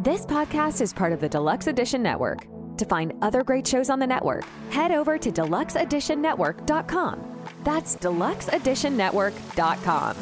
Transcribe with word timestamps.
This 0.00 0.24
podcast 0.24 0.80
is 0.80 0.92
part 0.92 1.12
of 1.12 1.18
the 1.18 1.28
Deluxe 1.28 1.66
Edition 1.66 2.04
Network. 2.04 2.46
To 2.76 2.84
find 2.84 3.12
other 3.20 3.42
great 3.42 3.66
shows 3.66 3.90
on 3.90 3.98
the 3.98 4.06
network, 4.06 4.44
head 4.70 4.92
over 4.92 5.18
to 5.18 5.32
deluxeeditionnetwork.com. 5.32 7.18
That's 7.64 7.96
deluxeeditionnetwork.com. 7.96 10.16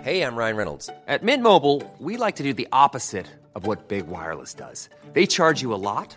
Hey, 0.00 0.22
I'm 0.22 0.36
Ryan 0.36 0.56
Reynolds. 0.56 0.88
At 1.08 1.24
Mint 1.24 1.42
Mobile, 1.42 1.82
we 1.98 2.16
like 2.16 2.36
to 2.36 2.44
do 2.44 2.54
the 2.54 2.68
opposite 2.70 3.26
of 3.56 3.66
what 3.66 3.88
Big 3.88 4.06
Wireless 4.06 4.54
does. 4.54 4.88
They 5.14 5.26
charge 5.26 5.60
you 5.60 5.74
a 5.74 5.82
lot, 5.82 6.16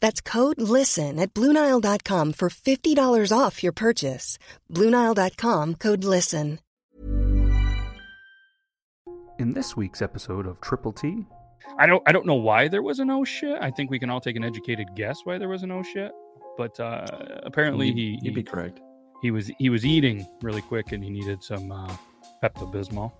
That's 0.00 0.20
code 0.20 0.60
LISTEN 0.60 1.18
at 1.18 1.34
Bluenile.com 1.34 2.32
for 2.32 2.48
$50 2.48 3.36
off 3.36 3.62
your 3.62 3.72
purchase. 3.72 4.38
Bluenile.com 4.72 5.74
code 5.76 6.04
LISTEN. 6.04 6.58
In 9.38 9.52
this 9.52 9.76
week's 9.76 10.02
episode 10.02 10.46
of 10.46 10.60
Triple 10.60 10.92
T, 10.92 11.24
I 11.78 11.86
don't 11.86 12.02
I 12.06 12.12
don't 12.12 12.26
know 12.26 12.34
why 12.34 12.66
there 12.66 12.82
was 12.82 12.98
an 12.98 13.08
oh 13.10 13.24
shit. 13.24 13.56
I 13.60 13.70
think 13.70 13.88
we 13.88 13.98
can 14.00 14.10
all 14.10 14.20
take 14.20 14.34
an 14.34 14.42
educated 14.42 14.88
guess 14.96 15.20
why 15.24 15.38
there 15.38 15.48
was 15.48 15.62
an 15.62 15.70
oh 15.70 15.82
shit. 15.84 16.10
But 16.56 16.78
uh, 16.80 17.06
apparently 17.44 17.92
he, 17.92 18.18
You'd 18.20 18.34
be 18.34 18.42
correct. 18.42 18.80
he 19.22 19.30
was 19.30 19.48
he 19.58 19.70
was 19.70 19.86
eating 19.86 20.26
really 20.42 20.62
quick 20.62 20.90
and 20.90 21.04
he 21.04 21.10
needed 21.10 21.42
some 21.44 21.70
uh, 21.70 21.96
Pepto 22.42 22.72
Bismol. 22.72 23.12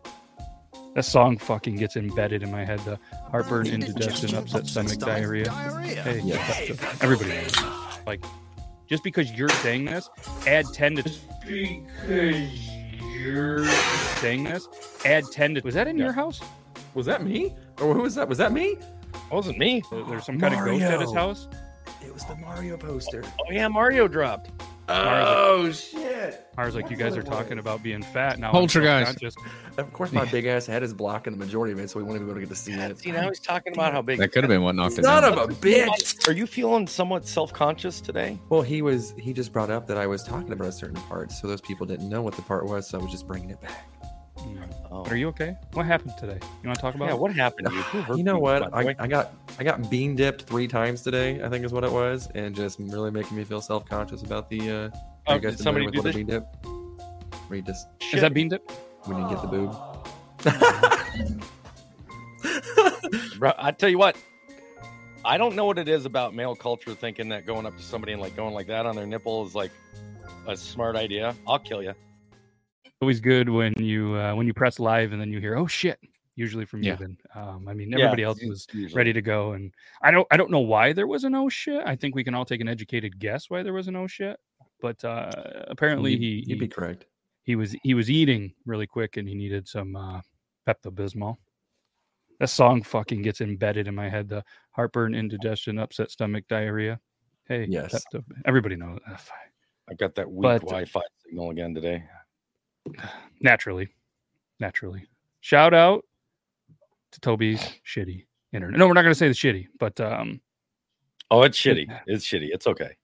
That 0.94 1.04
song 1.04 1.38
fucking 1.38 1.76
gets 1.76 1.96
embedded 1.96 2.42
in 2.42 2.50
my 2.50 2.64
head. 2.64 2.80
The 2.80 2.98
heartburn, 3.30 3.66
indigestion, 3.68 4.34
upset 4.34 4.66
stomach, 4.66 4.98
diarrhea. 4.98 5.50
Hey, 5.50 6.20
Yeah. 6.24 6.36
Pepto- 6.38 7.04
everybody 7.04 7.30
knows. 7.30 7.54
Like, 8.06 8.24
just 8.88 9.04
because 9.04 9.30
you're 9.32 9.48
saying 9.48 9.84
this, 9.84 10.08
add 10.46 10.64
ten 10.72 10.96
to. 10.96 11.02
Just 11.02 11.20
because 11.46 12.68
you're 13.20 13.64
saying 14.20 14.44
this, 14.44 14.66
add 15.04 15.24
ten 15.30 15.54
to. 15.54 15.60
Was 15.60 15.74
that 15.74 15.86
in 15.86 15.98
your 15.98 16.12
house? 16.12 16.40
Was 16.94 17.06
that 17.06 17.22
me? 17.24 17.54
Or 17.80 17.94
who 17.94 18.02
was 18.02 18.14
that? 18.16 18.28
Was 18.28 18.38
that 18.38 18.52
me? 18.52 18.70
It 18.70 19.30
wasn't 19.30 19.58
me. 19.58 19.82
There's 20.08 20.24
some 20.24 20.40
kind 20.40 20.54
of 20.54 20.64
ghost 20.64 20.82
at 20.82 21.00
his 21.00 21.12
house. 21.14 21.48
It 22.04 22.12
was 22.12 22.24
the 22.24 22.34
Mario 22.36 22.76
poster. 22.76 23.22
Oh 23.24 23.52
yeah, 23.52 23.68
Mario 23.68 24.08
dropped. 24.08 24.50
Oh 24.88 25.70
shit! 25.70 26.07
I 26.56 26.64
was 26.64 26.74
like, 26.74 26.90
you 26.90 26.96
guys 26.96 27.16
are 27.16 27.22
talking 27.22 27.58
about 27.58 27.82
being 27.82 28.02
fat 28.02 28.38
now. 28.38 28.50
Poltergeist. 28.50 29.18
I'm. 29.22 29.84
Of 29.84 29.92
course, 29.92 30.12
my 30.12 30.24
big 30.24 30.46
ass 30.46 30.66
head 30.66 30.82
is 30.82 30.92
blocking 30.92 31.32
the 31.32 31.38
majority 31.38 31.72
of 31.72 31.78
it, 31.78 31.88
so 31.88 31.98
we 31.98 32.04
won't 32.04 32.16
even 32.16 32.26
be 32.26 32.32
able 32.32 32.40
to 32.40 32.46
get 32.46 32.50
to 32.50 32.56
see 32.56 32.72
it. 32.72 32.98
See 32.98 33.12
now 33.12 33.28
he's 33.28 33.38
talking 33.38 33.72
about 33.72 33.92
how 33.92 34.02
big. 34.02 34.18
That 34.18 34.32
could 34.32 34.42
have 34.42 34.48
been 34.48 34.62
what 34.62 34.74
knocked 34.74 34.98
it 34.98 35.04
Son 35.04 35.22
down. 35.22 35.38
of 35.38 35.50
a 35.50 35.52
bitch! 35.54 36.26
Are 36.28 36.32
you 36.32 36.46
feeling 36.46 36.86
somewhat 36.86 37.26
self-conscious 37.26 38.00
today? 38.00 38.38
Well, 38.48 38.62
he 38.62 38.82
was. 38.82 39.14
He 39.18 39.32
just 39.32 39.52
brought 39.52 39.70
up 39.70 39.86
that 39.86 39.96
I 39.96 40.06
was 40.06 40.24
talking 40.24 40.52
about 40.52 40.68
a 40.68 40.72
certain 40.72 41.00
part, 41.02 41.30
so 41.30 41.46
those 41.46 41.60
people 41.60 41.86
didn't 41.86 42.08
know 42.08 42.22
what 42.22 42.34
the 42.34 42.42
part 42.42 42.66
was, 42.66 42.88
so 42.88 42.98
I 42.98 43.02
was 43.02 43.12
just 43.12 43.26
bringing 43.26 43.50
it 43.50 43.60
back. 43.60 43.86
Oh. 44.90 45.04
Are 45.04 45.16
you 45.16 45.28
okay? 45.28 45.56
What 45.74 45.86
happened 45.86 46.14
today? 46.18 46.38
You 46.62 46.68
want 46.68 46.76
to 46.76 46.82
talk 46.82 46.94
about? 46.94 47.06
Yeah, 47.06 47.14
it? 47.14 47.20
what 47.20 47.34
happened 47.34 47.68
to 47.68 47.74
you? 47.74 48.16
You 48.16 48.22
know 48.22 48.38
what? 48.38 48.74
I. 48.74 48.94
I 48.98 49.06
got 49.06 49.34
I 49.58 49.64
got 49.64 49.90
bean 49.90 50.16
dipped 50.16 50.42
three 50.42 50.66
times 50.66 51.02
today. 51.02 51.42
I 51.42 51.48
think 51.48 51.64
is 51.64 51.72
what 51.72 51.84
it 51.84 51.92
was, 51.92 52.28
and 52.34 52.54
just 52.54 52.78
really 52.78 53.10
making 53.10 53.36
me 53.36 53.44
feel 53.44 53.60
self 53.60 53.84
conscious 53.84 54.22
about 54.22 54.48
the. 54.48 54.70
uh 54.70 54.98
Oh, 55.28 55.32
are 55.32 55.34
you 55.34 55.42
guys 55.42 55.56
did 55.56 55.62
somebody 55.62 55.84
with 55.84 55.94
do 55.94 56.00
what 56.00 56.14
a 56.14 56.16
bean 56.16 56.26
dip? 56.26 56.46
Where 57.48 57.56
you 57.58 57.62
just 57.62 57.86
Is 58.14 58.22
that 58.22 58.32
bean 58.32 58.48
dip? 58.48 58.70
when 59.04 59.18
you 59.18 59.28
get 59.28 59.42
the 59.42 59.48
boob. 59.48 59.76
Bro, 63.38 63.52
I 63.58 63.72
tell 63.72 63.90
you 63.90 63.98
what, 63.98 64.16
I 65.26 65.36
don't 65.36 65.54
know 65.54 65.66
what 65.66 65.78
it 65.78 65.86
is 65.86 66.06
about 66.06 66.34
male 66.34 66.56
culture 66.56 66.94
thinking 66.94 67.28
that 67.28 67.44
going 67.44 67.66
up 67.66 67.76
to 67.76 67.82
somebody 67.82 68.12
and 68.14 68.22
like 68.22 68.36
going 68.36 68.54
like 68.54 68.68
that 68.68 68.86
on 68.86 68.96
their 68.96 69.06
nipple 69.06 69.46
is 69.46 69.54
like 69.54 69.70
a 70.46 70.56
smart 70.56 70.96
idea. 70.96 71.34
I'll 71.46 71.58
kill 71.58 71.82
you. 71.82 71.92
Always 73.02 73.20
good 73.20 73.50
when 73.50 73.74
you 73.76 74.14
uh, 74.14 74.34
when 74.34 74.46
you 74.46 74.54
press 74.54 74.78
live 74.80 75.12
and 75.12 75.20
then 75.20 75.30
you 75.30 75.40
hear 75.40 75.56
oh 75.58 75.66
shit. 75.66 75.98
Usually 76.36 76.64
from 76.64 76.82
you. 76.82 76.92
Yeah. 76.92 76.96
Then 76.96 77.18
um, 77.34 77.66
I 77.68 77.74
mean 77.74 77.90
Yeah, 77.90 77.98
everybody 77.98 78.22
else 78.22 78.42
was 78.42 78.66
usually. 78.72 78.96
ready 78.96 79.12
to 79.12 79.20
go, 79.20 79.52
and 79.52 79.74
I 80.00 80.10
don't 80.10 80.26
I 80.30 80.38
don't 80.38 80.50
know 80.50 80.60
why 80.60 80.94
there 80.94 81.06
was 81.06 81.24
an 81.24 81.34
oh 81.34 81.50
shit. 81.50 81.82
I 81.84 81.96
think 81.96 82.14
we 82.14 82.24
can 82.24 82.34
all 82.34 82.46
take 82.46 82.62
an 82.62 82.68
educated 82.68 83.18
guess 83.18 83.50
why 83.50 83.62
there 83.62 83.74
was 83.74 83.88
an 83.88 83.96
oh 83.96 84.06
shit. 84.06 84.38
But 84.80 85.04
uh, 85.04 85.30
apparently 85.68 86.12
You'd- 86.12 86.42
he 86.46 86.54
he, 86.54 86.58
be 86.58 86.68
correct. 86.68 87.06
he 87.42 87.56
was 87.56 87.74
he 87.82 87.94
was 87.94 88.10
eating 88.10 88.52
really 88.66 88.86
quick 88.86 89.16
and 89.16 89.28
he 89.28 89.34
needed 89.34 89.66
some 89.68 89.96
uh, 89.96 90.20
Pepto 90.68 90.90
Bismol. 90.92 91.36
That 92.40 92.48
song 92.50 92.82
fucking 92.82 93.22
gets 93.22 93.40
embedded 93.40 93.88
in 93.88 93.94
my 93.96 94.08
head. 94.08 94.28
The 94.28 94.44
heartburn, 94.70 95.14
indigestion, 95.14 95.78
upset 95.78 96.10
stomach, 96.12 96.44
diarrhea. 96.48 97.00
Hey, 97.48 97.66
Yes. 97.68 97.92
Pepto. 98.14 98.22
Everybody 98.44 98.76
knows. 98.76 99.00
Fine. 99.06 99.38
I 99.90 99.94
got 99.94 100.14
that 100.16 100.30
weak 100.30 100.42
But- 100.42 100.60
Wi-Fi 100.62 101.00
signal 101.26 101.50
again 101.50 101.74
today. 101.74 102.04
naturally, 103.40 103.88
naturally. 104.60 105.06
Shout 105.40 105.74
out 105.74 106.04
to 107.12 107.20
Toby's 107.20 107.60
shitty 107.86 108.26
internet. 108.52 108.78
No, 108.78 108.86
we're 108.86 108.92
not 108.94 109.02
going 109.02 109.14
to 109.14 109.18
say 109.18 109.28
the 109.28 109.34
shitty, 109.34 109.66
but 109.78 109.98
um, 110.00 110.40
Oh, 111.30 111.42
it's 111.42 111.58
shitty. 111.58 111.86
It's 112.06 112.24
shitty. 112.24 112.48
It's 112.52 112.66
okay. 112.66 112.96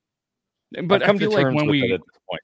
But 0.87 1.03
I 1.03 1.17
feel 1.17 1.31
like 1.33 1.55
when 1.55 1.67
we 1.69 1.93
at 1.93 2.01
this 2.01 2.19
point. 2.29 2.41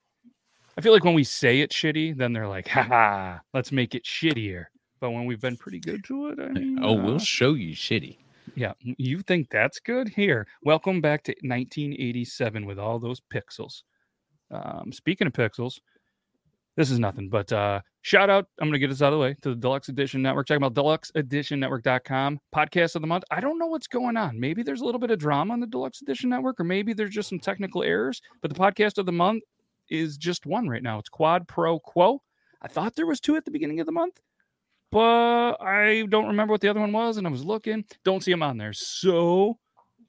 I 0.79 0.81
feel 0.81 0.93
like 0.93 1.05
when 1.05 1.15
we 1.15 1.25
say 1.25 1.61
it's 1.61 1.77
shitty, 1.77 2.17
then 2.17 2.33
they're 2.33 2.49
like, 2.49 2.69
haha, 2.69 3.39
let's 3.53 3.71
make 3.73 3.95
it 3.95 4.05
shittier. 4.05 4.67
But 5.01 5.11
when 5.11 5.27
we've 5.27 5.41
been 5.41 5.57
pretty 5.57 5.81
good 5.81 6.05
to 6.05 6.29
it, 6.29 6.39
I 6.41 6.49
mean, 6.49 6.79
Oh, 6.83 6.99
uh, 6.99 7.03
we'll 7.03 7.19
show 7.19 7.55
you 7.55 7.75
shitty. 7.75 8.19
yeah, 8.55 8.73
you 8.81 9.21
think 9.23 9.51
that's 9.51 9.81
good? 9.81 10.09
Here, 10.09 10.47
welcome 10.63 11.01
back 11.01 11.23
to 11.25 11.33
1987 11.43 12.65
with 12.67 12.79
all 12.79 12.99
those 12.99 13.21
pixels. 13.33 13.83
Um, 14.51 14.91
speaking 14.93 15.27
of 15.27 15.33
pixels, 15.33 15.81
this 16.77 16.91
is 16.91 16.99
nothing, 16.99 17.29
but 17.29 17.53
uh, 17.53 17.81
shout 18.03 18.31
out. 18.31 18.47
I'm 18.61 18.69
going 18.69 18.75
to 18.75 18.79
get 18.79 18.91
this 18.91 19.03
out 19.03 19.13
of 19.13 19.19
the 19.19 19.23
way 19.23 19.37
to 19.43 19.51
the 19.51 19.57
Deluxe 19.57 19.89
Edition 19.89 20.23
Network. 20.23 20.47
Check 20.47 20.57
them 20.57 20.65
out, 20.65 20.75
deluxeeditionnetwork.com. 20.75 22.39
Podcast 22.55 22.95
of 22.95 23.03
the 23.03 23.09
month. 23.09 23.25
I 23.31 23.41
don't 23.41 23.59
know 23.59 23.67
what's 23.67 23.87
going 23.87 24.17
on. 24.17 24.39
Maybe 24.39 24.63
there's 24.63 24.81
a 24.81 24.85
little 24.85 25.01
bit 25.01 25.11
of 25.11 25.19
drama 25.19 25.53
on 25.53 25.61
the 25.61 25.67
Deluxe 25.67 26.01
Edition 26.03 26.31
Network, 26.31 26.61
or 26.61 26.65
maybe 26.65 26.93
there's 26.93 27.15
just 27.15 27.29
some 27.29 27.41
technical 27.41 27.83
errors. 27.83 28.21
But 28.41 28.53
the 28.53 28.59
podcast 28.59 28.99
of 28.99 29.07
the 29.07 29.13
month 29.13 29.43
is 29.91 30.17
just 30.17 30.47
one 30.47 30.69
right 30.69 30.83
now. 30.83 30.99
It's 30.99 31.09
Quad 31.09 31.49
Pro 31.49 31.79
Quo. 31.81 32.23
I 32.63 32.69
thought 32.69 32.95
there 32.95 33.07
was 33.07 33.21
two 33.21 33.37
at 33.37 33.45
the 33.45 33.51
beginning 33.51 33.81
of 33.81 33.87
the 33.87 33.93
month, 33.93 34.21
but 34.93 35.55
I 35.61 36.05
don't 36.09 36.29
remember 36.29 36.53
what 36.53 36.61
the 36.61 36.69
other 36.69 36.81
one 36.81 36.93
was, 36.93 37.17
and 37.17 37.27
I 37.27 37.31
was 37.31 37.45
looking. 37.45 37.85
Don't 38.05 38.23
see 38.23 38.31
them 38.31 38.43
on 38.43 38.59
there. 38.59 38.73
So 38.73 39.59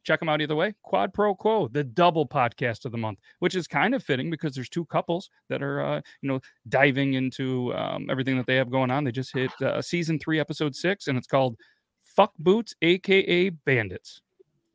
check 0.04 0.20
them 0.20 0.30
out 0.30 0.42
either 0.42 0.56
way. 0.56 0.74
Quad 0.84 1.14
Pro 1.14 1.36
Quo, 1.36 1.68
the 1.68 1.84
double 1.84 2.28
podcast 2.28 2.86
of 2.86 2.92
the 2.92 2.98
month, 2.98 3.20
which 3.40 3.56
is 3.56 3.68
kind 3.68 3.94
of 3.94 4.04
fitting 4.04 4.30
because 4.30 4.54
there's 4.54 4.70
two 4.70 4.86
couples 4.86 5.30
that 5.50 5.62
are, 5.62 5.82
uh, 5.82 6.02
you 6.22 6.30
know, 6.30 6.40
diving 6.70 7.14
into 7.14 7.74
um, 7.76 8.08
everything 8.10 8.38
that 8.38 8.46
they 8.46 8.56
have 8.56 8.72
going 8.72 8.92
on. 8.92 9.04
They 9.04 9.12
just 9.12 9.34
hit 9.34 9.52
uh, 9.62 9.82
season 9.82 10.20
three, 10.20 10.40
episode 10.40 10.76
six, 10.76 11.08
and 11.08 11.18
it's 11.18 11.28
called 11.28 11.58
"Fuck 12.04 12.34
Boots," 12.40 12.76
aka 12.82 13.50
Bandits. 13.50 14.22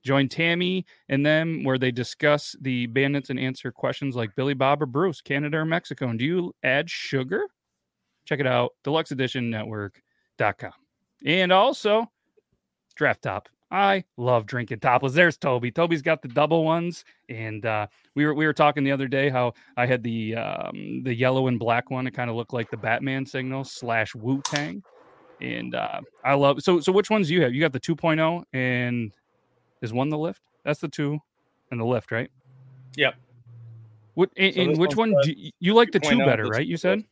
Join 0.03 0.29
Tammy 0.29 0.87
and 1.09 1.27
them 1.27 1.65
where 1.65 1.79
they 1.79 1.91
discuss 1.91 2.55
the 2.61 2.87
bandits 2.87 3.31
and 3.31 3.41
answer 3.41 3.73
questions 3.73 4.15
like 4.15 4.37
Billy 4.37 4.55
Bob 4.55 4.81
or 4.81 4.87
Bruce, 4.87 5.21
Canada 5.21 5.59
or 5.59 5.65
Mexico. 5.65 6.09
And 6.09 6.19
do 6.19 6.25
you 6.25 6.55
add 6.63 6.89
sugar? 6.89 7.43
Check 8.25 8.39
it 8.39 8.47
out, 8.47 8.75
deluxeeditionnetwork.com. 8.85 10.73
And 11.25 11.51
also, 11.51 12.07
Draft 12.95 13.23
Top. 13.23 13.49
I 13.71 14.05
love 14.17 14.47
drinking 14.47 14.81
topless. 14.81 15.13
There's 15.13 15.37
Toby. 15.37 15.71
Toby's 15.73 16.03
got 16.03 16.23
the 16.23 16.29
double 16.29 16.65
ones, 16.65 17.05
and 17.29 17.67
uh, 17.67 17.89
we 18.15 18.25
were 18.25 18.35
we 18.35 18.47
were 18.47 18.53
talking 18.53 18.85
the 18.85 18.93
other 18.93 19.09
day 19.09 19.29
how 19.29 19.55
I 19.77 19.87
had 19.87 20.03
the 20.03 20.37
um, 20.37 21.03
the 21.03 21.15
yellow 21.15 21.49
and 21.49 21.59
black 21.59 21.91
one. 21.91 22.07
It 22.07 22.13
kind 22.13 22.31
of 22.31 22.37
looked 22.37 22.53
like 22.53 22.71
the 22.71 22.77
Batman 22.77 23.27
signal 23.27 23.65
slash 23.65 24.15
Wu 24.15 24.41
Tang, 24.43 24.83
and 25.41 25.75
uh, 25.75 26.01
I 26.25 26.35
love. 26.35 26.63
So 26.63 26.81
so 26.81 26.93
which 26.93 27.11
ones 27.11 27.27
do 27.29 27.35
you 27.35 27.43
have? 27.43 27.53
You 27.53 27.61
got 27.61 27.73
the 27.73 27.81
2.0, 27.81 28.45
and 28.53 29.13
is 29.83 29.93
one 29.93 30.11
the 30.11 30.19
lift? 30.19 30.43
That's 30.65 30.81
the 30.81 30.89
two, 30.89 31.19
and 31.71 31.81
the 31.81 31.85
lift, 31.85 32.13
right? 32.13 32.31
Yep. 32.97 33.15
What 34.15 34.31
and, 34.37 34.55
So 34.55 34.61
and 34.61 34.79
which 34.79 34.97
one? 34.97 35.15
do 35.23 35.33
you, 35.33 35.51
you 35.59 35.75
like 35.75 35.91
the 35.91 36.01
two 36.01 36.19
better, 36.19 36.47
right? 36.47 36.67
You 36.67 36.77
said. 36.77 37.05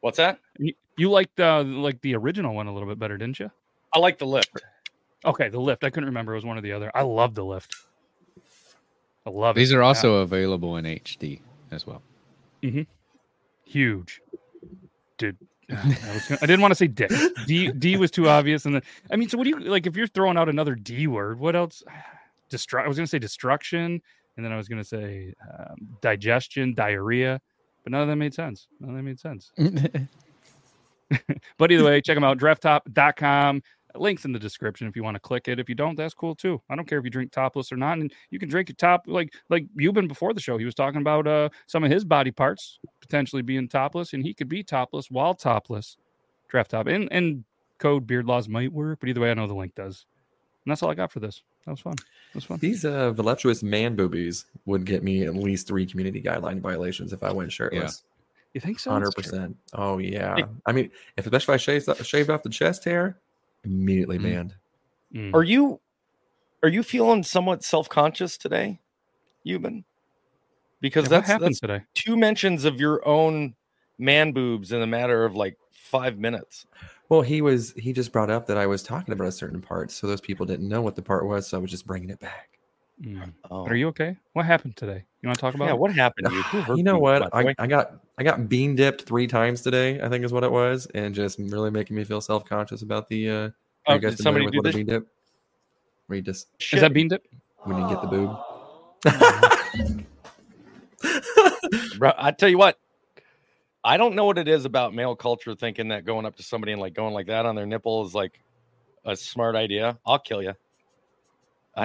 What's 0.00 0.18
that? 0.18 0.38
you, 0.58 0.74
you 0.96 1.10
liked 1.10 1.40
uh, 1.40 1.62
like 1.64 2.00
the 2.02 2.14
original 2.14 2.54
one 2.54 2.68
a 2.68 2.72
little 2.72 2.88
bit 2.88 2.98
better, 2.98 3.18
didn't 3.18 3.40
you? 3.40 3.50
I 3.92 3.98
like 3.98 4.18
the 4.18 4.26
lift. 4.26 4.50
Okay, 5.24 5.48
the 5.48 5.60
lift. 5.60 5.84
I 5.84 5.90
couldn't 5.90 6.08
remember. 6.08 6.32
It 6.32 6.36
was 6.36 6.44
one 6.44 6.56
or 6.58 6.60
the 6.60 6.72
other. 6.72 6.90
I 6.94 7.02
love 7.02 7.34
the 7.34 7.44
lift. 7.44 7.74
I 9.26 9.30
love 9.30 9.56
it. 9.56 9.60
These 9.60 9.72
are 9.72 9.80
Yeah. 9.80 9.86
also 9.86 10.16
available 10.16 10.76
in 10.76 10.84
HD 10.86 11.40
as 11.70 11.86
well. 11.86 12.02
huge, 13.64 14.20
dude. 15.18 15.36
I, 15.70 15.74
was 16.14 16.26
gonna- 16.26 16.38
I 16.42 16.46
didn't 16.46 16.60
want 16.62 16.70
to 16.70 16.74
say 16.76 16.86
dick. 16.86 17.10
D 17.46 17.70
D 17.72 17.96
was 17.98 18.10
too 18.10 18.28
obvious, 18.28 18.64
and 18.64 18.74
then 18.74 18.82
I 19.10 19.16
mean, 19.16 19.28
so 19.28 19.36
what 19.36 19.44
do 19.44 19.50
you 19.50 19.58
like? 19.60 19.86
If 19.86 19.96
you're 19.96 20.06
throwing 20.06 20.38
out 20.38 20.48
another 20.48 20.74
D 20.74 21.06
word, 21.06 21.38
what 21.38 21.54
else? 21.54 21.82
Destru- 22.50 22.82
I 22.82 22.88
was 22.88 22.96
gonna 22.96 23.06
say 23.06 23.18
destruction, 23.18 24.00
and 24.36 24.44
then 24.46 24.50
I 24.52 24.56
was 24.56 24.68
gonna 24.68 24.82
say 24.84 25.34
um, 25.46 25.76
digestion, 26.00 26.72
diarrhea, 26.72 27.38
but 27.84 27.92
none 27.92 28.00
of 28.02 28.08
that 28.08 28.16
made 28.16 28.32
sense. 28.32 28.66
None 28.80 28.90
of 28.90 28.96
that 28.96 29.02
made 29.02 29.20
sense. 29.20 29.52
But 31.58 31.72
either 31.72 31.84
way, 31.84 32.00
check 32.02 32.16
them 32.16 32.24
out. 32.24 32.38
Drafttop.com. 32.38 33.62
Links 34.00 34.24
in 34.24 34.32
the 34.32 34.38
description 34.38 34.86
if 34.86 34.96
you 34.96 35.02
want 35.02 35.14
to 35.14 35.20
click 35.20 35.48
it. 35.48 35.58
If 35.58 35.68
you 35.68 35.74
don't, 35.74 35.96
that's 35.96 36.14
cool 36.14 36.34
too. 36.34 36.60
I 36.68 36.76
don't 36.76 36.86
care 36.86 36.98
if 36.98 37.04
you 37.04 37.10
drink 37.10 37.32
topless 37.32 37.72
or 37.72 37.76
not, 37.76 37.98
and 37.98 38.12
you 38.30 38.38
can 38.38 38.48
drink 38.48 38.68
your 38.68 38.76
top 38.76 39.04
like 39.06 39.32
like 39.48 39.66
you've 39.76 39.94
been 39.94 40.08
before 40.08 40.34
the 40.34 40.40
show. 40.40 40.58
He 40.58 40.64
was 40.64 40.74
talking 40.74 41.00
about 41.00 41.26
uh 41.26 41.48
some 41.66 41.84
of 41.84 41.90
his 41.90 42.04
body 42.04 42.30
parts 42.30 42.78
potentially 43.00 43.42
being 43.42 43.68
topless, 43.68 44.12
and 44.12 44.24
he 44.24 44.34
could 44.34 44.48
be 44.48 44.62
topless 44.62 45.10
while 45.10 45.34
topless. 45.34 45.96
Draft 46.48 46.70
top 46.70 46.86
and 46.86 47.08
and 47.12 47.44
code 47.78 48.06
beard 48.06 48.26
laws 48.26 48.48
might 48.48 48.72
work, 48.72 48.98
but 49.00 49.08
either 49.08 49.20
way, 49.20 49.30
I 49.30 49.34
know 49.34 49.46
the 49.46 49.54
link 49.54 49.74
does. 49.74 50.06
And 50.64 50.72
that's 50.72 50.82
all 50.82 50.90
I 50.90 50.94
got 50.94 51.12
for 51.12 51.20
this. 51.20 51.42
That 51.64 51.70
was 51.70 51.80
fun. 51.80 51.94
That 51.96 52.34
was 52.34 52.44
fun. 52.44 52.58
These 52.58 52.84
uh, 52.84 53.12
voluptuous 53.12 53.62
man 53.62 53.94
boobies 53.94 54.46
would 54.66 54.84
get 54.84 55.02
me 55.02 55.24
at 55.24 55.34
least 55.34 55.66
three 55.66 55.86
community 55.86 56.20
guideline 56.20 56.60
violations 56.60 57.12
if 57.12 57.22
I 57.22 57.32
went 57.32 57.52
shirtless. 57.52 58.02
You 58.54 58.60
think 58.60 58.78
so? 58.78 58.90
Hundred 58.90 59.12
percent. 59.12 59.56
Oh 59.74 59.98
yeah. 59.98 60.36
I 60.66 60.72
mean, 60.72 60.90
if 61.16 61.26
especially 61.26 61.76
if 61.76 61.88
I 61.88 61.92
shaved, 61.92 62.06
shaved 62.06 62.30
off 62.30 62.42
the 62.42 62.48
chest 62.48 62.84
hair, 62.84 63.18
immediately 63.68 64.18
Mm. 64.18 64.22
banned. 64.22 64.54
Mm. 65.14 65.34
Are 65.34 65.42
you 65.42 65.80
are 66.62 66.68
you 66.68 66.82
feeling 66.82 67.22
somewhat 67.22 67.62
self 67.62 67.88
conscious 67.88 68.36
today, 68.36 68.80
Yuban? 69.46 69.84
Because 70.80 71.04
Yeah, 71.04 71.08
what 71.08 71.10
that's 71.20 71.28
happened 71.28 71.46
that's 71.50 71.60
today? 71.60 71.82
two 71.94 72.16
mentions 72.16 72.64
of 72.64 72.80
your 72.80 73.06
own 73.06 73.54
man 73.98 74.32
boobs 74.32 74.72
in 74.72 74.82
a 74.82 74.86
matter 74.86 75.24
of 75.24 75.34
like 75.34 75.56
five 75.72 76.18
minutes. 76.18 76.66
Well, 77.08 77.22
he 77.22 77.40
was 77.42 77.72
he 77.72 77.92
just 77.92 78.12
brought 78.12 78.30
up 78.30 78.46
that 78.46 78.58
I 78.58 78.66
was 78.66 78.82
talking 78.82 79.12
about 79.12 79.28
a 79.28 79.32
certain 79.32 79.60
part, 79.62 79.90
so 79.90 80.06
those 80.06 80.20
people 80.20 80.44
didn't 80.46 80.68
know 80.68 80.82
what 80.82 80.94
the 80.96 81.02
part 81.02 81.26
was, 81.26 81.48
so 81.48 81.58
I 81.58 81.60
was 81.60 81.70
just 81.70 81.86
bringing 81.86 82.10
it 82.10 82.20
back. 82.20 82.57
Mm. 83.02 83.32
Oh, 83.50 83.64
Are 83.66 83.76
you 83.76 83.88
okay? 83.88 84.16
What 84.32 84.44
happened 84.44 84.76
today? 84.76 85.04
You 85.22 85.28
want 85.28 85.38
to 85.38 85.40
talk 85.40 85.54
about? 85.54 85.66
yeah, 85.66 85.72
it? 85.72 85.78
what 85.78 85.92
happened 85.94 86.28
to 86.28 86.34
you? 86.34 86.42
Who 86.42 86.60
hurt 86.62 86.76
you 86.78 86.82
know 86.82 86.94
by 86.94 87.18
what? 87.18 87.34
I. 87.34 87.54
I 87.58 87.66
got 87.66 88.04
I 88.18 88.24
got 88.24 88.48
bean 88.48 88.74
dipped 88.74 89.02
three 89.02 89.26
times 89.28 89.62
today. 89.62 90.00
I 90.00 90.08
think 90.08 90.24
is 90.24 90.32
what 90.32 90.42
it 90.42 90.50
was, 90.50 90.86
and 90.94 91.14
just 91.14 91.38
really 91.38 91.70
making 91.70 91.96
me 91.96 92.04
feel 92.04 92.20
self 92.20 92.44
conscious 92.44 92.82
about 92.82 93.08
the. 93.08 93.30
uh 93.30 93.50
Oh, 93.86 93.92
are 93.92 93.94
you 93.94 94.00
guys 94.02 94.16
did 94.16 94.22
somebody 94.22 94.44
do 94.46 94.58
what 94.58 94.66
a 94.66 94.68
this? 94.68 94.76
bean 94.76 94.86
dip? 94.86 95.06
Where 96.08 96.16
you 96.16 96.22
just 96.22 96.48
Is 96.72 96.80
that 96.80 96.92
bean 96.92 97.08
dip? 97.08 97.26
when 97.64 97.78
you 97.78 97.88
get 97.88 98.02
the 98.02 98.06
boob. 98.06 98.36
Bro, 101.98 102.12
I 102.18 102.32
tell 102.32 102.48
you 102.48 102.58
what, 102.58 102.78
I 103.84 103.96
don't 103.96 104.14
know 104.14 104.24
what 104.24 104.36
it 104.38 104.48
is 104.48 104.64
about 104.64 104.94
male 104.94 105.16
culture 105.16 105.54
thinking 105.54 105.88
that 105.88 106.04
going 106.04 106.26
up 106.26 106.36
to 106.36 106.42
somebody 106.42 106.72
and 106.72 106.80
like 106.80 106.94
going 106.94 107.14
like 107.14 107.26
that 107.28 107.46
on 107.46 107.54
their 107.54 107.66
nipple 107.66 108.04
is 108.04 108.14
like 108.14 108.40
a 109.04 109.16
smart 109.16 109.56
idea. 109.56 109.98
I'll 110.04 110.18
kill 110.18 110.42
you. 110.42 110.54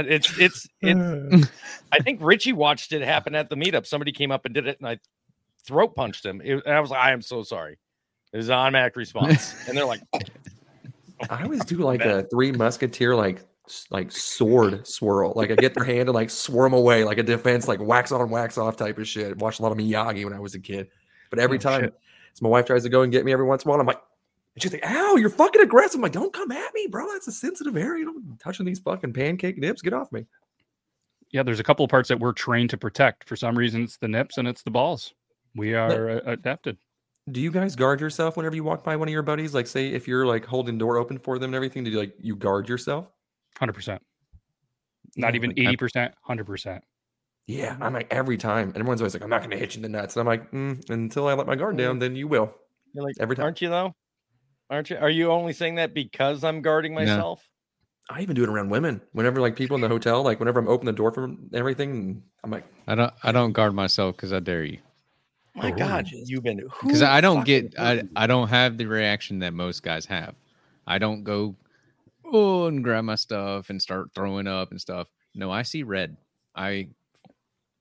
It's 0.01 0.37
it's 0.39 0.67
it. 0.81 1.49
I 1.91 1.99
think 1.99 2.19
Richie 2.21 2.53
watched 2.53 2.91
it 2.93 3.01
happen 3.01 3.35
at 3.35 3.49
the 3.49 3.55
meetup. 3.55 3.85
Somebody 3.85 4.11
came 4.11 4.31
up 4.31 4.45
and 4.45 4.53
did 4.53 4.67
it, 4.67 4.77
and 4.79 4.87
I 4.87 4.99
throat 5.65 5.95
punched 5.95 6.25
him. 6.25 6.41
It- 6.43 6.63
and 6.65 6.73
I 6.73 6.79
was 6.79 6.89
like, 6.91 6.99
I 6.99 7.11
am 7.11 7.21
so 7.21 7.43
sorry. 7.43 7.77
It 8.33 8.37
was 8.37 8.49
an 8.49 8.55
automatic 8.55 8.95
response, 8.95 9.55
and 9.67 9.77
they're 9.77 9.85
like, 9.85 10.01
I 11.29 11.43
always 11.43 11.63
do 11.65 11.77
like 11.77 12.01
a 12.01 12.23
three 12.23 12.51
musketeer 12.51 13.15
like 13.15 13.41
like 13.91 14.11
sword 14.11 14.85
swirl. 14.85 15.33
Like 15.35 15.51
I 15.51 15.55
get 15.55 15.73
their 15.73 15.85
hand 15.85 16.09
and 16.09 16.13
like 16.13 16.29
swarm 16.29 16.73
away 16.73 17.03
like 17.03 17.17
a 17.17 17.23
defense, 17.23 17.67
like 17.67 17.79
wax 17.79 18.11
on, 18.11 18.29
wax 18.29 18.57
off 18.57 18.75
type 18.75 18.97
of 18.97 19.07
shit. 19.07 19.37
Watched 19.37 19.59
a 19.59 19.63
lot 19.63 19.71
of 19.71 19.77
Miyagi 19.77 20.23
when 20.25 20.33
I 20.33 20.39
was 20.39 20.53
a 20.55 20.59
kid. 20.59 20.89
But 21.29 21.39
every 21.39 21.57
Oh, 21.57 21.61
time 21.61 21.81
shit. 21.83 21.93
so 22.33 22.43
my 22.43 22.49
wife 22.49 22.65
tries 22.65 22.83
to 22.83 22.89
go 22.89 23.03
and 23.03 23.11
get 23.11 23.23
me 23.23 23.31
every 23.31 23.45
once 23.45 23.63
in 23.63 23.69
a 23.69 23.71
while, 23.71 23.79
I'm 23.79 23.87
like, 23.87 24.01
and 24.55 24.61
she's 24.61 24.71
like, 24.71 24.85
ow, 24.85 25.15
you're 25.15 25.29
fucking 25.29 25.61
aggressive. 25.61 25.95
I'm 25.95 26.01
like, 26.01 26.11
don't 26.11 26.33
come 26.33 26.51
at 26.51 26.73
me, 26.73 26.87
bro. 26.87 27.07
That's 27.11 27.27
a 27.27 27.31
sensitive 27.31 27.75
area. 27.75 28.05
Don't 28.05 28.37
touching 28.39 28.65
these 28.65 28.79
fucking 28.79 29.13
pancake 29.13 29.57
nips. 29.57 29.81
Get 29.81 29.93
off 29.93 30.11
me. 30.11 30.25
Yeah, 31.31 31.41
there's 31.41 31.59
a 31.59 31.63
couple 31.63 31.83
of 31.83 31.89
parts 31.89 32.09
that 32.09 32.19
we're 32.19 32.33
trained 32.33 32.69
to 32.69 32.77
protect. 32.77 33.27
For 33.27 33.35
some 33.35 33.57
reason, 33.57 33.83
it's 33.83 33.97
the 33.97 34.07
nips 34.07 34.37
and 34.37 34.47
it's 34.47 34.61
the 34.61 34.69
balls. 34.69 35.13
We 35.55 35.73
are 35.73 36.09
uh, 36.09 36.19
adapted. 36.25 36.77
Do 37.31 37.41
you 37.41 37.51
guys 37.51 37.75
guard 37.75 38.01
yourself 38.01 38.37
whenever 38.37 38.55
you 38.55 38.63
walk 38.63 38.83
by 38.83 38.95
one 38.95 39.07
of 39.07 39.11
your 39.11 39.23
buddies? 39.23 39.53
Like, 39.53 39.65
say 39.65 39.87
if 39.87 40.07
you're 40.07 40.25
like 40.25 40.45
holding 40.45 40.77
door 40.77 40.97
open 40.97 41.17
for 41.17 41.39
them 41.39 41.49
and 41.49 41.55
everything, 41.55 41.83
do 41.83 41.89
you 41.89 41.97
like 41.97 42.13
you 42.19 42.35
guard 42.35 42.69
yourself? 42.69 43.07
Hundred 43.57 43.73
percent. 43.73 44.01
Not 45.15 45.35
even 45.35 45.51
eighty 45.57 45.77
percent. 45.77 46.13
Hundred 46.21 46.45
percent. 46.45 46.83
Yeah, 47.47 47.77
I'm 47.81 47.93
like 47.93 48.07
every 48.11 48.37
time, 48.37 48.69
and 48.69 48.77
everyone's 48.77 49.01
always 49.01 49.13
like, 49.13 49.23
"I'm 49.23 49.29
not 49.29 49.41
going 49.41 49.51
to 49.51 49.57
hit 49.57 49.75
you 49.75 49.79
in 49.79 49.83
the 49.83 49.89
nuts," 49.89 50.15
and 50.15 50.21
I'm 50.21 50.27
like, 50.27 50.51
mm, 50.51 50.89
"Until 50.89 51.27
I 51.27 51.33
let 51.33 51.47
my 51.47 51.55
guard 51.55 51.77
down, 51.77 51.99
then 51.99 52.15
you 52.15 52.27
will." 52.27 52.53
you're 52.93 53.03
like, 53.03 53.15
Every 53.19 53.35
time. 53.35 53.43
aren't 53.43 53.61
you 53.61 53.69
though? 53.69 53.95
Aren't 54.69 54.89
you? 54.89 54.97
Are 54.97 55.09
you 55.09 55.31
only 55.31 55.53
saying 55.53 55.75
that 55.75 55.93
because 55.93 56.43
I'm 56.43 56.61
guarding 56.61 56.93
myself? 56.93 57.47
I 58.09 58.21
even 58.21 58.35
do 58.35 58.43
it 58.43 58.49
around 58.49 58.69
women. 58.69 59.01
Whenever 59.13 59.39
like 59.39 59.55
people 59.55 59.75
in 59.75 59.81
the 59.81 59.87
hotel, 59.87 60.23
like 60.23 60.39
whenever 60.39 60.59
I'm 60.59 60.67
opening 60.67 60.93
the 60.93 60.97
door 60.97 61.11
for 61.11 61.33
everything, 61.53 62.23
I'm 62.43 62.51
like, 62.51 62.65
I 62.87 62.95
don't 62.95 63.13
I 63.23 63.31
don't 63.31 63.53
guard 63.53 63.73
myself 63.73 64.15
because 64.15 64.33
I 64.33 64.39
dare 64.39 64.63
you. 64.63 64.79
My 65.55 65.71
Oh, 65.71 65.75
God, 65.75 66.05
Jesus. 66.05 66.29
you've 66.29 66.43
been 66.43 66.61
Because 66.81 67.01
I 67.01 67.21
don't 67.21 67.45
get 67.45 67.75
I. 67.79 68.03
I 68.15 68.27
don't 68.27 68.49
have 68.49 68.77
the 68.77 68.85
reaction 68.85 69.39
that 69.39 69.53
most 69.53 69.83
guys 69.83 70.05
have. 70.07 70.35
I 70.85 70.97
don't 70.97 71.23
go 71.23 71.55
oh 72.25 72.65
and 72.67 72.83
grab 72.83 73.05
my 73.05 73.15
stuff 73.15 73.69
and 73.69 73.81
start 73.81 74.09
throwing 74.13 74.47
up 74.47 74.71
and 74.71 74.81
stuff. 74.81 75.07
No, 75.35 75.51
I 75.51 75.61
see 75.61 75.83
red. 75.83 76.17
I 76.55 76.89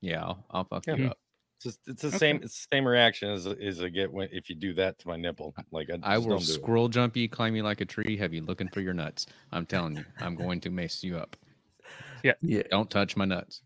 yeah, 0.01 0.23
I'll, 0.23 0.45
I'll 0.51 0.65
fuck 0.65 0.87
you 0.87 1.07
up. 1.07 1.19
It's, 1.67 1.79
it's 1.87 2.03
the 2.03 2.09
Okay. 2.09 2.19
same. 2.19 2.37
It's 2.43 2.67
the 2.71 2.77
same 2.77 2.87
reaction 2.87 3.31
as 3.31 3.47
as 3.47 3.83
I 3.83 3.89
get 3.89 4.13
when 4.13 4.29
if 4.33 4.49
you 4.49 4.57
do 4.57 4.75
that 4.75 4.99
to 5.01 5.09
my 5.09 5.17
nipple. 5.17 5.55
Like 5.71 5.89
I, 5.91 6.15
I 6.15 6.19
will 6.19 6.29
don't 6.31 6.43
it. 6.43 6.47
squirrel 6.49 6.89
jump 6.89 7.17
you, 7.17 7.29
climb 7.29 7.55
you 7.57 7.63
like 7.63 7.81
a 7.81 7.85
tree, 7.85 8.17
have 8.17 8.33
you 8.35 8.43
looking 8.43 8.69
for 8.69 8.81
your 8.81 8.95
nuts. 8.95 9.27
I'm 9.53 9.67
telling 9.67 9.97
you, 9.97 10.05
I'm 10.21 10.35
going 10.35 10.61
to 10.61 10.71
mess 10.71 11.03
you 11.05 11.17
up. 11.19 11.37
yeah. 12.23 12.63
Don't 12.71 12.91
touch 12.91 13.17
my 13.17 13.25
nuts. 13.25 13.63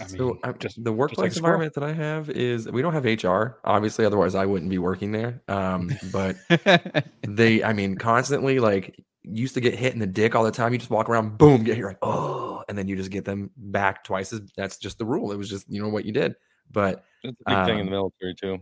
I 0.00 0.08
mean, 0.08 0.18
So 0.18 0.38
I, 0.44 0.52
just 0.52 0.82
the 0.84 0.92
workplace 0.92 1.32
a 1.32 1.34
squirrel. 1.36 1.62
environment 1.62 1.74
that 1.74 1.84
I 1.84 1.92
have 1.92 2.30
is 2.30 2.68
we 2.70 2.82
don't 2.82 2.92
have 2.92 3.04
HR, 3.04 3.58
obviously, 3.64 4.04
otherwise 4.04 4.34
I 4.34 4.46
wouldn't 4.46 4.70
be 4.70 4.78
working 4.78 5.12
there. 5.12 5.42
Um, 5.48 5.90
but 6.12 6.36
they, 7.26 7.62
I 7.64 7.72
mean, 7.72 7.96
constantly 7.96 8.58
like 8.60 8.96
used 9.24 9.54
to 9.54 9.60
get 9.60 9.74
hit 9.74 9.92
in 9.92 9.98
the 9.98 10.06
dick 10.06 10.34
all 10.34 10.44
the 10.44 10.50
time. 10.50 10.72
You 10.72 10.78
just 10.78 10.90
walk 10.90 11.08
around, 11.08 11.36
boom, 11.36 11.64
get 11.64 11.76
here, 11.76 11.88
like 11.88 11.98
oh, 12.02 12.62
and 12.68 12.78
then 12.78 12.86
you 12.88 12.96
just 12.96 13.10
get 13.10 13.24
them 13.24 13.50
back 13.56 14.04
twice 14.04 14.32
as. 14.32 14.40
That's 14.56 14.76
just 14.78 14.98
the 14.98 15.04
rule. 15.04 15.32
It 15.32 15.36
was 15.36 15.50
just 15.50 15.66
you 15.68 15.82
know 15.82 15.88
what 15.88 16.04
you 16.04 16.12
did. 16.12 16.36
But 16.72 17.04
It's 17.22 17.40
a 17.40 17.44
big 17.44 17.64
thing 17.64 17.78
in 17.78 17.84
um, 17.84 17.86
the 17.86 17.92
military 17.92 18.34
too. 18.34 18.58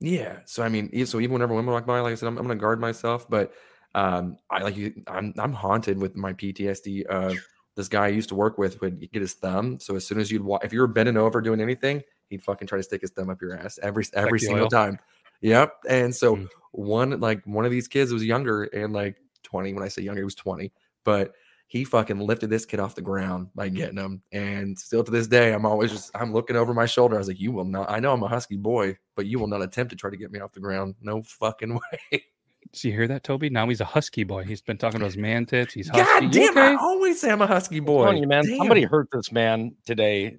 Yeah. 0.00 0.40
So 0.44 0.62
I 0.62 0.68
mean, 0.68 1.06
so 1.06 1.20
even 1.20 1.32
whenever 1.32 1.54
women 1.54 1.72
walk 1.72 1.86
by, 1.86 2.00
like 2.00 2.12
I 2.12 2.14
said, 2.16 2.26
I'm, 2.26 2.36
I'm 2.38 2.44
gonna 2.44 2.56
guard 2.56 2.80
myself. 2.80 3.28
But 3.28 3.52
um, 3.94 4.36
I 4.50 4.62
like 4.62 4.76
you. 4.76 5.02
I'm 5.06 5.32
I'm 5.38 5.52
haunted 5.52 5.98
with 5.98 6.16
my 6.16 6.32
PTSD 6.32 7.04
of 7.06 7.38
this 7.76 7.88
guy 7.88 8.06
I 8.06 8.08
used 8.08 8.28
to 8.28 8.34
work 8.34 8.58
with 8.58 8.80
would 8.80 9.00
get 9.12 9.22
his 9.22 9.34
thumb. 9.34 9.78
So 9.80 9.96
as 9.96 10.06
soon 10.06 10.20
as 10.20 10.30
you'd 10.30 10.42
walk, 10.42 10.64
if 10.64 10.72
you 10.72 10.80
were 10.80 10.86
bending 10.86 11.16
over 11.16 11.40
doing 11.40 11.60
anything, 11.60 12.02
he'd 12.28 12.42
fucking 12.42 12.68
try 12.68 12.78
to 12.78 12.82
stick 12.82 13.00
his 13.00 13.10
thumb 13.10 13.30
up 13.30 13.40
your 13.40 13.56
ass 13.56 13.78
every 13.82 14.04
every 14.14 14.38
the 14.38 14.46
single 14.46 14.68
time. 14.68 14.98
Yep. 15.40 15.74
And 15.88 16.14
so 16.14 16.36
Mm. 16.36 16.48
one 16.72 17.20
like 17.20 17.44
one 17.44 17.64
of 17.64 17.70
these 17.70 17.88
kids 17.88 18.12
was 18.12 18.24
younger 18.24 18.64
and 18.64 18.92
like 18.92 19.16
20. 19.42 19.74
When 19.74 19.82
I 19.82 19.88
say 19.88 20.02
younger, 20.02 20.20
he 20.20 20.24
was 20.24 20.34
20, 20.34 20.72
but 21.04 21.34
he 21.66 21.82
fucking 21.84 22.18
lifted 22.20 22.50
this 22.50 22.64
kid 22.66 22.78
off 22.78 22.94
the 22.94 23.02
ground 23.02 23.48
by 23.54 23.68
getting 23.68 23.96
him. 23.98 24.22
And 24.32 24.78
still 24.78 25.02
to 25.02 25.10
this 25.10 25.26
day, 25.26 25.52
I'm 25.52 25.66
always 25.66 25.90
just 25.90 26.10
I'm 26.14 26.32
looking 26.32 26.56
over 26.56 26.72
my 26.74 26.86
shoulder. 26.86 27.16
I 27.16 27.18
was 27.18 27.28
like, 27.28 27.40
you 27.40 27.50
will 27.52 27.64
not. 27.64 27.90
I 27.90 27.98
know 28.00 28.12
I'm 28.12 28.22
a 28.22 28.28
husky 28.28 28.56
boy, 28.56 28.96
but 29.16 29.26
you 29.26 29.38
will 29.38 29.48
not 29.48 29.62
attempt 29.62 29.90
to 29.90 29.96
try 29.96 30.10
to 30.10 30.16
get 30.16 30.30
me 30.30 30.38
off 30.40 30.52
the 30.52 30.60
ground. 30.60 30.94
No 31.00 31.22
fucking 31.22 31.74
way. 32.12 32.24
So 32.72 32.88
you 32.88 32.94
hear 32.94 33.08
that, 33.08 33.24
Toby? 33.24 33.50
Now 33.50 33.68
he's 33.68 33.80
a 33.80 33.84
husky 33.84 34.24
boy. 34.24 34.44
He's 34.44 34.62
been 34.62 34.78
talking 34.78 34.96
about 34.96 35.06
his 35.06 35.16
man 35.16 35.46
tits. 35.46 35.74
He's 35.74 35.88
husky. 35.88 36.26
God 36.26 36.32
damn! 36.32 36.50
okay? 36.50 36.60
I 36.60 36.74
always 36.76 37.20
say 37.20 37.30
I'm 37.30 37.42
a 37.42 37.46
husky 37.46 37.80
boy. 37.80 38.10
you, 38.12 38.26
man, 38.26 38.44
Damn. 38.46 38.56
somebody 38.58 38.82
hurt 38.82 39.08
this 39.12 39.30
man 39.32 39.74
today, 39.86 40.38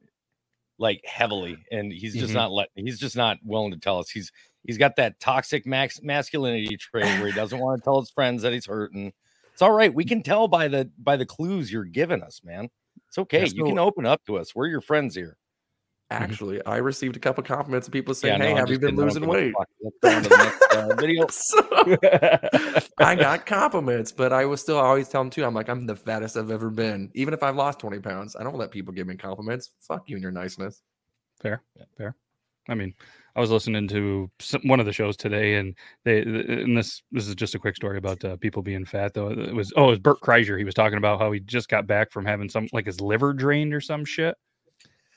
like 0.78 1.02
heavily, 1.06 1.58
and 1.72 1.92
he's 1.92 2.14
just 2.14 2.32
Mhm. 2.32 2.36
not 2.36 2.52
let. 2.52 2.70
He's 2.76 3.00
just 3.00 3.16
not 3.16 3.38
willing 3.44 3.72
to 3.72 3.78
tell 3.80 4.00
us. 4.00 4.10
He's 4.10 4.32
he's 4.64 4.78
got 4.78 4.96
that 4.98 5.20
toxic 5.20 5.66
max 5.66 6.02
masculinity 6.02 6.76
trait 6.78 7.06
where 7.20 7.28
he 7.28 7.32
doesn't 7.34 7.60
want 7.60 7.80
to 7.80 7.84
tell 7.84 8.00
his 8.00 8.10
friends 8.10 8.42
that 8.42 8.54
he's 8.54 8.66
hurting. 8.66 9.14
It's 9.56 9.62
all 9.62 9.72
right. 9.72 9.94
We 9.94 10.04
can 10.04 10.22
tell 10.22 10.50
by 10.50 10.68
the 10.68 10.92
by 11.02 11.16
the 11.16 11.26
clues 11.26 11.72
you're 11.72 11.86
giving 11.86 12.22
us, 12.22 12.42
man. 12.44 12.68
It's 13.08 13.18
okay. 13.20 13.46
Yeah, 13.46 13.52
you 13.54 13.64
can 13.64 13.80
open 13.80 14.06
up 14.06 14.22
to 14.26 14.38
us. 14.38 14.54
We're 14.54 14.68
your 14.68 14.82
friends 14.82 15.16
here. 15.16 15.38
Actually, 16.12 16.64
I 16.66 16.76
received 16.76 17.16
a 17.16 17.20
couple 17.20 17.42
compliments 17.42 17.88
of 17.88 17.94
people 17.94 18.14
saying, 18.14 18.40
no, 18.40 18.46
"Hey, 18.46 18.52
I'm 18.52 18.58
have 18.58 18.70
you 18.70 18.80
been 18.80 18.98
kidding. 18.98 19.00
I 19.00 19.14
don't 19.14 19.14
losing 19.14 19.28
weight?" 19.28 19.54
fuck. 19.58 19.70
Let's 19.82 19.98
go 20.02 20.10
on 20.10 20.24
to 20.24 20.30
the 20.30 20.38
next, 20.38 20.62
uh, 20.76 20.96
video. 21.00 21.28
So, 21.30 22.88
I 22.98 23.16
got 23.16 23.46
compliments, 23.46 24.12
but 24.12 24.34
I 24.34 24.44
was 24.44 24.60
still 24.60 24.78
always 24.78 25.08
tell 25.08 25.22
them 25.22 25.30
too. 25.30 25.46
I'm 25.46 25.54
like, 25.54 25.70
I'm 25.70 25.86
the 25.86 25.96
fattest 25.96 26.36
I've 26.36 26.52
ever 26.52 26.70
been, 26.70 27.10
even 27.16 27.34
if 27.34 27.42
I've 27.42 27.56
lost 27.56 27.80
20 27.80 28.00
pounds. 28.00 28.36
I 28.36 28.44
don't 28.44 28.58
let 28.58 28.72
people 28.72 28.94
give 28.94 29.08
me 29.08 29.16
compliments. 29.16 29.72
Fuck 29.80 30.10
you 30.10 30.18
and 30.18 30.22
your 30.22 30.34
niceness. 30.34 30.82
Fair, 31.42 31.62
fair. 31.98 32.14
I 32.68 32.76
mean, 32.76 32.94
I 33.36 33.42
was 33.42 33.52
listening 33.52 33.88
to 33.90 34.30
some, 34.40 34.62
one 34.64 34.80
of 34.80 34.86
the 34.86 34.94
shows 34.94 35.18
today, 35.18 35.56
and 35.56 35.76
they 36.04 36.22
and 36.22 36.78
this 36.78 37.04
this 37.12 37.28
is 37.28 37.36
just 37.36 37.54
a 37.54 37.60
quick 37.60 37.76
story 37.76 37.98
about 37.98 38.24
uh, 38.24 38.38
people 38.38 38.62
being 38.62 38.86
fat. 38.86 39.14
Though 39.14 39.30
it 39.30 39.54
was 39.54 39.74
oh, 39.76 39.88
it 39.88 39.90
was 39.90 40.00
Bert 40.00 40.22
Kreischer. 40.22 40.58
He 40.58 40.64
was 40.64 40.74
talking 40.74 40.98
about 40.98 41.20
how 41.20 41.32
he 41.32 41.42
just 41.42 41.68
got 41.68 41.86
back 41.86 42.12
from 42.12 42.26
having 42.26 42.50
some 42.50 42.68
like 42.72 42.86
his 42.86 43.02
liver 43.02 43.34
drained 43.34 43.74
or 43.74 43.82
some 43.82 44.06
shit. 44.06 44.36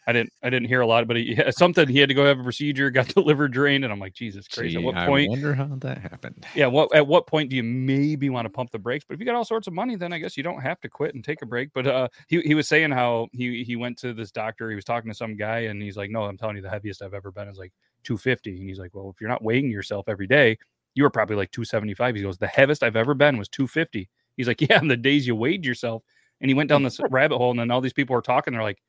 I 0.09 0.13
didn't 0.13 0.33
I 0.43 0.49
didn't 0.49 0.69
hear 0.69 0.81
a 0.81 0.87
lot, 0.87 1.07
but 1.07 1.17
he 1.17 1.39
something 1.51 1.87
he 1.87 1.99
had 2.01 2.09
to 2.09 2.15
go 2.15 2.25
have 2.25 2.41
a 2.41 2.43
procedure, 2.43 2.91
got 2.91 3.09
the 3.09 3.21
liver 3.21 3.47
drained, 3.47 3.85
and 3.85 3.93
I'm 3.93 4.01
like, 4.01 4.15
Jesus 4.15 4.49
Christ! 4.49 4.71
Gee, 4.73 4.79
at 4.79 4.83
what 4.83 4.97
I 4.97 5.07
point? 5.07 5.31
wonder 5.31 5.55
how 5.55 5.69
that 5.77 5.99
happened. 5.99 6.45
Yeah, 6.57 6.67
what 6.67 6.93
at 6.97 7.07
what 7.07 7.29
point 7.29 7.51
do 7.51 7.57
you 7.57 7.63
maybe 7.63 8.31
want 8.31 8.47
to 8.47 8.51
pump 8.51 8.73
the 8.73 8.79
brakes? 8.81 9.05
But 9.07 9.15
if 9.15 9.21
you 9.21 9.27
got 9.27 9.37
all 9.37 9.45
sorts 9.45 9.69
of 9.69 9.75
money, 9.75 9.95
then 9.95 10.13
I 10.13 10.19
guess 10.19 10.37
you 10.37 10.43
don't 10.43 10.61
have 10.61 10.81
to 10.81 10.89
quit 10.89 11.15
and 11.15 11.23
take 11.23 11.43
a 11.43 11.47
break. 11.47 11.69
But 11.73 11.87
uh, 11.87 12.09
he 12.27 12.41
he 12.41 12.55
was 12.55 12.67
saying 12.67 12.91
how 12.91 13.29
he 13.33 13.63
he 13.63 13.77
went 13.77 13.99
to 13.99 14.15
this 14.15 14.33
doctor. 14.33 14.71
He 14.71 14.75
was 14.75 14.85
talking 14.85 15.11
to 15.11 15.17
some 15.17 15.37
guy, 15.37 15.61
and 15.61 15.81
he's 15.81 15.97
like, 15.97 16.11
"No, 16.11 16.25
I'm 16.25 16.39
telling 16.39 16.57
you, 16.57 16.63
the 16.63 16.71
heaviest 16.71 17.03
I've 17.03 17.15
ever 17.15 17.31
been 17.31 17.47
is 17.47 17.59
like 17.59 17.73
250." 18.05 18.51
And 18.59 18.69
he's 18.69 18.79
like, 18.79 18.95
"Well, 18.95 19.11
if 19.15 19.21
you're 19.21 19.31
not 19.31 19.43
weighing 19.43 19.71
yourself 19.71 20.09
every 20.09 20.27
day, 20.27 20.59
you 20.95 21.03
were 21.03 21.11
probably 21.11 21.37
like 21.37 21.51
275." 21.51 22.17
He 22.17 22.23
goes, 22.23 22.39
"The 22.39 22.47
heaviest 22.47 22.83
I've 22.83 22.97
ever 22.97 23.15
been 23.15 23.39
was 23.39 23.49
250." 23.49 24.09
He's 24.37 24.47
like, 24.49 24.61
"Yeah, 24.69 24.79
on 24.79 24.89
the 24.89 24.97
days 24.97 25.27
you 25.27 25.35
weighed 25.37 25.65
yourself." 25.65 26.03
And 26.41 26.49
he 26.51 26.55
went 26.55 26.69
down 26.69 26.83
this 26.83 27.01
rabbit 27.11 27.39
hole, 27.39 27.51
and 27.51 27.59
then 27.61 27.71
all 27.71 27.81
these 27.81 27.93
people 27.93 28.15
were 28.15 28.23
talking. 28.23 28.53
They're 28.53 28.63
like, 28.63 28.81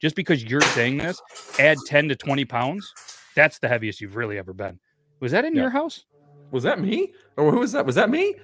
"Just 0.00 0.16
because 0.16 0.44
you're 0.44 0.60
saying 0.60 0.98
this, 0.98 1.20
add 1.58 1.78
10 1.86 2.08
to 2.08 2.16
20 2.16 2.44
pounds. 2.44 2.92
That's 3.34 3.58
the 3.58 3.68
heaviest 3.68 4.00
you've 4.00 4.16
really 4.16 4.38
ever 4.38 4.52
been." 4.52 4.78
Was 5.20 5.32
that 5.32 5.44
in 5.44 5.54
Yeah. 5.54 5.62
your 5.62 5.70
house? 5.70 6.04
Was 6.50 6.62
that 6.64 6.80
me? 6.80 7.12
Or 7.36 7.50
who 7.50 7.60
was 7.60 7.72
that? 7.72 7.84
Was 7.86 7.94
that 7.96 8.10
me? 8.10 8.34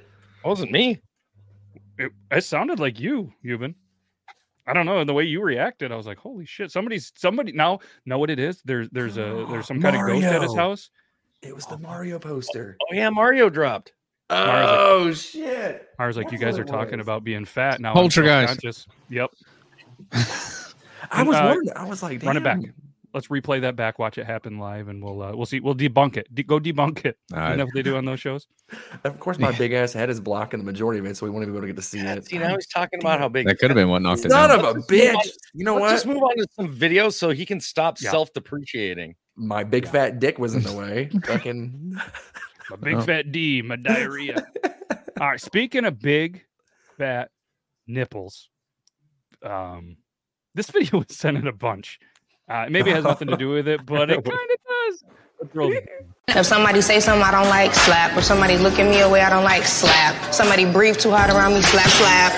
It 0.42 0.48
wasn't 0.48 0.72
me. 0.72 1.00
it, 1.98 2.10
it 2.30 2.44
sounded 2.44 2.80
like 2.80 2.98
you, 2.98 3.32
Yuban. 3.44 3.74
I 4.66 4.72
don't 4.72 4.86
know 4.86 5.02
the 5.04 5.14
way 5.14 5.24
you 5.24 5.42
reacted. 5.42 5.90
I 5.92 5.96
was 5.96 6.06
like, 6.06 6.18
"Holy 6.18 6.44
shit!" 6.46 6.70
Somebody's 6.70 7.12
somebody 7.16 7.52
now 7.52 7.80
know 8.06 8.18
what 8.18 8.30
it 8.30 8.38
is. 8.38 8.62
There's 8.64 8.88
there's 8.90 9.16
a 9.16 9.46
there's 9.50 9.66
some 9.68 9.80
kind 9.80 9.96
of 9.96 10.06
ghost 10.06 10.24
at 10.24 10.42
his 10.42 10.54
house. 10.54 10.90
It 11.42 11.54
was 11.54 11.66
the 11.66 11.78
Mario 11.78 12.18
poster. 12.18 12.76
Oh 12.82 12.94
yeah, 12.94 13.08
Mario 13.10 13.48
dropped. 13.48 13.92
Mars 14.28 14.66
like- 14.68 14.78
Oh 14.78 15.12
shit! 15.12 15.88
I 15.98 16.06
was 16.06 16.16
like, 16.16 16.30
"You 16.30 16.38
guys 16.38 16.58
are 16.58 16.62
it 16.62 16.68
talking 16.68 16.98
was. 16.98 17.06
about 17.06 17.24
being 17.24 17.44
fat 17.44 17.80
now." 17.80 17.90
I'm 17.90 17.94
Poltergeist. 17.94 18.60
self-conscious." 18.60 18.86
Yep. 19.08 19.30
I 21.10 21.22
was 21.24 21.36
Uh, 21.36 21.42
wondering. 21.46 21.70
I 21.76 21.84
was 21.88 22.02
like, 22.02 22.22
Run 22.22 22.36
it 22.36 22.44
back. 22.44 22.60
Damn. 23.10 23.14
Let's 23.14 23.28
replay 23.28 23.60
that 23.62 23.76
back. 23.76 23.98
Watch 23.98 24.18
it 24.18 24.26
happen 24.26 24.58
live, 24.58 24.88
and 24.88 25.02
we'll 25.02 25.22
uh, 25.22 25.34
we'll 25.34 25.46
see. 25.46 25.60
We'll 25.60 25.74
debunk 25.74 26.16
it. 26.16 26.32
De- 26.34 26.42
go 26.42 26.58
debunk 26.60 27.04
it. 27.04 27.16
Uh, 27.34 27.50
you 27.50 27.56
know 27.56 27.64
what 27.64 27.74
they 27.74 27.82
do 27.82 27.96
on 27.96 28.04
those 28.04 28.20
shows? 28.20 28.46
Of 29.04 29.18
course, 29.18 29.38
my 29.38 29.50
big 29.52 29.72
ass 29.72 29.92
head 29.92 30.10
is 30.10 30.20
blocking 30.20 30.60
the 30.60 30.64
majority 30.64 31.00
of 31.00 31.06
it, 31.06 31.16
so 31.16 31.26
we 31.26 31.30
won't 31.30 31.42
even 31.42 31.54
be 31.54 31.58
able 31.58 31.62
to 31.66 31.72
get 31.72 31.76
to 31.76 31.82
see 31.82 31.98
it. 31.98 32.26
See, 32.26 32.38
now 32.38 32.54
he's 32.54 32.68
talking 32.68 33.00
about 33.00 33.18
how 33.18 33.28
big. 33.28 33.46
that 33.46 33.58
could 33.58 33.70
have 33.70 33.74
been 33.74 33.88
what 33.88 34.00
knocked 34.00 34.24
it 34.24 34.30
Son 34.30 34.48
down. 34.48 34.58
of 34.60 34.64
a 34.64 34.78
Let's 34.78 34.86
just 34.86 34.90
move 34.90 35.14
on- 35.16 35.24
bitch! 35.24 35.30
You 35.54 35.64
know 35.64 35.74
Let's 35.74 35.82
what? 35.82 35.90
just 35.90 36.06
move 36.06 36.22
on 36.22 36.36
to 36.36 36.46
some 36.52 36.76
videos 36.76 37.14
so 37.14 37.30
he 37.30 37.44
can 37.44 37.60
stop 37.60 37.98
Yeah. 38.00 38.10
self-depreciating. 38.12 39.16
My 39.34 39.64
big 39.64 39.88
fat 39.88 40.20
dick 40.20 40.38
was 40.38 40.54
in 40.54 40.62
the 40.62 40.72
way. 40.76 41.10
Fucking. 41.26 41.94
My 42.70 42.76
big 42.76 42.94
Oh. 42.94 43.00
fat 43.00 43.32
D, 43.32 43.62
my 43.62 43.74
diarrhea. 43.74 44.46
All 45.20 45.26
right. 45.30 45.40
Speaking 45.40 45.84
of 45.84 45.98
big 45.98 46.44
fat 46.96 47.30
nipples, 47.88 48.48
um, 49.44 49.96
this 50.54 50.70
video 50.70 50.98
was 50.98 51.16
sent 51.16 51.36
in 51.36 51.48
a 51.48 51.52
bunch. 51.52 51.98
Uh, 52.50 52.66
maybe 52.68 52.90
it 52.90 52.96
has 52.96 53.04
nothing 53.04 53.28
to 53.28 53.36
do 53.36 53.50
with 53.50 53.68
it, 53.68 53.86
but 53.86 54.10
it 54.10 54.14
kind 54.24 54.26
of 54.26 54.58
does. 54.90 55.04
Let's 55.40 55.54
roll 55.54 55.72
it. 55.72 55.88
If 56.26 56.44
somebody 56.44 56.80
say 56.80 56.98
something 56.98 57.22
I 57.22 57.30
don't 57.30 57.48
like, 57.48 57.72
slap. 57.72 58.16
If 58.18 58.24
somebody 58.24 58.58
look 58.58 58.78
at 58.80 58.90
me 58.90 59.00
a 59.00 59.08
way 59.08 59.20
I 59.22 59.30
don't 59.30 59.44
like, 59.44 59.62
slap. 59.62 60.34
Somebody 60.34 60.70
breathe 60.70 60.98
too 60.98 61.10
hard 61.12 61.30
around 61.30 61.54
me, 61.54 61.62
slap, 61.62 61.86
slap. 61.86 62.36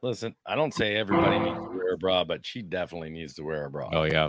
Listen, 0.00 0.36
I 0.46 0.54
don't 0.54 0.72
say 0.72 0.94
everybody 0.94 1.40
needs 1.40 1.58
to 1.58 1.76
wear 1.76 1.94
a 1.94 1.98
bra, 1.98 2.22
but 2.22 2.46
she 2.46 2.62
definitely 2.62 3.10
needs 3.10 3.34
to 3.34 3.42
wear 3.42 3.64
a 3.64 3.70
bra. 3.70 3.90
Oh 3.92 4.04
yeah. 4.04 4.28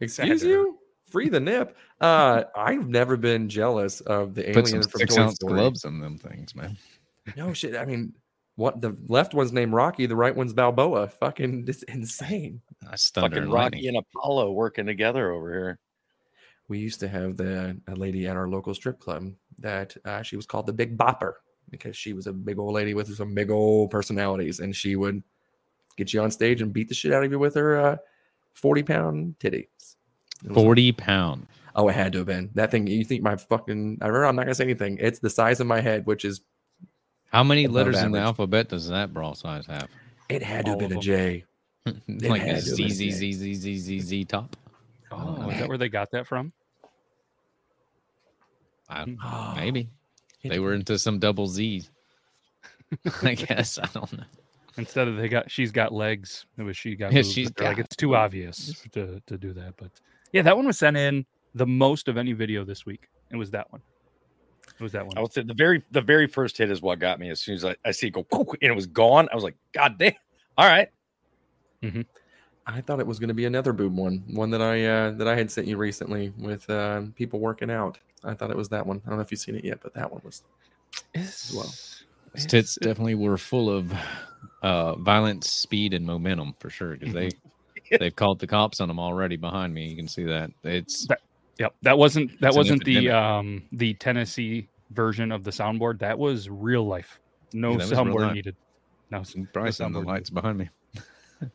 Excuse 0.00 0.42
Saturn. 0.42 0.50
you? 0.50 0.78
Free 1.10 1.30
the 1.30 1.40
nip. 1.40 1.74
Uh, 1.98 2.42
I've 2.54 2.86
never 2.86 3.16
been 3.16 3.48
jealous 3.48 4.00
of 4.02 4.34
the 4.34 4.42
Put 4.52 4.66
some 4.68 4.76
alien 4.78 4.90
from 4.90 4.98
six 4.98 5.14
Toy 5.14 5.22
ounce 5.22 5.34
Story. 5.36 5.54
gloves 5.54 5.84
on 5.86 6.00
them 6.00 6.18
things, 6.18 6.54
man. 6.54 6.76
No 7.36 7.54
shit. 7.54 7.74
I 7.76 7.86
mean, 7.86 8.12
what 8.56 8.80
the 8.80 8.96
left 9.08 9.34
one's 9.34 9.52
named 9.52 9.72
Rocky, 9.72 10.06
the 10.06 10.16
right 10.16 10.34
one's 10.34 10.52
Balboa. 10.52 11.08
Fucking, 11.08 11.64
it's 11.68 11.82
insane. 11.84 12.60
That's 12.82 13.10
thunder 13.10 13.36
Fucking 13.36 13.50
Rocky 13.50 13.76
lightning. 13.76 13.88
and 13.88 13.96
Apollo 13.98 14.52
working 14.52 14.86
together 14.86 15.30
over 15.30 15.52
here. 15.52 15.78
We 16.68 16.78
used 16.78 16.98
to 17.00 17.08
have 17.08 17.36
the 17.36 17.80
a 17.86 17.94
lady 17.94 18.26
at 18.26 18.36
our 18.36 18.48
local 18.48 18.74
strip 18.74 18.98
club 18.98 19.30
that 19.58 19.96
uh, 20.04 20.22
she 20.22 20.34
was 20.36 20.46
called 20.46 20.66
the 20.66 20.72
Big 20.72 20.96
Bopper 20.98 21.34
because 21.70 21.96
she 21.96 22.12
was 22.12 22.26
a 22.26 22.32
big 22.32 22.58
old 22.58 22.74
lady 22.74 22.92
with 22.94 23.14
some 23.14 23.34
big 23.34 23.50
old 23.50 23.90
personalities, 23.90 24.58
and 24.60 24.74
she 24.74 24.96
would 24.96 25.22
get 25.96 26.12
you 26.12 26.20
on 26.22 26.30
stage 26.30 26.62
and 26.62 26.72
beat 26.72 26.88
the 26.88 26.94
shit 26.94 27.12
out 27.12 27.22
of 27.24 27.30
you 27.30 27.38
with 27.38 27.54
her 27.54 27.76
uh, 27.78 27.96
forty 28.54 28.82
pound 28.82 29.36
titties. 29.38 29.68
It 30.44 30.48
was- 30.48 30.54
Forty 30.54 30.90
pound. 30.92 31.46
Oh, 31.76 31.88
it 31.88 31.94
had 31.94 32.12
to 32.12 32.18
have 32.18 32.26
been 32.26 32.50
that 32.54 32.70
thing. 32.70 32.86
You 32.86 33.04
think 33.04 33.22
my 33.22 33.36
fucking? 33.36 33.98
I 34.00 34.06
remember. 34.06 34.24
I'm 34.26 34.34
not 34.34 34.42
gonna 34.46 34.54
say 34.54 34.64
anything. 34.64 34.96
It's 35.00 35.18
the 35.20 35.30
size 35.30 35.60
of 35.60 35.66
my 35.66 35.80
head, 35.80 36.06
which 36.06 36.24
is 36.24 36.40
How 37.32 37.44
many 37.44 37.64
Above 37.64 37.74
letters 37.74 38.02
in 38.02 38.12
the 38.12 38.20
alphabet 38.20 38.68
does 38.68 38.88
that 38.88 39.12
bra 39.12 39.32
size 39.32 39.66
have? 39.66 39.88
it 40.28 40.42
had 40.42 40.64
to 40.66 40.72
have 40.72 40.82
All 40.82 40.88
been 40.88 40.92
a 40.92 40.98
of 40.98 41.02
J. 41.02 41.44
like 42.08 42.42
had 42.42 42.58
a 42.58 42.60
to 42.62 42.68
have 42.70 42.76
Z 42.76 42.82
been 42.82 42.92
Z 42.92 43.08
a 43.08 43.12
Z 43.12 43.32
Z 43.32 43.54
Z 43.54 43.78
Z 43.78 44.00
Z 44.00 44.24
top. 44.24 44.56
Oh, 45.10 45.48
is 45.48 45.58
that 45.58 45.64
oh. 45.64 45.68
where 45.68 45.78
they 45.78 45.88
got 45.88 46.10
that 46.12 46.26
from? 46.26 46.52
Oh, 48.88 49.54
maybe 49.56 49.88
they 50.44 50.58
were 50.58 50.74
into 50.74 50.98
some 50.98 51.18
double 51.18 51.46
Z's. 51.46 51.90
I 53.22 53.34
guess 53.34 53.78
I 53.78 53.86
don't 53.92 54.12
know. 54.12 54.24
Instead 54.76 55.08
of 55.08 55.16
they 55.16 55.28
got 55.28 55.50
she's 55.50 55.72
got 55.72 55.92
legs, 55.92 56.46
it 56.58 56.62
was 56.62 56.76
she 56.76 56.94
got. 56.96 57.12
Yeah, 57.12 57.22
boobs, 57.22 57.32
she's 57.32 57.50
but 57.50 57.56
they're 57.56 57.68
like 57.68 57.78
it's 57.78 57.96
too 57.96 58.14
obvious 58.14 58.84
to 58.92 59.20
to 59.26 59.38
do 59.38 59.52
that. 59.54 59.74
But 59.76 59.90
yeah, 60.32 60.42
that 60.42 60.56
one 60.56 60.66
was 60.66 60.78
sent 60.78 60.96
in 60.96 61.24
the 61.54 61.66
most 61.66 62.08
of 62.08 62.16
any 62.16 62.32
video 62.32 62.64
this 62.64 62.84
week. 62.84 63.08
It 63.30 63.36
was 63.36 63.50
that 63.52 63.70
one. 63.72 63.80
It 64.78 64.82
was 64.82 64.92
that 64.92 65.06
one. 65.06 65.16
I 65.16 65.20
would 65.22 65.32
say 65.32 65.42
the 65.42 65.54
very 65.54 65.82
the 65.90 66.00
very 66.02 66.26
first 66.26 66.58
hit 66.58 66.70
is 66.70 66.82
what 66.82 66.98
got 66.98 67.18
me. 67.18 67.30
As 67.30 67.40
soon 67.40 67.54
as 67.54 67.64
I, 67.64 67.76
I 67.84 67.90
see 67.92 68.08
it 68.08 68.10
go 68.10 68.22
"Poof," 68.22 68.48
and 68.60 68.70
it 68.70 68.74
was 68.74 68.86
gone, 68.86 69.28
I 69.32 69.34
was 69.34 69.44
like, 69.44 69.56
God 69.72 69.98
damn! 69.98 70.12
All 70.58 70.66
right, 70.66 70.88
I 72.66 72.80
thought 72.80 72.98
it 73.00 73.06
was 73.06 73.18
going 73.18 73.28
to 73.28 73.34
be 73.34 73.44
another 73.44 73.72
boob 73.72 73.94
one, 73.96 74.24
one 74.28 74.50
that 74.50 74.60
I 74.62 74.84
uh, 74.84 75.10
that 75.12 75.28
I 75.28 75.36
had 75.36 75.50
sent 75.50 75.66
you 75.66 75.76
recently 75.76 76.32
with 76.38 76.68
uh, 76.68 77.02
people 77.14 77.38
working 77.40 77.70
out. 77.70 77.98
I 78.24 78.34
thought 78.34 78.50
it 78.50 78.56
was 78.56 78.68
that 78.70 78.86
one. 78.86 79.00
I 79.06 79.10
don't 79.10 79.18
know 79.18 79.22
if 79.22 79.30
you've 79.30 79.40
seen 79.40 79.54
it 79.54 79.64
yet, 79.64 79.78
but 79.82 79.94
that 79.94 80.10
one 80.10 80.20
was. 80.24 80.42
It's- 81.14 81.52
well. 81.54 81.72
Tits 82.48 82.76
definitely 82.82 83.14
were 83.14 83.38
full 83.38 83.70
of 83.70 83.90
uh, 84.62 84.96
violence, 84.96 85.50
speed, 85.50 85.94
and 85.94 86.04
momentum 86.04 86.54
for 86.58 86.68
sure. 86.68 86.94
Because 86.94 87.14
they 87.14 87.30
they've 87.98 88.14
called 88.14 88.40
the 88.40 88.46
cops 88.46 88.78
on 88.80 88.88
them 88.88 88.98
already 88.98 89.36
behind 89.36 89.72
me. 89.72 89.86
You 89.88 89.96
can 89.96 90.06
see 90.08 90.24
that 90.24 90.50
it's 90.62 91.06
That- 91.06 91.20
Yep, 91.58 91.74
that 91.82 91.96
wasn't 91.98 92.40
that 92.40 92.48
It's 92.48 92.56
wasn't 92.56 92.84
the 92.84 93.10
um 93.10 93.62
the 93.72 93.94
Tennessee 93.94 94.68
version 94.90 95.32
of 95.32 95.44
the 95.44 95.50
soundboard. 95.50 95.98
That 96.00 96.18
was 96.18 96.48
real 96.48 96.86
life. 96.86 97.20
No 97.52 97.72
Yeah, 97.72 97.78
that 97.78 97.82
was 97.82 97.90
real 97.92 98.04
soundboard 98.04 98.34
needed. 98.34 98.56
No, 99.10 99.20
s- 99.20 99.36
no 99.36 99.46
on 99.84 99.92
the 99.92 100.00
lights 100.00 100.30
needed. 100.30 100.34
behind 100.34 100.58
me. 100.58 100.68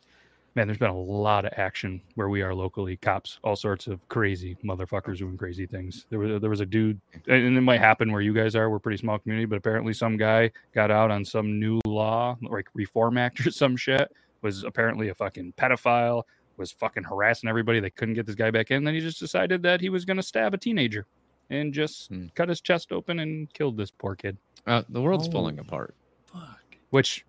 Man, 0.55 0.67
there's 0.67 0.77
been 0.77 0.89
a 0.89 0.99
lot 0.99 1.45
of 1.45 1.53
action 1.55 2.01
where 2.15 2.27
we 2.27 2.41
are 2.41 2.53
locally. 2.53 2.97
Cops, 2.97 3.39
all 3.41 3.55
sorts 3.55 3.87
of 3.87 4.05
crazy 4.09 4.57
motherfuckers 4.65 5.19
doing 5.19 5.37
crazy 5.37 5.65
things. 5.65 6.07
There 6.09 6.19
was 6.19 6.41
there 6.41 6.49
was 6.49 6.59
a 6.59 6.65
dude, 6.65 6.99
and 7.27 7.57
it 7.57 7.61
might 7.61 7.79
happen 7.79 8.11
where 8.11 8.21
you 8.21 8.33
guys 8.33 8.53
are. 8.55 8.69
We're 8.69 8.77
a 8.77 8.79
pretty 8.81 8.97
small 8.97 9.17
community, 9.17 9.45
but 9.45 9.55
apparently 9.55 9.93
some 9.93 10.17
guy 10.17 10.51
got 10.73 10.91
out 10.91 11.09
on 11.09 11.23
some 11.23 11.57
new 11.57 11.79
law, 11.85 12.37
like 12.41 12.67
Reform 12.73 13.17
Act 13.17 13.45
or 13.45 13.51
some 13.51 13.77
shit. 13.77 14.11
Was 14.41 14.63
apparently 14.63 15.09
a 15.09 15.15
fucking 15.15 15.53
pedophile. 15.57 16.23
Was 16.57 16.71
fucking 16.71 17.03
harassing 17.03 17.49
everybody. 17.49 17.79
They 17.79 17.89
couldn't 17.89 18.13
get 18.15 18.25
this 18.25 18.35
guy 18.35 18.51
back 18.51 18.69
in. 18.71 18.83
Then 18.83 18.93
he 18.93 18.99
just 18.99 19.19
decided 19.19 19.63
that 19.63 19.81
he 19.81 19.89
was 19.89 20.05
going 20.05 20.17
to 20.17 20.23
stab 20.23 20.53
a 20.53 20.57
teenager, 20.57 21.05
and 21.49 21.73
just 21.73 22.09
Hmm. 22.09 22.27
cut 22.35 22.49
his 22.49 22.61
chest 22.61 22.91
open 22.91 23.19
and 23.19 23.51
killed 23.53 23.77
this 23.77 23.89
poor 23.91 24.15
kid. 24.15 24.37
Uh, 24.67 24.83
the 24.89 25.01
world's 25.01 25.27
Oh. 25.27 25.31
falling 25.31 25.57
apart. 25.59 25.95
Fuck. 26.25 26.77
Which 26.91 27.25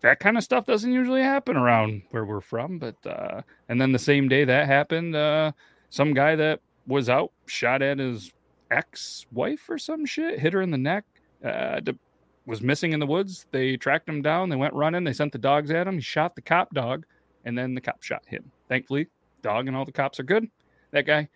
that 0.00 0.18
kind 0.18 0.36
of 0.36 0.42
stuff 0.42 0.66
doesn't 0.66 0.92
usually 0.92 1.22
happen 1.22 1.56
around 1.56 2.02
where 2.10 2.24
we're 2.24 2.40
from. 2.40 2.78
But 2.78 2.96
uh, 3.06 3.42
and 3.68 3.80
then 3.80 3.92
the 3.92 3.98
same 4.00 4.26
day 4.28 4.44
that 4.44 4.66
happened, 4.66 5.14
uh, 5.14 5.52
some 5.90 6.12
guy 6.14 6.34
that 6.36 6.60
was 6.86 7.08
out, 7.08 7.30
shot 7.46 7.82
at 7.82 7.98
his 8.00 8.32
ex-wife 8.70 9.68
or 9.68 9.78
some 9.78 10.04
shit, 10.04 10.38
hit 10.40 10.52
her 10.52 10.62
in 10.62 10.70
the 10.70 10.78
neck. 10.78 11.04
Uh, 11.44 11.80
d- 11.80 11.98
was 12.46 12.60
missing 12.60 12.92
in 12.92 12.98
the 13.00 13.06
woods. 13.06 13.46
They 13.52 13.76
tracked 13.76 14.08
him 14.08 14.22
down. 14.22 14.48
They 14.48 14.56
went 14.56 14.74
running. 14.74 15.04
They 15.04 15.12
sent 15.12 15.30
the 15.32 15.38
dogs 15.38 15.70
at 15.70 15.86
him. 15.86 15.94
He 15.94 16.00
shot 16.00 16.34
the 16.34 16.42
cop 16.42 16.74
dog, 16.74 17.06
and 17.44 17.56
then 17.56 17.74
the 17.74 17.80
cop 17.80 18.02
shot 18.02 18.24
him. 18.26 18.50
Thankfully, 18.72 19.06
dog 19.42 19.68
and 19.68 19.76
all 19.76 19.84
the 19.84 19.92
cops 19.92 20.18
are 20.18 20.22
good. 20.22 20.48
That 20.92 21.02
guy, 21.04 21.28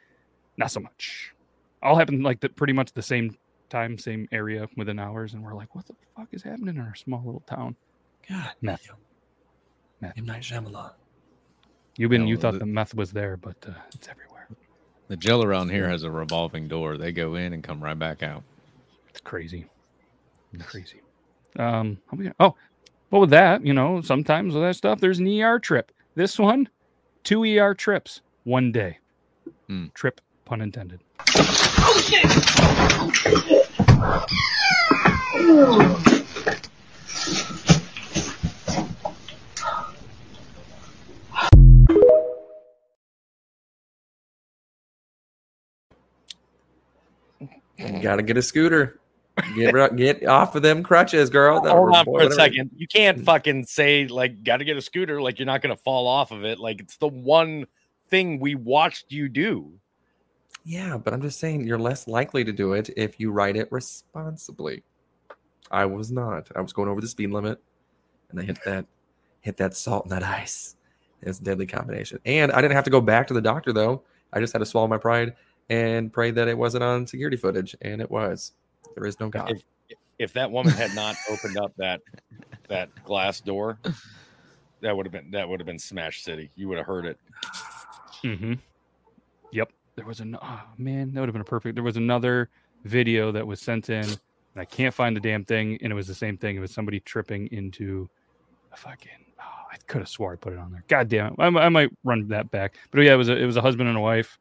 not 0.57 0.71
so 0.71 0.81
much. 0.81 1.35
All 1.83 1.95
happened 1.95 2.25
like 2.25 2.41
the, 2.41 2.49
pretty 2.49 2.73
much 2.73 2.95
the 2.95 3.03
same 3.03 3.37
time, 3.69 3.99
same 3.99 4.27
area 4.33 4.67
within 4.79 4.99
hours, 4.99 5.35
and 5.35 5.45
we're 5.45 5.53
like, 5.53 5.75
what 5.75 5.85
the 5.87 5.93
fuck 6.17 6.29
is 6.33 6.43
happening 6.43 6.77
in 6.77 6.81
our 6.81 6.95
small 6.95 7.23
little 7.23 7.43
town? 7.47 7.77
God, 8.27 8.53
Meth. 8.63 8.89
M. 10.03 10.25
Night 10.25 10.41
Shyamalan. 10.45 10.93
You've 11.99 12.09
been, 12.11 12.23
No, 12.23 12.29
you 12.29 12.39
thought 12.39 12.55
the- 12.55 12.61
the 12.61 12.65
meth 12.67 12.95
was 12.95 13.13
there, 13.13 13.37
but 13.37 13.57
uh, 13.69 13.73
it's 13.95 14.09
everywhere. 14.09 14.49
The 15.09 15.17
jail 15.19 15.45
around 15.45 15.69
here 15.69 15.91
has 15.91 16.05
a 16.05 16.11
revolving 16.11 16.69
door. 16.69 16.97
They 16.97 17.13
go 17.13 17.35
in 17.35 17.53
and 17.53 17.63
come 17.63 17.85
right 17.85 17.99
back 17.99 18.23
out. 18.23 18.45
It's 19.11 19.21
crazy. 19.21 19.67
Crazy. 20.61 21.03
Um, 21.59 21.99
how 22.11 22.17
we 22.17 22.25
gonna- 22.25 22.37
oh, 22.41 22.55
well, 23.11 23.21
with 23.21 23.31
that, 23.31 23.63
you 23.63 23.75
know, 23.75 24.01
sometimes 24.01 24.55
with 24.55 24.63
that 24.63 24.77
stuff, 24.77 25.01
there's 25.03 25.19
an 25.19 25.29
ER 25.29 25.59
trip. 25.59 25.93
This 26.15 26.39
one, 26.39 26.67
two 27.27 27.45
ER 27.45 27.75
trips, 27.75 28.21
one 28.45 28.71
day. 28.71 28.99
Hmm. 29.67 29.87
Trip, 29.95 30.21
pun 30.45 30.61
intended. 30.61 31.01
You 47.79 48.03
gotta 48.03 48.23
get 48.23 48.37
a 48.37 48.43
scooter. 48.43 49.01
Get 49.55 49.97
get 49.97 50.27
off 50.27 50.55
of 50.55 50.63
them 50.63 50.83
crutches, 50.83 51.29
girl. 51.29 51.61
That 51.61 51.73
Hold 51.73 51.95
on 51.95 52.05
for 52.07 52.23
a 52.23 52.31
second. 52.31 52.71
You 52.75 52.89
can't 52.89 53.19
hmm. 53.19 53.25
fucking 53.25 53.67
say 53.67 54.07
like 54.07 54.43
got 54.43 54.59
to 54.59 54.65
get 54.65 54.77
a 54.77 54.83
scooter 54.83 55.21
like 55.21 55.39
you're 55.39 55.47
not 55.47 55.61
going 55.61 55.75
to 55.75 55.83
fall 55.83 56.07
off 56.07 56.31
of 56.31 56.45
it. 56.45 56.59
Like 56.59 56.81
it's 56.81 56.97
the 56.97 57.09
one 57.09 57.67
thing 58.09 58.41
we 58.41 58.55
watched 58.55 59.13
you 59.13 59.29
do. 59.29 59.73
Yeah, 60.65 60.97
but 60.97 61.13
I'm 61.13 61.23
just 61.23 61.39
saying 61.39 61.67
you're 61.67 61.79
less 61.79 62.09
likely 62.09 62.45
to 62.45 62.53
do 62.53 62.73
it 62.73 62.91
if 62.97 63.21
you 63.21 63.31
ride 63.31 63.57
it 63.57 63.71
responsibly. 63.71 64.83
I 65.71 65.85
was 65.85 66.11
not. 66.11 66.49
I 66.57 66.61
was 66.61 66.73
going 66.73 66.89
over 66.89 67.01
the 67.01 67.09
speed 67.09 67.31
limit, 67.31 67.61
and 68.31 68.41
I 68.41 68.43
hit 68.43 68.59
that 68.65 68.87
hit 69.43 69.59
that 69.59 69.77
salt 69.77 70.07
and 70.07 70.13
that 70.13 70.23
ice. 70.23 70.77
It's 71.23 71.41
a 71.41 71.43
deadly 71.43 71.67
combination. 71.67 72.21
And 72.25 72.53
I 72.53 72.61
didn't 72.61 72.75
have 72.75 72.85
to 72.85 72.91
go 72.91 73.01
back 73.01 73.27
to 73.29 73.35
the 73.35 73.41
doctor 73.41 73.73
though. 73.73 74.03
I 74.33 74.41
just 74.41 74.53
had 74.53 74.61
to 74.61 74.67
swallow 74.67 74.89
my 74.89 74.99
pride 74.99 75.35
and 75.69 76.13
pray 76.13 76.31
that 76.31 76.49
it 76.49 76.57
wasn't 76.57 76.85
on 76.85 77.07
security 77.07 77.37
footage, 77.37 77.77
and 77.83 78.01
it 78.01 78.11
was. 78.11 78.53
There 78.95 79.07
is 79.07 79.19
no 79.21 79.29
God. 79.29 79.51
If 79.51 79.63
if 80.19 80.33
that 80.33 80.51
woman 80.51 80.73
had 80.73 80.95
not 80.95 81.17
opened 81.31 81.59
up 81.59 81.73
that 81.77 82.01
that 82.69 82.91
glass 83.05 83.41
door, 83.41 83.79
that 84.81 84.97
would 84.97 85.07
have 85.07 85.13
been 85.13 85.31
that 85.33 85.49
would 85.49 85.61
have 85.61 85.67
been 85.67 85.79
Smash 85.79 86.23
City. 86.23 86.51
You 86.57 86.69
would 86.69 86.79
have 86.79 86.87
heard 86.87 87.07
it. 87.07 87.19
Mm-hmm. 88.23 88.55
Yep. 89.53 89.73
There 89.97 90.07
was 90.07 90.21
an 90.21 90.37
oh 90.41 90.63
man, 90.79 91.13
that 91.13 91.21
would 91.21 91.29
have 91.29 91.35
been 91.35 91.43
a 91.43 91.45
perfect. 91.45 91.75
There 91.75 91.85
was 91.85 91.97
another 91.97 92.51
video 92.85 93.33
that 93.33 93.47
was 93.47 93.61
sent 93.61 93.89
in, 93.91 94.05
and 94.05 94.19
I 94.57 94.65
can't 94.65 94.95
find 94.95 95.17
the 95.17 95.21
damn 95.21 95.45
thing, 95.45 95.79
and 95.83 95.93
it 95.93 95.95
was 95.95 96.07
the 96.07 96.15
same 96.15 96.37
thing. 96.37 96.57
It 96.57 96.61
was 96.61 96.73
somebody 96.73 97.01
tripping 97.01 97.49
into 97.53 98.09
a 98.73 98.77
fucking. 98.77 99.11
Oh, 99.41 99.65
I 99.73 99.77
could 99.87 100.01
have 100.01 100.09
swore 100.09 100.33
I 100.33 100.37
put 100.37 100.53
it 100.53 100.59
on 100.59 100.73
there. 100.73 100.85
God 100.89 101.09
damn 101.09 101.33
it! 101.33 101.35
I, 101.39 101.47
I 101.47 101.69
might 101.69 101.91
run 102.05 102.29
that 102.29 102.51
back. 102.51 102.77
But 102.91 103.01
yeah, 103.03 103.15
it 103.15 103.17
was 103.17 103.29
a, 103.29 103.37
it 103.37 103.47
was 103.47 103.57
a 103.57 103.63
husband 103.63 103.89
and 103.89 103.99
a 103.99 104.01
wife. 104.01 104.39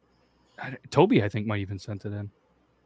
I, 0.58 0.76
Toby, 0.90 1.22
I 1.22 1.28
think, 1.28 1.46
might 1.46 1.60
even 1.60 1.78
sent 1.78 2.04
it 2.04 2.12
in. 2.12 2.30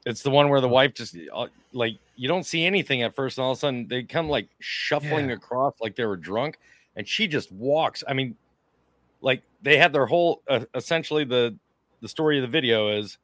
It's 0.07 0.23
the 0.23 0.31
one 0.31 0.49
where 0.49 0.61
the 0.61 0.69
wife 0.69 0.95
just 0.95 1.17
uh, 1.35 1.49
like 1.73 1.99
you 2.17 2.29
don't 2.29 2.45
see 2.47 2.65
anything 2.65 3.03
at 3.03 3.15
first, 3.15 3.39
and 3.39 3.45
all 3.45 3.53
of 3.53 3.59
a 3.59 3.61
sudden 3.61 3.87
they 3.89 4.03
come 4.03 4.29
like 4.29 4.49
shuffling 4.61 5.29
Yeah. 5.29 5.37
across 5.37 5.75
like 5.81 5.97
they 5.97 6.07
were 6.07 6.17
drunk, 6.17 6.59
and 6.97 7.07
she 7.07 7.27
just 7.27 7.53
walks. 7.53 8.03
I 8.09 8.15
mean, 8.15 8.37
like 9.21 9.43
they 9.63 9.77
had 9.79 9.93
their 9.93 10.07
whole 10.07 10.43
uh, 10.49 10.65
essentially 10.75 11.25
the 11.25 11.59
the 12.01 12.09
story 12.09 12.39
of 12.39 12.43
the 12.43 12.49
video 12.49 12.89
is 12.99 13.19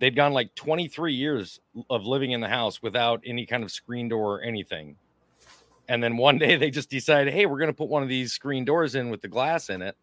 they'd 0.00 0.16
gone 0.16 0.32
like 0.32 0.54
23 0.54 1.14
years 1.14 1.60
of 1.90 2.06
living 2.06 2.32
in 2.32 2.40
the 2.40 2.48
house 2.48 2.82
without 2.82 3.20
any 3.26 3.46
kind 3.46 3.64
of 3.64 3.70
screen 3.72 4.08
door 4.08 4.36
or 4.36 4.42
anything. 4.42 4.96
And 5.88 6.02
then 6.02 6.16
one 6.16 6.38
day 6.40 6.56
they 6.56 6.70
just 6.70 6.90
decided, 6.90 7.32
hey, 7.34 7.46
we're 7.46 7.58
going 7.58 7.70
to 7.70 7.76
put 7.76 7.88
one 7.88 8.02
of 8.02 8.08
these 8.08 8.32
screen 8.32 8.64
doors 8.64 8.94
in 8.94 9.10
with 9.10 9.22
the 9.22 9.28
glass 9.28 9.70
in 9.70 9.82
it. 9.82 9.96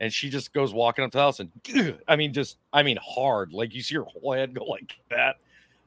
And 0.00 0.12
she 0.12 0.28
just 0.28 0.52
goes 0.52 0.74
walking 0.74 1.04
up 1.04 1.12
to 1.12 1.18
the 1.18 1.22
house 1.22 1.40
and 1.40 1.50
I 2.08 2.16
mean, 2.16 2.32
just 2.32 2.58
I 2.72 2.82
mean, 2.82 2.98
hard. 3.02 3.52
Like 3.52 3.74
you 3.74 3.82
see 3.82 3.94
her 3.94 4.04
whole 4.04 4.32
head 4.32 4.54
go 4.54 4.64
like 4.64 4.94
that. 5.10 5.36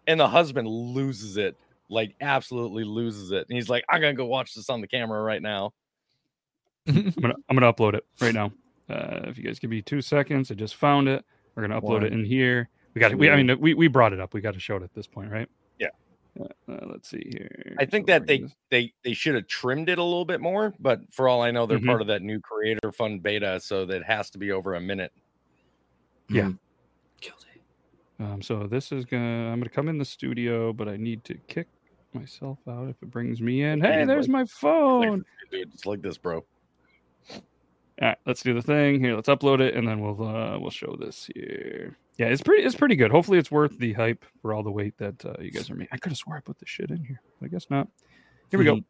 And 0.07 0.19
the 0.19 0.27
husband 0.27 0.67
loses 0.67 1.37
it, 1.37 1.55
like 1.89 2.15
absolutely 2.19 2.83
loses 2.83 3.31
it. 3.31 3.45
And 3.47 3.55
he's 3.55 3.69
like, 3.69 3.83
I'm 3.89 4.01
gonna 4.01 4.13
go 4.13 4.25
watch 4.25 4.55
this 4.55 4.69
on 4.69 4.81
the 4.81 4.87
camera 4.87 5.21
right 5.21 5.41
now. 5.41 5.73
I'm 6.87 7.13
gonna 7.21 7.35
I'm 7.49 7.57
gonna 7.57 7.71
upload 7.71 7.93
it 7.93 8.05
right 8.19 8.33
now. 8.33 8.51
Uh, 8.89 9.21
if 9.25 9.37
you 9.37 9.43
guys 9.43 9.59
give 9.59 9.69
me 9.69 9.81
two 9.81 10.01
seconds, 10.01 10.49
I 10.49 10.55
just 10.55 10.75
found 10.75 11.07
it. 11.07 11.23
We're 11.53 11.67
gonna 11.67 11.79
upload 11.79 12.03
it 12.03 12.13
in 12.13 12.25
here. 12.25 12.69
We 12.93 12.99
got. 12.99 13.11
it. 13.11 13.19
We 13.19 13.29
I 13.29 13.41
mean, 13.41 13.59
we 13.59 13.73
we 13.73 13.87
brought 13.87 14.13
it 14.13 14.19
up. 14.19 14.33
We 14.33 14.41
got 14.41 14.55
to 14.55 14.59
show 14.59 14.77
it 14.77 14.83
at 14.83 14.93
this 14.93 15.05
point, 15.05 15.31
right? 15.31 15.47
Yeah. 16.39 16.45
Uh, 16.75 16.85
let's 16.89 17.09
see 17.09 17.29
here. 17.31 17.75
I 17.77 17.85
think 17.85 18.07
So 18.07 18.13
that 18.13 18.27
they 18.27 18.37
gonna- 18.39 18.51
they 18.69 18.93
they 19.03 19.13
should 19.13 19.35
have 19.35 19.47
trimmed 19.47 19.89
it 19.89 19.97
a 19.99 20.03
little 20.03 20.23
bit 20.25 20.39
more, 20.39 20.73
but 20.79 21.01
for 21.11 21.27
all 21.27 21.41
I 21.41 21.51
know, 21.51 21.65
they're 21.65 21.79
Mhm. 21.79 21.85
part 21.87 22.01
of 22.01 22.07
that 22.07 22.21
new 22.21 22.39
creator 22.39 22.91
fund 22.93 23.21
beta, 23.21 23.59
so 23.59 23.85
that 23.85 24.03
has 24.03 24.29
to 24.31 24.37
be 24.37 24.51
over 24.51 24.75
a 24.75 24.81
minute. 24.81 25.11
Yeah. 26.29 26.51
Guilty. 27.19 27.61
Um, 28.19 28.41
so 28.41 28.67
this 28.67 28.91
is 28.91 29.05
gonna. 29.05 29.51
I'm 29.51 29.59
gonna 29.59 29.69
come 29.69 29.89
in 29.89 29.97
the 29.97 30.05
studio, 30.05 30.71
but 30.73 30.87
I 30.87 30.95
need 30.97 31.23
to 31.25 31.35
kick 31.47 31.67
myself 32.13 32.59
out 32.67 32.87
if 32.89 32.95
it 33.03 33.11
brings 33.11 33.41
me 33.41 33.63
in. 33.63 33.81
Hey, 33.81 34.05
there's 34.05 34.27
like- 34.27 34.31
my 34.31 34.39
Like, 34.41 34.49
phone. 34.49 35.25
dude, 35.51 35.73
it's 35.73 35.85
like 35.85 36.01
this, 36.01 36.17
bro. 36.17 36.45
All 38.01 38.07
right, 38.07 38.17
let's 38.25 38.41
do 38.43 38.53
the 38.53 38.61
thing 38.61 38.99
here. 39.01 39.13
Let's 39.15 39.27
upload 39.27 39.59
it, 39.59 39.75
and 39.75 39.85
then 39.87 39.99
we'll 39.99 40.23
uh, 40.25 40.57
we'll 40.57 40.69
show 40.69 40.95
this 40.97 41.29
here. 41.35 41.97
Yeah, 42.19 42.25
it's 42.27 42.41
pretty 42.43 42.63
it's 42.63 42.75
pretty 42.75 42.97
good. 42.97 43.11
Hopefully, 43.11 43.37
it's 43.39 43.49
worth 43.49 43.79
the 43.79 43.93
hype 43.93 44.25
for 44.41 44.53
all 44.53 44.61
the 44.61 44.69
weight 44.71 44.97
that 44.97 45.25
uh, 45.25 45.35
you 45.39 45.51
guys 45.51 45.69
are 45.69 45.75
making. 45.75 45.87
I 45.93 45.97
could 45.97 46.11
have 46.11 46.17
swore 46.17 46.35
I 46.35 46.41
put 46.41 46.59
this 46.59 46.67
shit 46.67 46.91
in 46.91 47.01
here. 47.01 47.21
but 47.39 47.45
I 47.45 47.49
guess 47.49 47.67
not. 47.69 47.87
Here 48.51 48.59
we 48.59 48.65
go. 48.65 48.81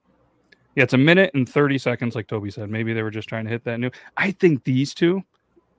Yeah, 0.76 0.84
it's 0.84 0.94
a 0.94 0.98
minute 0.98 1.30
and 1.36 1.48
thirty 1.48 1.78
seconds, 1.78 2.16
like 2.16 2.28
Toby 2.28 2.50
said. 2.50 2.72
Maybe 2.72 2.92
they 2.92 3.04
were 3.04 3.12
just 3.12 3.30
trying 3.30 3.46
to 3.46 3.52
hit 3.52 3.64
that 3.66 3.80
new. 3.80 3.92
I 4.18 4.32
think 4.32 4.64
these 4.64 4.96
two, 4.96 5.22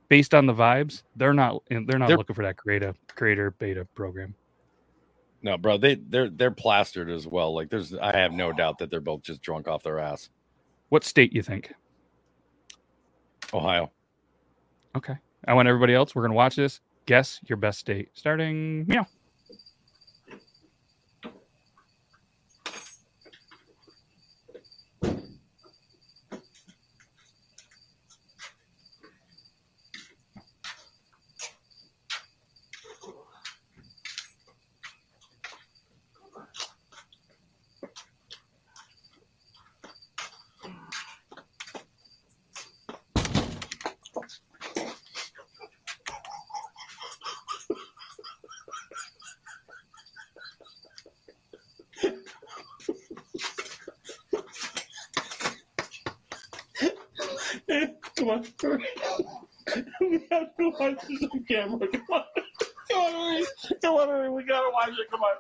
based 0.09 0.33
on 0.33 0.47
the 0.47 0.55
vibes, 0.55 1.03
they're 1.17 1.35
not 1.35 1.61
they're 1.69 1.99
not 1.99 2.07
They're- 2.07 2.17
looking 2.17 2.37
for 2.37 2.45
that 2.45 2.57
creator 2.57 2.95
creator 3.17 3.51
beta 3.51 3.85
program. 3.97 4.37
No, 5.43 5.57
bro, 5.59 5.77
they 5.77 5.97
they're 5.97 6.31
they're 6.31 6.51
plastered 6.53 7.11
as 7.11 7.27
well. 7.27 7.53
Like 7.53 7.69
there's 7.69 7.95
I 7.97 8.17
have 8.17 8.31
no 8.33 8.53
doubt 8.53 8.79
that 8.79 8.91
they're 8.93 9.01
both 9.01 9.23
just 9.23 9.43
drunk 9.43 9.67
off 9.67 9.83
their 9.83 9.99
ass. 9.99 10.29
What 10.91 11.03
state 11.03 11.33
you 11.33 11.43
think? 11.43 11.73
Ohio. 13.53 13.91
Okay, 14.97 15.15
I 15.49 15.55
want 15.55 15.67
everybody 15.67 15.95
else. 15.95 16.15
We're 16.15 16.23
gonna 16.23 16.35
watch 16.35 16.55
this. 16.55 16.81
Guess 17.07 17.41
your 17.49 17.57
best 17.59 17.81
state. 17.81 18.11
Starting 18.15 18.87
meow. 18.87 19.07
Come 58.17 58.29
on, 58.31 58.47
hurry. 58.61 58.87
we 60.01 60.27
have 60.31 60.57
to 60.59 60.70
watch 60.81 60.99
this 61.09 61.23
on 61.33 61.45
camera. 61.45 61.87
Come 61.89 62.03
on. 62.13 62.25
Come 62.91 63.01
on, 63.01 63.13
hurry. 63.13 63.47
Come 63.83 63.95
on, 63.95 64.09
hurry. 64.09 64.31
We 64.31 64.45
gotta 64.45 64.71
watch 64.73 64.91
it. 64.91 65.11
Come 65.11 65.21
on. 65.23 65.37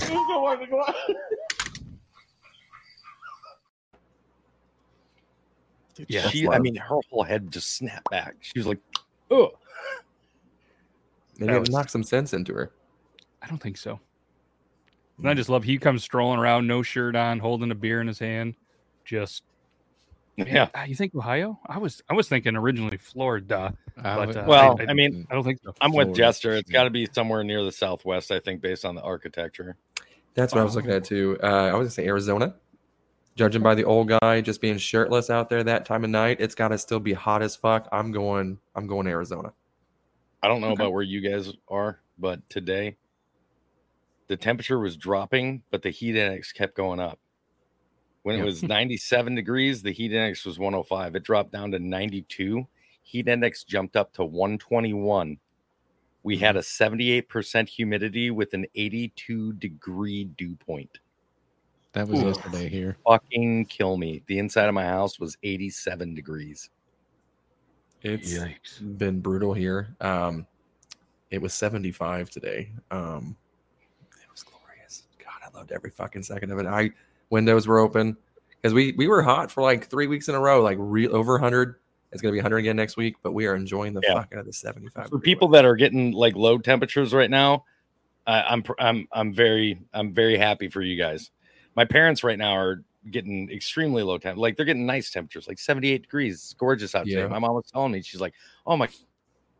Come 0.00 0.16
on, 0.44 0.66
come 0.66 0.74
on. 0.80 0.94
Yeah, 6.06 6.28
she, 6.28 6.46
I 6.48 6.58
mean, 6.60 6.76
her 6.76 6.96
whole 7.10 7.24
head 7.24 7.50
just 7.50 7.74
snapped 7.74 8.08
back. 8.10 8.36
She 8.40 8.56
was 8.58 8.66
like, 8.66 8.78
"Oh, 9.30 9.50
Maybe 11.38 11.52
That 11.52 11.56
it 11.56 11.60
was- 11.60 11.70
knocked 11.70 11.90
some 11.90 12.02
sense 12.04 12.32
into 12.32 12.54
her. 12.54 12.72
I 13.42 13.46
don't 13.48 13.58
think 13.62 13.76
so. 13.76 14.00
And 15.18 15.28
I 15.28 15.34
just 15.34 15.48
love 15.48 15.64
he 15.64 15.78
comes 15.78 16.02
strolling 16.04 16.38
around, 16.38 16.66
no 16.66 16.82
shirt 16.82 17.16
on, 17.16 17.38
holding 17.40 17.70
a 17.72 17.74
beer 17.74 18.00
in 18.00 18.06
his 18.06 18.18
hand, 18.20 18.54
just 19.04 19.42
Yeah. 20.46 20.68
Ah, 20.74 20.84
You 20.84 20.94
think 20.94 21.14
Ohio? 21.14 21.58
I 21.66 21.78
was 21.78 22.02
I 22.08 22.14
was 22.14 22.28
thinking 22.28 22.56
originally 22.56 22.96
Florida. 22.96 23.74
But, 23.96 24.36
uh, 24.36 24.44
Well, 24.46 24.78
I, 24.80 24.90
I 24.90 24.94
mean, 24.94 25.26
I 25.30 25.34
don't 25.34 25.42
think 25.42 25.60
so. 25.64 25.74
I'm 25.80 25.92
with 25.92 26.14
Jester. 26.14 26.52
It's 26.52 26.70
got 26.70 26.84
to 26.84 26.90
be 26.90 27.08
somewhere 27.12 27.42
near 27.42 27.64
the 27.64 27.72
southwest, 27.72 28.30
I 28.30 28.38
think, 28.38 28.60
based 28.60 28.84
on 28.84 28.94
the 28.94 29.02
architecture. 29.02 29.76
That's 30.34 30.54
what 30.54 30.60
I 30.60 30.64
was 30.64 30.76
looking 30.76 30.92
at 30.92 31.04
too. 31.04 31.36
Uh, 31.42 31.46
I 31.46 31.74
was 31.74 31.86
gonna 31.86 31.90
say 31.90 32.06
Arizona. 32.06 32.54
Judging 33.34 33.62
by 33.62 33.74
the 33.74 33.84
old 33.84 34.08
guy 34.08 34.40
just 34.40 34.60
being 34.60 34.78
shirtless 34.78 35.30
out 35.30 35.48
there 35.48 35.62
that 35.62 35.84
time 35.84 36.02
of 36.02 36.10
night, 36.10 36.38
it's 36.40 36.56
got 36.56 36.68
to 36.68 36.78
still 36.78 36.98
be 36.98 37.12
hot 37.12 37.40
as 37.40 37.54
fuck. 37.54 37.88
I'm 37.92 38.10
going. 38.10 38.58
I'm 38.74 38.86
going 38.86 39.06
to 39.06 39.12
Arizona. 39.12 39.52
I 40.42 40.48
don't 40.48 40.60
know 40.60 40.72
about 40.72 40.92
where 40.92 41.02
you 41.02 41.20
guys 41.20 41.52
are, 41.68 42.00
but 42.18 42.48
today 42.48 42.96
the 44.28 44.36
temperature 44.36 44.78
was 44.78 44.96
dropping, 44.96 45.62
but 45.70 45.82
the 45.82 45.90
heat 45.90 46.16
index 46.16 46.52
kept 46.52 46.76
going 46.76 47.00
up. 47.00 47.18
When 48.28 48.38
it 48.38 48.44
was 48.44 48.62
97 48.62 49.36
degrees, 49.36 49.80
the 49.80 49.90
heat 49.90 50.12
index 50.12 50.44
was 50.44 50.58
105. 50.58 51.16
It 51.16 51.22
dropped 51.22 51.50
down 51.50 51.70
to 51.70 51.78
92. 51.78 52.68
Heat 53.02 53.26
index 53.26 53.64
jumped 53.64 53.96
up 53.96 54.12
to 54.12 54.22
121. 54.22 55.38
We 56.24 56.36
had 56.36 56.58
a 56.58 56.60
78% 56.60 57.68
humidity 57.70 58.30
with 58.30 58.52
an 58.52 58.66
82 58.74 59.54
degree 59.54 60.24
dew 60.24 60.56
point. 60.56 60.98
That 61.92 62.06
was 62.06 62.20
Ooh. 62.20 62.26
yesterday 62.26 62.68
here. 62.68 62.98
Fucking 63.06 63.64
kill 63.64 63.96
me. 63.96 64.22
The 64.26 64.38
inside 64.38 64.68
of 64.68 64.74
my 64.74 64.84
house 64.84 65.18
was 65.18 65.38
87 65.42 66.14
degrees. 66.14 66.68
It's 68.02 68.34
Yikes. 68.34 68.98
been 68.98 69.20
brutal 69.20 69.54
here. 69.54 69.96
Um, 70.02 70.46
it 71.30 71.40
was 71.40 71.54
75 71.54 72.28
today. 72.28 72.72
Um, 72.90 73.38
it 74.20 74.30
was 74.30 74.42
glorious. 74.42 75.04
God, 75.18 75.40
I 75.42 75.56
loved 75.56 75.72
every 75.72 75.88
fucking 75.88 76.24
second 76.24 76.50
of 76.50 76.58
it. 76.58 76.66
I 76.66 76.90
windows 77.30 77.66
were 77.66 77.78
open 77.78 78.16
because 78.50 78.74
we 78.74 78.92
we 78.92 79.06
were 79.08 79.22
hot 79.22 79.50
for 79.50 79.62
like 79.62 79.88
three 79.88 80.06
weeks 80.06 80.28
in 80.28 80.34
a 80.34 80.40
row, 80.40 80.62
like 80.62 80.76
re- 80.80 81.08
over 81.08 81.34
100. 81.34 81.76
It's 82.10 82.22
gonna 82.22 82.32
be 82.32 82.38
100 82.38 82.58
again 82.58 82.76
next 82.76 82.96
week, 82.96 83.16
but 83.22 83.32
we 83.32 83.46
are 83.46 83.54
enjoying 83.54 83.92
the 83.92 84.00
Yeah. 84.02 84.14
fuck 84.14 84.32
out 84.32 84.40
of 84.40 84.46
the 84.46 84.52
75. 84.52 85.10
for 85.10 85.18
people 85.18 85.48
that 85.48 85.64
are 85.64 85.76
getting 85.76 86.12
like 86.12 86.34
low 86.36 86.56
temperatures 86.58 87.12
right 87.12 87.30
now, 87.30 87.64
I, 88.26 88.42
I'm 88.42 88.64
I'm 88.78 89.08
I'm 89.12 89.32
very 89.32 89.78
I'm 89.92 90.12
very 90.12 90.38
happy 90.38 90.68
for 90.68 90.80
you 90.82 90.96
guys. 90.96 91.30
My 91.76 91.84
parents 91.84 92.24
right 92.24 92.38
now 92.38 92.56
are 92.56 92.82
getting 93.10 93.50
extremely 93.50 94.02
low 94.02 94.18
temp, 94.18 94.38
like 94.38 94.56
they're 94.56 94.66
getting 94.66 94.84
nice 94.86 95.10
temperatures, 95.10 95.46
like 95.48 95.58
78 95.58 96.02
degrees. 96.02 96.34
It's 96.36 96.52
gorgeous 96.54 96.94
out 96.94 97.06
today. 97.06 97.26
My 97.28 97.38
mom 97.38 97.54
was 97.54 97.70
telling 97.70 97.92
me, 97.92 98.02
she's 98.02 98.20
like, 98.20 98.34
"Oh 98.66 98.76
my 98.76 98.88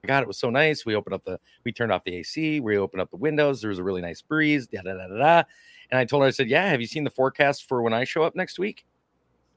god, 0.06 0.22
it 0.22 0.26
was 0.26 0.38
so 0.38 0.48
nice. 0.50 0.84
We 0.86 0.94
opened 0.94 1.14
up 1.14 1.24
the, 1.24 1.38
we 1.64 1.72
turned 1.72 1.92
off 1.92 2.02
the 2.04 2.14
AC, 2.16 2.60
we 2.60 2.78
opened 2.78 3.00
up 3.02 3.10
the 3.10 3.16
windows. 3.16 3.60
There 3.60 3.68
was 3.70 3.78
a 3.78 3.82
really 3.84 4.00
nice 4.02 4.22
breeze." 4.22 4.66
Da 4.66 4.80
da 4.82 4.94
da 4.94 5.06
da. 5.08 5.16
da. 5.18 5.42
And 5.90 5.98
I 5.98 6.04
told 6.04 6.22
her, 6.22 6.28
I 6.28 6.30
said, 6.30 6.48
"Yeah, 6.48 6.68
have 6.68 6.80
you 6.80 6.86
seen 6.86 7.04
the 7.04 7.10
forecast 7.10 7.66
for 7.66 7.82
when 7.82 7.94
I 7.94 8.04
show 8.04 8.22
up 8.22 8.36
next 8.36 8.58
week?" 8.58 8.84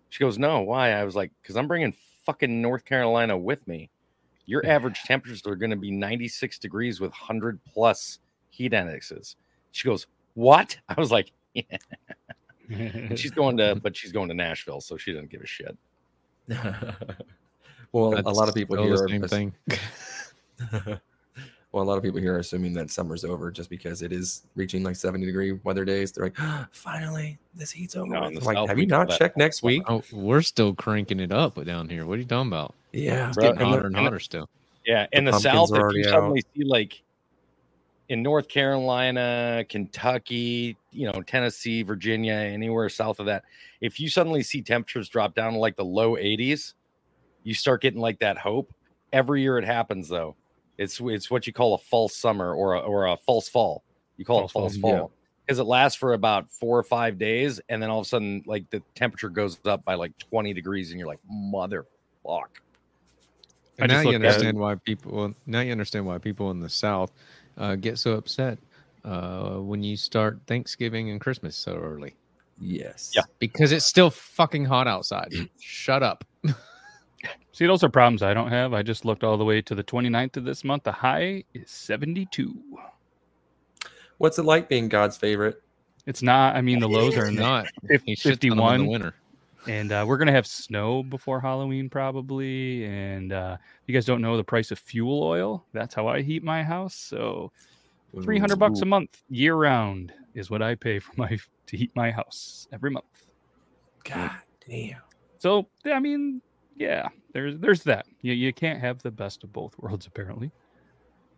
She 0.10 0.24
goes, 0.24 0.38
"No, 0.38 0.62
why?" 0.62 0.92
I 0.92 1.04
was 1.04 1.16
like, 1.16 1.32
"Because 1.42 1.56
I'm 1.58 1.68
bringing 1.68 1.94
fucking 2.26 2.62
North 2.62 2.86
Carolina 2.86 3.38
with 3.38 3.68
me." 3.68 3.90
your 4.46 4.62
mm. 4.64 4.68
average 4.68 5.02
temperatures 5.04 5.42
are 5.46 5.56
going 5.56 5.70
to 5.70 5.76
be 5.76 5.92
96 5.92 6.60
degrees 6.60 7.00
with 7.00 7.12
100 7.12 7.60
plus 7.66 8.20
heat 8.50 8.74
indexes. 8.74 9.38
She 9.72 9.88
goes, 9.88 10.08
What? 10.34 10.78
I 10.90 11.00
was 11.00 11.12
like, 11.12 11.32
Yeah. 11.54 11.64
And 12.70 13.20
she's 13.20 13.32
going 13.32 13.58
to, 13.58 13.76
but 13.76 13.98
she's 13.98 14.12
going 14.14 14.30
to 14.30 14.34
Nashville, 14.34 14.80
so 14.80 14.96
she 14.96 15.12
doesn't 15.12 15.30
give 15.30 15.42
a 15.42 15.46
shit. 15.46 15.78
well, 17.92 18.18
a 18.18 18.32
lot 18.32 18.48
of 18.48 18.56
people 18.56 18.78
still 18.78 18.86
here 18.86 18.96
the 18.96 19.04
are 19.04 19.28
same 19.28 19.54
thing. 20.80 21.00
well, 21.72 21.84
a 21.84 21.86
lot 21.86 21.98
of 21.98 22.04
people 22.04 22.20
here 22.20 22.36
are 22.36 22.40
assuming 22.40 22.74
that 22.74 22.90
summer's 22.92 23.24
over 23.24 23.50
just 23.52 23.70
because 23.70 24.02
it 24.02 24.12
is 24.12 24.44
reaching 24.56 24.84
like 24.84 24.96
70 24.96 25.26
degree 25.26 25.54
weather 25.64 25.86
days. 25.86 26.12
They're 26.12 26.26
like, 26.26 26.36
ah, 26.40 26.68
finally, 26.72 27.38
this 27.56 27.72
heat's 27.72 27.96
over. 27.96 28.08
No, 28.08 28.22
with." 28.22 28.28
in 28.30 28.34
the 28.36 28.40
I'm 28.42 28.46
like, 28.46 28.56
South, 28.58 28.70
have 28.70 28.80
you 28.80 28.88
call 28.88 29.00
not 29.00 29.10
that 29.10 29.20
checked 29.20 29.38
next 29.38 29.64
week? 29.64 29.84
Oh, 29.88 30.04
we're 30.12 30.42
still 30.42 30.74
cranking 30.76 31.20
it 31.20 31.32
up 31.32 31.64
down 31.66 31.88
here. 31.88 32.06
What 32.06 32.16
are 32.16 32.22
you 32.22 32.26
talking 32.26 32.50
about? 32.50 32.76
Yeah, 32.92 33.30
It's 33.30 33.38
Bro, 33.38 33.44
getting 33.54 33.62
and 33.62 33.68
the- 33.68 33.76
hotter 33.76 33.88
and 33.88 33.96
and 33.96 34.06
hotter 34.06 34.20
still. 34.20 34.50
Yeah. 34.86 35.08
In 35.14 35.24
the, 35.26 35.32
The 35.32 35.40
South, 35.40 35.70
if 35.72 35.76
you 35.78 35.82
already 35.82 36.06
out. 36.08 36.10
suddenly 36.10 36.44
see 36.56 36.64
like 36.66 37.02
in 38.10 38.22
North 38.22 38.50
Carolina, 38.50 39.64
Kentucky, 39.70 40.76
you 40.92 41.10
know, 41.10 41.22
Tennessee, 41.22 41.84
Virginia, 41.84 42.34
anywhere 42.34 42.90
south 42.90 43.22
of 43.22 43.28
that, 43.28 43.44
if 43.80 44.00
you 44.00 44.10
suddenly 44.10 44.44
see 44.44 44.62
temperatures 44.62 45.08
drop 45.08 45.34
down 45.36 45.54
to 45.54 45.60
like 45.60 45.78
the 45.78 45.86
low 45.86 46.18
80s, 46.18 46.74
you 47.44 47.54
start 47.54 47.82
getting 47.82 48.02
like 48.02 48.20
that 48.20 48.38
hope. 48.38 48.74
Every 49.14 49.42
year 49.42 49.58
it 49.58 49.64
happens 49.64 50.10
though. 50.10 50.36
It's 50.78 51.00
it's 51.00 51.30
what 51.30 51.48
you 51.48 51.54
call 51.54 51.74
a 51.74 51.78
false 51.78 52.16
summer 52.16 52.54
or 52.54 52.76
a, 52.76 52.80
or 52.80 53.08
a 53.08 53.18
false 53.18 53.48
fall. 53.50 53.84
You 54.18 54.26
call 54.26 54.48
False 54.48 54.52
it 54.52 54.54
false 54.54 54.78
fall, 54.78 54.92
yeah. 54.92 55.06
because 55.46 55.60
it 55.60 55.64
lasts 55.64 55.98
for 55.98 56.14
about 56.14 56.52
four 56.52 56.78
or 56.78 56.84
five 56.84 57.18
days, 57.18 57.60
and 57.70 57.82
then 57.82 57.90
all 57.90 58.00
of 58.00 58.06
a 58.06 58.10
sudden, 58.10 58.44
like 58.46 58.70
the 58.70 58.82
temperature 58.96 59.30
goes 59.30 59.60
up 59.66 59.84
by 59.84 59.96
like 59.96 60.18
20 60.18 60.54
degrees, 60.54 60.92
and 60.92 61.00
you're 61.00 61.08
like, 61.08 61.20
motherfuck. 61.32 61.86
I 62.26 63.86
And 63.86 63.92
now 63.92 64.02
you 64.02 64.16
understand 64.16 64.58
why 64.58 64.76
people. 64.76 65.34
Now 65.46 65.62
you 65.62 65.72
understand 65.72 66.06
why 66.06 66.18
people 66.18 66.52
in 66.52 66.60
the 66.60 66.70
South 66.70 67.12
uh, 67.58 67.76
get 67.76 67.98
so 67.98 68.14
upset 68.14 68.60
uh, 69.04 69.56
when 69.56 69.84
you 69.84 69.98
start 69.98 70.40
Thanksgiving 70.46 71.10
and 71.10 71.20
Christmas 71.20 71.56
so 71.56 71.76
early 71.76 72.16
Yes. 72.62 73.12
Yeah. 73.16 73.24
because 73.40 73.72
it's 73.72 73.86
still 73.86 74.12
fucking 74.12 74.66
hot 74.66 74.88
outside. 74.88 75.34
Shut 75.60 76.04
up. 76.04 76.24
See, 77.52 77.66
those 77.68 77.84
are 77.84 77.90
problems 77.90 78.24
I 78.24 78.34
don't 78.34 78.50
have. 78.50 78.74
I 78.74 78.82
just 78.82 79.04
looked 79.06 79.24
all 79.24 79.38
the 79.38 79.44
way 79.46 79.62
to 79.62 79.76
the 79.76 79.84
29th 79.84 80.38
of 80.38 80.46
this 80.46 80.64
month. 80.64 80.84
The 80.84 80.92
high 80.92 81.44
is 81.54 81.70
72. 81.70 82.56
What's 84.18 84.40
it 84.40 84.44
like 84.46 84.70
being 84.70 84.88
God's 84.88 85.18
favorite? 85.18 85.62
It's 86.06 86.22
not. 86.22 86.56
I 86.56 86.62
mean, 86.62 86.80
the 86.80 86.88
lows 86.90 87.18
are 87.18 87.30
Not. 87.32 87.68
fif- 87.88 88.04
He 88.04 88.16
shits 88.16 88.50
on 88.52 88.58
'em 88.58 88.60
in 88.60 88.80
51. 88.80 88.80
the 88.86 88.90
winter. 88.92 89.16
and 89.68 89.92
uh, 89.92 90.04
we're 90.08 90.18
gonna 90.18 90.32
have 90.32 90.48
snow 90.48 91.04
before 91.04 91.40
Halloween 91.40 91.90
probably. 91.90 92.86
And 92.86 93.32
uh, 93.34 93.58
if 93.62 93.84
you 93.88 93.94
guys 93.94 94.06
don't 94.06 94.22
know 94.22 94.38
the 94.38 94.44
price 94.44 94.72
of 94.72 94.80
fuel 94.80 95.22
oil, 95.24 95.66
that's 95.74 95.94
how 95.94 96.08
I 96.08 96.22
heat 96.22 96.44
my 96.44 96.64
house. 96.64 96.96
So 96.96 97.52
three 98.24 98.40
hundred 98.40 98.58
bucks 98.58 98.82
a 98.82 98.86
month 98.86 99.22
year 99.30 99.56
round 99.56 100.14
is 100.34 100.50
what 100.50 100.62
I 100.62 100.76
pay 100.76 100.98
for 101.00 101.12
my 101.18 101.38
to 101.68 101.78
heat 101.78 101.92
my 101.96 102.10
house 102.12 102.68
every 102.74 102.90
month. 102.90 103.26
God 104.04 104.32
damn. 104.68 105.02
So 105.38 105.68
I 105.86 106.00
mean, 106.00 106.42
yeah, 106.76 107.08
there's 107.34 107.58
there's 107.58 107.84
that. 107.84 108.06
You 108.22 108.34
you 108.34 108.54
can't 108.54 108.80
have 108.80 109.02
the 109.02 109.12
best 109.12 109.44
of 109.44 109.54
both 109.54 109.78
worlds 109.80 110.08
apparently. 110.08 110.52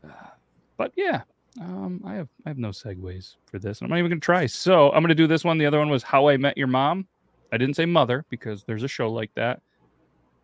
Uh, 0.04 0.10
but 0.78 0.92
yeah, 0.96 1.22
um, 1.62 2.02
I 2.06 2.16
have 2.16 2.30
I 2.46 2.50
have 2.50 2.58
no 2.58 2.70
segues 2.70 3.36
for 3.46 3.60
this. 3.60 3.82
I'm 3.82 3.90
not 3.90 4.00
even 4.00 4.10
gonna 4.10 4.20
try. 4.20 4.46
So 4.46 4.92
I'm 4.92 5.04
gonna 5.04 5.16
do 5.16 5.28
this 5.28 5.44
one. 5.44 5.58
The 5.58 5.66
other 5.66 5.80
one 5.80 5.90
was 5.90 6.04
How 6.04 6.30
I 6.30 6.38
Met 6.38 6.58
Your 6.58 6.68
Mom. 6.68 7.08
I 7.52 7.58
didn't 7.58 7.76
say 7.76 7.86
mother 7.86 8.26
because 8.30 8.64
there's 8.64 8.84
a 8.84 8.88
show 8.88 9.12
like 9.12 9.32
that. 9.36 9.62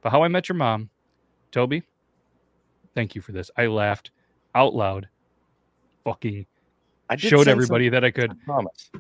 But 0.02 0.12
How 0.12 0.24
I 0.24 0.28
Met 0.28 0.48
Your 0.50 0.56
Mom, 0.56 0.90
Toby. 1.52 1.84
Thank 2.96 3.16
you 3.16 3.22
for 3.22 3.32
this. 3.32 3.50
I 3.58 3.68
laughed 3.68 4.12
out 4.56 4.76
loud. 4.76 5.08
Fucking 6.04 6.46
I 7.10 7.16
showed 7.16 7.48
everybody 7.48 7.90
that 7.90 8.04
I 8.04 8.12
could. 8.12 8.32
I 8.32 8.36
promise. 8.46 8.92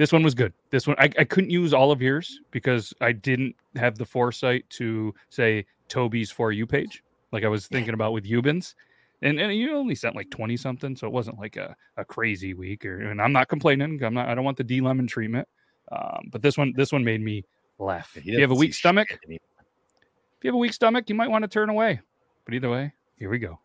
This 0.00 0.12
one 0.12 0.22
was 0.22 0.34
good. 0.34 0.54
This 0.70 0.86
one 0.86 0.96
I, 0.98 1.10
I 1.18 1.24
couldn't 1.24 1.50
use 1.50 1.74
all 1.74 1.92
of 1.92 2.00
yours 2.00 2.40
because 2.52 2.94
I 3.02 3.12
didn't 3.12 3.54
have 3.76 3.98
the 3.98 4.06
foresight 4.06 4.64
to 4.70 5.12
say 5.28 5.66
Toby's 5.88 6.30
for 6.30 6.52
you 6.52 6.66
page, 6.66 7.04
like 7.32 7.44
I 7.44 7.48
was 7.48 7.66
thinking 7.66 7.92
about 7.92 8.14
with 8.14 8.24
Yuban's. 8.24 8.74
And, 9.20 9.38
and 9.38 9.54
you 9.54 9.76
only 9.76 9.94
sent 9.94 10.16
like 10.16 10.30
20 10.30 10.56
something, 10.56 10.96
so 10.96 11.06
it 11.06 11.12
wasn't 11.12 11.38
like 11.38 11.58
a, 11.58 11.76
a 11.98 12.04
crazy 12.06 12.54
week 12.54 12.86
or 12.86 13.10
and 13.10 13.20
I'm 13.20 13.34
not 13.34 13.48
complaining. 13.48 14.02
I'm 14.02 14.14
not 14.14 14.26
I 14.30 14.34
don't 14.34 14.42
want 14.42 14.56
the 14.56 14.64
D 14.64 14.80
lemon 14.80 15.06
treatment. 15.06 15.46
Um, 15.92 16.30
but 16.32 16.40
this 16.40 16.56
one 16.56 16.72
this 16.74 16.92
one 16.92 17.04
made 17.04 17.20
me 17.20 17.44
laugh. 17.78 18.16
If 18.16 18.24
you 18.24 18.40
have 18.40 18.52
a 18.52 18.54
weak 18.54 18.72
stomach, 18.72 19.10
shit, 19.10 19.20
and 19.24 19.32
he- 19.32 19.36
if 19.36 20.44
you 20.44 20.48
have 20.48 20.54
a 20.54 20.58
weak 20.58 20.72
stomach, 20.72 21.10
you 21.10 21.14
might 21.14 21.28
want 21.28 21.42
to 21.42 21.48
turn 21.48 21.68
away. 21.68 22.00
But 22.46 22.54
either 22.54 22.70
way, 22.70 22.94
here 23.18 23.28
we 23.28 23.38
go. 23.38 23.58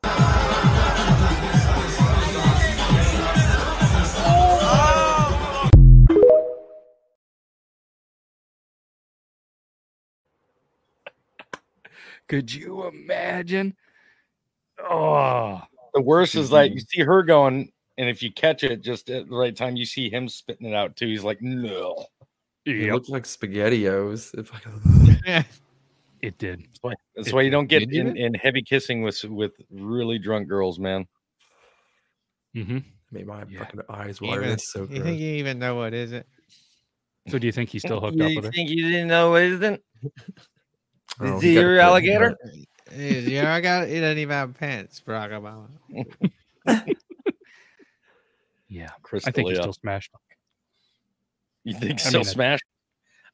Could 12.27 12.53
you 12.53 12.87
imagine? 12.87 13.75
Oh, 14.79 15.61
The 15.93 16.01
worst 16.01 16.35
is 16.35 16.51
like 16.51 16.73
you 16.73 16.79
see 16.79 17.01
her 17.01 17.23
going, 17.23 17.71
and 17.97 18.09
if 18.09 18.21
you 18.23 18.31
catch 18.31 18.63
it 18.63 18.81
just 18.81 19.09
at 19.09 19.29
the 19.29 19.35
right 19.35 19.55
time, 19.55 19.75
you 19.75 19.85
see 19.85 20.09
him 20.09 20.27
spitting 20.27 20.67
it 20.67 20.73
out 20.75 20.95
too. 20.95 21.07
He's 21.07 21.23
like, 21.23 21.41
no. 21.41 22.05
It 22.65 22.77
yep, 22.77 22.93
looks 22.93 23.09
like 23.09 23.23
spaghettios. 23.23 24.37
It 24.37 24.47
fucking- 24.47 25.45
it 26.21 26.37
did. 26.39 26.61
That's 26.61 26.79
why, 26.81 26.93
that's 27.15 27.33
why 27.33 27.41
you 27.43 27.51
don't 27.51 27.67
get 27.67 27.93
You 27.93 28.01
in, 28.01 28.17
in 28.17 28.33
heavy 28.33 28.63
kissing 28.63 29.03
with 29.03 29.23
with 29.25 29.53
really 29.69 30.17
drunk 30.17 30.47
girls, 30.47 30.79
man. 30.79 31.05
hmm 32.53 32.79
made 33.11 33.27
my 33.27 33.43
Yeah. 33.47 33.59
fucking 33.59 33.81
eyes 33.89 34.19
water. 34.19 34.43
Even, 34.43 34.59
so 34.59 34.81
you 34.81 34.87
gross. 34.87 35.03
think 35.03 35.19
you 35.19 35.35
even 35.35 35.59
know 35.59 35.75
what 35.75 35.93
is 35.93 36.11
it? 36.11 36.27
So 37.29 37.39
do 37.39 37.47
you 37.47 37.51
think 37.53 37.69
he's 37.69 37.83
still 37.83 37.99
hooked 38.01 38.19
up 38.19 38.29
you 38.29 38.35
with 38.35 38.45
her? 38.45 38.51
think 38.51 38.69
you 38.69 38.89
didn't 38.89 39.07
know, 39.07 39.35
isn't? 39.35 39.81
Oh, 41.19 41.37
Is 41.37 41.43
he 41.43 41.49
he 41.49 41.53
your 41.55 41.77
a- 41.77 41.83
alligator? 41.83 42.35
yeah, 42.95 43.53
I 43.53 43.61
got. 43.61 43.87
It 43.87 44.01
doesn't 44.01 44.17
even 44.17 44.33
have 44.33 44.53
pants, 44.55 45.01
Barack 45.05 45.31
Obama. 45.31 45.67
Yeah, 48.67 48.89
Chris 49.03 49.27
I 49.27 49.31
think 49.31 49.49
he's 49.49 49.57
still 49.59 49.73
smashed. 49.73 50.11
You 51.63 51.75
think 51.75 51.93
I 52.05 52.09
so? 52.09 52.19
mean, 52.19 52.59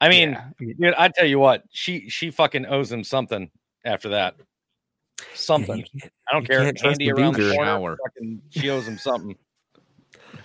I- 0.01 0.05
I 0.05 0.09
mean, 0.09 0.31
Yeah, 0.59 0.73
dude, 0.79 0.93
I 0.95 1.07
tell 1.09 1.25
you 1.25 1.39
what, 1.39 1.63
she 1.71 2.09
she 2.09 2.31
fucking 2.31 2.65
owes 2.65 2.91
him 2.91 3.03
something 3.03 3.49
after 3.85 4.09
that. 4.09 4.35
Something. 5.33 5.83
can't- 5.99 6.13
I 6.29 6.33
don't 6.33 6.45
care. 6.45 6.59
can't 6.63 6.77
trust 6.77 7.01
Andy 7.01 7.05
the 7.11 7.11
around 7.17 7.33
the 7.35 7.51
corner. 7.53 7.65
Shower. 7.65 7.97
Fucking, 8.05 8.41
she 8.49 8.69
owes 8.69 8.87
him 8.87 8.97
something. 8.97 9.35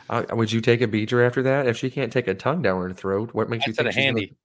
Uh, 0.09 0.25
would 0.35 0.53
you 0.53 0.61
take 0.61 0.81
a 0.83 0.87
beater 0.87 1.25
after 1.25 1.42
that? 1.42 1.66
If 1.66 1.77
she 1.77 1.90
can't 1.90 2.12
take 2.12 2.29
a 2.29 2.35
tongue 2.35 2.62
down 2.62 2.81
her 2.81 2.92
throat, 2.92 3.35
what 3.35 3.49
makes 3.51 3.64
I 3.66 3.70
you 3.70 3.75
think 3.75 3.88
a 3.88 3.92
she's 3.92 3.96
gonna- 3.96 4.07
handy. 4.07 4.37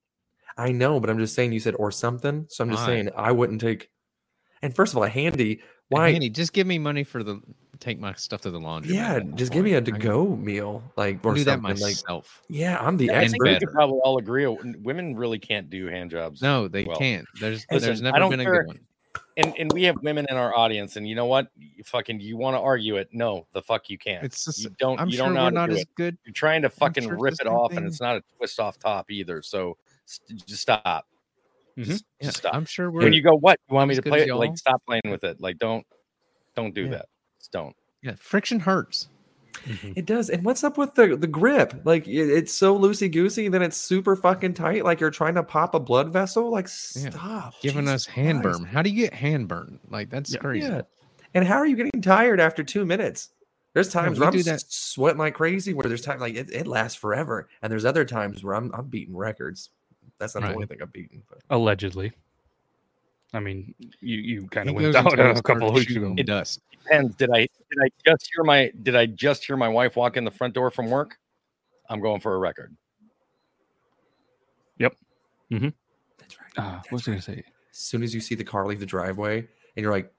I 0.57 0.71
know, 0.71 0.99
but 0.99 1.09
I'm 1.09 1.17
just 1.19 1.35
saying 1.35 1.53
you 1.53 1.59
said 1.59 1.75
or 1.75 1.91
something. 1.91 2.45
So 2.49 2.63
I'm 2.63 2.69
just 2.69 2.81
Why? 2.83 2.87
saying 2.87 3.09
I 3.15 3.31
wouldn't 3.31 3.61
take. 3.61 3.89
And 4.61 4.75
first 4.75 4.93
of 4.93 4.97
all, 4.97 5.03
a 5.03 5.09
handy. 5.09 5.61
Why? 5.89 6.09
Andy, 6.09 6.29
just 6.29 6.53
give 6.53 6.67
me 6.67 6.77
money 6.79 7.03
for 7.03 7.23
the 7.23 7.41
take 7.79 7.99
my 7.99 8.13
stuff 8.13 8.41
to 8.41 8.51
the 8.51 8.59
laundry. 8.59 8.93
yeah, 8.95 9.19
just 9.33 9.51
give 9.51 9.63
me 9.65 9.73
a 9.73 9.81
to 9.81 9.91
go 9.91 10.35
meal, 10.35 10.83
like 10.97 11.25
or 11.25 11.33
do 11.33 11.43
that 11.45 11.61
something. 11.61 11.77
Like, 11.81 12.23
yeah, 12.47 12.77
I'm 12.79 12.95
the 12.95 13.05
Yeah, 13.07 13.19
I 13.19 13.27
think 13.27 13.43
we 13.43 13.49
expert. 13.49 13.67
could 13.67 13.73
probably 13.73 13.99
all 14.03 14.17
agree. 14.19 14.45
uh, 14.45 14.55
Women 14.83 15.15
really 15.15 15.39
can't 15.39 15.69
do 15.69 15.87
hand 15.87 16.11
jobs. 16.11 16.41
No, 16.41 16.67
they 16.67 16.83
well. 16.83 16.97
can't. 16.97 17.25
There's 17.39 17.65
Listen, 17.71 17.87
there's 17.87 18.01
never 18.01 18.19
don't 18.19 18.29
been 18.29 18.39
a 18.41 18.43
care- 18.43 18.63
good 18.63 18.67
one. 18.67 18.79
And 19.37 19.53
and 19.57 19.71
we 19.73 19.83
have 19.83 19.95
women 20.03 20.25
in 20.29 20.35
our 20.37 20.55
audience, 20.55 20.97
and 20.97 21.07
you 21.07 21.15
know 21.15 21.25
what? 21.25 21.47
You 21.57 21.83
fucking 21.85 22.19
you 22.19 22.37
want 22.37 22.55
to 22.55 22.59
argue 22.59 22.97
it? 22.97 23.09
No, 23.13 23.47
the 23.53 23.61
fuck 23.61 23.89
you 23.89 23.97
can't. 23.97 24.23
It's 24.25 24.45
just 24.45 24.63
you 24.63 24.69
don't. 24.77 24.99
I'm 24.99 25.07
you 25.09 25.17
sure 25.17 25.25
don't 25.25 25.33
know 25.35 25.45
we're 25.45 25.49
not 25.51 25.69
do 25.69 25.75
as 25.75 25.81
it. 25.81 25.87
good. 25.95 26.17
You're 26.25 26.33
trying 26.33 26.61
to 26.61 26.69
fucking 26.69 27.03
sure 27.03 27.17
rip 27.17 27.33
it 27.33 27.37
same 27.43 27.47
off, 27.47 27.71
and 27.73 27.85
it's 27.87 27.99
not 28.01 28.17
a 28.17 28.23
twist 28.37 28.59
off 28.59 28.77
top 28.77 29.09
either. 29.09 29.41
So 29.41 29.57
st- 29.59 29.77
just 30.45 30.61
stop. 30.61 31.05
Mhm. 31.77 31.83
Just, 31.85 32.05
Yeah, 32.19 32.25
just 32.27 32.37
stop. 32.39 32.53
I'm 32.53 32.65
sure 32.65 32.91
we're 32.91 33.03
when 33.03 33.13
you 33.13 33.21
go, 33.23 33.35
what 33.35 33.57
you 33.69 33.75
want 33.75 33.89
me 33.89 33.95
to 33.95 34.01
play? 34.01 34.21
it? 34.27 34.33
Like 34.35 34.49
y'all. 34.49 34.55
stop 34.57 34.81
playing 34.85 35.01
with 35.09 35.23
it. 35.23 35.39
Like 35.39 35.57
don't 35.57 35.85
don't 36.55 36.73
do 36.75 36.83
Yeah. 36.83 36.89
that. 36.89 37.05
Just 37.39 37.51
don't. 37.51 37.75
yeah, 38.03 38.15
friction 38.19 38.59
hurts. 38.59 39.07
It 39.83 40.05
does. 40.05 40.29
And 40.29 40.43
what's 40.43 40.63
up 40.63 40.77
with 40.77 40.95
the 40.95 41.15
the 41.15 41.27
grip? 41.27 41.81
Like 41.85 42.07
it, 42.07 42.29
it's 42.29 42.53
so 42.53 42.77
loosey 42.77 43.11
goosey, 43.11 43.47
then 43.47 43.61
it's 43.61 43.77
super 43.77 44.15
fucking 44.15 44.53
tight. 44.53 44.83
Like 44.85 44.99
you're 44.99 45.11
trying 45.11 45.35
to 45.35 45.43
pop 45.43 45.75
a 45.75 45.79
blood 45.79 46.11
vessel. 46.11 46.49
Like 46.49 46.65
Yeah. 46.95 47.09
stop. 47.11 47.53
Giving 47.61 47.83
Jesus 47.85 48.07
us 48.07 48.13
hand 48.13 48.43
burn. 48.43 48.63
How 48.65 48.81
do 48.81 48.89
you 48.89 48.95
get 49.03 49.13
hand 49.13 49.47
burn? 49.47 49.79
Like 49.89 50.09
that's 50.09 50.33
Yeah. 50.33 50.39
crazy. 50.39 50.67
Yeah. 50.67 50.81
And 51.33 51.45
how 51.45 51.55
are 51.57 51.65
you 51.65 51.75
getting 51.75 52.01
tired 52.01 52.39
after 52.41 52.63
two 52.63 52.85
minutes? 52.85 53.29
There's 53.73 53.87
times 53.89 54.17
we 54.17 54.21
where 54.21 54.29
I'm 54.29 54.33
do 54.35 54.43
that- 54.43 54.63
sweating 54.67 55.19
like 55.19 55.35
crazy. 55.35 55.73
Where 55.73 55.83
there's 55.87 56.01
time 56.01 56.19
like 56.19 56.35
it, 56.35 56.49
it 56.51 56.67
lasts 56.67 56.97
forever, 56.97 57.47
and 57.61 57.71
there's 57.71 57.85
other 57.85 58.03
times 58.03 58.43
where 58.43 58.55
I'm 58.55 58.71
I'm 58.73 58.87
beating 58.87 59.15
records. 59.15 59.69
That's 60.21 60.35
not 60.35 60.43
Right. 60.43 60.49
the 60.49 60.55
only 60.55 60.67
thing 60.67 60.77
I've 60.83 60.93
beaten. 60.93 61.23
But 61.27 61.39
allegedly. 61.49 62.11
I 63.33 63.39
mean, 63.39 63.73
you 64.01 64.17
you 64.17 64.47
kind 64.49 64.69
of 64.69 64.75
went 64.75 64.93
down 64.93 65.07
a 65.07 65.41
couple 65.41 65.63
of 65.69 65.73
starts 65.73 65.73
weeks 65.73 65.91
ago. 65.95 66.09
shooting 66.09 66.25
dust. 66.25 66.61
Depends. 66.83 67.15
Did 67.15 67.31
I 67.33 67.39
did 67.39 67.79
I 67.83 67.87
just 68.05 68.29
hear 68.33 68.43
my 68.43 68.71
did 68.83 68.95
I 68.95 69.07
just 69.07 69.43
hear 69.45 69.57
my 69.57 69.67
wife 69.67 69.95
walk 69.95 70.15
in 70.15 70.23
the 70.25 70.31
front 70.31 70.53
door 70.53 70.69
from 70.69 70.89
work? 70.91 71.17
I'm 71.89 72.01
going 72.01 72.21
for 72.21 72.35
a 72.35 72.37
record. 72.37 72.75
Yep. 74.77 74.95
Mm-hmm. 75.51 75.69
That's 76.19 76.37
right. 76.39 76.49
Uh, 76.65 76.75
what 76.89 76.91
was 76.91 77.07
I 77.07 77.11
gonna 77.11 77.21
say? 77.21 77.43
As 77.71 77.77
soon 77.77 78.03
as 78.03 78.13
you 78.13 78.21
see 78.21 78.35
the 78.35 78.43
car 78.43 78.67
leave 78.67 78.79
the 78.79 78.85
driveway, 78.85 79.39
and 79.39 79.47
you're 79.83 79.91
like, 79.91 80.11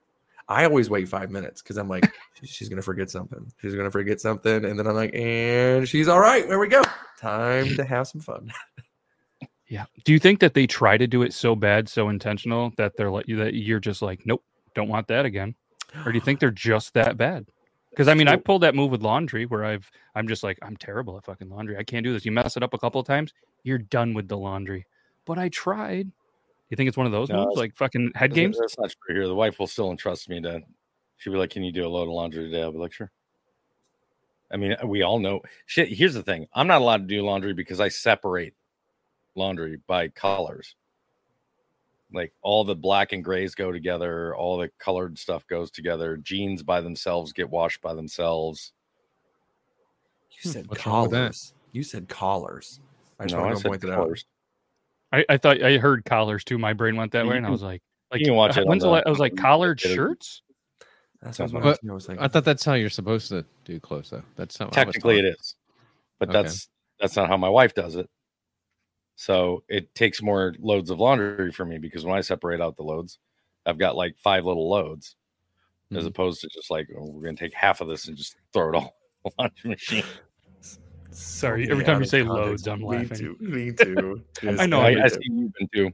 I 0.49 0.65
always 0.65 0.91
wait 0.91 1.09
five 1.09 1.31
minutes 1.31 1.63
because 1.63 1.77
I'm 1.77 1.89
like, 1.89 2.11
she's 2.43 2.69
gonna 2.69 2.83
forget 2.83 3.11
something. 3.11 3.53
She's 3.61 3.75
gonna 3.75 3.91
forget 3.91 4.21
something, 4.21 4.65
and 4.65 4.79
then 4.79 4.87
I'm 4.87 4.95
like, 4.95 5.15
and 5.15 5.87
she's 5.89 6.09
all 6.09 6.21
right. 6.21 6.49
There 6.49 6.59
we 6.59 6.69
go. 6.69 6.83
Time 7.21 7.77
to 7.77 7.85
have 7.85 8.09
some 8.09 8.21
fun. 8.21 8.53
Yeah. 9.73 9.87
Do 10.05 10.13
you 10.13 10.19
think 10.19 10.41
that 10.41 10.53
they 10.53 10.67
try 10.67 10.99
to 10.99 11.07
do 11.07 11.23
it 11.23 11.33
so 11.33 11.57
bad, 11.57 11.89
so 11.89 12.11
intentional 12.11 12.73
that 12.77 12.93
they're 12.99 13.11
like 13.11 13.27
you 13.27 13.37
that 13.37 13.55
you're 13.55 13.81
just 13.81 14.03
like, 14.03 14.21
nope, 14.27 14.45
don't 14.75 14.91
want 14.91 15.09
that 15.09 15.25
again, 15.25 15.55
or 16.05 16.13
do 16.13 16.19
you 16.19 16.21
think 16.21 16.41
they're 16.41 16.51
just 16.51 16.93
that 16.93 17.17
bad? 17.17 17.47
Because 17.89 18.07
I 18.07 18.13
mean, 18.13 18.29
I 18.29 18.37
pulled 18.37 18.65
that 18.65 18.75
move 18.75 18.91
with 18.91 19.01
laundry 19.01 19.47
where 19.47 19.65
I've 19.65 19.91
I'm 20.15 20.29
just 20.29 20.43
like 20.43 20.59
I'm 20.61 20.77
terrible 20.77 21.17
at 21.17 21.25
fucking 21.25 21.49
laundry. 21.49 21.79
I 21.79 21.85
can't 21.85 22.05
do 22.05 22.13
this. 22.13 22.27
You 22.27 22.33
mess 22.33 22.55
it 22.59 22.63
up 22.63 22.75
a 22.75 22.79
couple 22.79 23.01
of 23.01 23.07
times, 23.07 23.33
you're 23.63 23.79
done 23.79 24.13
with 24.13 24.29
the 24.29 24.37
laundry. 24.37 24.85
But 25.25 25.39
I 25.39 25.49
tried. 25.49 26.13
You 26.69 26.77
think 26.77 26.89
it's 26.89 26.99
one 26.99 27.07
of 27.07 27.13
those 27.13 27.31
No, 27.31 27.47
moves, 27.47 27.57
like 27.57 27.75
fucking 27.75 28.13
head 28.15 28.33
That's- 28.33 28.35
games? 28.35 28.59
That's 28.61 28.79
not 28.79 28.95
true 29.07 29.15
here. 29.15 29.27
The 29.27 29.35
wife 29.35 29.59
will 29.59 29.67
still 29.67 29.91
entrust 29.91 30.29
me 30.29 30.43
to. 30.43 30.61
She'll 31.17 31.33
be 31.33 31.39
like, 31.39 31.49
"Can 31.49 31.65
you 31.65 31.73
do 31.73 31.87
a 31.87 31.89
load 31.89 32.03
of 32.03 32.09
laundry 32.11 32.45
today?" 32.45 32.61
I'll 32.63 32.73
be 32.73 32.79
like, 32.79 32.93
"Sure." 32.93 33.11
I 34.51 34.59
mean, 34.59 34.77
we 34.85 35.01
all 35.01 35.19
know. 35.19 35.41
Shit. 35.65 35.89
Here's 35.89 36.13
the 36.13 36.23
thing: 36.23 36.47
I'm 36.53 36.67
not 36.67 36.83
allowed 36.83 37.09
to 37.09 37.15
do 37.15 37.23
laundry 37.23 37.55
because 37.55 37.81
I 37.81 37.89
separate 37.89 38.53
laundry 39.35 39.79
by 39.87 40.09
colors. 40.09 40.75
Like 42.13 42.33
all 42.43 42.65
the 42.65 42.75
black 42.75 43.13
and 43.13 43.25
grays 43.25 43.55
go 43.55 43.73
together, 43.73 44.37
all 44.37 44.59
the 44.59 44.71
colored 44.79 45.19
stuff 45.19 45.47
goes 45.47 45.71
together. 45.71 46.19
Jeans 46.19 46.63
by 46.63 46.81
themselves 46.81 47.33
get 47.33 47.49
washed 47.49 47.81
by 47.81 47.95
themselves. 47.95 48.73
You 50.31 50.51
hmm, 50.51 50.51
said 50.51 50.69
what's 50.69 50.87
wrong 50.87 51.03
with 51.03 51.11
that? 51.13 51.17
collars. 51.19 51.55
You 51.73 51.83
said 51.83 52.09
collars. 52.09 52.81
I 53.19 53.25
just 53.25 53.35
No, 53.37 53.43
want 53.43 53.57
to 53.59 53.69
point 53.69 53.81
that 53.83 53.93
out. 53.93 54.19
I, 55.13 55.25
I 55.29 55.37
thought 55.39 55.63
I 55.63 55.79
heard 55.79 56.05
collars 56.05 56.45
too. 56.45 56.59
My 56.59 56.73
brain 56.75 56.97
went 56.97 57.13
that 57.13 57.25
You 57.25 57.31
way, 57.31 57.37
and 57.39 57.47
I 57.47 57.51
was 57.51 57.63
like, 57.63 57.83
like 58.11 58.23
can 58.23 58.35
watch 58.35 58.57
it 58.59 58.67
When's 58.67 58.83
the, 58.83 58.91
the- 58.91 59.03
I 59.07 59.11
was 59.11 59.19
like 59.19 59.37
collared 59.37 59.81
shirts. 59.81 60.43
That's 61.23 61.39
what 61.39 61.55
I 61.55 61.55
was, 61.55 61.79
But- 61.83 61.91
I 61.91 61.95
was 61.95 62.07
thinking. 62.07 62.25
I 62.25 62.29
thought 62.29 62.45
that's 62.45 62.65
how 62.65 62.75
you're 62.75 62.91
supposed 62.91 63.29
to 63.29 63.45
do 63.65 63.79
clothes, 63.79 64.11
though. 64.11 64.23
That's 64.37 64.59
how 64.59 64.67
Technically, 64.67 65.19
it 65.21 65.25
is, 65.25 65.55
but 66.19 66.29
Okay. 66.29 66.43
that's 66.43 66.69
that's 67.01 67.17
not 67.17 67.29
how 67.29 67.37
my 67.37 67.49
wife 67.49 67.75
does 67.75 67.95
it. 67.97 68.11
So 69.17 69.63
it 69.69 69.95
takes 69.95 70.23
more 70.23 70.55
loads 70.59 70.91
of 70.91 70.99
laundry 70.99 71.53
for 71.53 71.65
me 71.65 71.79
because 71.79 72.05
when 72.05 72.17
I 72.17 72.21
separate 72.23 72.61
out 72.61 72.77
the 72.77 72.83
loads, 72.83 73.19
I've 73.67 73.79
got 73.79 73.95
like 73.97 74.17
five 74.19 74.45
little 74.45 74.69
loads, 74.69 75.17
as 75.95 76.05
Mhm. 76.05 76.09
opposed 76.09 76.41
to 76.41 76.49
just 76.49 76.71
like 76.71 76.89
oh, 76.99 77.11
we're 77.11 77.23
gonna 77.23 77.37
take 77.37 77.55
half 77.55 77.81
of 77.81 77.89
this 77.89 78.09
and 78.09 78.17
just 78.17 78.37
throw 78.53 78.71
it 78.71 78.75
all 78.75 78.97
in 79.25 79.31
the 79.31 79.31
laundry 79.39 79.71
machine. 79.71 80.05
Sorry, 81.11 81.67
Yeah, 81.67 81.73
every 81.73 81.85
time 81.85 82.01
you 82.01 82.07
say 82.07 82.23
loads, 82.23 82.67
I'm 82.67 82.81
Me 82.81 82.87
laughing. 82.87 83.19
too. 83.19 83.37
Me 83.39 83.71
too. 83.73 84.23
I 84.59 84.67
know, 84.67 84.81
I, 84.81 84.93
I 84.93 85.05
I 85.05 85.09
see 85.09 85.19
you've 85.25 85.53
been 85.53 85.69
too. 85.75 85.91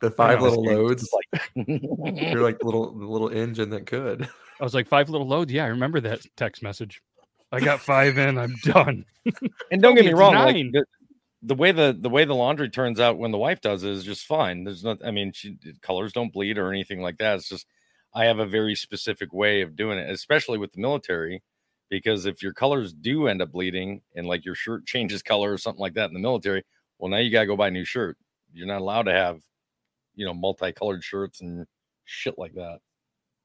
The 0.00 0.12
five 0.12 0.40
little 0.40 0.62
loads. 0.64 1.10
like 1.12 1.42
You're 1.66 2.42
like 2.42 2.62
little 2.62 2.94
little 2.94 3.28
engine 3.30 3.68
that 3.70 3.86
could. 3.86 4.28
I 4.60 4.64
was 4.64 4.74
like 4.74 4.86
five 4.86 5.10
little 5.10 5.26
loads. 5.26 5.52
Yeah, 5.52 5.64
I 5.64 5.68
remember 5.68 6.00
that 6.02 6.24
text 6.36 6.62
message. 6.62 7.02
I 7.50 7.58
got 7.60 7.80
five 7.80 8.16
in. 8.16 8.38
I'm 8.38 8.54
done. 8.62 9.04
and 9.72 9.82
don't 9.82 9.96
get 9.96 10.04
me 10.04 10.12
It's 10.12 10.18
wrong, 10.18 10.34
like 10.34 10.54
nine. 10.54 10.70
the, 10.72 10.84
the 11.42 11.54
way 11.54 11.72
the 11.72 11.96
the 11.98 12.08
way 12.08 12.24
the 12.24 12.34
laundry 12.34 12.68
turns 12.68 12.98
out 13.00 13.18
when 13.18 13.30
the 13.30 13.38
wife 13.38 13.60
does 13.60 13.84
it 13.84 13.90
is 13.90 14.04
just 14.04 14.26
fine. 14.26 14.64
There's 14.64 14.84
not, 14.84 14.98
I 15.04 15.10
mean, 15.10 15.32
she 15.32 15.56
colors 15.82 16.12
don't 16.12 16.32
bleed 16.32 16.58
or 16.58 16.72
anything 16.72 17.00
like 17.00 17.18
that. 17.18 17.36
It's 17.36 17.48
just 17.48 17.66
I 18.14 18.24
have 18.24 18.38
a 18.38 18.46
very 18.46 18.74
specific 18.74 19.32
way 19.32 19.62
of 19.62 19.76
doing 19.76 19.98
it, 19.98 20.10
especially 20.10 20.58
with 20.58 20.72
the 20.72 20.80
military, 20.80 21.42
because 21.90 22.26
if 22.26 22.42
your 22.42 22.52
colors 22.52 22.92
do 22.92 23.28
end 23.28 23.42
up 23.42 23.52
bleeding 23.52 24.02
and 24.16 24.26
like 24.26 24.44
your 24.44 24.54
shirt 24.54 24.86
changes 24.86 25.22
color 25.22 25.52
or 25.52 25.58
something 25.58 25.80
like 25.80 25.94
that 25.94 26.08
in 26.08 26.14
the 26.14 26.20
military, 26.20 26.64
well, 26.98 27.10
now 27.10 27.18
you 27.18 27.30
gotta 27.30 27.46
go 27.46 27.56
buy 27.56 27.68
a 27.68 27.70
new 27.70 27.84
shirt. 27.84 28.16
You're 28.52 28.66
not 28.66 28.80
allowed 28.80 29.02
to 29.02 29.12
have, 29.12 29.40
you 30.14 30.26
know, 30.26 30.34
multicolored 30.34 31.04
shirts 31.04 31.40
and 31.40 31.66
shit 32.04 32.38
like 32.38 32.54
that. 32.54 32.80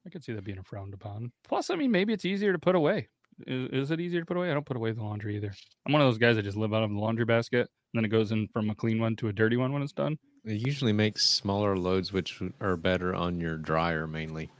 I 0.06 0.10
could 0.10 0.24
see 0.24 0.32
that 0.32 0.44
being 0.44 0.62
frowned 0.62 0.94
upon. 0.94 1.32
Plus, 1.46 1.70
I 1.70 1.76
mean, 1.76 1.90
maybe 1.90 2.12
it's 2.12 2.24
easier 2.24 2.52
to 2.52 2.58
put 2.58 2.74
away. 2.74 3.08
Is, 3.46 3.68
is 3.70 3.90
it 3.90 4.00
easier 4.00 4.20
to 4.20 4.26
put 4.26 4.36
away? 4.36 4.50
I 4.50 4.54
don't 4.54 4.66
put 4.66 4.76
away 4.76 4.92
the 4.92 5.02
laundry 5.02 5.36
either. 5.36 5.52
I'm 5.86 5.92
one 5.92 6.02
of 6.02 6.08
those 6.08 6.18
guys 6.18 6.36
that 6.36 6.42
just 6.42 6.56
live 6.56 6.74
out 6.74 6.82
of 6.82 6.90
the 6.90 6.98
laundry 6.98 7.24
basket, 7.24 7.68
then 7.94 8.04
it 8.04 8.08
goes 8.08 8.32
in 8.32 8.48
from 8.48 8.70
a 8.70 8.74
clean 8.74 9.00
one 9.00 9.16
to 9.16 9.28
a 9.28 9.32
dirty 9.32 9.56
one 9.56 9.72
when 9.72 9.82
it's 9.82 9.92
done. 9.92 10.18
It 10.44 10.66
usually 10.66 10.92
makes 10.92 11.28
smaller 11.28 11.76
loads, 11.76 12.12
which 12.12 12.40
are 12.60 12.76
better 12.76 13.14
on 13.14 13.40
your 13.40 13.56
dryer 13.56 14.06
mainly. 14.06 14.50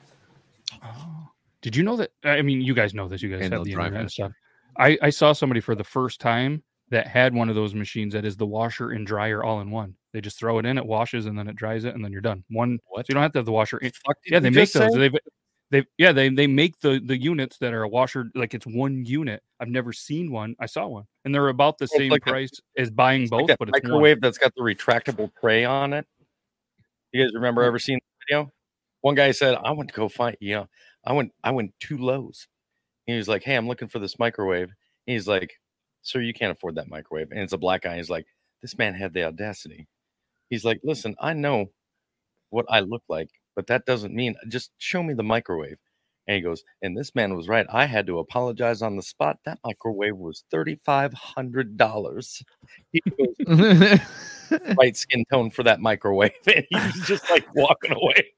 Oh. 0.82 1.28
Did 1.60 1.76
you 1.76 1.82
know 1.82 1.96
that? 1.96 2.10
I 2.24 2.42
mean, 2.42 2.60
you 2.60 2.74
guys 2.74 2.94
know 2.94 3.08
this. 3.08 3.22
You 3.22 3.30
guys 3.30 3.42
And 3.42 3.52
have 3.52 3.64
the 3.64 3.72
dry 3.72 3.86
internet 3.86 4.02
and 4.02 4.10
stuff. 4.10 4.32
I, 4.78 4.98
I 5.02 5.10
saw 5.10 5.32
somebody 5.32 5.60
for 5.60 5.74
the 5.74 5.84
first 5.84 6.20
time 6.20 6.62
that 6.90 7.06
had 7.06 7.34
one 7.34 7.48
of 7.48 7.54
those 7.54 7.74
machines 7.74 8.12
that 8.14 8.24
is 8.24 8.36
the 8.36 8.46
washer 8.46 8.90
and 8.90 9.06
dryer 9.06 9.42
all 9.42 9.60
in 9.60 9.70
one. 9.70 9.94
They 10.12 10.20
just 10.20 10.38
throw 10.38 10.58
it 10.58 10.66
in, 10.66 10.78
it 10.78 10.86
washes, 10.86 11.26
and 11.26 11.38
then 11.38 11.48
it 11.48 11.56
dries 11.56 11.84
it, 11.84 11.94
and 11.94 12.04
then 12.04 12.12
you're 12.12 12.20
done. 12.20 12.44
One. 12.50 12.78
What? 12.88 13.06
So 13.06 13.10
you 13.10 13.14
don't 13.14 13.22
have 13.22 13.32
to 13.32 13.38
have 13.38 13.46
the 13.46 13.52
washer. 13.52 13.78
In. 13.78 13.90
Fuck 14.06 14.16
Yeah, 14.26 14.40
they 14.40 14.50
make 14.50 14.72
those. 14.72 14.92
say? 14.92 14.98
They've 14.98 15.14
they 15.74 15.84
yeah 15.98 16.12
they 16.12 16.28
they 16.28 16.46
make 16.46 16.78
the 16.80 17.00
the 17.04 17.20
units 17.20 17.58
that 17.58 17.74
are 17.74 17.82
a 17.82 17.88
washer 17.88 18.30
like 18.36 18.54
it's 18.54 18.66
one 18.66 19.04
unit. 19.04 19.42
I've 19.58 19.68
never 19.68 19.92
seen 19.92 20.30
one. 20.30 20.54
I 20.60 20.66
saw 20.66 20.86
one, 20.86 21.04
and 21.24 21.34
they're 21.34 21.48
about 21.48 21.78
the 21.78 21.84
it's 21.84 21.96
same 21.96 22.10
like 22.10 22.24
a- 22.26 22.30
price 22.30 22.50
as 22.78 22.90
buying 22.90 23.26
both, 23.26 23.48
like 23.48 23.58
but 23.58 23.68
it's 23.70 23.82
one. 23.82 23.90
microwave 23.90 24.20
that's 24.20 24.38
got 24.38 24.54
the 24.54 24.62
retractable 24.62 25.32
tray 25.40 25.64
on 25.64 25.92
it. 25.92 26.06
You 27.12 27.24
guys 27.24 27.34
remember 27.34 27.64
mm. 27.64 27.66
ever 27.66 27.80
seen 27.80 27.98
the 27.98 28.24
video? 28.28 28.52
One 29.00 29.16
guy 29.16 29.32
said, 29.32 29.58
"I 29.64 29.72
went 29.72 29.90
to 29.90 29.96
go 29.96 30.08
find 30.08 30.36
you 30.38 30.54
know, 30.54 30.68
I 31.04 31.12
went 31.12 31.32
I 31.42 31.50
went 31.50 31.72
to 31.80 31.98
Lowe's." 31.98 32.46
He 33.06 33.16
was 33.16 33.26
like, 33.26 33.42
"Hey, 33.42 33.56
I'm 33.56 33.66
looking 33.66 33.88
for 33.88 33.98
this 33.98 34.16
microwave." 34.16 34.68
And 34.68 35.14
He's 35.14 35.26
like, 35.26 35.54
"Sir, 36.02 36.20
you 36.20 36.32
can't 36.32 36.52
afford 36.52 36.76
that 36.76 36.88
microwave." 36.88 37.32
And 37.32 37.40
it's 37.40 37.52
a 37.52 37.58
black 37.58 37.82
guy. 37.82 37.96
He's 37.96 38.10
like, 38.10 38.26
"This 38.62 38.78
man 38.78 38.94
had 38.94 39.12
the 39.12 39.24
audacity." 39.24 39.88
He's 40.50 40.64
like, 40.64 40.80
"Listen, 40.84 41.16
I 41.20 41.32
know 41.32 41.66
what 42.50 42.66
I 42.68 42.78
look 42.80 43.02
like, 43.08 43.30
but 43.54 43.66
that 43.68 43.86
doesn't 43.86 44.14
mean 44.14 44.34
just 44.48 44.70
show 44.78 45.02
me 45.02 45.14
the 45.14 45.22
microwave." 45.22 45.78
And 46.26 46.36
he 46.36 46.40
goes, 46.40 46.64
and 46.80 46.96
this 46.96 47.14
man 47.14 47.36
was 47.36 47.48
right. 47.48 47.66
I 47.70 47.84
had 47.84 48.06
to 48.06 48.18
apologize 48.18 48.80
on 48.80 48.96
the 48.96 49.02
spot. 49.02 49.38
That 49.44 49.58
microwave 49.64 50.16
was 50.16 50.44
thirty 50.50 50.76
five 50.76 51.12
hundred 51.12 51.76
dollars. 51.76 52.42
He 52.92 53.00
goes, 53.00 54.00
right 54.78 54.96
skin 54.96 55.24
tone 55.30 55.50
for 55.50 55.62
that 55.64 55.80
microwave. 55.80 56.32
And 56.46 56.64
he's 56.70 57.06
just 57.06 57.28
like 57.30 57.46
walking 57.54 57.92
away. 57.92 58.32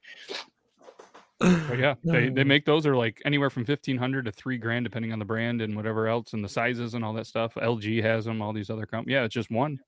But 1.38 1.78
yeah, 1.78 1.94
they, 2.02 2.28
they 2.30 2.44
make 2.44 2.64
those 2.64 2.86
are 2.86 2.96
like 2.96 3.20
anywhere 3.24 3.50
from 3.50 3.64
fifteen 3.64 3.98
hundred 3.98 4.24
to 4.24 4.32
three 4.32 4.58
grand, 4.58 4.84
depending 4.84 5.12
on 5.12 5.18
the 5.18 5.24
brand 5.24 5.60
and 5.60 5.76
whatever 5.76 6.08
else 6.08 6.32
and 6.32 6.42
the 6.42 6.48
sizes 6.48 6.94
and 6.94 7.04
all 7.04 7.12
that 7.12 7.26
stuff. 7.26 7.54
LG 7.54 8.02
has 8.02 8.24
them, 8.24 8.42
all 8.42 8.52
these 8.52 8.70
other 8.70 8.86
companies. 8.86 9.14
Yeah, 9.14 9.24
it's 9.24 9.34
just 9.34 9.50
one. 9.50 9.78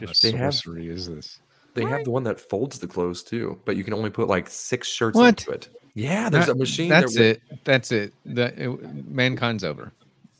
Just 0.00 0.22
They 0.22 0.32
have 0.32 0.54
sorcery 0.54 0.88
is 0.88 1.08
this? 1.08 1.40
They 1.74 1.84
have 1.84 2.04
the 2.04 2.10
one 2.10 2.24
that 2.24 2.40
folds 2.40 2.78
the 2.78 2.86
clothes 2.86 3.22
too, 3.22 3.60
but 3.64 3.76
you 3.76 3.84
can 3.84 3.94
only 3.94 4.10
put 4.10 4.28
like 4.28 4.48
six 4.48 4.88
shirts 4.88 5.16
What? 5.16 5.40
into 5.40 5.50
it. 5.50 5.68
Yeah, 5.94 6.28
there's 6.28 6.46
That- 6.46 6.52
a 6.52 6.58
machine. 6.58 6.88
That's 6.88 7.14
that, 7.14 7.24
it. 7.24 7.42
That's 7.64 7.92
it. 7.92 8.12
The 8.24 8.64
it- 8.64 9.08
mankind's 9.08 9.64
over. 9.64 9.92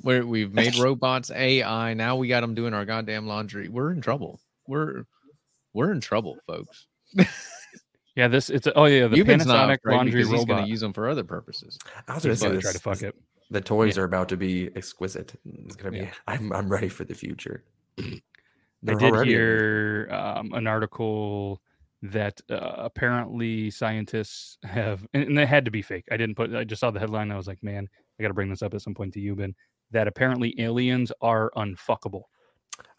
We're, 0.02 0.26
we've 0.26 0.52
made 0.52 0.76
robots, 0.78 1.30
AI. 1.30 1.94
Now 1.94 2.16
we 2.16 2.28
got 2.28 2.40
them 2.40 2.54
doing 2.54 2.74
our 2.74 2.84
goddamn 2.84 3.26
laundry. 3.26 3.68
We're 3.68 3.92
in 3.92 4.00
trouble. 4.00 4.40
We're 4.66 5.04
we're 5.72 5.92
in 5.92 6.00
trouble, 6.00 6.38
folks. 6.46 6.86
Yeah, 8.16 8.28
this 8.28 8.48
it's 8.48 8.68
oh 8.76 8.84
yeah, 8.84 9.08
the 9.08 9.16
You've 9.16 9.26
been 9.26 9.40
Panasonic 9.40 9.46
snobbed, 9.46 9.78
right? 9.86 9.96
laundry 9.96 10.20
Because 10.22 10.30
he's 10.30 10.44
going 10.44 10.62
to 10.62 10.70
use 10.70 10.78
them 10.80 10.92
for 10.92 11.08
other 11.08 11.24
purposes. 11.24 11.76
I 12.06 12.14
was 12.14 12.22
gonna 12.22 12.34
He's 12.34 12.40
say 12.40 12.46
about 12.46 12.50
to 12.52 12.56
this, 12.58 12.62
try 12.62 12.72
to 12.72 12.78
fuck 12.78 13.02
it. 13.02 13.14
The 13.50 13.60
toys 13.60 13.98
are 13.98 14.04
about 14.04 14.28
to 14.28 14.36
be 14.36 14.70
exquisite. 14.76 15.34
It's 15.64 15.74
gonna 15.74 15.90
be. 15.90 15.98
Yeah. 15.98 16.10
I'm 16.28 16.52
I'm 16.52 16.68
ready 16.68 16.88
for 16.88 17.02
the 17.02 17.14
future. 17.14 17.64
I 18.84 18.92
They're 18.92 18.96
did 18.96 19.12
already- 19.14 19.30
hear 19.30 20.08
um, 20.10 20.52
an 20.52 20.66
article 20.66 21.60
that 22.02 22.38
uh, 22.50 22.74
apparently 22.76 23.70
scientists 23.70 24.58
have, 24.62 25.06
and, 25.14 25.24
and 25.24 25.38
they 25.38 25.46
had 25.46 25.64
to 25.64 25.70
be 25.70 25.80
fake. 25.80 26.04
I 26.10 26.18
didn't 26.18 26.34
put. 26.34 26.54
I 26.54 26.64
just 26.64 26.80
saw 26.80 26.90
the 26.90 27.00
headline. 27.00 27.22
And 27.24 27.32
I 27.32 27.36
was 27.36 27.46
like, 27.46 27.62
man, 27.62 27.88
I 28.18 28.22
got 28.22 28.28
to 28.28 28.34
bring 28.34 28.50
this 28.50 28.62
up 28.62 28.74
at 28.74 28.82
some 28.82 28.94
point 28.94 29.14
to 29.14 29.20
you, 29.20 29.34
Ben. 29.34 29.54
That 29.90 30.06
apparently 30.06 30.54
aliens 30.60 31.12
are 31.22 31.50
unfuckable. 31.56 32.22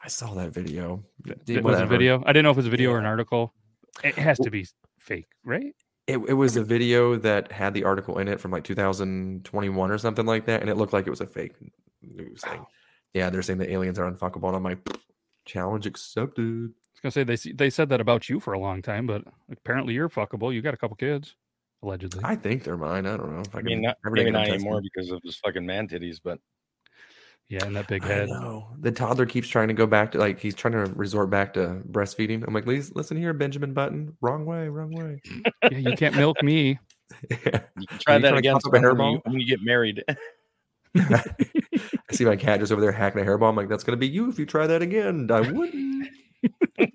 I 0.04 0.08
saw 0.08 0.34
that 0.36 0.52
video. 0.54 1.04
Dude, 1.46 1.64
was 1.64 1.80
it 1.80 1.84
a 1.84 1.88
video? 1.88 2.24
I 2.26 2.34
didn't 2.34 2.44
know 2.44 2.52
if 2.52 2.58
it 2.58 2.60
was 2.60 2.68
a 2.68 2.72
video 2.72 2.92
or 2.92 3.00
an 3.00 3.06
article. 3.06 3.54
It 4.04 4.16
has 4.16 4.40
to 4.40 4.50
be 4.50 4.66
fake, 5.00 5.28
right? 5.44 5.76
It, 6.08 6.18
it 6.18 6.34
was 6.34 6.56
a 6.56 6.64
video 6.64 7.16
that 7.18 7.52
had 7.52 7.74
the 7.74 7.84
article 7.84 8.20
in 8.20 8.28
it 8.28 8.40
from 8.40 8.52
like 8.52 8.64
2021 8.64 9.92
or 9.92 9.98
something 9.98 10.26
like 10.26 10.46
that, 10.46 10.62
and 10.62 10.70
it 10.70 10.78
looked 10.78 10.94
like 10.94 11.06
it 11.08 11.10
was 11.10 11.22
a 11.22 11.28
fake 11.28 11.54
news 12.02 12.42
thing. 12.42 12.66
Yeah, 13.14 13.30
they're 13.30 13.42
saying 13.42 13.60
the 13.60 13.72
aliens 13.72 14.00
are 14.00 14.10
unfuckable, 14.10 14.48
and 14.48 14.56
I'm 14.56 14.64
like, 14.64 14.80
challenge 15.46 15.86
accepted. 15.86 16.44
I 16.44 16.92
was 16.94 17.02
gonna 17.02 17.12
say 17.12 17.24
they 17.24 17.52
they 17.54 17.70
said 17.70 17.90
that 17.90 18.02
about 18.02 18.30
you 18.30 18.40
for 18.40 18.54
a 18.54 18.60
long 18.60 18.82
time, 18.82 19.08
but 19.08 19.24
apparently 19.52 19.94
you're 19.94 20.10
fuckable. 20.10 20.54
You 20.54 20.62
got 20.62 20.74
a 20.74 20.78
couple 20.78 20.96
kids, 20.96 21.36
allegedly. 21.84 22.22
I 22.24 22.36
think 22.36 22.64
they're 22.64 22.78
mine. 22.78 23.06
I 23.06 23.18
don't 23.18 23.34
know 23.34 23.42
if 23.42 23.56
I, 23.56 23.60
I 23.60 23.62
mean, 23.62 23.82
not, 23.82 23.98
everything 24.06 24.34
maybe 24.34 24.44
can 24.44 24.50
not 24.50 24.56
anymore 24.56 24.82
to. 24.82 24.90
because 24.94 25.12
of 25.12 25.22
his 25.24 25.38
fucking 25.38 25.66
man 25.66 25.88
titties, 25.88 26.20
but 26.24 26.40
yeah, 27.48 27.64
and 27.64 27.76
that 27.76 27.88
big 27.88 28.04
I 28.04 28.08
head. 28.08 28.30
know 28.30 28.70
the 28.80 28.92
toddler 28.92 29.28
keeps 29.28 29.48
trying 29.48 29.68
to 29.68 29.74
go 29.76 29.86
back 29.86 30.12
to 30.14 30.18
like 30.18 30.40
he's 30.40 30.56
trying 30.56 30.74
to 30.74 30.92
resort 30.96 31.30
back 31.30 31.54
to 31.54 31.82
breastfeeding. 31.92 32.44
I'm 32.46 32.54
like, 32.54 32.64
please 32.64 32.92
listen 32.96 33.18
here, 33.18 33.34
Benjamin 33.34 33.74
Button, 33.74 34.18
wrong 34.22 34.46
way, 34.46 34.68
wrong 34.68 34.92
way. 34.92 35.22
Yeah, 35.72 35.78
you 35.78 35.96
can't 35.96 36.16
milk 36.16 36.42
me. 36.44 36.80
you 37.30 37.38
can 37.38 37.62
you 37.80 37.88
try 38.00 38.18
that 38.18 38.30
trying 38.30 38.34
to 38.34 38.36
again 38.38 38.56
a 38.56 38.70
when, 38.70 38.82
hairball? 38.82 39.14
you, 39.14 39.22
when 39.26 39.40
you 39.40 39.48
get 39.48 39.60
married. 39.62 40.04
I 42.16 42.18
see 42.18 42.24
my 42.24 42.38
cat 42.38 42.62
just 42.62 42.72
over 42.72 42.80
there 42.80 42.94
hacking 42.94 43.22
a 43.22 43.26
hairball. 43.26 43.50
I'm 43.50 43.58
like, 43.58 43.68
that's 43.68 43.84
gonna 43.84 43.98
be 43.98 44.08
you 44.08 44.30
if 44.30 44.40
you 44.40 44.46
try 44.46 44.68
that 44.68 44.82
again. 44.82 45.30
I 45.30 45.42
wouldn't. 45.42 46.08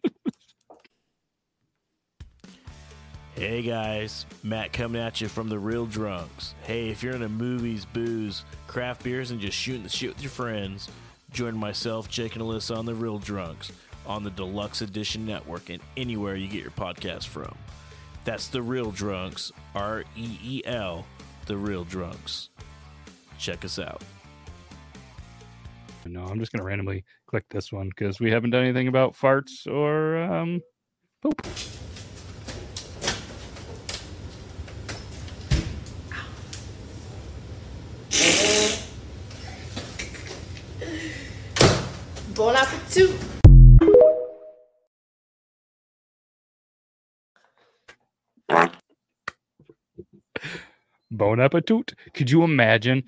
Hey 3.37 3.63
guys, 3.63 4.27
Matt 4.43 4.75
coming 4.75 5.01
at 5.01 5.23
you 5.23 5.29
from 5.29 5.49
the 5.49 5.59
Reel 5.59 5.87
Drunks. 5.87 6.55
Hey, 6.65 6.91
if 6.91 7.03
you're 7.03 7.15
into 7.15 7.31
movies, 7.31 7.87
booze, 7.87 8.45
craft 8.67 9.03
beers, 9.03 9.31
and 9.31 9.41
just 9.41 9.57
shooting 9.57 9.83
the 9.83 9.89
shit 9.89 10.11
with 10.11 10.23
your 10.23 10.31
friends, 10.31 10.91
join 11.33 11.57
myself, 11.57 12.11
Jake, 12.11 12.37
and 12.37 12.45
Alyssa 12.45 12.77
on 12.77 12.85
the 12.85 12.95
Reel 12.95 13.19
Drunks 13.19 13.73
on 14.05 14.25
the 14.25 14.31
Deluxe 14.31 14.83
Edition 14.83 15.25
Network 15.25 15.71
and 15.71 15.81
anywhere 15.97 16.37
you 16.37 16.49
get 16.49 16.61
your 16.61 16.71
podcast 16.73 17.29
from. 17.29 17.57
That's 18.27 18.49
the 18.49 18.61
Reel 18.61 18.91
Drunks, 18.91 19.53
R 19.75 20.05
E 20.17 20.39
E 20.45 20.63
L, 20.67 21.07
the 21.47 21.57
Reel 21.57 21.85
Drunks. 21.85 22.51
Check 23.39 23.65
us 23.65 23.79
out. 23.79 24.03
No, 26.07 26.25
I'm 26.25 26.39
just 26.39 26.53
gonna 26.53 26.65
randomly 26.65 27.05
click 27.27 27.45
this 27.51 27.73
one 27.73 27.89
because 27.89 28.21
we 28.21 28.31
haven't 28.31 28.51
done 28.51 28.63
anything 28.63 28.89
about 28.89 29.15
farts 29.15 29.67
or 29.67 30.17
um, 30.19 30.61
poop. 31.23 31.41
Bon 42.35 42.57
appetit. 42.57 43.11
Bon 51.11 51.41
appetit. 51.41 51.95
Could 52.15 52.31
you 52.31 52.43
imagine 52.43 53.05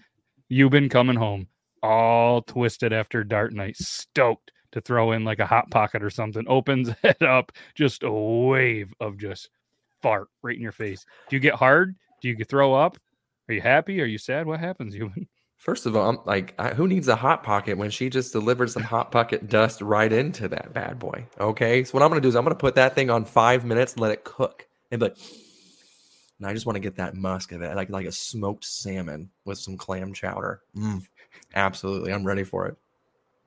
You've 0.54 0.70
been 0.70 0.90
coming 0.90 1.16
home 1.16 1.46
all 1.82 2.42
twisted 2.42 2.92
after 2.92 3.24
dart 3.24 3.52
night, 3.52 3.76
stoked 3.76 4.52
to 4.72 4.80
throw 4.80 5.12
in 5.12 5.24
like 5.24 5.38
a 5.38 5.46
hot 5.46 5.70
pocket 5.70 6.02
or 6.02 6.10
something, 6.10 6.44
opens 6.48 6.90
it 7.02 7.22
up, 7.22 7.52
just 7.74 8.02
a 8.02 8.10
wave 8.10 8.92
of 9.00 9.18
just 9.18 9.50
fart 10.00 10.28
right 10.42 10.56
in 10.56 10.62
your 10.62 10.72
face. 10.72 11.04
Do 11.28 11.36
you 11.36 11.40
get 11.40 11.54
hard? 11.54 11.94
Do 12.20 12.28
you 12.28 12.44
throw 12.44 12.74
up? 12.74 12.98
Are 13.48 13.54
you 13.54 13.60
happy? 13.60 14.00
Are 14.00 14.06
you 14.06 14.18
sad? 14.18 14.46
What 14.46 14.60
happens? 14.60 14.94
You 14.96 15.10
First 15.62 15.86
of 15.86 15.94
all, 15.94 16.08
I'm 16.10 16.18
like, 16.24 16.54
I, 16.58 16.74
who 16.74 16.88
needs 16.88 17.06
a 17.06 17.14
hot 17.14 17.44
pocket 17.44 17.78
when 17.78 17.90
she 17.90 18.10
just 18.10 18.32
delivered 18.32 18.68
some 18.68 18.82
hot 18.82 19.12
pocket 19.12 19.48
dust 19.48 19.80
right 19.80 20.12
into 20.12 20.48
that 20.48 20.72
bad 20.72 20.98
boy? 20.98 21.24
Okay, 21.38 21.84
so 21.84 21.92
what 21.92 22.02
I'm 22.02 22.08
gonna 22.08 22.20
do 22.20 22.26
is 22.26 22.34
I'm 22.34 22.42
gonna 22.42 22.56
put 22.56 22.74
that 22.74 22.96
thing 22.96 23.10
on 23.10 23.24
five 23.24 23.64
minutes, 23.64 23.96
let 23.96 24.10
it 24.10 24.24
cook, 24.24 24.66
and 24.90 24.98
but, 24.98 25.16
and 26.38 26.48
I 26.48 26.52
just 26.52 26.66
want 26.66 26.74
to 26.74 26.80
get 26.80 26.96
that 26.96 27.14
musk 27.14 27.52
of 27.52 27.62
it, 27.62 27.76
like 27.76 27.90
like 27.90 28.06
a 28.06 28.12
smoked 28.12 28.64
salmon 28.64 29.30
with 29.44 29.56
some 29.56 29.76
clam 29.76 30.12
chowder. 30.12 30.62
Mm, 30.76 31.06
absolutely, 31.54 32.12
I'm 32.12 32.24
ready 32.26 32.44
for 32.44 32.66
it. 32.66 32.76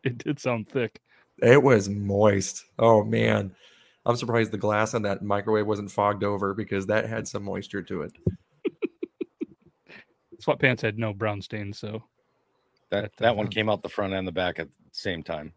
it 0.04 0.18
did 0.18 0.40
sound 0.40 0.70
thick. 0.70 1.02
It 1.42 1.62
was 1.62 1.90
moist. 1.90 2.66
Oh 2.80 3.04
man, 3.04 3.54
I'm 4.06 4.16
surprised 4.16 4.52
the 4.52 4.58
glass 4.58 4.94
on 4.94 5.02
that 5.04 5.22
microwave 5.24 5.68
wasn't 5.68 5.92
fogged 5.92 6.24
over 6.24 6.54
because 6.54 6.86
that 6.88 7.08
had 7.10 7.28
some 7.28 7.44
moisture 7.44 7.82
to 7.84 8.04
it. 8.04 8.14
Sweatpants 10.42 10.82
had 10.82 10.98
no 11.00 11.14
brown 11.14 11.42
stains, 11.42 11.80
so 11.80 12.04
that 12.90 13.12
that 13.18 13.36
one 13.36 13.48
came 13.48 13.70
out 13.70 13.82
the 13.84 13.90
front 13.90 14.14
and 14.14 14.28
the 14.28 14.32
back 14.32 14.60
at 14.60 14.68
the 14.70 14.76
same 14.92 15.24
time. 15.24 15.54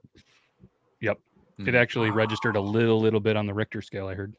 Yep. 1.00 1.18
It 1.58 1.62
Mm. 1.64 1.74
actually 1.74 2.10
registered 2.10 2.54
a 2.54 2.60
little, 2.60 3.00
little 3.00 3.18
bit 3.18 3.36
on 3.36 3.46
the 3.46 3.52
Richter 3.54 3.82
scale. 3.82 4.06
I 4.06 4.14
heard. 4.14 4.34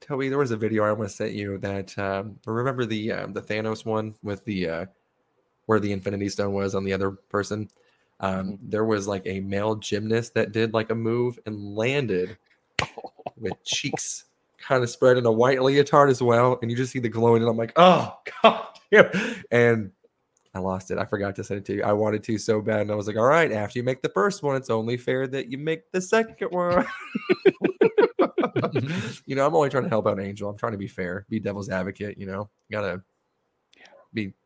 Toby, 0.00 0.28
there 0.28 0.38
was 0.38 0.50
a 0.50 0.56
video 0.56 0.84
I 0.84 0.90
almost 0.90 1.16
sent 1.16 1.32
you 1.32 1.56
that 1.58 1.96
um, 1.98 2.38
remember 2.46 2.84
the 2.84 3.12
um, 3.12 3.32
the 3.32 3.40
Thanos 3.40 3.86
one 3.86 4.14
with 4.22 4.44
the 4.44 4.68
uh, 4.68 4.86
where 5.66 5.80
the 5.80 5.92
Infinity 5.92 6.28
Stone 6.28 6.52
was 6.52 6.74
on 6.74 6.84
the 6.84 6.92
other 6.92 7.10
person. 7.10 7.68
Um, 8.20 8.58
there 8.62 8.84
was 8.84 9.08
like 9.08 9.22
a 9.26 9.40
male 9.40 9.74
gymnast 9.74 10.34
that 10.34 10.52
did 10.52 10.74
like 10.74 10.90
a 10.90 10.94
move 10.94 11.38
and 11.46 11.74
landed 11.74 12.36
with 13.36 13.62
cheeks 13.64 14.24
kind 14.58 14.82
of 14.82 14.90
spread 14.90 15.18
in 15.18 15.26
a 15.26 15.32
white 15.32 15.60
leotard 15.60 16.08
as 16.08 16.22
well, 16.22 16.58
and 16.62 16.70
you 16.70 16.76
just 16.76 16.92
see 16.92 17.00
the 17.00 17.08
glowing, 17.08 17.42
and 17.42 17.50
I'm 17.50 17.56
like, 17.56 17.72
oh 17.76 18.16
god, 18.42 18.66
damn. 18.90 19.10
and 19.50 19.90
I 20.54 20.60
lost 20.60 20.90
it. 20.90 20.98
I 20.98 21.04
forgot 21.04 21.34
to 21.36 21.44
send 21.44 21.58
it 21.58 21.64
to 21.66 21.74
you. 21.76 21.82
I 21.82 21.92
wanted 21.92 22.22
to 22.24 22.38
so 22.38 22.60
bad, 22.60 22.82
and 22.82 22.90
I 22.90 22.94
was 22.94 23.06
like, 23.06 23.16
all 23.16 23.26
right, 23.26 23.50
after 23.50 23.78
you 23.78 23.82
make 23.82 24.02
the 24.02 24.10
first 24.10 24.42
one, 24.42 24.56
it's 24.56 24.70
only 24.70 24.96
fair 24.96 25.26
that 25.28 25.48
you 25.48 25.58
make 25.58 25.90
the 25.92 26.00
second 26.00 26.48
one. 26.50 26.86
you 29.26 29.34
know, 29.34 29.46
I'm 29.46 29.54
only 29.54 29.70
trying 29.70 29.84
to 29.84 29.88
help 29.88 30.06
out 30.06 30.20
Angel. 30.20 30.48
I'm 30.48 30.56
trying 30.56 30.72
to 30.72 30.78
be 30.78 30.88
fair, 30.88 31.26
be 31.28 31.40
devil's 31.40 31.70
advocate. 31.70 32.18
You 32.18 32.26
know, 32.26 32.50
gotta 32.70 33.02
be 34.12 34.34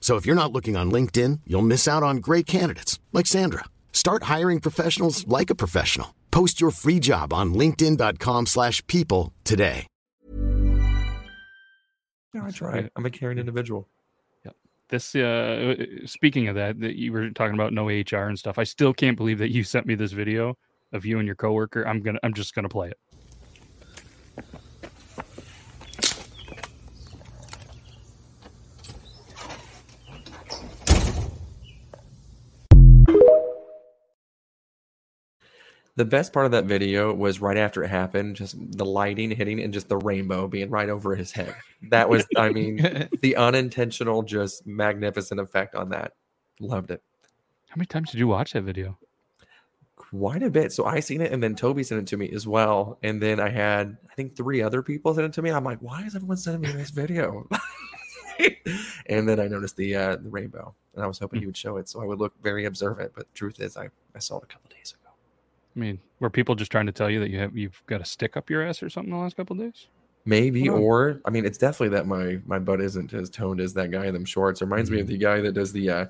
So 0.00 0.14
if 0.16 0.24
you're 0.24 0.36
not 0.36 0.52
looking 0.52 0.76
on 0.76 0.92
LinkedIn, 0.92 1.40
you'll 1.46 1.62
miss 1.62 1.88
out 1.88 2.04
on 2.04 2.18
great 2.18 2.46
candidates 2.46 3.00
like 3.12 3.26
Sandra. 3.26 3.64
Start 3.92 4.24
hiring 4.24 4.60
professionals 4.60 5.26
like 5.26 5.50
a 5.50 5.54
professional. 5.56 6.14
Post 6.30 6.60
your 6.60 6.70
free 6.70 7.00
job 7.00 7.32
on 7.32 7.54
linkedin.com/people 7.54 8.46
slash 8.46 8.86
people 8.86 9.32
today. 9.42 9.86
No, 12.34 12.42
I 12.44 12.50
So, 12.50 12.56
try. 12.58 12.90
I'm 12.94 13.06
a 13.06 13.10
caring 13.10 13.38
individual. 13.38 13.88
Yeah. 14.44 14.52
This 14.90 15.14
uh 15.14 15.74
speaking 16.04 16.48
of 16.48 16.54
that, 16.56 16.78
that 16.80 16.96
you 16.96 17.12
were 17.12 17.30
talking 17.30 17.54
about 17.54 17.72
no 17.72 17.88
HR 17.88 18.28
and 18.28 18.38
stuff. 18.38 18.58
I 18.58 18.64
still 18.64 18.92
can't 18.92 19.16
believe 19.16 19.38
that 19.38 19.50
you 19.50 19.64
sent 19.64 19.86
me 19.86 19.94
this 19.94 20.12
video 20.12 20.56
of 20.92 21.04
you 21.06 21.18
and 21.18 21.26
your 21.26 21.34
coworker. 21.36 21.86
I'm 21.88 22.02
gonna 22.02 22.18
I'm 22.22 22.34
just 22.34 22.54
gonna 22.54 22.68
play 22.68 22.88
it. 22.90 22.98
The 35.96 36.04
best 36.04 36.34
part 36.34 36.44
of 36.44 36.52
that 36.52 36.66
video 36.66 37.12
was 37.14 37.40
right 37.40 37.56
after 37.56 37.82
it 37.82 37.88
happened, 37.88 38.36
just 38.36 38.54
the 38.76 38.84
lighting 38.84 39.30
hitting 39.30 39.60
and 39.60 39.72
just 39.72 39.88
the 39.88 39.96
rainbow 39.96 40.46
being 40.46 40.68
right 40.68 40.90
over 40.90 41.16
his 41.16 41.32
head. 41.32 41.54
That 41.90 42.10
was, 42.10 42.26
I 42.36 42.50
mean, 42.50 43.08
the 43.22 43.36
unintentional, 43.36 44.22
just 44.22 44.66
magnificent 44.66 45.40
effect 45.40 45.74
on 45.74 45.88
that. 45.90 46.12
Loved 46.60 46.90
it. 46.90 47.02
How 47.68 47.76
many 47.76 47.86
times 47.86 48.10
did 48.10 48.18
you 48.18 48.28
watch 48.28 48.52
that 48.52 48.62
video? 48.62 48.98
Quite 49.96 50.42
a 50.42 50.50
bit. 50.50 50.72
So 50.72 50.84
I 50.84 51.00
seen 51.00 51.22
it 51.22 51.32
and 51.32 51.42
then 51.42 51.54
Toby 51.54 51.82
sent 51.82 52.02
it 52.02 52.06
to 52.08 52.18
me 52.18 52.30
as 52.30 52.46
well. 52.46 52.98
And 53.02 53.20
then 53.20 53.40
I 53.40 53.48
had, 53.48 53.96
I 54.10 54.14
think, 54.14 54.36
three 54.36 54.62
other 54.62 54.82
people 54.82 55.14
send 55.14 55.26
it 55.26 55.32
to 55.32 55.42
me. 55.42 55.50
I'm 55.50 55.64
like, 55.64 55.78
why 55.80 56.02
is 56.02 56.14
everyone 56.14 56.36
sending 56.36 56.60
me 56.60 56.76
this 56.76 56.90
video? 56.90 57.48
and 59.06 59.26
then 59.26 59.40
I 59.40 59.48
noticed 59.48 59.76
the 59.76 59.94
uh, 59.94 60.16
the 60.16 60.28
rainbow 60.28 60.74
and 60.94 61.02
I 61.02 61.06
was 61.06 61.18
hoping 61.18 61.40
he 61.40 61.46
would 61.46 61.56
show 61.56 61.76
it 61.76 61.88
so 61.88 62.02
I 62.02 62.04
would 62.04 62.18
look 62.18 62.34
very 62.42 62.66
observant. 62.66 63.12
But 63.14 63.34
truth 63.34 63.60
is, 63.60 63.76
I, 63.76 63.88
I 64.14 64.18
saw 64.18 64.38
it 64.38 64.44
a 64.44 64.46
couple 64.46 64.70
days 64.70 64.92
ago. 64.92 65.05
I 65.76 65.78
mean, 65.78 66.00
were 66.20 66.30
people 66.30 66.54
just 66.54 66.72
trying 66.72 66.86
to 66.86 66.92
tell 66.92 67.10
you 67.10 67.20
that 67.20 67.30
you 67.30 67.38
have 67.38 67.56
you've 67.56 67.82
got 67.86 68.00
a 68.00 68.04
stick 68.04 68.36
up 68.36 68.48
your 68.48 68.62
ass 68.62 68.82
or 68.82 68.88
something 68.88 69.12
the 69.12 69.18
last 69.18 69.36
couple 69.36 69.54
of 69.54 69.62
days? 69.62 69.88
Maybe, 70.24 70.66
Hold 70.66 70.80
or 70.80 71.20
I 71.24 71.30
mean, 71.30 71.44
it's 71.44 71.58
definitely 71.58 71.90
that 71.90 72.06
my 72.06 72.40
my 72.46 72.58
butt 72.58 72.80
isn't 72.80 73.12
as 73.12 73.30
toned 73.30 73.60
as 73.60 73.74
that 73.74 73.90
guy 73.90 74.06
in 74.06 74.14
them 74.14 74.24
shorts. 74.24 74.60
It 74.60 74.64
reminds 74.64 74.90
me 74.90 75.00
of 75.00 75.06
the 75.06 75.18
guy 75.18 75.40
that 75.40 75.52
does 75.52 75.72
the 75.72 75.90
uh 75.90 76.06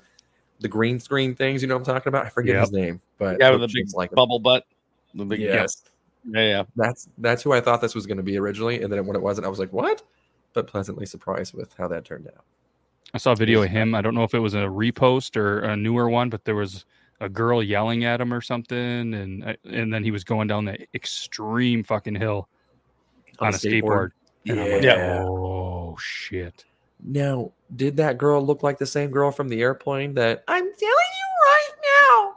the 0.59 0.67
green 0.67 0.99
screen 0.99 1.35
things. 1.35 1.61
You 1.61 1.67
know 1.67 1.75
what 1.75 1.87
I'm 1.87 1.95
talking 1.95 2.09
about? 2.09 2.25
I 2.25 2.29
forget 2.29 2.59
his 2.59 2.71
name, 2.71 3.01
but 3.17 3.37
yeah, 3.39 3.51
with 3.51 3.59
the 3.59 3.61
looks 3.63 3.73
big 3.73 3.87
like 3.93 4.11
him. 4.11 4.15
bubble 4.15 4.39
butt. 4.39 4.65
The 5.13 5.25
big 5.25 5.39
Yes, 5.39 5.83
Yeah, 6.25 6.41
yeah. 6.41 6.63
that's 6.75 7.09
that's 7.17 7.43
who 7.43 7.51
I 7.51 7.61
thought 7.61 7.81
this 7.81 7.95
was 7.95 8.05
going 8.05 8.17
to 8.17 8.23
be 8.23 8.37
originally, 8.37 8.81
and 8.81 8.91
then 8.91 9.05
when 9.05 9.15
it 9.15 9.21
wasn't, 9.21 9.45
I 9.45 9.49
was 9.49 9.59
like, 9.59 9.73
what? 9.73 10.03
But 10.53 10.67
pleasantly 10.67 11.05
surprised 11.05 11.53
with 11.53 11.75
how 11.77 11.87
that 11.89 12.05
turned 12.05 12.27
out. 12.27 12.43
I 13.13 13.19
saw 13.19 13.31
a 13.33 13.35
video 13.35 13.61
of 13.63 13.69
him. 13.69 13.95
I 13.95 14.01
don't 14.01 14.15
know 14.15 14.23
if 14.23 14.33
it 14.33 14.39
was 14.39 14.53
a 14.53 14.63
repost 14.63 15.37
or 15.37 15.59
a 15.59 15.77
newer 15.77 16.09
one, 16.09 16.29
but 16.29 16.45
there 16.45 16.55
was 16.55 16.85
a 17.19 17.29
girl 17.29 17.63
yelling 17.63 18.05
at 18.05 18.21
him 18.21 18.33
or 18.33 18.41
something, 18.41 19.13
and 19.13 19.43
uh, 19.43 19.53
and 19.65 19.93
then 19.93 20.03
he 20.03 20.11
was 20.11 20.23
going 20.23 20.47
down 20.47 20.65
that 20.65 20.81
extreme 20.93 21.83
fucking 21.83 22.15
hill 22.15 22.47
on, 23.39 23.47
On 23.47 23.53
a 23.53 23.57
skateboard. 23.57 23.81
skateboard. 23.83 24.11
And 24.49 24.59
I'm 24.61 24.71
like, 24.71 24.83
Yeah. 24.83 25.23
oh 25.27 25.97
shit! 25.99 26.65
Now, 27.03 27.51
did 27.75 27.97
that 27.97 28.17
girl 28.17 28.41
look 28.45 28.63
like 28.63 28.77
the 28.77 28.85
same 28.85 29.11
girl 29.11 29.31
from 29.31 29.49
the 29.49 29.61
airplane 29.61 30.13
that 30.15 30.43
I'm 30.47 30.63
telling 30.63 30.73
you 30.81 31.45
right 31.45 31.69
now? 31.83 32.35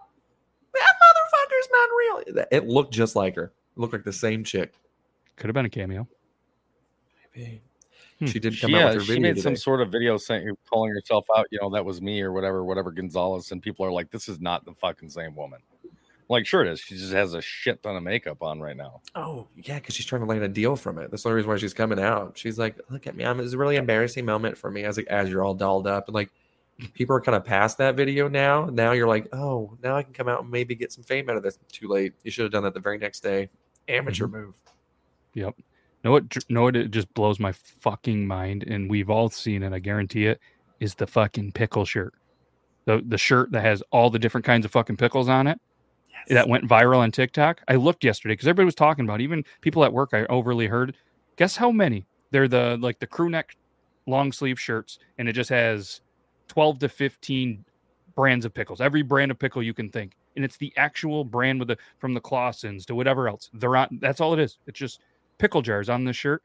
That 0.74 0.94
motherfucker's 1.02 1.68
not 1.72 1.88
real. 1.98 2.46
It 2.50 2.66
looked 2.68 2.92
just 2.92 3.16
like 3.16 3.36
her. 3.36 3.44
It 3.76 3.80
looked 3.80 3.92
like 3.92 4.04
the 4.04 4.12
same 4.12 4.44
chick. 4.44 4.74
Could 5.36 5.46
have 5.48 5.54
been 5.54 5.66
a 5.66 5.70
cameo. 5.70 6.06
Maybe. 7.36 7.62
Hmm. 8.20 8.26
She 8.26 8.38
did 8.38 8.60
come 8.60 8.70
yeah, 8.70 8.80
out 8.80 8.84
with 8.88 8.94
her 8.94 9.00
she 9.00 9.12
video 9.14 9.34
made 9.34 9.42
some 9.42 9.56
sort 9.56 9.80
of 9.80 9.90
video 9.90 10.16
saying 10.18 10.54
calling 10.68 10.92
herself 10.92 11.26
out, 11.34 11.46
you 11.50 11.58
know, 11.60 11.70
that 11.70 11.84
was 11.84 12.00
me 12.00 12.20
or 12.20 12.32
whatever, 12.32 12.64
whatever 12.64 12.92
Gonzalez, 12.92 13.50
and 13.50 13.62
people 13.62 13.84
are 13.84 13.90
like, 13.90 14.10
This 14.10 14.28
is 14.28 14.40
not 14.40 14.64
the 14.64 14.74
fucking 14.74 15.08
same 15.08 15.34
woman. 15.34 15.60
Like, 16.28 16.46
sure 16.46 16.64
it 16.64 16.68
is. 16.68 16.78
She 16.78 16.96
just 16.96 17.12
has 17.12 17.34
a 17.34 17.42
shit 17.42 17.82
ton 17.82 17.96
of 17.96 18.04
makeup 18.04 18.40
on 18.40 18.60
right 18.60 18.76
now. 18.76 19.00
Oh, 19.16 19.48
yeah, 19.56 19.80
because 19.80 19.96
she's 19.96 20.06
trying 20.06 20.20
to 20.20 20.28
land 20.28 20.44
a 20.44 20.48
deal 20.48 20.76
from 20.76 20.98
it. 20.98 21.10
That's 21.10 21.24
the 21.24 21.28
only 21.28 21.38
reason 21.38 21.50
why 21.50 21.56
she's 21.56 21.74
coming 21.74 21.98
out. 21.98 22.38
She's 22.38 22.56
like, 22.56 22.78
look 22.88 23.08
at 23.08 23.16
me. 23.16 23.24
I'm, 23.24 23.40
it's 23.40 23.52
a 23.52 23.58
really 23.58 23.74
embarrassing 23.74 24.24
moment 24.24 24.56
for 24.56 24.70
me 24.70 24.84
as 24.84 24.96
like, 24.96 25.08
as 25.08 25.28
you're 25.28 25.42
all 25.42 25.54
dolled 25.54 25.88
up. 25.88 26.06
And 26.06 26.14
like, 26.14 26.30
people 26.94 27.16
are 27.16 27.20
kind 27.20 27.34
of 27.34 27.44
past 27.44 27.78
that 27.78 27.96
video 27.96 28.28
now. 28.28 28.66
Now 28.66 28.92
you're 28.92 29.08
like, 29.08 29.26
oh, 29.32 29.76
now 29.82 29.96
I 29.96 30.04
can 30.04 30.12
come 30.12 30.28
out 30.28 30.42
and 30.42 30.50
maybe 30.52 30.76
get 30.76 30.92
some 30.92 31.02
fame 31.02 31.28
out 31.28 31.36
of 31.36 31.42
this. 31.42 31.58
Too 31.72 31.88
late. 31.88 32.12
You 32.22 32.30
should 32.30 32.44
have 32.44 32.52
done 32.52 32.62
that 32.62 32.74
the 32.74 32.80
very 32.80 32.98
next 32.98 33.24
day. 33.24 33.48
Amateur 33.88 34.28
move. 34.28 34.54
Yep. 35.34 35.56
Know 36.04 36.12
what? 36.12 36.50
Know 36.50 36.62
what? 36.62 36.76
It 36.76 36.90
just 36.90 37.12
blows 37.14 37.38
my 37.38 37.52
fucking 37.52 38.26
mind, 38.26 38.64
and 38.64 38.88
we've 38.88 39.10
all 39.10 39.28
seen 39.28 39.62
it. 39.62 39.72
I 39.72 39.78
guarantee 39.78 40.26
it. 40.26 40.40
Is 40.80 40.94
the 40.94 41.06
fucking 41.06 41.52
pickle 41.52 41.84
shirt, 41.84 42.14
the 42.86 43.02
the 43.06 43.18
shirt 43.18 43.52
that 43.52 43.60
has 43.62 43.82
all 43.90 44.08
the 44.08 44.18
different 44.18 44.46
kinds 44.46 44.64
of 44.64 44.70
fucking 44.70 44.96
pickles 44.96 45.28
on 45.28 45.46
it. 45.46 45.60
That 46.28 46.48
went 46.48 46.68
viral 46.68 46.98
on 46.98 47.10
TikTok. 47.10 47.60
I 47.68 47.76
looked 47.76 48.04
yesterday 48.04 48.32
because 48.32 48.48
everybody 48.48 48.66
was 48.66 48.74
talking 48.74 49.04
about. 49.04 49.20
it. 49.20 49.24
Even 49.24 49.44
people 49.60 49.84
at 49.84 49.92
work, 49.92 50.10
I 50.12 50.24
overly 50.26 50.66
heard. 50.66 50.96
Guess 51.36 51.56
how 51.56 51.70
many? 51.70 52.06
They're 52.30 52.48
the 52.48 52.78
like 52.80 52.98
the 52.98 53.06
crew 53.06 53.28
neck 53.28 53.56
long 54.06 54.32
sleeve 54.32 54.58
shirts, 54.58 54.98
and 55.18 55.28
it 55.28 55.32
just 55.32 55.50
has 55.50 56.00
twelve 56.48 56.78
to 56.78 56.88
fifteen 56.88 57.64
brands 58.14 58.44
of 58.44 58.54
pickles. 58.54 58.80
Every 58.80 59.02
brand 59.02 59.30
of 59.30 59.38
pickle 59.38 59.62
you 59.62 59.74
can 59.74 59.90
think, 59.90 60.12
and 60.36 60.44
it's 60.44 60.56
the 60.56 60.72
actual 60.76 61.24
brand 61.24 61.58
with 61.58 61.68
the 61.68 61.78
from 61.98 62.14
the 62.14 62.20
Claussens 62.20 62.86
to 62.86 62.94
whatever 62.94 63.28
else. 63.28 63.50
They're 63.52 63.76
on. 63.76 63.98
That's 64.00 64.20
all 64.20 64.32
it 64.32 64.38
is. 64.40 64.58
It's 64.66 64.78
just 64.78 65.00
pickle 65.40 65.62
jars 65.62 65.88
on 65.88 66.04
the 66.04 66.12
shirt. 66.12 66.42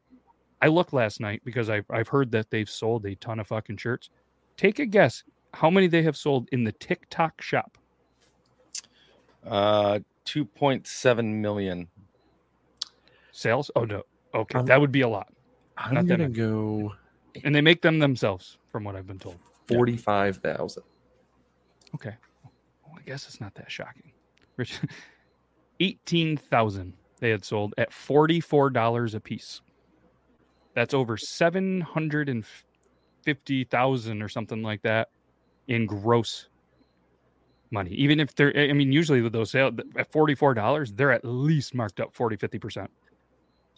I 0.62 0.68
looked 0.68 0.94
last 0.94 1.20
night 1.20 1.42
because 1.44 1.70
I've 1.70 1.86
I've 1.92 2.08
heard 2.08 2.32
that 2.32 2.50
they've 2.50 2.70
sold 2.70 3.06
a 3.06 3.14
ton 3.16 3.40
of 3.40 3.48
fucking 3.48 3.78
shirts. 3.78 4.10
Take 4.58 4.80
a 4.80 4.86
guess 4.86 5.24
how 5.54 5.70
many 5.70 5.88
they 5.88 6.02
have 6.02 6.16
sold 6.18 6.48
in 6.52 6.64
the 6.64 6.72
TikTok 6.72 7.42
shop. 7.42 7.78
Uh 9.46 10.00
2.7 10.26 11.24
million. 11.36 11.88
Sales? 13.32 13.70
Oh 13.76 13.84
no. 13.84 14.02
Okay, 14.34 14.58
I'm- 14.58 14.66
that 14.66 14.80
would 14.82 14.92
be 14.92 15.02
a 15.02 15.08
lot. 15.08 15.28
I'm 15.78 15.94
Not 15.94 16.08
gonna 16.08 16.30
go 16.30 16.94
And 17.44 17.54
they 17.54 17.60
make 17.62 17.82
them 17.82 18.00
themselves, 18.00 18.58
from 18.72 18.86
what 18.86 18.96
I've 18.96 19.06
been 19.08 19.20
told. 19.20 19.38
forty-five 19.68 20.38
thousand. 20.38 20.84
Okay. 21.94 22.16
Well, 22.86 22.96
I 22.98 23.02
guess 23.02 23.28
it's 23.28 23.42
not 23.42 23.54
that 23.56 23.70
shocking. 23.70 24.14
Rich, 24.58 24.80
eighteen 25.82 26.38
thousand 26.38 26.94
they 27.26 27.32
had 27.32 27.44
sold 27.44 27.74
at 27.80 27.92
forty-four 27.92 28.70
dollars 28.70 29.16
a 29.16 29.20
piece. 29.20 29.62
That's 30.76 30.94
over 30.94 31.18
seven 31.18 31.82
hundred 31.82 32.30
and 32.30 32.46
fifty 33.24 33.64
thousand 33.64 34.22
or 34.22 34.30
something 34.30 34.62
like 34.62 34.84
that 34.84 35.10
in 35.68 35.88
gross 35.88 36.50
money. 37.72 37.90
Even 37.96 38.20
if 38.20 38.36
they're, 38.36 38.56
I 38.56 38.74
mean, 38.74 38.92
usually 38.92 39.22
with 39.22 39.34
those 39.34 39.50
sales 39.50 39.74
at 39.98 40.12
forty-four 40.12 40.54
dollars, 40.54 40.94
they're 40.94 41.12
at 41.12 41.26
least 41.26 41.74
marked 41.74 42.00
up 42.00 42.14
40 42.14 42.36
50 42.36 42.60
percent. 42.60 42.92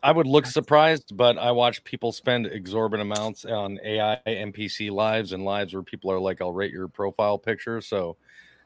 I 0.04 0.12
would 0.12 0.28
look 0.28 0.45
surprised, 0.45 1.16
but 1.16 1.38
I 1.38 1.52
watch 1.52 1.82
people 1.86 2.12
spend 2.12 2.48
exorbitant 2.48 3.10
amounts 3.10 3.45
on 3.45 3.80
AI 3.82 4.20
NPC 4.28 4.91
lives 4.91 5.32
and 5.32 5.45
lives 5.45 5.74
where 5.74 5.84
people 5.84 6.12
are 6.12 6.20
like, 6.20 6.41
I'll 6.41 6.52
rate 6.52 6.74
your 6.74 6.89
profile 6.89 7.39
picture. 7.39 7.80
So 7.80 8.18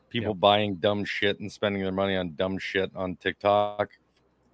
people 0.10 0.34
buying 0.34 0.78
dumb 0.78 1.06
shit 1.06 1.40
and 1.40 1.52
spending 1.52 1.84
their 1.84 1.92
money 1.92 2.18
on 2.18 2.34
dumb 2.36 2.58
shit 2.58 2.92
on 2.96 3.16
TikTok 3.16 3.92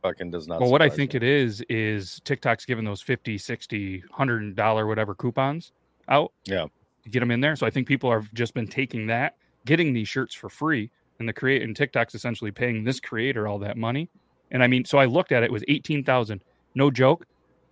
fucking 0.01 0.31
does 0.31 0.47
not. 0.47 0.61
Well, 0.61 0.71
what 0.71 0.81
I 0.81 0.89
think 0.89 1.13
me. 1.13 1.17
it 1.17 1.23
is 1.23 1.61
is 1.69 2.21
TikTok's 2.23 2.65
giving 2.65 2.85
those 2.85 3.01
50, 3.01 3.37
60, 3.37 3.99
100 3.99 4.55
dollar 4.55 4.87
whatever 4.87 5.15
coupons 5.15 5.71
out. 6.07 6.31
Yeah. 6.45 6.65
To 7.03 7.09
get 7.09 7.19
them 7.21 7.31
in 7.31 7.41
there. 7.41 7.55
So 7.55 7.65
I 7.65 7.69
think 7.69 7.87
people 7.87 8.11
have 8.11 8.33
just 8.33 8.53
been 8.53 8.67
taking 8.67 9.07
that, 9.07 9.35
getting 9.65 9.93
these 9.93 10.07
shirts 10.07 10.33
for 10.33 10.49
free, 10.49 10.89
and 11.19 11.27
the 11.27 11.33
create 11.33 11.61
and 11.61 11.75
TikTok's 11.75 12.15
essentially 12.15 12.51
paying 12.51 12.83
this 12.83 12.99
creator 12.99 13.47
all 13.47 13.59
that 13.59 13.77
money. 13.77 14.09
And 14.51 14.63
I 14.63 14.67
mean, 14.67 14.85
so 14.85 14.97
I 14.97 15.05
looked 15.05 15.31
at 15.31 15.43
it, 15.43 15.47
it 15.47 15.51
was 15.51 15.63
18,000. 15.67 16.43
No 16.75 16.91
joke. 16.91 17.25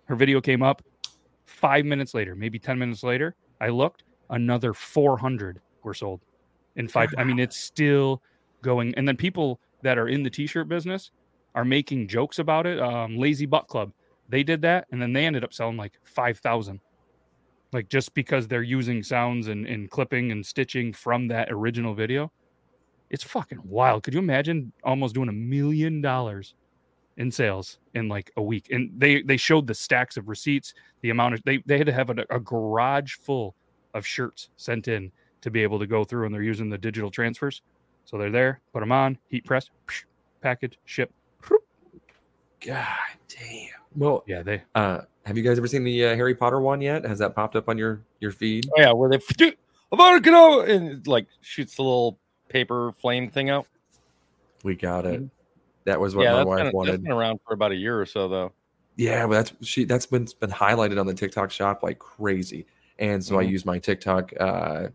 Her 0.06 0.14
video 0.14 0.40
came 0.40 0.62
up 0.62 0.82
5 1.46 1.84
minutes 1.84 2.14
later, 2.14 2.34
maybe 2.34 2.58
10 2.58 2.78
minutes 2.78 3.02
later. 3.02 3.34
I 3.60 3.68
looked, 3.68 4.04
another 4.30 4.74
400 4.74 5.60
were 5.82 5.94
sold 5.94 6.20
in 6.76 6.88
5 6.88 7.14
I 7.16 7.24
mean, 7.24 7.38
it's 7.38 7.56
still 7.56 8.22
going 8.62 8.94
and 8.96 9.06
then 9.06 9.16
people 9.16 9.60
that 9.82 9.98
are 9.98 10.08
in 10.08 10.22
the 10.22 10.30
t-shirt 10.30 10.68
business 10.68 11.10
are 11.56 11.64
making 11.64 12.06
jokes 12.06 12.38
about 12.38 12.66
it. 12.66 12.78
Um, 12.78 13.16
Lazy 13.16 13.46
Butt 13.46 13.66
Club, 13.66 13.90
they 14.28 14.44
did 14.44 14.62
that, 14.62 14.86
and 14.92 15.02
then 15.02 15.12
they 15.12 15.26
ended 15.26 15.42
up 15.42 15.52
selling 15.52 15.76
like 15.76 15.94
five 16.04 16.38
thousand, 16.38 16.80
like 17.72 17.88
just 17.88 18.14
because 18.14 18.46
they're 18.46 18.62
using 18.62 19.02
sounds 19.02 19.48
and, 19.48 19.66
and 19.66 19.90
clipping 19.90 20.30
and 20.30 20.46
stitching 20.46 20.92
from 20.92 21.26
that 21.28 21.48
original 21.50 21.94
video. 21.94 22.30
It's 23.10 23.24
fucking 23.24 23.60
wild. 23.64 24.02
Could 24.02 24.14
you 24.14 24.20
imagine 24.20 24.72
almost 24.84 25.14
doing 25.14 25.28
a 25.28 25.32
million 25.32 26.00
dollars 26.00 26.54
in 27.16 27.30
sales 27.30 27.78
in 27.94 28.08
like 28.08 28.30
a 28.36 28.42
week? 28.42 28.68
And 28.70 28.90
they 28.96 29.22
they 29.22 29.36
showed 29.36 29.66
the 29.66 29.74
stacks 29.74 30.16
of 30.16 30.28
receipts, 30.28 30.74
the 31.00 31.10
amount 31.10 31.34
of 31.34 31.42
they 31.44 31.62
they 31.66 31.78
had 31.78 31.86
to 31.86 31.92
have 31.92 32.10
a, 32.10 32.16
a 32.30 32.38
garage 32.38 33.14
full 33.14 33.54
of 33.94 34.06
shirts 34.06 34.50
sent 34.56 34.88
in 34.88 35.10
to 35.40 35.50
be 35.50 35.62
able 35.62 35.78
to 35.78 35.86
go 35.86 36.04
through, 36.04 36.26
and 36.26 36.34
they're 36.34 36.42
using 36.42 36.68
the 36.68 36.78
digital 36.78 37.10
transfers. 37.10 37.62
So 38.04 38.18
they're 38.18 38.30
there, 38.30 38.60
put 38.72 38.80
them 38.80 38.92
on, 38.92 39.18
heat 39.28 39.44
press, 39.44 39.70
package, 40.42 40.78
ship. 40.84 41.12
God 42.60 42.86
damn. 43.28 43.68
Well, 43.96 44.24
yeah, 44.26 44.42
they. 44.42 44.62
Uh, 44.74 45.02
have 45.24 45.36
you 45.36 45.42
guys 45.42 45.58
ever 45.58 45.66
seen 45.66 45.84
the 45.84 46.06
uh, 46.06 46.14
Harry 46.14 46.34
Potter 46.34 46.60
one 46.60 46.80
yet? 46.80 47.04
Has 47.04 47.18
that 47.18 47.34
popped 47.34 47.56
up 47.56 47.68
on 47.68 47.78
your 47.78 48.02
your 48.20 48.32
feed? 48.32 48.68
Oh, 48.76 48.80
yeah, 48.80 48.92
where 48.92 49.10
they 49.10 49.18
about 49.92 50.12
to 50.12 50.20
and 50.60 51.06
like 51.06 51.26
shoots 51.40 51.76
the 51.76 51.82
little 51.82 52.18
paper 52.48 52.92
flame 52.92 53.30
thing 53.30 53.50
out. 53.50 53.66
We 54.62 54.74
got 54.74 55.06
it. 55.06 55.22
That 55.84 56.00
was 56.00 56.16
what 56.16 56.24
yeah, 56.24 56.32
my 56.32 56.38
that's 56.38 56.46
wife 56.46 56.56
been, 56.58 56.64
that's 56.64 56.74
wanted. 56.74 57.02
been 57.02 57.12
around 57.12 57.40
for 57.46 57.54
about 57.54 57.72
a 57.72 57.76
year 57.76 58.00
or 58.00 58.06
so 58.06 58.28
though. 58.28 58.52
Yeah, 58.96 59.26
but 59.26 59.34
that's 59.34 59.52
she. 59.68 59.84
That's 59.84 60.06
been 60.06 60.26
been 60.40 60.50
highlighted 60.50 60.98
on 60.98 61.06
the 61.06 61.14
TikTok 61.14 61.50
shop 61.50 61.82
like 61.82 61.98
crazy, 61.98 62.66
and 62.98 63.22
so 63.22 63.38
I 63.38 63.44
Mhm. 63.44 63.50
used 63.50 63.66
my 63.66 63.78
TikTok 63.78 64.32
uh, 64.40 64.88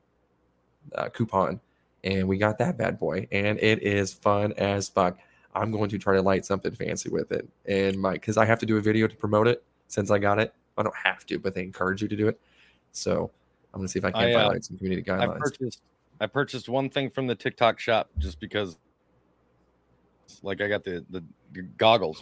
uh, 0.95 1.09
coupon, 1.09 1.61
and 2.03 2.27
we 2.27 2.37
got 2.37 2.57
that 2.57 2.77
bad 2.77 2.99
boy, 2.99 3.27
and 3.31 3.59
it 3.59 3.83
is 3.83 4.11
fun 4.13 4.53
as 4.53 4.89
fuck. 4.89 5.17
I'm 5.53 5.71
going 5.71 5.89
to 5.89 5.97
try 5.97 6.15
to 6.15 6.21
light 6.21 6.45
something 6.45 6.73
fancy 6.73 7.09
with 7.09 7.31
it, 7.31 7.47
and 7.65 7.97
my 7.97 8.13
because 8.13 8.37
I 8.37 8.45
have 8.45 8.59
to 8.59 8.65
do 8.65 8.77
a 8.77 8.81
video 8.81 9.07
to 9.07 9.15
promote 9.15 9.47
it 9.47 9.63
since 9.87 10.11
I 10.11 10.19
got 10.19 10.39
it. 10.39 10.53
I 10.77 10.83
don't 10.83 10.95
have 10.95 11.25
to, 11.27 11.39
but 11.39 11.53
they 11.53 11.63
encourage 11.63 12.01
you 12.01 12.07
to 12.07 12.15
do 12.15 12.27
it. 12.27 12.39
So 12.91 13.31
I'm 13.73 13.79
gonna 13.79 13.87
see 13.87 13.99
if 13.99 14.05
I 14.05 14.11
can 14.11 14.21
I, 14.21 14.33
uh, 14.33 14.59
some 14.61 14.77
community 14.77 15.09
I 15.09 15.15
guidelines. 15.15 15.39
purchased 15.39 15.81
I 16.19 16.27
purchased 16.27 16.69
one 16.69 16.89
thing 16.89 17.09
from 17.09 17.27
the 17.27 17.35
TikTok 17.35 17.79
shop 17.79 18.09
just 18.19 18.39
because 18.39 18.77
like 20.43 20.61
I 20.61 20.67
got 20.67 20.83
the 20.83 21.05
the, 21.09 21.23
the 21.53 21.63
goggles 21.63 22.21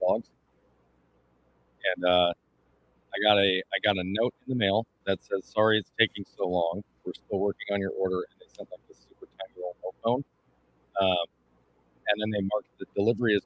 dogs. 0.00 0.28
And 1.96 2.04
uh 2.04 2.32
I 3.14 3.22
got 3.22 3.38
a 3.38 3.62
I 3.72 3.78
got 3.82 3.96
a 3.96 4.04
note 4.04 4.34
in 4.46 4.52
the 4.52 4.54
mail 4.54 4.86
that 5.06 5.22
says 5.24 5.44
sorry 5.44 5.78
it's 5.78 5.92
taking 5.98 6.24
so 6.36 6.46
long. 6.46 6.82
We're 7.04 7.14
still 7.14 7.38
working 7.38 7.72
on 7.72 7.80
your 7.80 7.92
order 7.92 8.16
and 8.16 8.40
they 8.40 8.46
sent 8.54 8.68
like 8.70 8.80
this 8.88 8.98
super 9.08 9.26
tiny 9.38 9.54
little 9.56 9.76
note 9.82 9.94
phone. 10.04 10.24
Um 11.00 11.26
and 12.08 12.20
then 12.20 12.30
they 12.30 12.40
mark 12.40 12.64
the 12.78 12.86
delivery 12.94 13.34
is 13.34 13.42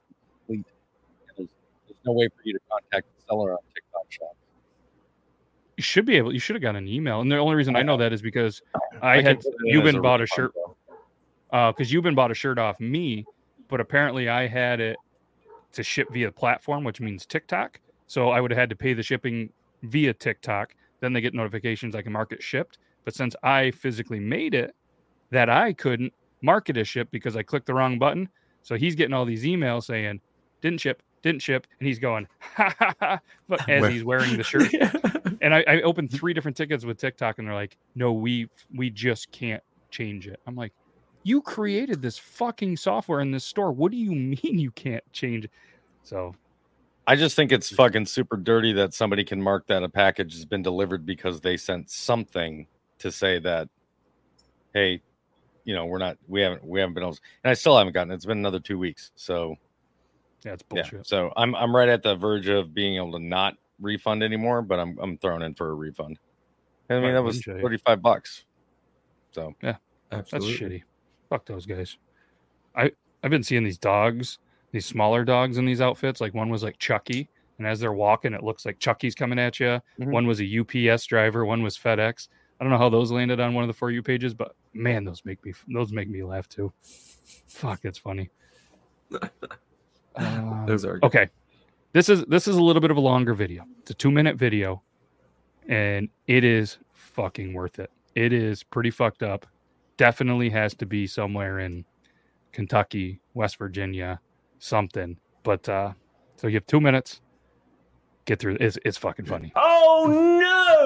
complete. 0.47 0.65
There's, 1.37 1.49
there's 1.87 1.99
no 2.05 2.13
way 2.13 2.27
for 2.27 2.41
you 2.43 2.53
to 2.53 2.59
contact 2.69 3.07
the 3.15 3.23
seller 3.27 3.53
on 3.53 3.59
TikTok 3.73 4.11
shop. 4.11 4.35
You 5.77 5.83
should 5.83 6.05
be 6.05 6.17
able. 6.17 6.33
You 6.33 6.39
should 6.39 6.55
have 6.55 6.61
got 6.61 6.75
an 6.75 6.87
email, 6.87 7.21
and 7.21 7.31
the 7.31 7.37
only 7.37 7.55
reason 7.55 7.75
I 7.75 7.81
know 7.81 7.97
that 7.97 8.13
is 8.13 8.21
because 8.21 8.61
I, 9.01 9.17
I 9.17 9.21
had 9.21 9.41
put 9.41 9.53
it 9.65 9.75
in 9.75 9.87
as 9.87 9.95
a 9.95 9.99
bought 9.99 10.21
a 10.21 10.27
shirt. 10.27 10.53
because 11.51 11.73
uh, 11.91 11.95
Yuban 11.95 12.15
bought 12.15 12.31
a 12.31 12.35
shirt 12.35 12.59
off 12.59 12.79
me, 12.79 13.25
but 13.69 13.79
apparently 13.79 14.29
I 14.29 14.47
had 14.47 14.79
it 14.79 14.97
to 15.73 15.83
ship 15.83 16.07
via 16.11 16.31
platform, 16.31 16.83
which 16.83 17.01
means 17.01 17.25
TikTok. 17.25 17.79
So 18.05 18.29
I 18.29 18.39
would 18.39 18.51
have 18.51 18.57
had 18.57 18.69
to 18.69 18.75
pay 18.75 18.93
the 18.93 19.01
shipping 19.01 19.49
via 19.81 20.13
TikTok. 20.13 20.75
Then 20.99 21.13
they 21.13 21.21
get 21.21 21.33
notifications 21.33 21.95
I 21.95 22.01
can 22.01 22.13
mark 22.13 22.31
it 22.31 22.43
shipped. 22.43 22.77
But 23.03 23.15
since 23.15 23.35
I 23.43 23.71
physically 23.71 24.19
made 24.19 24.53
it, 24.53 24.75
that 25.31 25.49
I 25.49 25.73
couldn't 25.73 26.13
mark 26.41 26.69
it 26.69 26.77
as 26.77 26.87
shipped 26.87 27.11
because 27.11 27.35
I 27.35 27.43
clicked 27.43 27.65
the 27.65 27.73
wrong 27.73 27.97
button. 27.97 28.29
So 28.63 28.75
he's 28.75 28.95
getting 28.95 29.13
all 29.13 29.25
these 29.25 29.43
emails 29.43 29.83
saying 29.83 30.19
didn't 30.61 30.79
ship, 30.81 31.03
didn't 31.21 31.41
ship, 31.41 31.67
and 31.79 31.87
he's 31.87 31.99
going 31.99 32.27
ha 32.39 32.73
ha 32.79 32.93
ha, 32.99 33.19
but 33.47 33.59
as 33.69 33.81
Where- 33.81 33.91
he's 33.91 34.03
wearing 34.03 34.37
the 34.37 34.43
shirt. 34.43 34.73
and 35.41 35.53
I, 35.53 35.63
I 35.67 35.81
opened 35.81 36.11
three 36.11 36.33
different 36.33 36.57
tickets 36.57 36.85
with 36.85 36.97
TikTok, 36.97 37.37
and 37.39 37.47
they're 37.47 37.53
like, 37.55 37.77
"No, 37.95 38.13
we 38.13 38.49
we 38.73 38.89
just 38.89 39.31
can't 39.31 39.61
change 39.91 40.27
it." 40.27 40.39
I'm 40.47 40.55
like, 40.55 40.71
"You 41.23 41.41
created 41.41 42.01
this 42.01 42.17
fucking 42.17 42.77
software 42.77 43.19
in 43.19 43.31
this 43.31 43.43
store. 43.43 43.71
What 43.71 43.91
do 43.91 43.97
you 43.97 44.11
mean 44.11 44.57
you 44.59 44.71
can't 44.71 45.03
change 45.11 45.45
it?" 45.45 45.51
So 46.03 46.33
I 47.05 47.17
just 47.17 47.35
think 47.35 47.51
it's 47.51 47.69
fucking 47.69 48.05
super 48.05 48.37
dirty 48.37 48.71
that 48.73 48.93
somebody 48.93 49.25
can 49.25 49.41
mark 49.41 49.67
that 49.67 49.83
a 49.83 49.89
package 49.89 50.33
has 50.35 50.45
been 50.45 50.61
delivered 50.61 51.05
because 51.05 51.41
they 51.41 51.57
sent 51.57 51.89
something 51.89 52.67
to 52.99 53.11
say 53.11 53.39
that, 53.39 53.67
hey, 54.73 55.01
you 55.63 55.75
know, 55.75 55.85
we're 55.85 55.97
not, 55.97 56.17
we 56.27 56.41
haven't, 56.41 56.65
we 56.65 56.79
haven't 56.79 56.93
been 56.93 57.03
able, 57.03 57.13
to, 57.13 57.21
and 57.43 57.51
I 57.51 57.53
still 57.53 57.77
haven't 57.77 57.93
gotten. 57.93 58.11
it. 58.11 58.15
It's 58.15 58.25
been 58.25 58.37
another 58.37 58.59
two 58.59 58.77
weeks, 58.77 59.11
so 59.15 59.55
that's 60.41 60.63
yeah. 60.73 60.81
bullshit. 60.81 61.07
So 61.07 61.31
I'm, 61.37 61.55
I'm 61.55 61.75
right 61.75 61.89
at 61.89 62.03
the 62.03 62.15
verge 62.15 62.47
of 62.47 62.73
being 62.73 62.97
able 62.97 63.13
to 63.13 63.19
not 63.19 63.55
refund 63.79 64.23
anymore, 64.23 64.61
but 64.61 64.79
I'm, 64.79 64.97
I'm 65.01 65.17
throwing 65.17 65.41
in 65.41 65.53
for 65.53 65.69
a 65.69 65.73
refund. 65.73 66.19
I 66.89 66.99
mean, 66.99 67.13
that 67.13 67.23
was 67.23 67.45
wouldn't 67.47 67.63
35 67.63 68.01
bucks. 68.01 68.45
So 69.31 69.53
yeah, 69.61 69.75
Absolutely. 70.11 70.49
that's 70.49 70.61
shitty. 70.61 70.83
Fuck 71.29 71.45
those 71.45 71.65
guys. 71.65 71.97
I 72.75 72.91
I've 73.23 73.31
been 73.31 73.43
seeing 73.43 73.63
these 73.63 73.77
dogs, 73.77 74.39
these 74.71 74.85
smaller 74.85 75.23
dogs 75.23 75.57
in 75.57 75.65
these 75.65 75.81
outfits. 75.81 76.21
Like 76.21 76.33
one 76.33 76.49
was 76.49 76.63
like 76.63 76.77
Chucky, 76.77 77.29
and 77.57 77.67
as 77.67 77.79
they're 77.79 77.93
walking, 77.93 78.33
it 78.33 78.43
looks 78.43 78.65
like 78.65 78.79
Chucky's 78.79 79.15
coming 79.15 79.39
at 79.39 79.59
you. 79.59 79.79
Mhm. 79.99 80.11
One 80.11 80.27
was 80.27 80.41
a 80.41 80.59
UPS 80.59 81.05
driver. 81.05 81.45
One 81.45 81.63
was 81.63 81.77
FedEx. 81.77 82.27
I 82.63 82.65
don't 82.65 82.71
know 82.71 82.77
how 82.77 82.87
those 82.87 83.11
landed 83.11 83.41
on 83.41 83.53
one 83.53 83.65
of 83.65 83.67
the 83.67 83.73
for 83.73 83.91
you 83.91 84.01
pages, 84.01 84.33
but 84.33 84.55
man, 84.73 85.03
those 85.03 85.21
make 85.25 85.43
me 85.43 85.51
those 85.67 85.91
make 85.91 86.07
me 86.07 86.23
laugh 86.23 86.47
too. 86.47 86.71
Fuck, 87.45 87.81
it's 87.83 87.97
funny. 87.97 88.29
Uh, 90.15 90.65
Those 90.65 90.85
are 90.85 90.93
good. 90.93 91.03
okay. 91.03 91.29
This 91.91 92.07
is 92.07 92.23
this 92.29 92.47
is 92.47 92.55
a 92.55 92.63
little 92.63 92.79
bit 92.79 92.89
of 92.89 92.95
a 92.95 93.01
longer 93.01 93.33
video. 93.33 93.65
It's 93.79 93.91
a 93.91 93.93
two 93.93 94.11
minute 94.11 94.37
video, 94.37 94.81
and 95.67 96.07
it 96.27 96.45
is 96.45 96.77
fucking 96.93 97.53
worth 97.53 97.79
it. 97.79 97.91
It 98.15 98.31
is 98.31 98.63
pretty 98.63 98.91
fucked 98.91 99.23
up. 99.23 99.45
Definitely 99.97 100.49
has 100.51 100.73
to 100.75 100.85
be 100.85 101.05
somewhere 101.05 101.59
in 101.59 101.83
Kentucky, 102.53 103.19
West 103.33 103.57
Virginia, 103.57 104.21
something. 104.59 105.17
But 105.43 105.67
uh 105.67 105.91
so 106.37 106.47
you 106.47 106.53
have 106.53 106.65
two 106.67 106.79
minutes. 106.79 107.19
Get 108.25 108.39
through. 108.39 108.57
It's 108.61 108.77
it's 108.85 108.97
fucking 108.97 109.25
funny. 109.25 109.51
Oh 109.55 110.07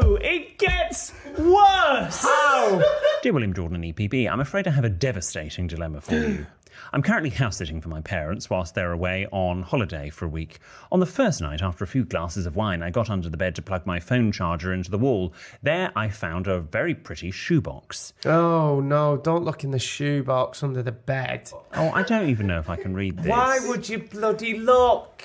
no! 0.01 0.15
It 0.15 0.57
gets 0.57 1.13
worse! 1.37 2.23
How? 2.23 2.81
Dear 3.21 3.33
William 3.33 3.53
Jordan 3.53 3.83
and 3.83 3.95
EPB, 3.95 4.29
I'm 4.29 4.39
afraid 4.39 4.67
I 4.67 4.71
have 4.71 4.85
a 4.85 4.89
devastating 4.89 5.67
dilemma 5.67 6.01
for 6.01 6.15
you. 6.15 6.47
I'm 6.93 7.01
currently 7.01 7.29
house 7.31 7.57
sitting 7.57 7.81
for 7.81 7.89
my 7.89 8.01
parents 8.01 8.49
whilst 8.49 8.73
they're 8.75 8.91
away 8.91 9.27
on 9.31 9.61
holiday 9.61 10.09
for 10.09 10.25
a 10.25 10.29
week. 10.29 10.59
On 10.91 10.99
the 10.99 11.05
first 11.05 11.41
night, 11.41 11.61
after 11.61 11.83
a 11.83 11.87
few 11.87 12.05
glasses 12.05 12.45
of 12.45 12.55
wine, 12.55 12.81
I 12.81 12.91
got 12.91 13.09
under 13.09 13.29
the 13.29 13.37
bed 13.37 13.55
to 13.55 13.61
plug 13.61 13.85
my 13.85 13.99
phone 13.99 14.31
charger 14.31 14.73
into 14.73 14.91
the 14.91 14.97
wall. 14.97 15.33
There, 15.61 15.91
I 15.95 16.09
found 16.09 16.47
a 16.47 16.59
very 16.59 16.95
pretty 16.95 17.29
shoebox. 17.31 18.13
Oh 18.25 18.79
no, 18.79 19.17
don't 19.17 19.43
look 19.43 19.63
in 19.63 19.71
the 19.71 19.79
shoebox 19.79 20.63
under 20.63 20.81
the 20.81 20.91
bed. 20.91 21.51
Oh, 21.75 21.91
I 21.91 22.03
don't 22.03 22.29
even 22.29 22.47
know 22.47 22.59
if 22.59 22.69
I 22.69 22.77
can 22.77 22.95
read 22.95 23.17
this. 23.17 23.27
Why 23.27 23.59
would 23.67 23.87
you 23.89 23.99
bloody 23.99 24.57
look? 24.57 25.23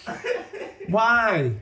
Why? 0.88 1.52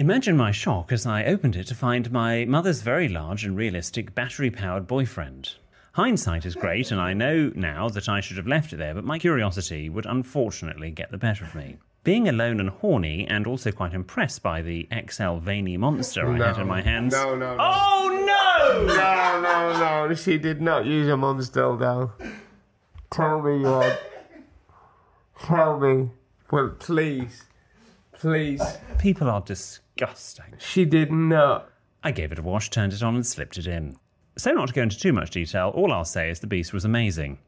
Imagine 0.00 0.34
my 0.34 0.50
shock 0.50 0.92
as 0.92 1.04
I 1.04 1.24
opened 1.24 1.56
it 1.56 1.66
to 1.66 1.74
find 1.74 2.10
my 2.10 2.46
mother's 2.46 2.80
very 2.80 3.06
large 3.06 3.44
and 3.44 3.54
realistic 3.54 4.14
battery 4.14 4.50
powered 4.50 4.86
boyfriend. 4.86 5.56
Hindsight 5.92 6.46
is 6.46 6.54
great, 6.54 6.90
and 6.90 6.98
I 6.98 7.12
know 7.12 7.52
now 7.54 7.90
that 7.90 8.08
I 8.08 8.20
should 8.20 8.38
have 8.38 8.46
left 8.46 8.72
it 8.72 8.76
there, 8.76 8.94
but 8.94 9.04
my 9.04 9.18
curiosity 9.18 9.90
would 9.90 10.06
unfortunately 10.06 10.90
get 10.90 11.10
the 11.10 11.18
better 11.18 11.44
of 11.44 11.54
me. 11.54 11.76
Being 12.02 12.30
alone 12.30 12.60
and 12.60 12.70
horny, 12.70 13.26
and 13.28 13.46
also 13.46 13.72
quite 13.72 13.92
impressed 13.92 14.42
by 14.42 14.62
the 14.62 14.88
XL 15.10 15.34
veiny 15.34 15.76
monster 15.76 16.26
I 16.26 16.46
had 16.46 16.56
in 16.56 16.66
my 16.66 16.80
hands. 16.80 17.12
No, 17.12 17.36
no, 17.36 17.54
no. 17.54 17.58
Oh 17.60 18.86
no! 18.86 18.86
No, 18.86 19.40
no, 19.42 20.06
no. 20.08 20.14
She 20.14 20.38
did 20.38 20.62
not 20.62 20.86
use 20.86 21.08
her 21.08 21.16
mum's 21.18 21.50
dildo. 21.50 22.12
Tell 23.10 23.42
me, 23.42 23.62
Rod. 23.64 23.98
Tell 25.42 25.78
me. 25.78 26.08
Well, 26.50 26.70
please. 26.78 27.44
Please. 28.14 28.62
People 28.98 29.28
are 29.28 29.42
disgusting. 29.42 29.79
She 30.58 30.84
did 30.84 31.12
not. 31.12 31.70
I 32.02 32.10
gave 32.12 32.32
it 32.32 32.38
a 32.38 32.42
wash, 32.42 32.70
turned 32.70 32.92
it 32.92 33.02
on, 33.02 33.14
and 33.14 33.26
slipped 33.26 33.58
it 33.58 33.66
in. 33.66 33.96
So, 34.38 34.52
not 34.52 34.68
to 34.68 34.74
go 34.74 34.82
into 34.82 34.98
too 34.98 35.12
much 35.12 35.30
detail, 35.30 35.70
all 35.74 35.92
I'll 35.92 36.04
say 36.04 36.30
is 36.30 36.40
the 36.40 36.46
beast 36.46 36.72
was 36.72 36.84
amazing. 36.84 37.38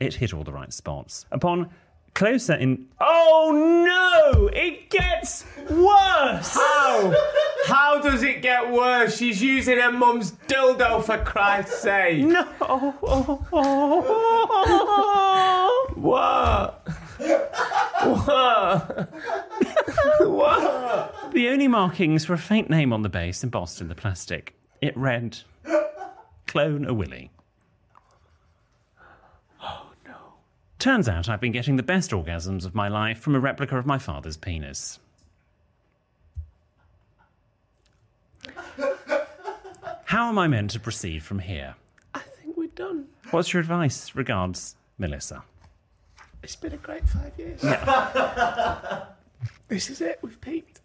It 0.00 0.14
hit 0.14 0.32
all 0.34 0.44
the 0.44 0.52
right 0.52 0.72
spots. 0.72 1.26
Upon 1.32 1.70
closer 2.14 2.54
in. 2.54 2.86
Oh 3.00 3.52
no! 3.84 4.48
It 4.48 4.88
gets 4.90 5.44
worse! 5.70 6.54
How? 6.54 7.14
How 7.66 8.00
does 8.00 8.22
it 8.22 8.40
get 8.42 8.70
worse? 8.72 9.16
She's 9.18 9.42
using 9.42 9.78
her 9.78 9.92
mum's 9.92 10.32
dildo 10.48 11.02
for 11.04 11.18
Christ's 11.18 11.80
sake. 11.80 12.24
No! 12.24 12.44
What? 15.94 16.88
What? 18.04 19.08
what? 20.20 21.32
The 21.32 21.48
only 21.48 21.68
markings 21.68 22.28
were 22.28 22.34
a 22.34 22.38
faint 22.38 22.70
name 22.70 22.92
on 22.92 23.02
the 23.02 23.08
base 23.08 23.42
embossed 23.42 23.80
in 23.80 23.88
the 23.88 23.94
plastic. 23.94 24.54
It 24.80 24.96
read 24.96 25.38
Clone 26.46 26.86
a 26.86 26.94
Willy. 26.94 27.30
Oh 29.62 29.90
no. 30.06 30.14
Turns 30.78 31.08
out 31.08 31.28
I've 31.28 31.40
been 31.40 31.52
getting 31.52 31.76
the 31.76 31.82
best 31.82 32.10
orgasms 32.10 32.64
of 32.64 32.74
my 32.74 32.88
life 32.88 33.18
from 33.18 33.34
a 33.34 33.40
replica 33.40 33.76
of 33.78 33.86
my 33.86 33.98
father's 33.98 34.36
penis. 34.36 34.98
How 40.04 40.28
am 40.28 40.38
I 40.38 40.46
meant 40.46 40.70
to 40.70 40.80
proceed 40.80 41.22
from 41.22 41.40
here? 41.40 41.74
I 42.14 42.20
think 42.20 42.56
we're 42.56 42.68
done. 42.68 43.06
What's 43.32 43.52
your 43.52 43.60
advice? 43.60 44.14
Regards, 44.14 44.76
Melissa. 44.98 45.42
It's 46.42 46.56
been 46.56 46.72
a 46.72 46.76
great 46.76 47.02
five 47.08 47.32
years. 47.36 47.60
this 49.68 49.90
is 49.90 50.00
it. 50.00 50.18
We've 50.22 50.40
peaked. 50.40 50.80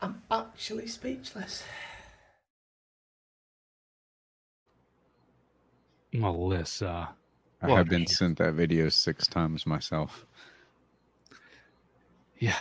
I'm 0.00 0.22
actually 0.30 0.88
speechless. 0.88 1.62
Melissa. 6.12 7.10
I 7.62 7.70
have 7.70 7.88
been 7.88 8.00
man. 8.00 8.06
sent 8.08 8.38
that 8.38 8.54
video 8.54 8.88
six 8.88 9.26
times 9.26 9.66
myself. 9.66 10.26
Yeah. 12.38 12.58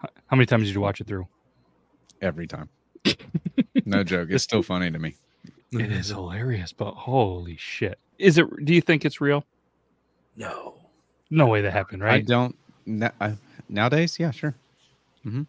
How 0.00 0.36
many 0.36 0.44
times 0.44 0.66
did 0.66 0.74
you 0.74 0.82
watch 0.82 1.00
it 1.00 1.06
through? 1.06 1.26
Every 2.20 2.46
time. 2.46 2.68
no 3.86 4.04
joke. 4.04 4.28
It's 4.30 4.44
still 4.44 4.62
funny 4.62 4.90
to 4.90 4.98
me. 4.98 5.16
It 5.72 5.90
is 5.90 6.08
hilarious, 6.08 6.72
but 6.72 6.92
holy 6.92 7.56
shit. 7.56 7.98
Is 8.18 8.38
it 8.38 8.46
do 8.64 8.74
you 8.74 8.80
think 8.80 9.04
it's 9.04 9.20
real? 9.20 9.44
No. 10.36 10.74
No 11.30 11.46
way 11.46 11.62
that 11.62 11.72
happened, 11.72 12.02
right? 12.02 12.14
I 12.14 12.20
don't. 12.20 12.56
Na- 12.86 13.10
I, 13.20 13.36
nowadays, 13.68 14.18
yeah, 14.18 14.30
sure. 14.30 14.54
Mm-hmm. 15.26 15.42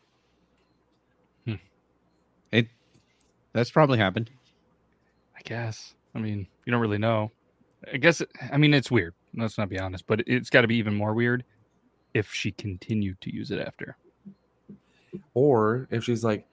It 2.51 2.67
that's 3.53 3.71
probably 3.71 3.97
happened. 3.97 4.29
I 5.35 5.41
guess. 5.43 5.93
I 6.13 6.19
mean, 6.19 6.47
you 6.65 6.71
don't 6.71 6.81
really 6.81 6.97
know. 6.97 7.31
I 7.91 7.97
guess. 7.97 8.21
I 8.51 8.57
mean, 8.57 8.73
it's 8.73 8.89
weird. 8.89 9.13
Let's 9.35 9.57
not 9.57 9.69
be 9.69 9.79
honest, 9.79 10.07
but 10.07 10.21
it's 10.27 10.49
got 10.49 10.61
to 10.61 10.67
be 10.67 10.77
even 10.77 10.93
more 10.93 11.13
weird 11.13 11.43
if 12.13 12.31
she 12.31 12.51
continued 12.51 13.19
to 13.21 13.33
use 13.33 13.51
it 13.51 13.59
after. 13.59 13.97
Or 15.33 15.87
if 15.91 16.03
she's 16.05 16.23
like, 16.23 16.47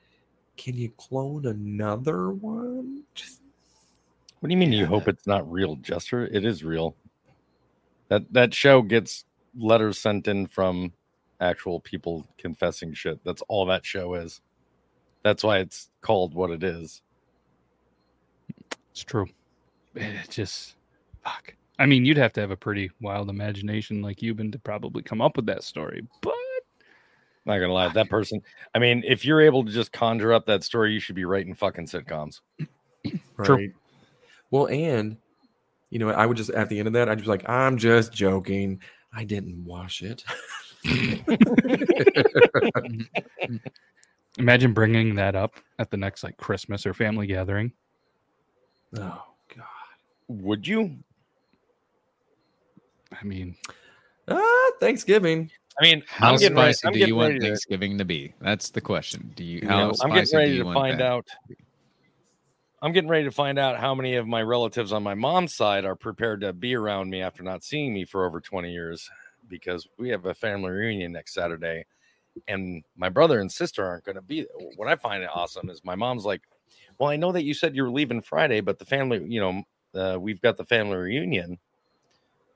can 0.56 0.74
you 0.76 0.90
clone 0.96 1.46
another 1.46 2.30
one? 2.30 3.04
Just 3.14 3.40
What 4.40 4.48
do 4.48 4.52
you 4.52 4.58
mean 4.58 4.72
you 4.72 4.86
hope 4.86 5.08
it's 5.08 5.26
not 5.26 5.50
real, 5.50 5.76
Jester? 5.76 6.26
It 6.26 6.44
is 6.44 6.64
real. 6.64 6.96
That 8.08 8.32
that 8.32 8.52
show 8.54 8.82
gets 8.82 9.24
letters 9.56 9.98
sent 9.98 10.28
in 10.28 10.46
from 10.46 10.92
actual 11.40 11.80
people 11.80 12.26
confessing 12.38 12.94
shit. 12.94 13.22
That's 13.24 13.42
all 13.48 13.66
that 13.66 13.84
show 13.84 14.14
is. 14.14 14.40
That's 15.22 15.44
why 15.44 15.58
it's 15.58 15.90
called 16.00 16.34
what 16.34 16.50
it 16.50 16.62
is. 16.62 17.02
It's 18.90 19.04
true. 19.04 19.26
It 19.94 20.28
just 20.30 20.76
fuck. 21.24 21.54
I 21.78 21.86
mean, 21.86 22.04
you'd 22.04 22.16
have 22.16 22.32
to 22.34 22.40
have 22.40 22.50
a 22.50 22.56
pretty 22.56 22.90
wild 23.00 23.30
imagination 23.30 24.02
like 24.02 24.22
you've 24.22 24.36
been 24.36 24.52
to 24.52 24.58
probably 24.58 25.02
come 25.02 25.20
up 25.20 25.36
with 25.36 25.46
that 25.46 25.64
story. 25.64 26.06
But 26.20 26.34
Not 27.44 27.58
gonna 27.58 27.72
lie, 27.72 27.88
that 27.88 28.08
person. 28.08 28.40
I 28.74 28.78
mean, 28.78 29.02
if 29.06 29.24
you're 29.24 29.40
able 29.40 29.64
to 29.64 29.72
just 29.72 29.92
conjure 29.92 30.32
up 30.32 30.46
that 30.46 30.64
story, 30.64 30.92
you 30.92 31.00
should 31.00 31.16
be 31.16 31.24
writing 31.24 31.54
fucking 31.54 31.86
sitcoms. 31.86 32.40
Right. 33.36 33.72
Well, 34.52 34.68
and 34.68 35.16
you 35.90 35.98
know, 35.98 36.10
I 36.10 36.24
would 36.24 36.36
just 36.36 36.50
at 36.50 36.68
the 36.68 36.78
end 36.78 36.86
of 36.86 36.94
that, 36.94 37.08
I'd 37.08 37.18
just 37.18 37.24
be 37.24 37.30
like, 37.30 37.48
I'm 37.48 37.78
just 37.78 38.12
joking. 38.12 38.80
I 39.14 39.24
didn't 39.24 39.64
wash 39.64 40.02
it. 40.02 40.24
imagine 44.38 44.72
bringing 44.72 45.14
that 45.16 45.34
up 45.34 45.54
at 45.78 45.90
the 45.90 45.96
next 45.96 46.22
like 46.24 46.36
Christmas 46.36 46.86
or 46.86 46.94
family 46.94 47.26
gathering. 47.26 47.72
oh 48.96 49.22
God! 49.56 49.66
Would 50.28 50.66
you? 50.66 50.96
I 53.20 53.24
mean, 53.24 53.56
ah, 54.28 54.70
Thanksgiving. 54.80 55.50
I 55.80 55.84
mean, 55.84 56.02
How 56.06 56.32
I'm 56.32 56.38
getting 56.38 56.56
ready- 56.56 56.72
spicy 56.74 56.86
I'm 56.88 56.92
do 56.92 56.98
you 57.06 57.16
want 57.16 57.28
ready 57.28 57.40
to- 57.40 57.46
Thanksgiving 57.46 57.98
to 57.98 58.04
be? 58.04 58.34
That's 58.40 58.70
the 58.70 58.80
question. 58.80 59.32
Do 59.36 59.44
you? 59.44 59.60
You 59.62 59.68
How 59.68 59.88
know, 59.88 59.94
I'm 60.02 60.12
getting 60.12 60.36
ready 60.36 60.50
do 60.52 60.56
you 60.58 60.64
to 60.64 60.72
find 60.74 61.00
that? 61.00 61.06
out. 61.06 61.26
I'm 62.82 62.92
getting 62.92 63.10
ready 63.10 63.24
to 63.24 63.30
find 63.30 63.58
out 63.58 63.78
how 63.78 63.94
many 63.94 64.16
of 64.16 64.26
my 64.26 64.42
relatives 64.42 64.92
on 64.92 65.04
my 65.04 65.14
mom's 65.14 65.54
side 65.54 65.84
are 65.84 65.96
prepared 65.96 66.40
to 66.40 66.52
be 66.52 66.74
around 66.74 67.10
me 67.10 67.22
after 67.22 67.42
not 67.44 67.62
seeing 67.62 67.94
me 67.94 68.04
for 68.04 68.26
over 68.26 68.40
20 68.40 68.72
years 68.72 69.08
because 69.48 69.88
we 69.98 70.08
have 70.10 70.26
a 70.26 70.34
family 70.34 70.70
reunion 70.70 71.12
next 71.12 71.34
Saturday 71.34 71.84
and 72.48 72.84
my 72.96 73.08
brother 73.10 73.40
and 73.40 73.52
sister 73.52 73.84
aren't 73.84 74.04
going 74.04 74.16
to 74.16 74.22
be 74.22 74.42
there. 74.42 74.68
What 74.76 74.88
I 74.88 74.96
find 74.96 75.26
awesome 75.34 75.70
is 75.70 75.84
my 75.84 75.96
mom's 75.96 76.24
like, 76.26 76.42
Well, 76.98 77.10
I 77.10 77.16
know 77.16 77.32
that 77.32 77.44
you 77.44 77.54
said 77.54 77.76
you 77.76 77.84
were 77.84 77.90
leaving 77.92 78.22
Friday, 78.22 78.60
but 78.60 78.78
the 78.78 78.86
family, 78.86 79.24
you 79.28 79.40
know, 79.40 79.64
uh, 80.00 80.18
we've 80.20 80.40
got 80.42 80.56
the 80.58 80.66
family 80.66 80.96
reunion 80.96 81.58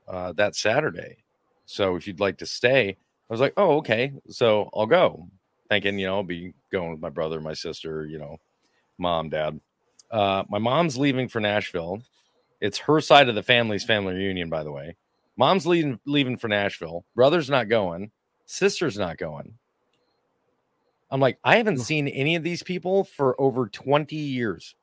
uh, 0.08 0.32
that 0.32 0.54
Saturday. 0.56 1.18
So 1.64 1.96
if 1.96 2.06
you'd 2.06 2.20
like 2.20 2.38
to 2.38 2.46
stay, 2.46 2.90
I 2.90 3.32
was 3.32 3.40
like, 3.40 3.54
Oh, 3.56 3.78
okay. 3.78 4.12
So 4.28 4.70
I'll 4.74 4.86
go, 4.86 5.28
thinking, 5.68 5.98
you 5.98 6.06
know, 6.06 6.16
I'll 6.16 6.22
be 6.22 6.54
going 6.72 6.90
with 6.92 7.00
my 7.00 7.10
brother, 7.10 7.40
my 7.40 7.54
sister, 7.54 8.06
you 8.06 8.18
know, 8.18 8.36
mom, 8.98 9.30
dad. 9.30 9.60
Uh, 10.10 10.44
my 10.48 10.58
mom's 10.58 10.96
leaving 10.96 11.28
for 11.28 11.40
Nashville. 11.40 12.02
It's 12.60 12.78
her 12.78 13.00
side 13.00 13.28
of 13.28 13.34
the 13.34 13.42
family's 13.42 13.84
family 13.84 14.14
reunion, 14.14 14.48
by 14.48 14.62
the 14.62 14.72
way. 14.72 14.96
Mom's 15.36 15.66
leaving 15.66 16.00
leaving 16.06 16.36
for 16.36 16.48
Nashville. 16.48 17.04
Brother's 17.14 17.50
not 17.50 17.68
going. 17.68 18.10
Sister's 18.46 18.96
not 18.96 19.18
going. 19.18 19.54
I'm 21.10 21.20
like, 21.20 21.38
I 21.44 21.56
haven't 21.56 21.78
seen 21.78 22.08
any 22.08 22.36
of 22.36 22.42
these 22.42 22.62
people 22.62 23.04
for 23.04 23.40
over 23.40 23.68
20 23.68 24.16
years. 24.16 24.74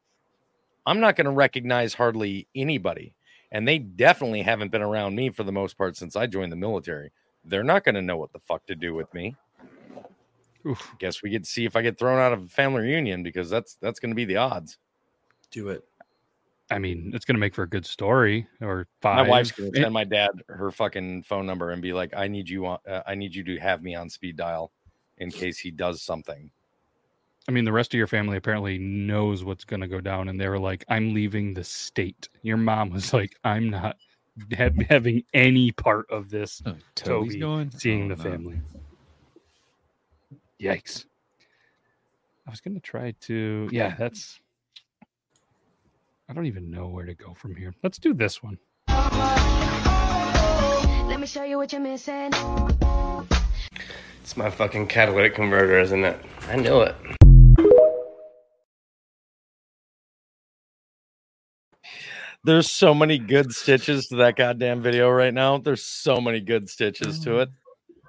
I'm 0.86 1.00
not 1.00 1.16
going 1.16 1.26
to 1.26 1.32
recognize 1.32 1.94
hardly 1.94 2.48
anybody. 2.56 3.14
And 3.52 3.68
they 3.68 3.78
definitely 3.78 4.42
haven't 4.42 4.72
been 4.72 4.82
around 4.82 5.16
me 5.16 5.30
for 5.30 5.44
the 5.44 5.52
most 5.52 5.78
part 5.78 5.96
since 5.96 6.16
I 6.16 6.28
joined 6.28 6.52
the 6.52 6.58
military. 6.58 7.12
They're 7.46 7.64
not 7.64 7.84
going 7.84 7.96
to 7.96 8.02
know 8.02 8.18
what 8.18 8.32
the 8.34 8.40
fuck 8.40 8.66
to 8.68 8.76
do 8.76 8.94
with 8.94 9.14
me. 9.14 9.36
Guess 10.98 11.22
we 11.22 11.30
get 11.30 11.44
to 11.44 11.50
see 11.50 11.66
if 11.66 11.76
I 11.76 11.82
get 11.82 12.00
thrown 12.00 12.20
out 12.20 12.34
of 12.34 12.44
a 12.44 12.48
family 12.48 12.82
reunion 12.82 13.22
because 13.22 13.50
that's 13.50 13.76
that's 13.82 14.00
going 14.00 14.12
to 14.12 14.16
be 14.16 14.26
the 14.26 14.38
odds. 14.38 14.78
Do 15.54 15.70
it. 15.70 15.84
I 16.72 16.80
mean, 16.80 17.12
it's 17.14 17.24
going 17.26 17.36
to 17.36 17.40
make 17.40 17.54
for 17.54 17.62
a 17.64 17.70
good 17.70 17.86
story 17.86 18.48
or 18.60 18.88
five. 19.02 19.18
My 19.18 19.30
wife's 19.30 19.52
going 19.52 19.72
to 19.72 19.80
send 19.82 19.94
my 19.94 20.04
dad 20.04 20.32
her 20.48 20.72
fucking 20.72 21.24
phone 21.24 21.46
number 21.46 21.70
and 21.70 21.82
be 21.82 21.94
like, 21.94 22.14
"I 22.18 22.28
need 22.28 22.50
you 22.50 22.66
on. 22.66 22.80
Uh, 22.88 23.04
I 23.06 23.14
need 23.16 23.36
you 23.36 23.44
to 23.44 23.58
have 23.60 23.84
me 23.84 23.94
on 23.94 24.10
speed 24.10 24.36
dial 24.38 24.72
in 25.20 25.30
case 25.30 25.60
he 25.60 25.70
does 25.70 26.02
something." 26.02 26.50
I 27.48 27.52
mean, 27.52 27.66
the 27.66 27.72
rest 27.74 27.94
of 27.94 27.98
your 27.98 28.08
family 28.08 28.38
apparently 28.38 28.78
knows 28.80 29.44
what's 29.44 29.66
going 29.66 29.82
to 29.82 29.88
go 29.88 30.02
down, 30.02 30.30
and 30.30 30.40
they 30.42 30.48
were 30.48 30.58
like, 30.58 30.84
"I'm 30.90 31.14
leaving 31.14 31.54
the 31.54 31.64
state." 31.64 32.30
Your 32.42 32.58
mom 32.58 32.90
was 32.90 33.14
like, 33.14 33.36
"I'm 33.44 33.70
not 33.70 33.98
ha- 34.58 34.70
having 34.90 35.24
any 35.36 35.72
part 35.74 36.08
of 36.10 36.32
this." 36.32 36.64
Oh, 36.66 36.72
Toby's 36.96 37.34
Toby 37.34 37.40
going? 37.40 37.72
seeing 37.72 38.12
Oh, 38.12 38.16
the 38.16 38.24
no. 38.24 38.32
family. 38.32 38.62
Yikes! 40.60 41.06
I 42.48 42.50
was 42.52 42.62
going 42.62 42.74
to 42.76 42.82
try 42.82 43.12
to. 43.22 43.70
Yeah, 43.72 43.96
that's. 43.96 44.40
I 46.34 46.36
don't 46.36 46.48
even 46.48 46.72
know 46.72 46.88
where 46.88 47.06
to 47.06 47.14
go 47.14 47.36
from 47.36 47.56
here. 47.56 47.76
Let's 47.84 48.00
do 48.00 48.12
this 48.12 48.42
one. 48.42 48.58
Let 48.88 50.10
me 51.20 51.28
show 51.28 51.44
you 51.44 51.58
what 51.58 51.72
you're 51.72 51.80
missing. 51.80 52.32
It's 54.20 54.36
my 54.36 54.50
fucking 54.50 54.88
catalytic 54.88 55.36
converter, 55.36 55.80
isn't 55.80 56.04
it? 56.04 56.20
I 56.50 56.56
knew 56.56 56.82
it. 56.82 56.96
There's 62.44 62.72
so 62.72 62.96
many 62.96 63.20
good 63.20 63.54
stitches 63.54 64.08
to 64.08 64.16
that 64.16 64.36
goddamn 64.36 64.82
video 64.82 65.12
right 65.12 65.36
now. 65.36 65.60
There's 65.60 65.84
so 65.84 66.20
many 66.20 66.40
good 66.40 66.68
stitches 66.68 67.20
to 67.20 67.42
it. 67.42 67.50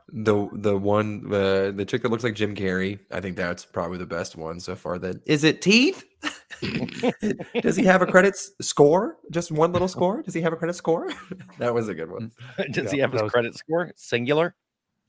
The 0.08 0.48
the 0.54 0.78
one 0.78 1.28
the 1.28 1.74
the 1.76 1.84
chick 1.84 2.00
that 2.00 2.10
looks 2.10 2.24
like 2.24 2.36
Jim 2.36 2.54
Carrey, 2.54 3.00
I 3.12 3.20
think 3.20 3.36
that's 3.36 3.66
probably 3.66 3.98
the 3.98 4.06
best 4.06 4.34
one 4.34 4.60
so 4.60 4.76
far. 4.76 4.98
That 4.98 5.20
is 5.26 5.44
it. 5.44 5.60
Teeth? 5.60 6.04
Does 7.62 7.76
he 7.76 7.84
have 7.84 8.02
a 8.02 8.06
credit 8.06 8.36
score? 8.60 9.16
Just 9.30 9.50
one 9.52 9.72
little 9.72 9.88
score? 9.88 10.22
Does 10.22 10.34
he 10.34 10.40
have 10.42 10.52
a 10.52 10.56
credit 10.56 10.74
score? 10.74 11.08
that 11.58 11.72
was 11.74 11.88
a 11.88 11.94
good 11.94 12.10
one. 12.10 12.30
Does 12.70 12.90
he 12.90 12.98
have 12.98 13.12
his 13.12 13.20
that 13.20 13.24
was- 13.24 13.32
credit 13.32 13.56
score 13.56 13.92
singular? 13.96 14.54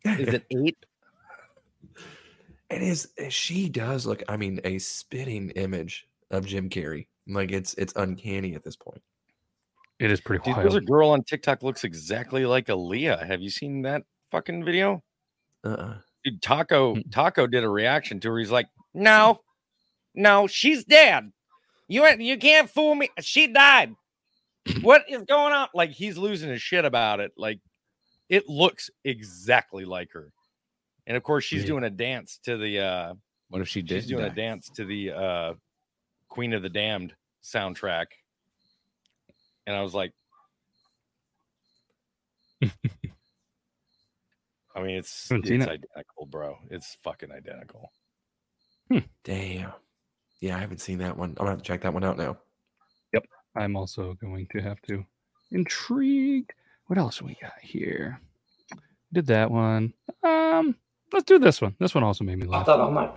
Is 0.06 0.34
it 0.34 0.46
eight? 0.52 0.78
It 2.70 2.82
is. 2.82 3.10
eh, 3.18 3.30
She 3.30 3.70
does 3.70 4.06
look. 4.06 4.24
I 4.28 4.38
mean, 4.38 4.60
a 4.64 4.80
spitting 4.80 5.50
image 5.52 6.08
of 6.32 6.46
Jim 6.46 6.70
Carrey. 6.70 7.08
Like 7.28 7.52
it's 7.52 7.74
it's 7.76 7.94
uncanny 7.96 8.54
at 8.56 8.64
this 8.64 8.76
point. 8.76 9.02
It 10.00 10.12
is 10.12 10.20
pretty 10.22 10.44
Dude, 10.44 10.58
there's 10.58 10.76
a 10.76 10.82
girl 10.82 11.10
on 11.10 11.24
TikTok 11.24 11.64
looks 11.64 11.84
exactly 11.84 12.46
like 12.46 12.68
Aaliyah. 12.68 13.26
Have 13.26 13.42
you 13.42 13.50
seen 13.50 13.82
that 13.84 14.04
fucking 14.30 14.64
video? 14.66 15.02
Uh-uh. 15.64 15.96
Dude, 16.24 16.42
Taco 16.42 16.96
Taco 17.12 17.48
did 17.48 17.64
a 17.64 17.70
reaction 17.70 18.20
to 18.20 18.32
her. 18.32 18.38
He's 18.38 18.52
like, 18.52 18.68
"No, 18.94 19.40
no, 20.16 20.48
she's 20.48 20.84
dead. 20.84 21.32
You 21.88 22.06
you 22.20 22.38
can't 22.38 22.70
fool 22.70 22.96
me. 22.96 23.10
She 23.22 23.48
died. 23.48 23.96
What 24.82 25.04
is 25.10 25.24
going 25.24 25.54
on?" 25.54 25.68
Like 25.74 25.92
he's 25.92 26.18
losing 26.18 26.50
his 26.50 26.62
shit 26.62 26.86
about 26.86 27.20
it. 27.20 27.32
Like 27.38 27.60
it 28.30 28.48
looks 28.50 28.90
exactly 29.04 29.86
like 29.86 30.12
her. 30.14 30.32
And 31.08 31.16
of 31.16 31.22
course, 31.24 31.44
she's 31.44 31.62
Yeah. 31.62 31.68
doing 31.68 31.84
a 31.84 31.90
dance 31.92 32.40
to 32.46 32.58
the. 32.58 32.80
uh 32.80 33.14
What 33.50 33.62
if 33.62 33.68
she 33.68 33.82
did? 33.84 34.02
She's 34.02 34.10
doing 34.10 34.26
a 34.26 34.34
dance 34.34 34.70
to 34.72 34.86
the 34.86 35.12
uh 35.12 35.54
Queen 36.30 36.54
of 36.54 36.64
the 36.64 36.70
Damned 36.70 37.14
soundtrack. 37.44 38.08
And 39.68 39.76
I 39.76 39.84
was 39.84 39.94
like, 39.94 40.14
I 42.64 42.72
mean, 44.82 44.98
it's 44.98 45.30
it's 45.32 45.50
identical, 45.52 46.26
bro. 46.26 46.58
It's 46.70 46.96
fucking 47.04 47.32
identical. 47.32 47.92
Damn. 49.24 49.72
Yeah, 50.46 50.58
I 50.58 50.60
haven't 50.60 50.80
seen 50.80 51.00
that 51.00 51.18
one. 51.18 51.32
I'm 51.32 51.36
gonna 51.38 51.50
have 51.50 51.58
to 51.58 51.64
check 51.64 51.82
that 51.82 51.92
one 51.92 52.04
out 52.04 52.20
now. 52.20 52.38
Yep. 53.14 53.26
I'm 53.56 53.76
also 53.76 54.14
going 54.22 54.46
to 54.52 54.62
have 54.62 54.80
to. 54.84 55.04
Intrigued. 55.50 56.54
What 56.86 57.00
else 57.00 57.20
we 57.20 57.36
got 57.42 57.54
here? 57.64 58.22
Did 59.12 59.26
that 59.26 59.50
one. 59.50 59.92
Um, 60.22 60.76
let's 61.12 61.26
do 61.26 61.40
this 61.40 61.62
one. 61.62 61.76
This 61.80 61.96
one 61.96 62.04
also 62.04 62.24
made 62.24 62.38
me 62.38 62.46
I 62.46 62.50
laugh. 62.50 62.68
thought 62.68 62.80
I'm 62.80 62.94
like, 62.94 63.16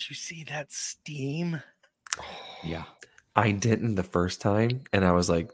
Did 0.00 0.08
you 0.08 0.16
see 0.16 0.44
that 0.44 0.72
steam? 0.72 1.62
Yeah. 2.64 2.84
I 3.36 3.52
didn't 3.52 3.96
the 3.96 4.02
first 4.02 4.40
time, 4.40 4.84
and 4.94 5.04
I 5.04 5.12
was 5.12 5.28
like, 5.28 5.50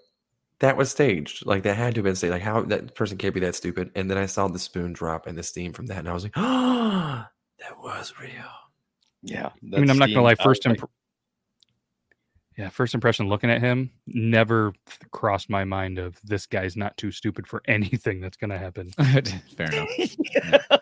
that 0.61 0.77
was 0.77 0.89
staged. 0.89 1.45
Like 1.45 1.65
that 1.65 1.77
had 1.77 1.97
to 1.97 1.99
have 1.99 2.05
been 2.05 2.15
staged. 2.15 2.31
Like 2.31 2.43
how 2.43 2.63
that 2.63 2.95
person 2.95 3.19
can't 3.19 3.35
be 3.35 3.41
that 3.41 3.57
stupid. 3.57 3.91
And 3.97 4.09
then 4.09 4.17
I 4.17 4.27
saw 4.27 4.47
the 4.47 4.61
spoon 4.61 4.93
drop 4.93 5.27
and 5.27 5.37
the 5.37 5.43
steam 5.43 5.73
from 5.73 5.87
that, 5.87 5.99
and 5.99 6.09
I 6.09 6.13
was 6.15 6.23
like, 6.23 6.33
oh, 6.37 7.25
that 7.59 7.83
was 7.83 8.15
real. 8.21 8.31
Yeah. 9.23 9.49
I 9.75 9.81
mean, 9.81 9.91
I'm 9.91 9.99
not 9.99 10.11
gonna 10.11 10.23
lie. 10.23 10.37
First, 10.37 10.65
was 10.65 10.79
like- 10.81 10.91
yeah, 12.57 12.69
first 12.69 12.95
impression 12.95 13.29
looking 13.29 13.51
at 13.51 13.61
him 13.61 13.91
never 14.07 14.73
th- 14.87 15.11
crossed 15.11 15.51
my 15.51 15.65
mind 15.65 15.99
of 15.99 16.19
this 16.23 16.47
guy's 16.47 16.77
not 16.77 16.97
too 16.97 17.11
stupid 17.11 17.49
for 17.49 17.63
anything 17.69 18.21
that's 18.21 18.37
gonna 18.37 18.59
happen. 18.59 18.93
Fair 19.57 19.73
enough. 19.73 19.89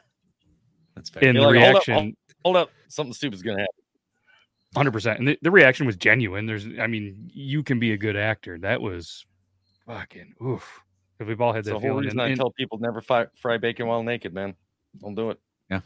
That's 0.95 1.11
fair. 1.11 1.29
And 1.29 1.37
the 1.37 1.41
You're 1.43 1.51
like, 1.51 1.61
hold 1.61 1.77
up, 1.77 1.87
reaction, 1.89 2.17
hold- 2.45 2.57
hold 2.57 2.57
up, 2.57 2.71
something 2.89 3.13
stupid's 3.13 3.43
gonna 3.43 3.61
happen. 3.61 3.75
hundred 4.77 4.93
percent, 4.93 5.19
and 5.19 5.29
the, 5.29 5.39
the 5.43 5.51
reaction 5.51 5.87
was 5.87 5.97
genuine. 5.97 6.47
There's, 6.47 6.67
I 6.81 6.87
mean, 6.87 7.31
you 7.33 7.63
can 7.63 7.79
be 7.79 7.93
a 7.93 7.97
good 7.97 8.17
actor. 8.17 8.59
That 8.59 8.81
was 8.81 9.25
fucking 9.87 10.35
oof. 10.43 10.81
Because 11.19 11.29
we've 11.29 11.41
all 11.41 11.53
had 11.53 11.61
That's 11.65 11.67
that 11.69 11.75
the 11.75 11.81
whole 11.81 11.89
feeling. 11.91 12.05
reason 12.05 12.21
and- 12.21 12.33
I 12.33 12.35
tell 12.35 12.51
people 12.51 12.79
never 12.79 13.01
fry, 13.01 13.27
fry 13.41 13.57
bacon 13.59 13.87
while 13.87 14.03
naked, 14.03 14.35
man. 14.35 14.55
Don't 15.01 15.15
do 15.15 15.31
it. 15.31 15.39
Yeah. 15.71 15.81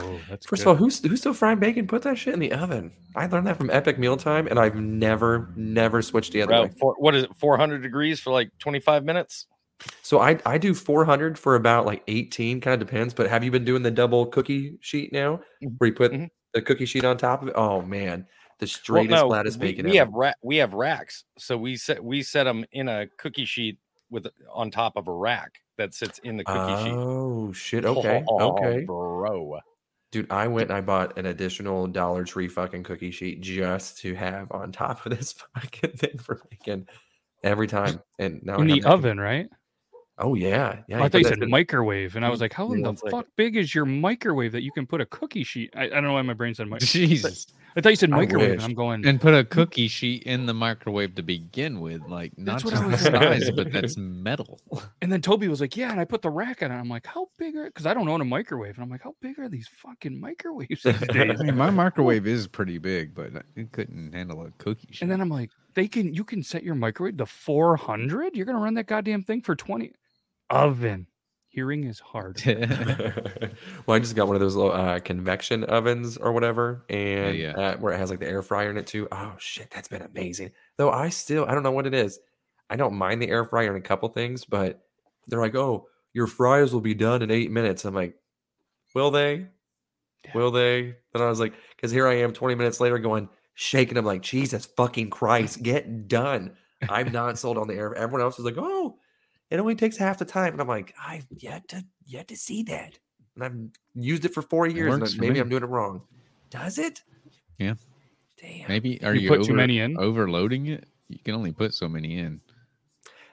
Oh, 0.00 0.20
that's 0.30 0.46
First 0.46 0.62
good. 0.62 0.70
of 0.70 0.76
all, 0.76 0.84
who's 0.84 1.02
who's 1.04 1.18
still 1.18 1.34
frying 1.34 1.58
bacon? 1.58 1.88
Put 1.88 2.02
that 2.02 2.16
shit 2.16 2.34
in 2.34 2.38
the 2.40 2.52
oven. 2.52 2.92
I 3.16 3.26
learned 3.26 3.48
that 3.48 3.56
from 3.56 3.68
Epic 3.70 3.98
Mealtime, 3.98 4.46
and 4.46 4.60
I've 4.60 4.76
never, 4.76 5.48
never 5.56 6.02
switched 6.02 6.32
the 6.32 6.42
other 6.42 6.62
way. 6.62 6.70
Four, 6.78 6.94
what 6.98 7.16
is 7.16 7.24
it? 7.24 7.34
400 7.36 7.82
degrees 7.82 8.20
for 8.20 8.30
like 8.30 8.50
25 8.60 9.04
minutes. 9.04 9.46
So 10.02 10.20
I 10.20 10.38
I 10.46 10.58
do 10.58 10.72
400 10.74 11.38
for 11.38 11.54
about 11.54 11.84
like 11.86 12.02
18, 12.08 12.60
kind 12.60 12.80
of 12.80 12.86
depends. 12.88 13.12
But 13.14 13.28
have 13.28 13.44
you 13.44 13.50
been 13.50 13.64
doing 13.64 13.82
the 13.82 13.90
double 13.90 14.26
cookie 14.26 14.78
sheet 14.80 15.12
now, 15.12 15.40
Mm-hmm. 15.62 15.74
where 15.78 15.88
you 15.88 15.94
put 15.94 16.12
the 16.54 16.62
cookie 16.62 16.86
sheet 16.86 17.04
on 17.04 17.16
top 17.18 17.42
of 17.42 17.48
it? 17.48 17.54
Oh 17.56 17.82
man, 17.82 18.26
the 18.58 18.66
straightest, 18.66 19.10
Well, 19.12 19.24
no, 19.24 19.28
flattest 19.28 19.58
we, 19.60 19.68
bacon. 19.68 19.86
we 19.86 19.98
ever. 19.98 20.06
have 20.06 20.14
ra- 20.14 20.32
we 20.42 20.56
have 20.56 20.72
racks, 20.74 21.24
so 21.38 21.56
we 21.58 21.76
set 21.76 22.02
we 22.02 22.22
set 22.22 22.44
them 22.44 22.64
in 22.72 22.88
a 22.88 23.06
cookie 23.18 23.44
sheet 23.44 23.78
with 24.10 24.26
on 24.52 24.70
top 24.70 24.96
of 24.96 25.08
a 25.08 25.12
rack 25.12 25.52
that 25.76 25.92
sits 25.92 26.18
in 26.20 26.36
the 26.38 26.44
cookie 26.44 26.84
sheet. 26.84 26.94
Oh 26.94 27.52
shit! 27.52 27.84
Okay, 27.86 28.24
Oh, 28.28 28.52
okay, 28.52 28.84
bro. 28.84 29.58
Dude, 30.12 30.30
I 30.30 30.46
went 30.48 30.70
and 30.70 30.78
I 30.78 30.80
bought 30.80 31.18
an 31.18 31.26
additional 31.26 31.86
Dollar 31.88 32.24
Tree 32.24 32.48
fucking 32.48 32.84
cookie 32.84 33.10
sheet 33.10 33.40
just 33.42 33.98
to 33.98 34.14
have 34.14 34.50
on 34.52 34.72
top 34.72 35.04
of 35.04 35.14
this 35.18 35.32
fucking 35.54 35.96
thing 35.98 36.16
for 36.18 36.40
bacon 36.48 36.86
every 37.42 37.66
time. 37.66 38.00
And 38.18 38.40
now 38.44 38.54
in 38.60 38.68
have 38.70 38.80
the 38.82 38.88
oven, 38.88 39.18
right? 39.20 39.48
Oh 40.18 40.34
yeah, 40.34 40.78
yeah. 40.88 41.02
I 41.02 41.08
thought 41.08 41.18
you 41.18 41.24
put 41.24 41.34
said 41.34 41.42
in- 41.42 41.50
microwave, 41.50 42.16
and 42.16 42.24
I 42.24 42.30
was 42.30 42.40
like, 42.40 42.52
"How 42.52 42.72
in 42.72 42.80
the 42.80 42.90
it's 42.90 43.02
like- 43.02 43.10
fuck 43.10 43.26
big 43.36 43.56
is 43.56 43.74
your 43.74 43.84
microwave 43.84 44.52
that 44.52 44.62
you 44.62 44.72
can 44.72 44.86
put 44.86 45.02
a 45.02 45.06
cookie 45.06 45.44
sheet?" 45.44 45.70
I, 45.76 45.84
I 45.84 45.88
don't 45.88 46.04
know 46.04 46.14
why 46.14 46.22
my 46.22 46.32
brain 46.32 46.54
said 46.54 46.68
microwave. 46.68 46.88
Jesus. 46.88 47.46
I 47.76 47.82
thought 47.82 47.90
you 47.90 47.96
said 47.96 48.08
microwave. 48.08 48.52
and. 48.52 48.62
I'm 48.62 48.72
going 48.72 49.06
and 49.06 49.20
put 49.20 49.34
a 49.34 49.42
hmm. 49.42 49.48
cookie 49.48 49.88
sheet 49.88 50.22
in 50.22 50.46
the 50.46 50.54
microwave 50.54 51.14
to 51.16 51.22
begin 51.22 51.80
with, 51.80 52.00
like 52.08 52.36
not 52.38 52.52
That's 52.52 52.64
what 52.64 52.70
just 52.70 52.82
I 52.82 52.86
was 52.86 53.00
size, 53.00 53.50
but 53.50 53.70
that's 53.72 53.96
metal. 53.98 54.60
And 55.02 55.12
then 55.12 55.20
Toby 55.20 55.48
was 55.48 55.60
like, 55.60 55.76
"Yeah," 55.76 55.90
and 55.90 56.00
I 56.00 56.04
put 56.06 56.22
the 56.22 56.30
rack 56.30 56.62
on 56.62 56.72
it. 56.72 56.74
I'm 56.74 56.88
like, 56.88 57.06
"How 57.06 57.28
big 57.38 57.54
are?" 57.54 57.66
Because 57.66 57.84
I 57.84 57.92
don't 57.92 58.08
own 58.08 58.22
a 58.22 58.24
microwave, 58.24 58.74
and 58.76 58.82
I'm 58.82 58.90
like, 58.90 59.02
"How 59.02 59.14
big 59.20 59.38
are 59.38 59.48
these 59.48 59.68
fucking 59.68 60.18
microwaves 60.18 60.82
these 60.82 61.02
I 61.10 61.34
mean, 61.34 61.56
my 61.56 61.70
microwave 61.70 62.26
is 62.26 62.46
pretty 62.46 62.78
big, 62.78 63.14
but 63.14 63.30
it 63.54 63.70
couldn't 63.72 64.14
handle 64.14 64.46
a 64.46 64.50
cookie 64.52 64.88
sheet. 64.90 65.02
And 65.02 65.10
then 65.10 65.20
I'm 65.20 65.28
like, 65.28 65.50
"They 65.74 65.86
can. 65.86 66.14
You 66.14 66.24
can 66.24 66.42
set 66.42 66.62
your 66.62 66.74
microwave 66.74 67.18
to 67.18 67.26
400. 67.26 68.34
You're 68.34 68.46
gonna 68.46 68.58
run 68.58 68.74
that 68.74 68.86
goddamn 68.86 69.22
thing 69.22 69.42
for 69.42 69.54
20 69.54 69.92
oven. 70.50 71.06
Hearing 71.48 71.84
is 71.84 71.98
hard. 71.98 72.42
well, 72.46 73.96
I 73.96 73.98
just 73.98 74.14
got 74.14 74.26
one 74.26 74.36
of 74.36 74.40
those 74.40 74.56
little 74.56 74.72
uh, 74.72 74.98
convection 75.00 75.64
ovens 75.64 76.18
or 76.18 76.32
whatever, 76.32 76.84
and 76.90 77.34
yeah. 77.34 77.52
Uh, 77.52 77.76
where 77.78 77.94
it 77.94 77.98
has 77.98 78.10
like 78.10 78.20
the 78.20 78.28
air 78.28 78.42
fryer 78.42 78.68
in 78.68 78.76
it 78.76 78.86
too. 78.86 79.08
Oh 79.10 79.34
shit, 79.38 79.70
that's 79.70 79.88
been 79.88 80.02
amazing. 80.02 80.50
Though 80.76 80.90
I 80.90 81.08
still 81.08 81.46
I 81.46 81.54
don't 81.54 81.62
know 81.62 81.70
what 81.70 81.86
it 81.86 81.94
is. 81.94 82.18
I 82.68 82.76
don't 82.76 82.94
mind 82.94 83.22
the 83.22 83.30
air 83.30 83.44
fryer 83.44 83.70
in 83.70 83.76
a 83.76 83.84
couple 83.84 84.08
things, 84.10 84.44
but 84.44 84.82
they're 85.28 85.40
like, 85.40 85.54
oh, 85.54 85.86
your 86.12 86.26
fries 86.26 86.72
will 86.74 86.80
be 86.80 86.94
done 86.94 87.22
in 87.22 87.30
eight 87.30 87.50
minutes. 87.50 87.84
I'm 87.84 87.94
like, 87.94 88.16
will 88.94 89.10
they? 89.10 89.46
Will 90.34 90.50
they? 90.50 90.96
Then 91.12 91.22
I 91.22 91.28
was 91.28 91.40
like, 91.40 91.54
because 91.74 91.90
here 91.90 92.06
I 92.06 92.14
am 92.14 92.32
20 92.32 92.54
minutes 92.54 92.80
later 92.80 92.98
going, 92.98 93.28
shaking. 93.54 93.96
I'm 93.96 94.04
like, 94.04 94.22
Jesus 94.22 94.66
fucking 94.76 95.10
Christ, 95.10 95.62
get 95.62 96.08
done. 96.08 96.56
I'm 96.88 97.12
not 97.12 97.38
sold 97.38 97.58
on 97.58 97.68
the 97.68 97.74
air. 97.74 97.94
Everyone 97.94 98.22
else 98.22 98.38
is 98.38 98.44
like, 98.44 98.56
oh, 98.58 98.98
it 99.50 99.60
only 99.60 99.74
takes 99.74 99.96
half 99.96 100.18
the 100.18 100.24
time. 100.24 100.52
And 100.52 100.60
I'm 100.60 100.68
like, 100.68 100.94
I've 101.02 101.26
yet 101.36 101.68
to 101.68 101.84
yet 102.04 102.28
to 102.28 102.36
see 102.36 102.62
that. 102.64 102.98
And 103.34 103.44
I've 103.44 104.02
used 104.02 104.24
it 104.24 104.34
for 104.34 104.42
four 104.42 104.66
years. 104.66 104.94
And 104.94 105.20
maybe 105.20 105.34
me. 105.34 105.40
I'm 105.40 105.48
doing 105.48 105.62
it 105.62 105.68
wrong. 105.68 106.02
Does 106.50 106.78
it? 106.78 107.02
Yeah. 107.58 107.74
Damn. 108.40 108.68
Maybe 108.68 109.02
are 109.02 109.14
You 109.14 109.22
you, 109.22 109.28
put 109.28 109.44
too 109.44 109.54
many 109.54 109.80
in? 109.80 109.98
overloading 109.98 110.66
it? 110.66 110.84
You 111.08 111.18
can 111.18 111.34
only 111.34 111.52
put 111.52 111.74
so 111.74 111.88
many 111.88 112.18
in. 112.18 112.40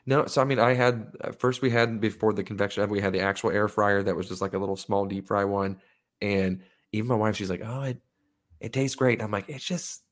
No, 0.06 0.26
so 0.26 0.42
I 0.42 0.46
mean, 0.46 0.60
I 0.60 0.74
had 0.74 1.12
uh, 1.22 1.32
first 1.32 1.62
we 1.62 1.70
had 1.70 2.02
before 2.02 2.34
the 2.34 2.44
convection 2.44 2.84
oven, 2.84 2.92
we 2.94 3.00
had 3.00 3.14
the 3.14 3.22
actual 3.22 3.52
air 3.52 3.68
fryer 3.68 4.04
that 4.04 4.16
was 4.16 4.28
just 4.28 4.42
like 4.42 4.54
a 4.54 4.58
little 4.58 4.76
small 4.76 5.06
deep 5.06 5.28
fry 5.28 5.46
one, 5.46 5.80
and 6.22 6.62
even 6.92 7.08
my 7.08 7.16
wife, 7.16 7.38
she's 7.38 7.50
like, 7.50 7.62
"Oh, 7.64 7.84
it 7.84 7.98
it 8.60 8.74
tastes 8.74 8.96
great." 8.96 9.14
And 9.14 9.22
I'm 9.24 9.32
like, 9.32 9.48
"It's 9.48 9.64
just 9.64 10.04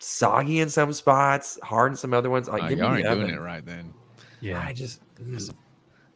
soggy 0.00 0.58
in 0.58 0.68
some 0.68 0.92
spots, 0.92 1.58
hard 1.62 1.92
in 1.92 1.96
some 1.96 2.12
other 2.12 2.28
ones." 2.28 2.48
Like, 2.48 2.64
Oh, 2.64 2.68
you 2.68 2.84
aren't 2.84 3.04
the 3.04 3.14
doing 3.14 3.30
it 3.30 3.40
right 3.40 3.64
then. 3.64 3.94
Yeah. 4.40 4.60
I 4.60 4.72
just 4.72 5.00
mm. 5.16 5.54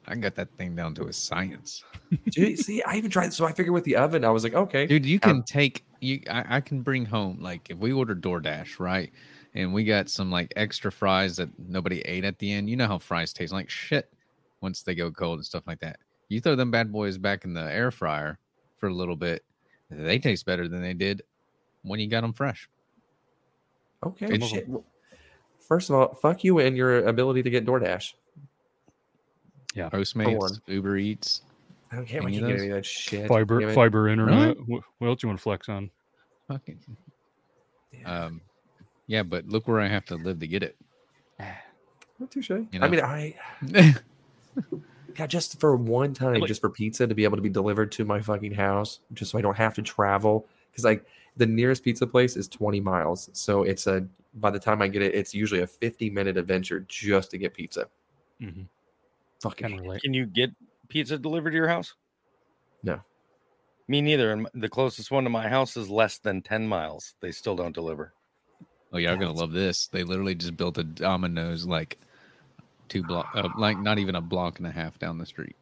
I 0.06 0.14
got 0.16 0.34
that 0.36 0.48
thing 0.56 0.74
down 0.74 0.94
to 0.94 1.06
a 1.06 1.12
science. 1.12 1.84
Dude, 2.30 2.58
see, 2.58 2.82
I 2.82 2.96
even 2.96 3.10
tried. 3.10 3.32
So 3.32 3.44
I 3.44 3.52
figured 3.52 3.74
with 3.74 3.84
the 3.84 3.96
oven, 3.96 4.24
I 4.24 4.30
was 4.30 4.44
like, 4.44 4.54
okay, 4.54 4.86
Dude, 4.86 5.06
you 5.06 5.18
um, 5.22 5.30
can 5.30 5.42
take 5.42 5.84
you. 6.00 6.20
I, 6.30 6.56
I 6.56 6.60
can 6.60 6.82
bring 6.82 7.04
home 7.04 7.38
like 7.40 7.70
if 7.70 7.78
we 7.78 7.92
order 7.92 8.14
DoorDash, 8.14 8.80
right? 8.80 9.12
And 9.54 9.74
we 9.74 9.84
got 9.84 10.08
some 10.08 10.30
like 10.30 10.52
extra 10.56 10.92
fries 10.92 11.36
that 11.36 11.48
nobody 11.58 12.00
ate 12.02 12.24
at 12.24 12.38
the 12.38 12.52
end. 12.52 12.70
You 12.70 12.76
know 12.76 12.86
how 12.86 12.98
fries 12.98 13.32
taste 13.32 13.52
like 13.52 13.68
shit 13.68 14.12
once 14.60 14.82
they 14.82 14.94
go 14.94 15.10
cold 15.10 15.38
and 15.38 15.46
stuff 15.46 15.64
like 15.66 15.80
that. 15.80 15.98
You 16.28 16.40
throw 16.40 16.54
them 16.54 16.70
bad 16.70 16.92
boys 16.92 17.18
back 17.18 17.44
in 17.44 17.52
the 17.54 17.62
air 17.62 17.90
fryer 17.90 18.38
for 18.78 18.88
a 18.88 18.94
little 18.94 19.16
bit, 19.16 19.44
they 19.90 20.18
taste 20.18 20.46
better 20.46 20.66
than 20.66 20.82
they 20.82 20.94
did 20.94 21.22
when 21.82 22.00
you 22.00 22.08
got 22.08 22.22
them 22.22 22.32
fresh. 22.32 22.68
okay. 24.04 24.38
Well, 24.38 24.84
First 25.60 25.88
of 25.88 25.96
all, 25.96 26.14
fuck 26.14 26.42
you 26.42 26.58
and 26.58 26.76
your 26.76 27.06
ability 27.06 27.44
to 27.44 27.50
get 27.50 27.64
DoorDash. 27.64 28.14
Yeah. 29.74 29.88
Postmates, 29.90 30.36
one. 30.38 30.50
Uber 30.66 30.96
Eats. 30.96 31.42
I 31.92 31.96
don't 31.96 32.06
care. 32.06 32.22
I 32.22 32.26
Any 32.26 32.38
of 32.38 32.42
can't 32.44 32.48
get 32.48 32.52
those? 32.54 32.62
any 32.62 32.70
of 32.70 32.76
that 32.76 32.86
shit. 32.86 33.28
Fiber, 33.28 33.60
Damn 33.60 33.68
it. 33.70 33.74
fiber 33.74 34.08
internet. 34.08 34.56
Wh- 34.58 34.68
What 34.98 35.08
else 35.08 35.20
do 35.20 35.26
you 35.26 35.28
want 35.28 35.38
to 35.38 35.42
flex 35.42 35.68
on? 35.68 35.90
Fucking. 36.48 36.78
Um, 38.04 38.40
yeah, 39.06 39.22
but 39.22 39.46
look 39.48 39.66
where 39.68 39.80
I 39.80 39.88
have 39.88 40.04
to 40.06 40.14
live 40.16 40.38
to 40.40 40.46
get 40.46 40.62
it. 40.62 40.76
Not 42.18 42.30
touche. 42.30 42.50
You 42.50 42.66
I 42.80 42.88
mean, 42.88 43.00
I 43.00 43.34
God, 45.14 45.28
just 45.30 45.58
for 45.58 45.74
one 45.76 46.14
time, 46.14 46.44
just 46.46 46.60
for 46.60 46.68
pizza 46.70 47.06
to 47.06 47.14
be 47.14 47.24
able 47.24 47.36
to 47.36 47.42
be 47.42 47.48
delivered 47.48 47.90
to 47.92 48.04
my 48.04 48.20
fucking 48.20 48.54
house, 48.54 49.00
just 49.14 49.32
so 49.32 49.38
I 49.38 49.40
don't 49.42 49.56
have 49.56 49.74
to 49.74 49.82
travel. 49.82 50.46
Because 50.70 50.84
like 50.84 51.04
the 51.36 51.46
nearest 51.46 51.82
pizza 51.82 52.06
place 52.06 52.36
is 52.36 52.46
20 52.48 52.80
miles, 52.80 53.30
so 53.32 53.62
it's 53.64 53.86
a 53.86 54.06
by 54.34 54.50
the 54.50 54.58
time 54.60 54.80
I 54.80 54.86
get 54.88 55.02
it, 55.02 55.14
it's 55.14 55.34
usually 55.34 55.62
a 55.62 55.66
50 55.66 56.10
minute 56.10 56.36
adventure 56.36 56.84
just 56.88 57.30
to 57.32 57.38
get 57.38 57.54
pizza. 57.54 57.88
Mhm. 58.40 58.66
Fucking 59.40 59.68
Can 59.68 59.76
relate. 59.78 60.02
Can 60.02 60.14
you 60.14 60.26
get 60.26 60.50
pizza 60.88 61.18
delivered 61.18 61.50
to 61.50 61.56
your 61.56 61.68
house? 61.68 61.94
No. 62.82 63.00
Me 63.88 64.00
neither. 64.00 64.32
And 64.32 64.48
the 64.54 64.68
closest 64.68 65.10
one 65.10 65.24
to 65.24 65.30
my 65.30 65.48
house 65.48 65.76
is 65.76 65.88
less 65.88 66.18
than 66.18 66.42
10 66.42 66.66
miles. 66.66 67.14
They 67.20 67.32
still 67.32 67.56
don't 67.56 67.74
deliver. 67.74 68.12
Oh, 68.92 68.98
yeah, 68.98 69.10
you're 69.10 69.18
gonna 69.18 69.32
love 69.32 69.52
this. 69.52 69.86
They 69.86 70.02
literally 70.02 70.34
just 70.34 70.56
built 70.56 70.76
a 70.78 70.82
Domino's 70.82 71.64
like 71.64 71.98
two 72.88 73.02
block, 73.04 73.28
uh, 73.34 73.48
like 73.56 73.78
not 73.78 73.98
even 73.98 74.16
a 74.16 74.20
block 74.20 74.58
and 74.58 74.66
a 74.66 74.70
half 74.70 74.98
down 74.98 75.16
the 75.16 75.26
street. 75.26 75.54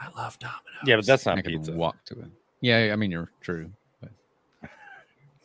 I 0.00 0.08
love 0.20 0.36
Domino's. 0.40 0.62
Yeah, 0.84 0.96
but 0.96 1.06
that's 1.06 1.24
not 1.24 1.38
I 1.38 1.42
could 1.42 1.52
pizza. 1.52 1.72
walk 1.72 2.04
to 2.06 2.18
it. 2.20 2.30
Yeah, 2.60 2.90
I 2.92 2.96
mean 2.96 3.12
you're 3.12 3.30
true. 3.40 3.70
But 4.00 4.10
Uh, 4.62 4.68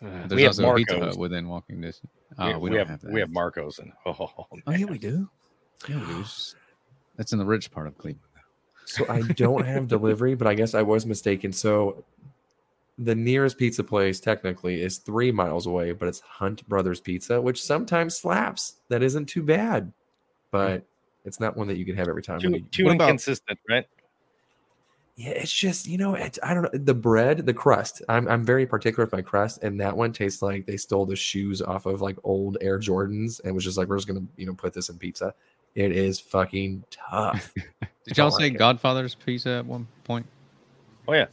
there's 0.27 0.31
we 0.31 0.41
have 0.43 0.49
also 0.49 0.71
a 0.71 0.75
Pizza 0.75 0.99
Hut 0.99 1.17
within 1.17 1.47
walking 1.47 1.79
distance. 1.79 2.11
Oh, 2.39 2.47
we, 2.47 2.53
we, 2.53 2.59
we 2.59 2.69
don't 2.69 2.79
have, 2.79 2.89
have 2.89 3.01
that. 3.01 3.11
we 3.11 3.19
have 3.19 3.29
Marcos 3.29 3.79
and 3.79 3.91
oh, 4.05 4.47
Oh 4.65 4.71
yeah, 4.71 4.85
we 4.85 4.97
do. 4.97 5.29
Yeah, 5.87 5.99
we 5.99 6.05
do. 6.05 6.25
It's 7.17 7.31
just- 7.31 7.31
That's 7.31 7.33
in 7.33 7.39
the 7.39 7.45
rich 7.45 7.71
part 7.71 7.87
of 7.87 7.97
Cleveland. 7.97 8.21
So 8.85 9.05
I 9.09 9.21
don't 9.21 9.65
have 9.65 9.87
delivery, 9.97 10.35
but 10.35 10.47
I 10.47 10.53
guess 10.53 10.73
I 10.73 10.81
was 10.81 11.05
mistaken. 11.05 11.51
So 11.51 12.03
the 12.97 13.13
nearest 13.15 13.57
pizza 13.57 13.83
place 13.83 14.19
technically 14.19 14.81
is 14.81 14.97
three 14.97 15.31
miles 15.31 15.67
away, 15.67 15.91
but 15.91 16.07
it's 16.07 16.19
Hunt 16.21 16.67
Brothers 16.67 16.99
Pizza, 17.01 17.39
which 17.41 17.61
sometimes 17.61 18.17
slaps. 18.17 18.75
That 18.89 19.03
isn't 19.03 19.25
too 19.27 19.43
bad, 19.43 19.91
but 20.51 20.83
it's 21.25 21.39
not 21.39 21.57
one 21.57 21.67
that 21.67 21.77
you 21.77 21.85
can 21.85 21.95
have 21.97 22.07
every 22.07 22.23
time. 22.23 22.39
too, 22.39 22.49
you- 22.49 22.61
too 22.71 22.85
What 22.85 22.95
about- 22.95 23.09
inconsistent, 23.09 23.59
right? 23.69 23.85
Yeah, 25.19 25.29
it's 25.31 25.51
just 25.51 25.87
you 25.87 25.97
know, 25.97 26.13
it's, 26.13 26.37
I 26.43 26.53
don't 26.53 26.63
know 26.71 26.79
the 26.79 26.93
bread, 26.93 27.39
the 27.47 27.53
crust. 27.53 28.03
I'm 28.07 28.27
I'm 28.27 28.45
very 28.45 28.67
particular 28.67 29.03
with 29.03 29.11
my 29.13 29.23
crust, 29.23 29.63
and 29.63 29.81
that 29.81 29.97
one 29.97 30.13
tastes 30.13 30.43
like 30.43 30.67
they 30.67 30.77
stole 30.77 31.07
the 31.07 31.15
shoes 31.15 31.59
off 31.59 31.87
of 31.87 32.01
like 32.01 32.17
old 32.23 32.57
Air 32.61 32.77
Jordans 32.79 33.41
and 33.43 33.55
was 33.55 33.63
just 33.63 33.79
like, 33.79 33.87
we're 33.87 33.97
just 33.97 34.07
gonna 34.07 34.25
you 34.37 34.45
know 34.45 34.53
put 34.53 34.73
this 34.73 34.89
in 34.89 34.97
pizza. 34.99 35.33
It 35.77 35.91
is 35.91 36.19
fucking 36.19 36.83
tough. 36.89 37.53
Did 38.05 38.17
y'all 38.17 38.31
don't 38.31 38.39
say 38.39 38.47
it. 38.47 38.57
Godfather's 38.57 39.13
Pizza 39.13 39.51
at 39.51 39.65
one 39.67 39.87
point? 40.05 40.25
Oh, 41.07 41.13
yeah. 41.13 41.27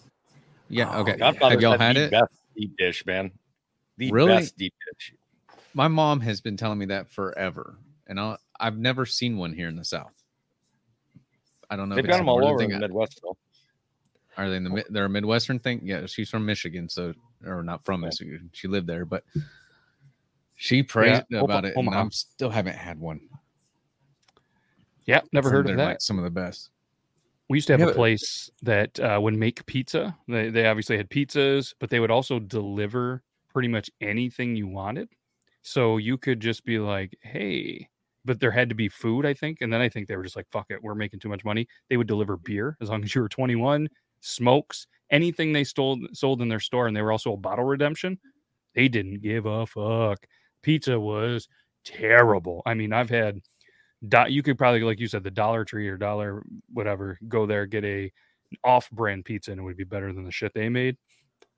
Yeah. 0.68 0.90
Oh, 0.94 1.00
okay. 1.00 1.16
Godfather's 1.16 1.54
Have 1.54 1.62
y'all 1.62 1.78
got 1.78 1.80
had 1.80 1.96
the 1.96 2.00
it? 2.00 2.10
Best 2.10 2.34
deep 2.54 2.76
dish, 2.76 3.06
man. 3.06 3.30
The 3.96 4.12
Really? 4.12 4.34
best 4.34 4.58
deep 4.58 4.74
dish. 4.92 5.14
My 5.72 5.88
mom 5.88 6.20
has 6.20 6.42
been 6.42 6.58
telling 6.58 6.76
me 6.78 6.84
that 6.86 7.10
forever, 7.10 7.78
and 8.06 8.20
I 8.20 8.36
I've 8.60 8.76
never 8.76 9.06
seen 9.06 9.38
one 9.38 9.54
here 9.54 9.68
in 9.68 9.76
the 9.76 9.84
South. 9.84 10.12
I 11.70 11.76
don't 11.76 11.88
know. 11.88 11.94
They've 11.94 12.04
if 12.04 12.10
got 12.10 12.18
them 12.18 12.28
all 12.28 12.44
over 12.46 12.60
in 12.62 12.68
thing. 12.68 12.78
the 12.78 12.86
Midwest. 12.86 13.20
Though. 13.22 13.38
Are 14.36 14.50
they 14.50 14.56
in 14.56 14.64
the 14.64 14.84
they're 14.90 15.06
a 15.06 15.08
Midwestern 15.08 15.58
thing? 15.58 15.80
Yeah, 15.82 16.04
she's 16.04 16.28
from 16.28 16.44
Michigan, 16.44 16.90
so 16.90 17.14
or 17.46 17.62
not 17.62 17.82
from 17.82 18.02
Michigan. 18.02 18.50
She 18.52 18.68
lived 18.68 18.88
there, 18.88 19.06
but 19.06 19.24
she 20.54 20.82
praised 20.82 21.24
Yeah, 21.30 21.40
about 21.40 21.64
it, 21.64 21.74
and 21.76 21.88
Omaha. 21.88 22.04
I 22.04 22.08
still 22.10 22.50
haven't 22.50 22.76
had 22.76 23.00
one. 23.00 23.20
Yeah, 25.06 25.20
never 25.32 25.50
heard 25.50 25.68
of 25.68 25.76
that. 25.76 25.84
like 25.84 26.00
some 26.00 26.18
of 26.18 26.24
the 26.24 26.30
best. 26.30 26.70
We 27.48 27.58
used 27.58 27.66
to 27.66 27.74
have 27.74 27.80
Yeah, 27.80 27.88
a 27.88 27.94
place 27.94 28.50
that 28.62 28.98
uh, 29.00 29.18
would 29.20 29.34
make 29.34 29.64
pizza. 29.66 30.16
They, 30.28 30.48
they 30.48 30.66
obviously 30.66 30.96
had 30.96 31.10
pizzas, 31.10 31.74
but 31.78 31.90
they 31.90 32.00
would 32.00 32.10
also 32.10 32.38
deliver 32.38 33.22
pretty 33.52 33.68
much 33.68 33.90
anything 34.00 34.56
you 34.56 34.66
wanted. 34.66 35.08
So 35.62 35.98
you 35.98 36.16
could 36.16 36.40
just 36.40 36.64
be 36.64 36.78
like, 36.78 37.16
hey, 37.22 37.88
but 38.24 38.40
there 38.40 38.50
had 38.50 38.70
to 38.70 38.74
be 38.74 38.88
food, 38.88 39.26
I 39.26 39.34
think. 39.34 39.58
And 39.60 39.72
then 39.72 39.82
I 39.82 39.88
think 39.90 40.08
they 40.08 40.16
were 40.16 40.22
just 40.22 40.36
like, 40.36 40.48
fuck 40.50 40.66
it, 40.70 40.82
we're 40.82 40.94
making 40.94 41.20
too 41.20 41.28
much 41.28 41.44
money. 41.44 41.66
They 41.90 41.98
would 41.98 42.06
deliver 42.06 42.38
beer 42.38 42.76
as 42.80 42.88
long 42.88 43.04
as 43.04 43.14
you 43.14 43.20
were 43.20 43.28
21, 43.28 43.88
smokes, 44.20 44.86
anything 45.10 45.52
they 45.52 45.64
stole, 45.64 45.98
sold 46.14 46.40
in 46.40 46.48
their 46.48 46.60
store. 46.60 46.86
And 46.86 46.96
they 46.96 47.02
were 47.02 47.12
also 47.12 47.34
a 47.34 47.38
bottle 47.38 47.64
redemption. 47.66 48.18
They 48.74 48.88
didn't 48.88 49.20
give 49.20 49.44
a 49.46 49.66
fuck. 49.66 50.26
Pizza 50.62 50.98
was 50.98 51.46
terrible. 51.84 52.62
I 52.64 52.74
mean, 52.74 52.92
I've 52.92 53.10
had 53.10 53.40
do- 54.08 54.28
you 54.28 54.42
could 54.42 54.58
probably 54.58 54.80
like 54.80 55.00
you 55.00 55.08
said 55.08 55.24
the 55.24 55.30
dollar 55.30 55.64
tree 55.64 55.88
or 55.88 55.96
dollar 55.96 56.42
whatever 56.72 57.18
go 57.28 57.46
there 57.46 57.66
get 57.66 57.84
a 57.84 58.12
off-brand 58.62 59.24
pizza 59.24 59.50
and 59.50 59.60
it 59.60 59.64
would 59.64 59.76
be 59.76 59.84
better 59.84 60.12
than 60.12 60.24
the 60.24 60.30
shit 60.30 60.52
they 60.54 60.68
made 60.68 60.96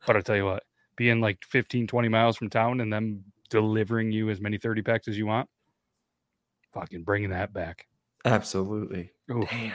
but 0.07 0.17
i'll 0.17 0.23
tell 0.23 0.37
you 0.37 0.45
what 0.45 0.63
being 0.97 1.21
like 1.21 1.39
15 1.45 1.87
20 1.87 2.09
miles 2.09 2.37
from 2.37 2.49
town 2.49 2.81
and 2.81 2.93
them 2.93 3.23
delivering 3.51 4.11
you 4.11 4.31
as 4.31 4.41
many 4.41 4.57
30 4.57 4.83
packs 4.83 5.09
as 5.09 5.19
you 5.19 5.27
want 5.27 5.49
fucking 6.73 7.03
bringing 7.03 7.31
that 7.31 7.53
back 7.53 7.87
Absolutely. 8.27 9.11
Oof. 9.31 9.49
Damn. 9.49 9.73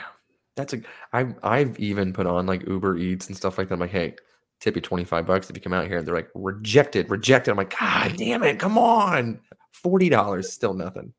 That's 0.56 0.74
a 0.74 0.82
I've 1.12 1.34
I've 1.42 1.78
even 1.80 2.12
put 2.12 2.26
on 2.26 2.46
like 2.46 2.66
Uber 2.66 2.98
Eats 2.98 3.28
and 3.28 3.36
stuff 3.36 3.56
like 3.56 3.68
that. 3.68 3.74
I'm 3.74 3.80
like, 3.80 3.90
hey, 3.90 4.14
tip 4.60 4.76
you 4.76 4.82
25 4.82 5.26
bucks 5.26 5.48
if 5.48 5.56
you 5.56 5.62
come 5.62 5.72
out 5.72 5.86
here. 5.86 5.96
And 5.96 6.06
they're 6.06 6.14
like, 6.14 6.28
rejected, 6.34 7.08
rejected. 7.10 7.50
I'm 7.50 7.56
like, 7.56 7.76
God 7.78 8.14
damn 8.16 8.42
it, 8.42 8.58
come 8.58 8.76
on. 8.76 9.40
$40, 9.82 10.44
still 10.44 10.74
nothing. 10.74 11.14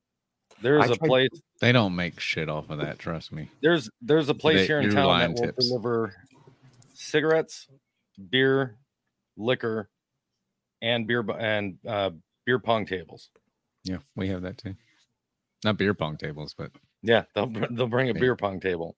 There's 0.64 0.82
I 0.90 0.94
a 0.94 0.96
tried- 0.96 1.08
place. 1.08 1.30
They 1.62 1.72
don't 1.72 1.96
make 1.96 2.20
shit 2.20 2.50
off 2.50 2.70
of 2.70 2.80
that. 2.80 2.98
Trust 3.00 3.32
me. 3.32 3.50
There's 3.62 3.90
there's 4.02 4.30
a 4.30 4.34
place 4.34 4.60
They- 4.62 4.68
here 4.68 4.78
in 4.80 4.86
you're 4.86 4.94
town 4.94 5.06
lying 5.08 5.36
that 5.36 5.42
will 5.42 5.48
tips. 5.48 5.68
deliver 5.68 6.16
cigarettes, 6.94 7.68
beer, 8.30 8.78
liquor, 9.38 9.90
and 10.82 11.06
beer 11.08 11.22
bu- 11.24 11.34
and 11.34 11.78
uh, 11.88 12.12
beer 12.46 12.60
pong 12.60 12.86
tables. 12.86 13.30
Yeah, 13.84 13.98
we 14.16 14.30
have 14.30 14.42
that 14.44 14.58
too. 14.58 14.76
Not 15.64 15.78
beer 15.78 15.94
pong 15.94 16.18
tables, 16.18 16.56
but 16.58 16.72
Yeah, 17.02 17.24
they'll 17.36 17.46
br- 17.48 17.66
they'll 17.70 17.88
bring 17.88 18.10
a 18.10 18.14
Yeah. 18.14 18.20
beer 18.20 18.36
pong 18.36 18.60
table. 18.60 18.96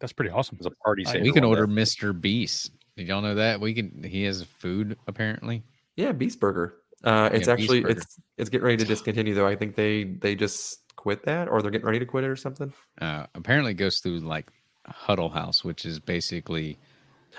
that's 0.00 0.12
pretty 0.14 0.30
awesome 0.30 0.56
It's 0.58 0.66
a 0.66 0.70
party 0.82 1.04
I- 1.06 1.12
saver. 1.12 1.24
we 1.24 1.32
can 1.32 1.42
one 1.46 1.50
order 1.58 1.66
day. 1.66 1.72
Mr. 1.82 2.18
Beast. 2.18 2.72
Did 2.96 3.06
y'all 3.08 3.20
know 3.22 3.34
that? 3.36 3.60
We 3.60 3.74
can. 3.74 4.02
He 4.02 4.22
has 4.24 4.42
food 4.42 4.96
apparently. 5.06 5.62
Yeah, 5.96 6.12
Beast 6.12 6.40
Burger. 6.40 6.74
Uh, 7.02 7.30
it's 7.32 7.46
Yeah, 7.46 7.52
actually 7.54 7.82
it's 7.84 8.18
it's 8.36 8.50
getting 8.50 8.64
ready 8.64 8.76
to 8.78 8.84
discontinue 8.84 9.34
though. 9.34 9.46
I 9.46 9.56
think 9.56 9.74
they 9.74 10.04
they 10.04 10.34
just 10.34 10.80
quit 10.96 11.24
that 11.24 11.48
or 11.48 11.62
they're 11.62 11.70
getting 11.70 11.86
ready 11.86 11.98
to 11.98 12.04
quit 12.06 12.24
it 12.24 12.28
or 12.28 12.36
something. 12.36 12.72
Uh, 13.00 13.26
apparently, 13.34 13.70
it 13.72 13.76
goes 13.76 13.98
through 14.00 14.18
like 14.20 14.50
Huddle 14.86 15.30
House, 15.30 15.64
which 15.64 15.84
is 15.86 15.98
basically 15.98 16.78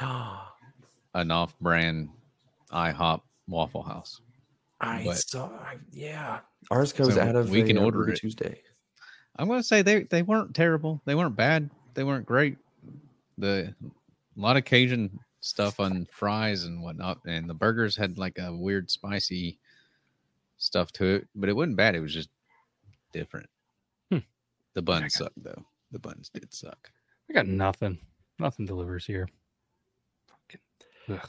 an 1.14 1.32
off-brand 1.32 2.09
IHOP 2.72 3.22
Waffle 3.47 3.84
House. 3.84 4.22
I 4.80 5.03
But- 5.05 5.18
saw 5.18 5.47
I, 5.47 5.76
yeah. 5.91 6.39
Ours 6.72 6.93
goes 6.93 7.16
So 7.16 7.22
out 7.22 7.36
of 7.36 7.49
we 7.49 7.64
can 7.64 7.78
a, 7.78 7.84
order 7.84 7.99
Ruby 7.99 8.14
it. 8.14 8.18
Tuesday. 8.20 8.62
I'm 9.38 9.47
gonna 9.47 9.64
say 9.64 9.82
they 9.82 10.03
they 10.03 10.22
weren't 10.22 10.53
terrible. 10.55 11.01
They 11.05 11.16
weren't 11.16 11.36
bad. 11.36 11.70
They 11.93 12.03
weren't 12.03 12.26
great. 12.26 12.57
The 13.38 13.74
a 13.84 14.39
lot 14.39 14.57
of 14.57 14.66
Cajun 14.66 15.20
stuff 15.41 15.79
on 15.79 16.07
fries 16.11 16.63
and 16.63 16.81
whatnot, 16.81 17.19
and 17.27 17.49
the 17.49 17.53
burgers 17.53 17.95
had 17.95 18.17
like 18.17 18.37
a 18.39 18.55
weird 18.55 18.89
spicy 18.89 19.59
stuff 20.57 20.91
to 20.93 21.05
it, 21.05 21.27
but 21.35 21.49
it 21.49 21.55
wasn't 21.55 21.75
bad. 21.75 21.95
It 21.95 21.99
was 21.99 22.13
just 22.13 22.29
different. 23.11 23.49
Hmm. 24.11 24.19
The 24.73 24.81
buns 24.81 25.15
sucked 25.15 25.43
though. 25.43 25.65
The 25.91 25.99
buns 25.99 26.29
did 26.29 26.53
suck. 26.53 26.89
i 27.29 27.33
got 27.33 27.47
nothing 27.47 27.97
nothing 28.39 28.65
delivers 28.65 29.05
here 29.05 29.27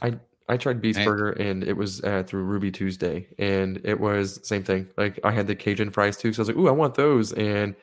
I 0.01 0.19
I 0.49 0.57
tried 0.57 0.81
Beast 0.81 0.99
Hey. 0.99 1.05
Burger 1.05 1.31
and 1.33 1.65
it 1.65 1.73
was 1.73 2.03
uh, 2.03 2.25
through 2.27 2.45
Ruby 2.45 2.71
Tuesday 2.71 3.27
and 3.39 3.81
it 3.85 3.99
was 3.99 4.41
same 4.47 4.63
thing. 4.63 4.89
Like 4.97 5.19
I 5.25 5.31
had 5.31 5.47
the 5.47 5.55
Cajun 5.55 5.91
fries 5.91 6.17
too, 6.17 6.33
so 6.33 6.41
I 6.41 6.43
was 6.43 6.49
like, 6.49 6.57
"Ooh, 6.57 6.69
I 6.69 6.73
want 6.73 6.95
those." 6.95 7.33
And 7.33 7.75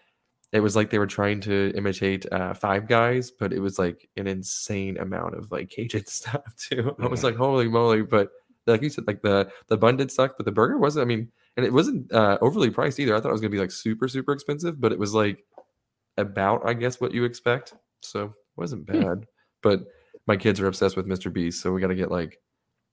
it 0.52 0.62
was 0.62 0.76
like 0.76 0.90
they 0.90 1.00
were 1.00 1.08
trying 1.08 1.42
to 1.42 1.72
imitate 1.76 2.26
uh, 2.32 2.54
Five 2.54 2.88
Guys, 2.88 3.32
but 3.32 3.54
it 3.54 3.60
was 3.60 3.78
like 3.78 4.10
an 4.18 4.28
insane 4.28 4.98
amount 4.98 5.36
of 5.36 5.52
like 5.52 5.70
Cajun 5.70 6.06
stuff 6.08 6.56
too. 6.58 6.96
I 7.00 7.08
was 7.08 7.24
like, 7.24 7.36
"Holy 7.36 7.68
moly!" 7.68 8.02
But 8.02 8.32
like 8.66 8.82
you 8.82 8.90
said, 8.90 9.08
like 9.08 9.22
the 9.22 9.52
the 9.68 9.78
bun 9.78 9.98
did 9.98 10.12
suck, 10.12 10.38
but 10.38 10.46
the 10.46 10.52
burger 10.52 10.78
wasn't. 10.78 11.04
I 11.04 11.08
mean, 11.08 11.32
and 11.58 11.66
it 11.66 11.74
wasn't 11.74 12.12
uh, 12.12 12.38
overly 12.42 12.70
priced 12.70 13.00
either. 13.00 13.16
I 13.16 13.20
thought 13.20 13.30
it 13.30 13.34
was 13.34 13.42
gonna 13.42 13.52
be 13.52 13.60
like 13.60 13.72
super 13.72 14.08
super 14.08 14.34
expensive, 14.34 14.82
but 14.82 14.92
it 14.92 15.00
was 15.00 15.14
like 15.14 15.44
about 16.18 16.68
I 16.68 16.74
guess 16.74 17.00
what 17.00 17.14
you 17.14 17.26
expect. 17.26 17.74
So 18.02 18.26
it 18.26 18.32
wasn't 18.58 18.86
bad. 18.86 19.26
But 19.62 19.82
my 20.26 20.38
kids 20.38 20.60
are 20.60 20.68
obsessed 20.68 20.96
with 20.96 21.08
Mr. 21.08 21.32
Beast, 21.32 21.62
so 21.62 21.72
we 21.72 21.82
got 21.82 21.88
to 21.88 21.96
get 21.96 22.12
like 22.12 22.40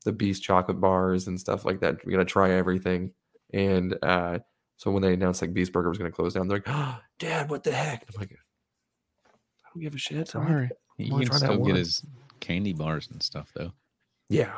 the 0.05 0.13
Beast 0.13 0.43
chocolate 0.43 0.81
bars 0.81 1.27
and 1.27 1.39
stuff 1.39 1.65
like 1.65 1.81
that. 1.81 2.05
We 2.05 2.13
got 2.13 2.19
to 2.19 2.25
try 2.25 2.53
everything. 2.53 3.13
And 3.53 3.97
uh, 4.03 4.39
so 4.77 4.91
when 4.91 5.03
they 5.03 5.14
announced 5.14 5.43
like 5.43 5.55
Beast 5.55 5.72
Burger 5.72 5.89
was 5.89 5.99
going 5.99 6.11
to 6.11 6.14
close 6.14 6.35
down, 6.35 6.49
they're 6.49 6.59
like, 6.59 6.68
oh, 6.68 6.99
"Dad, 7.18 7.51
what 7.51 7.64
the 7.64 7.72
heck?" 7.72 8.05
I'm 8.14 8.20
like, 8.20 8.33
"I 8.33 9.68
don't 9.74 9.83
give 9.83 9.95
a 9.95 9.99
shit." 9.99 10.35
I'm 10.35 10.41
like, 10.41 10.49
Sorry. 10.49 10.70
You 10.99 11.12
only 11.12 11.27
can 11.27 11.39
still 11.39 11.64
get 11.64 11.77
his 11.77 12.03
candy 12.41 12.72
bars 12.72 13.09
and 13.11 13.22
stuff 13.22 13.51
though. 13.55 13.72
Yeah, 14.29 14.53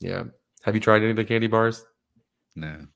yeah. 0.00 0.24
Have 0.62 0.74
you 0.74 0.80
tried 0.80 1.02
any 1.02 1.10
of 1.10 1.16
the 1.16 1.24
candy 1.24 1.46
bars? 1.46 1.84
No. 2.54 2.86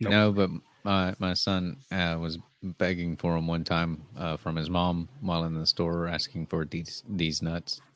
Nope. 0.00 0.10
No, 0.10 0.32
but 0.32 0.50
my 0.84 1.14
my 1.18 1.34
son 1.34 1.78
uh, 1.90 2.16
was 2.20 2.38
begging 2.62 3.16
for 3.16 3.34
them 3.34 3.46
one 3.46 3.64
time 3.64 4.02
uh, 4.16 4.36
from 4.36 4.56
his 4.56 4.68
mom 4.70 5.08
while 5.20 5.44
in 5.44 5.54
the 5.54 5.66
store, 5.66 6.06
asking 6.06 6.46
for 6.46 6.64
these 6.64 7.02
these 7.08 7.42
nuts. 7.42 7.80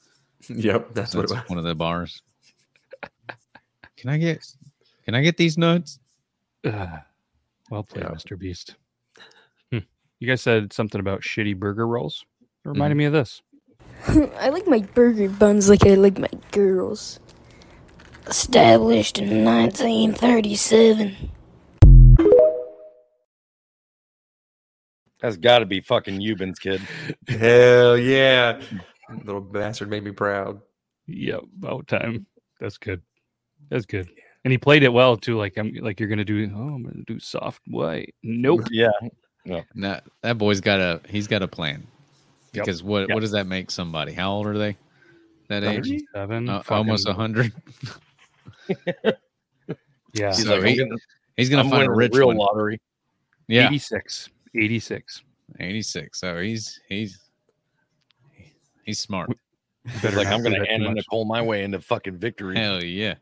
Yep, 0.48 0.94
that's 0.94 1.14
what 1.14 1.26
it 1.26 1.30
was. 1.30 1.48
one 1.48 1.58
of 1.58 1.64
the 1.64 1.74
bars. 1.74 2.22
Can 3.98 4.08
I 4.08 4.16
get 4.16 4.42
Can 5.04 5.14
I 5.14 5.20
get 5.20 5.36
these 5.36 5.58
nuts? 5.58 5.98
Ugh. 6.64 7.00
Well 7.70 7.82
played 7.84 8.04
mr 8.04 8.38
beast 8.38 8.74
Hmm. 9.72 9.78
you 10.18 10.28
guys 10.28 10.42
said 10.42 10.72
something 10.72 11.00
about 11.00 11.22
shitty 11.22 11.56
burger 11.56 11.86
rolls 11.86 12.24
it 12.64 12.68
reminded 12.68 12.96
me 12.96 13.06
of 13.06 13.12
this 13.12 13.40
I 14.08 14.48
like 14.48 14.66
my 14.66 14.80
burger 14.80 15.28
buns 15.28 15.68
like 15.68 15.86
I 15.86 15.94
like 15.94 16.18
my 16.18 16.30
girls. 16.52 17.20
Established 18.26 19.18
in 19.18 19.44
1937. 19.44 21.16
That's 25.20 25.36
got 25.36 25.58
to 25.58 25.66
be 25.66 25.80
fucking 25.82 26.20
Yuban's 26.20 26.58
kid. 26.58 26.80
Hell 27.28 27.98
yeah, 27.98 28.60
little 29.24 29.42
bastard 29.42 29.90
made 29.90 30.04
me 30.04 30.12
proud. 30.12 30.60
Yep, 31.06 31.42
about 31.58 31.86
time. 31.86 32.26
That's 32.58 32.78
good. 32.78 33.02
That's 33.68 33.84
good. 33.84 34.08
And 34.44 34.52
he 34.52 34.58
played 34.58 34.82
it 34.82 34.92
well 34.92 35.16
too. 35.16 35.36
Like 35.36 35.56
I'm 35.58 35.74
like 35.74 36.00
you're 36.00 36.08
gonna 36.08 36.24
do. 36.24 36.50
Oh, 36.54 36.60
I'm 36.74 36.82
gonna 36.82 37.04
do 37.06 37.18
soft 37.18 37.60
white. 37.66 38.14
Nope. 38.22 38.62
Yeah. 38.70 38.90
No. 39.44 39.62
That 39.76 40.04
that 40.22 40.38
boy's 40.38 40.60
got 40.60 40.80
a 40.80 41.00
he's 41.08 41.26
got 41.26 41.42
a 41.42 41.48
plan. 41.48 41.86
Yep. 42.52 42.64
Because 42.64 42.82
what 42.82 43.00
Yep. 43.08 43.10
what 43.14 43.20
does 43.20 43.32
that 43.32 43.46
make 43.46 43.70
somebody? 43.70 44.12
How 44.12 44.32
old 44.32 44.46
are 44.46 44.56
they? 44.58 44.76
That 45.48 45.62
age? 45.64 45.88
37, 45.88 46.48
Uh, 46.48 46.62
almost 46.68 47.08
a 47.08 47.12
hundred. 47.12 47.52
Yeah. 50.12 50.28
He's 50.34 50.44
So 50.44 50.56
like, 50.56 50.64
he- 50.64 50.76
gonna, 50.76 50.96
he's 51.36 51.48
gonna 51.50 51.62
I'm 51.62 51.70
find 51.70 51.86
a 51.86 51.90
rich 51.92 52.12
real 52.14 52.28
one. 52.28 52.36
lottery. 52.36 52.80
Yeah, 53.46 53.66
86. 53.68 54.28
86. 54.56 55.22
86. 55.60 56.18
So 56.20 56.38
he's 56.40 56.80
he's 56.88 57.20
he's 58.84 58.98
smart. 58.98 59.30
He's 59.86 60.02
Better 60.02 60.16
like, 60.18 60.26
I'm 60.26 60.42
gonna 60.42 60.58
that 60.58 60.66
too 60.66 60.70
Anna 60.72 60.84
much. 60.88 60.96
Nicole 60.96 61.24
my 61.24 61.40
way 61.42 61.62
into 61.62 61.80
fucking 61.80 62.16
victory. 62.16 62.56
Hell 62.56 62.82
yeah. 62.82 63.14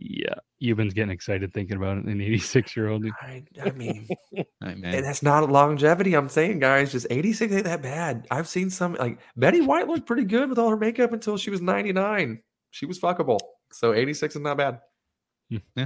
Yeah. 0.00 0.34
Yuban's 0.60 0.94
getting 0.94 1.10
excited 1.10 1.52
thinking 1.52 1.76
about 1.76 1.98
it. 1.98 2.04
An 2.04 2.20
86 2.20 2.76
year 2.76 2.88
old. 2.88 3.04
I, 3.20 3.42
I 3.62 3.70
mean, 3.72 4.08
Hey, 4.32 4.46
and 4.60 4.84
that's 4.84 5.22
not 5.22 5.50
longevity. 5.50 6.14
I'm 6.14 6.28
saying, 6.28 6.60
guys, 6.60 6.92
just 6.92 7.06
86 7.10 7.52
ain't 7.52 7.64
that 7.64 7.82
bad. 7.82 8.26
I've 8.30 8.48
seen 8.48 8.70
some 8.70 8.94
like 8.94 9.18
Betty 9.36 9.60
White 9.60 9.88
looked 9.88 10.06
pretty 10.06 10.24
good 10.24 10.48
with 10.48 10.58
all 10.58 10.70
her 10.70 10.76
makeup 10.76 11.12
until 11.12 11.36
she 11.36 11.50
was 11.50 11.60
99. 11.60 12.40
She 12.70 12.86
was 12.86 12.98
fuckable. 12.98 13.40
So 13.72 13.92
86 13.92 14.36
is 14.36 14.40
not 14.40 14.56
bad. 14.56 14.80
Hmm. 15.50 15.84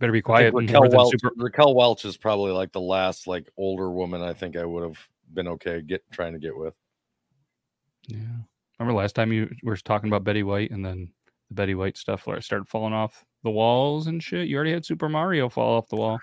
Better 0.00 0.12
be 0.12 0.22
quiet. 0.22 0.54
Raquel 0.54 0.88
Welch, 0.90 1.12
super- 1.12 1.34
Raquel 1.36 1.74
Welch 1.74 2.04
is 2.04 2.16
probably 2.16 2.52
like 2.52 2.72
the 2.72 2.80
last 2.80 3.26
like 3.26 3.48
older 3.56 3.90
woman 3.90 4.22
I 4.22 4.32
think 4.32 4.56
I 4.56 4.64
would 4.64 4.82
have 4.82 4.98
been 5.34 5.48
okay 5.48 5.82
get 5.82 6.02
trying 6.12 6.32
to 6.32 6.38
get 6.38 6.56
with. 6.56 6.74
Yeah. 8.08 8.18
Remember 8.78 9.00
last 9.00 9.14
time 9.14 9.32
you 9.32 9.50
were 9.62 9.76
talking 9.76 10.08
about 10.08 10.24
Betty 10.24 10.42
White 10.42 10.70
and 10.70 10.84
then 10.84 11.10
the 11.48 11.54
Betty 11.54 11.74
White 11.74 11.96
stuff 11.96 12.26
where 12.26 12.36
it 12.36 12.44
started 12.44 12.68
falling 12.68 12.92
off 12.94 13.24
the 13.44 13.50
walls 13.50 14.06
and 14.06 14.22
shit? 14.22 14.48
You 14.48 14.56
already 14.56 14.72
had 14.72 14.84
Super 14.84 15.08
Mario 15.08 15.48
fall 15.48 15.76
off 15.78 15.88
the 15.88 15.96
wall. 15.96 16.18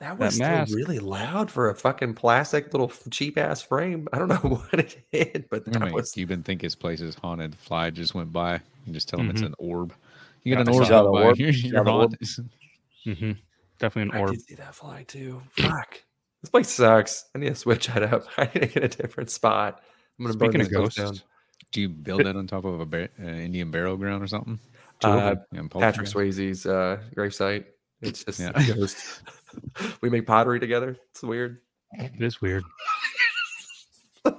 That 0.00 0.18
That 0.18 0.24
was 0.26 0.34
still 0.34 0.76
really 0.76 0.98
loud 0.98 1.50
for 1.50 1.70
a 1.70 1.74
fucking 1.74 2.14
plastic 2.14 2.72
little 2.74 2.92
cheap 3.10 3.38
ass 3.38 3.62
frame. 3.62 4.08
I 4.12 4.18
don't 4.18 4.28
know 4.28 4.36
what 4.36 4.74
it 4.80 4.96
did, 5.12 5.46
but 5.50 5.62
I 5.74 5.78
mean, 5.78 5.94
was 5.94 6.16
you 6.16 6.22
even 6.22 6.42
think 6.42 6.60
his 6.62 6.74
place 6.74 7.00
is 7.00 7.14
haunted. 7.14 7.54
Fly 7.54 7.90
just 7.90 8.14
went 8.14 8.32
by. 8.32 8.60
You 8.86 8.92
just 8.92 9.08
tell 9.08 9.20
him 9.20 9.30
it's 9.30 9.40
Mhm. 9.40 9.46
an 9.46 9.54
orb. 9.58 9.94
You 10.42 10.54
got 10.54 10.66
Yeah, 10.66 10.72
an 10.72 10.76
orb 10.76 10.86
saw 10.86 11.02
going 11.02 11.04
the 11.04 11.18
by. 11.20 11.24
orb. 11.26 11.36
You're, 11.38 11.52
Saw 11.52 11.66
you're 11.68 11.84
the 11.84 11.92
orb. 11.92 12.16
haunted. 12.20 12.50
hmm 13.04 13.32
Definitely 13.78 14.02
an 14.14 14.18
I 14.18 14.20
orb. 14.20 14.30
did 14.32 14.42
see 14.42 14.54
that 14.56 14.74
fly 14.74 15.04
too. 15.04 15.42
Fuck. 15.52 16.02
This 16.42 16.50
place 16.50 16.68
sucks. 16.68 17.24
I 17.34 17.38
need 17.38 17.48
to 17.48 17.54
switch 17.54 17.88
it 17.88 18.02
up. 18.02 18.24
I 18.36 18.44
need 18.54 18.60
to 18.60 18.66
get 18.66 18.84
a 18.84 18.88
different 18.88 19.30
spot. 19.30 19.80
I'm 20.18 20.26
gonna 20.26 20.36
burn 20.36 20.48
Speaking 20.50 20.60
of 20.60 20.68
this 20.68 20.76
place 20.76 20.94
ghosts, 20.98 21.20
down. 21.20 21.28
Do 21.72 21.80
you 21.80 21.88
build 21.88 22.24
that 22.24 22.36
on 22.36 22.46
top 22.46 22.64
of 22.64 22.80
a 22.80 22.86
bar- 22.86 23.08
uh, 23.20 23.26
Indian 23.26 23.70
burial 23.70 23.96
ground 23.96 24.22
or 24.22 24.26
something? 24.26 24.58
Two 25.00 25.08
of 25.08 25.18
Uh, 25.22 25.34
them? 25.52 25.68
Patrick 25.68 26.06
Swayze's 26.06 26.66
uh, 26.66 27.00
gravesite. 27.16 27.64
It's 28.00 28.24
just 28.24 28.40
Yeah. 28.40 28.52
a 28.54 28.74
ghost. 28.74 29.22
we 30.00 30.10
make 30.10 30.26
pottery 30.26 30.60
together. 30.60 30.96
It's 31.10 31.22
weird. 31.22 31.60
it 31.92 32.20
is 32.20 32.40
weird. 32.40 32.64
I 34.24 34.32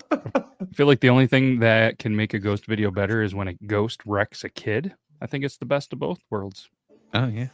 feel 0.74 0.88
like 0.88 1.00
the 1.00 1.10
only 1.10 1.28
thing 1.28 1.60
that 1.60 2.00
can 2.00 2.16
make 2.16 2.34
a 2.34 2.40
ghost 2.40 2.66
video 2.66 2.92
better 2.92 3.22
is 3.22 3.34
when 3.36 3.48
a 3.48 3.54
ghost 3.54 4.02
wrecks 4.06 4.44
a 4.44 4.50
kid. 4.50 4.94
I 5.22 5.28
think 5.28 5.44
it's 5.46 5.58
the 5.58 5.66
best 5.66 5.94
of 5.94 6.00
both 6.00 6.20
worlds. 6.30 6.70
Oh 7.14 7.28
yeah. 7.28 7.48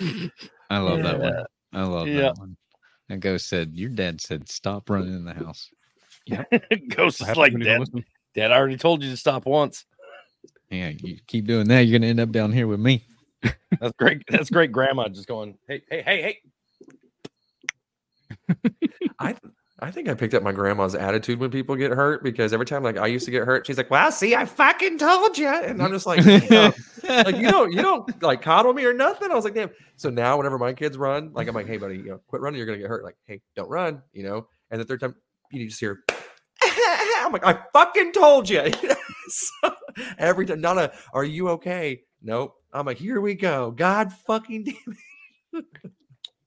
I 0.70 0.78
love 0.78 1.02
that 1.02 1.18
one. 1.18 1.44
I 1.72 1.82
love 1.82 2.08
Yeah. 2.08 2.22
that 2.22 2.38
one. 2.38 2.56
And 3.08 3.20
Ghost 3.20 3.48
said, 3.48 3.72
"Your 3.74 3.90
dad 3.90 4.20
said 4.20 4.48
stop 4.48 4.90
running 4.90 5.14
in 5.14 5.24
the 5.24 5.34
house." 5.34 5.70
Yeah. 6.26 6.42
Ghost 6.88 7.20
What 7.20 7.20
is 7.20 7.20
happens 7.20 7.36
like 7.36 7.52
when 7.52 7.62
you 7.62 7.68
don't 7.68 7.94
dad. 7.94 8.04
Dad 8.34 8.52
I 8.52 8.56
already 8.56 8.76
told 8.76 9.02
you 9.02 9.10
to 9.10 9.16
stop 9.16 9.46
once. 9.46 9.86
Yeah, 10.70 10.88
you 10.88 11.18
keep 11.26 11.46
doing 11.46 11.68
that, 11.68 11.80
you're 11.82 11.98
gonna 11.98 12.10
end 12.10 12.20
up 12.20 12.32
down 12.32 12.52
here 12.52 12.66
with 12.66 12.80
me. 12.80 13.06
That's 13.80 13.92
great. 13.98 14.22
That's 14.28 14.50
great. 14.50 14.72
Grandma 14.72 15.08
just 15.08 15.28
going, 15.28 15.56
hey, 15.68 15.82
hey, 15.88 16.02
hey, 16.02 16.22
hey. 16.22 16.38
I 19.18 19.36
I 19.78 19.90
think 19.90 20.08
I 20.08 20.14
picked 20.14 20.32
up 20.32 20.42
my 20.42 20.52
grandma's 20.52 20.94
attitude 20.94 21.38
when 21.38 21.50
people 21.50 21.76
get 21.76 21.90
hurt 21.90 22.24
because 22.24 22.54
every 22.54 22.64
time 22.64 22.82
like 22.82 22.96
I 22.96 23.06
used 23.08 23.26
to 23.26 23.30
get 23.30 23.44
hurt, 23.44 23.66
she's 23.66 23.76
like, 23.76 23.90
"Well, 23.90 24.10
see, 24.10 24.34
I 24.34 24.46
fucking 24.46 24.96
told 24.96 25.36
you," 25.36 25.48
and 25.48 25.82
I'm 25.82 25.92
just 25.92 26.06
like, 26.06 26.24
"Damn." 26.24 26.72
like 27.08 27.36
you 27.36 27.50
don't 27.50 27.72
you 27.72 27.82
don't 27.82 28.22
like 28.22 28.40
coddle 28.40 28.72
me 28.72 28.86
or 28.86 28.94
nothing. 28.94 29.30
I 29.30 29.34
was 29.34 29.44
like, 29.44 29.54
"Damn." 29.54 29.68
So 29.96 30.08
now 30.08 30.38
whenever 30.38 30.56
my 30.56 30.72
kids 30.72 30.96
run, 30.96 31.30
like 31.34 31.46
I'm 31.46 31.54
like, 31.54 31.66
"Hey, 31.66 31.76
buddy, 31.76 31.98
you 31.98 32.04
know, 32.04 32.20
quit 32.26 32.40
running. 32.40 32.56
You're 32.56 32.66
gonna 32.66 32.78
get 32.78 32.88
hurt." 32.88 33.04
Like, 33.04 33.16
"Hey, 33.26 33.42
don't 33.54 33.68
run," 33.68 34.00
you 34.14 34.22
know. 34.22 34.46
And 34.70 34.80
the 34.80 34.84
third 34.86 35.00
time, 35.00 35.14
you 35.52 35.66
just 35.66 35.78
hear, 35.78 36.02
I'm 36.62 37.32
like, 37.32 37.44
"I 37.44 37.58
fucking 37.74 38.12
told 38.12 38.48
you." 38.48 38.70
so 39.28 39.74
every 40.16 40.46
time, 40.46 40.62
Nana, 40.62 40.90
are 41.12 41.24
you 41.24 41.50
okay? 41.50 42.00
Nope. 42.22 42.54
I'm 42.72 42.86
like, 42.86 42.96
"Here 42.96 43.20
we 43.20 43.34
go." 43.34 43.72
God 43.72 44.10
fucking 44.26 44.64
damn 44.64 44.96
it. 45.52 45.66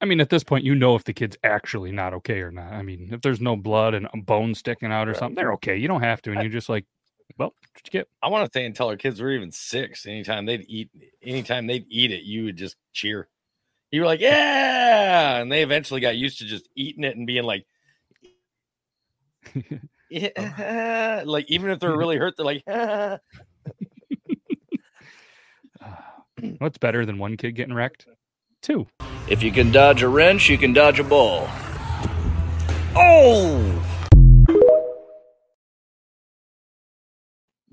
I 0.02 0.06
mean, 0.06 0.22
at 0.22 0.30
this 0.30 0.44
point, 0.44 0.64
you 0.64 0.76
know 0.76 0.96
if 0.96 1.04
the 1.04 1.14
kid's 1.14 1.38
actually 1.44 1.92
not 1.92 2.14
okay 2.16 2.40
or 2.40 2.52
not. 2.52 2.72
I 2.72 2.82
mean, 2.84 3.10
if 3.12 3.22
there's 3.22 3.42
no 3.42 3.56
blood 3.58 3.94
and 3.94 4.08
bone 4.26 4.56
sticking 4.56 4.92
out 4.92 5.10
or 5.10 5.14
something, 5.14 5.36
they're 5.36 5.54
okay. 5.54 5.76
You 5.76 5.88
don't 5.88 6.02
have 6.02 6.22
to, 6.24 6.32
and 6.32 6.42
you're 6.42 6.52
just 6.52 6.70
like, 6.70 6.86
well, 7.38 7.54
get? 7.90 8.08
I 8.22 8.30
want 8.30 8.52
to 8.52 8.58
say 8.58 8.66
until 8.66 8.88
our 8.88 8.98
kids 8.98 9.22
were 9.22 9.32
even 9.32 9.52
six, 9.52 10.06
anytime 10.06 10.46
they'd 10.46 10.66
eat, 10.68 10.90
anytime 11.22 11.68
they'd 11.68 11.86
eat 11.90 12.12
it, 12.12 12.24
you 12.24 12.46
would 12.46 12.58
just 12.58 12.78
cheer. 12.94 13.28
You 13.92 14.02
were 14.02 14.08
like, 14.08 14.20
yeah. 14.22 15.38
And 15.38 15.52
they 15.52 15.64
eventually 15.64 16.00
got 16.00 16.16
used 16.16 16.40
to 16.40 16.46
just 16.46 16.70
eating 16.76 17.04
it 17.04 17.18
and 17.18 17.28
being 17.28 17.44
like, 17.44 17.66
yeah. 20.10 21.24
Like, 21.26 21.50
even 21.50 21.72
if 21.72 21.80
they're 21.80 21.98
really 21.98 22.18
hurt, 22.18 22.36
they're 22.38 22.46
like, 22.46 22.64
"Ah." 22.68 23.20
What's 26.60 26.78
better 26.78 27.06
than 27.06 27.18
one 27.18 27.36
kid 27.36 27.56
getting 27.56 27.74
wrecked? 27.74 28.08
Two. 28.62 28.88
If 29.28 29.44
you 29.44 29.52
can 29.52 29.72
dodge 29.72 30.02
a 30.02 30.10
wrench, 30.10 30.50
you 30.50 30.58
can 30.58 30.74
dodge 30.74 31.00
a 31.00 31.04
ball. 31.04 31.48
Oh! 32.96 33.86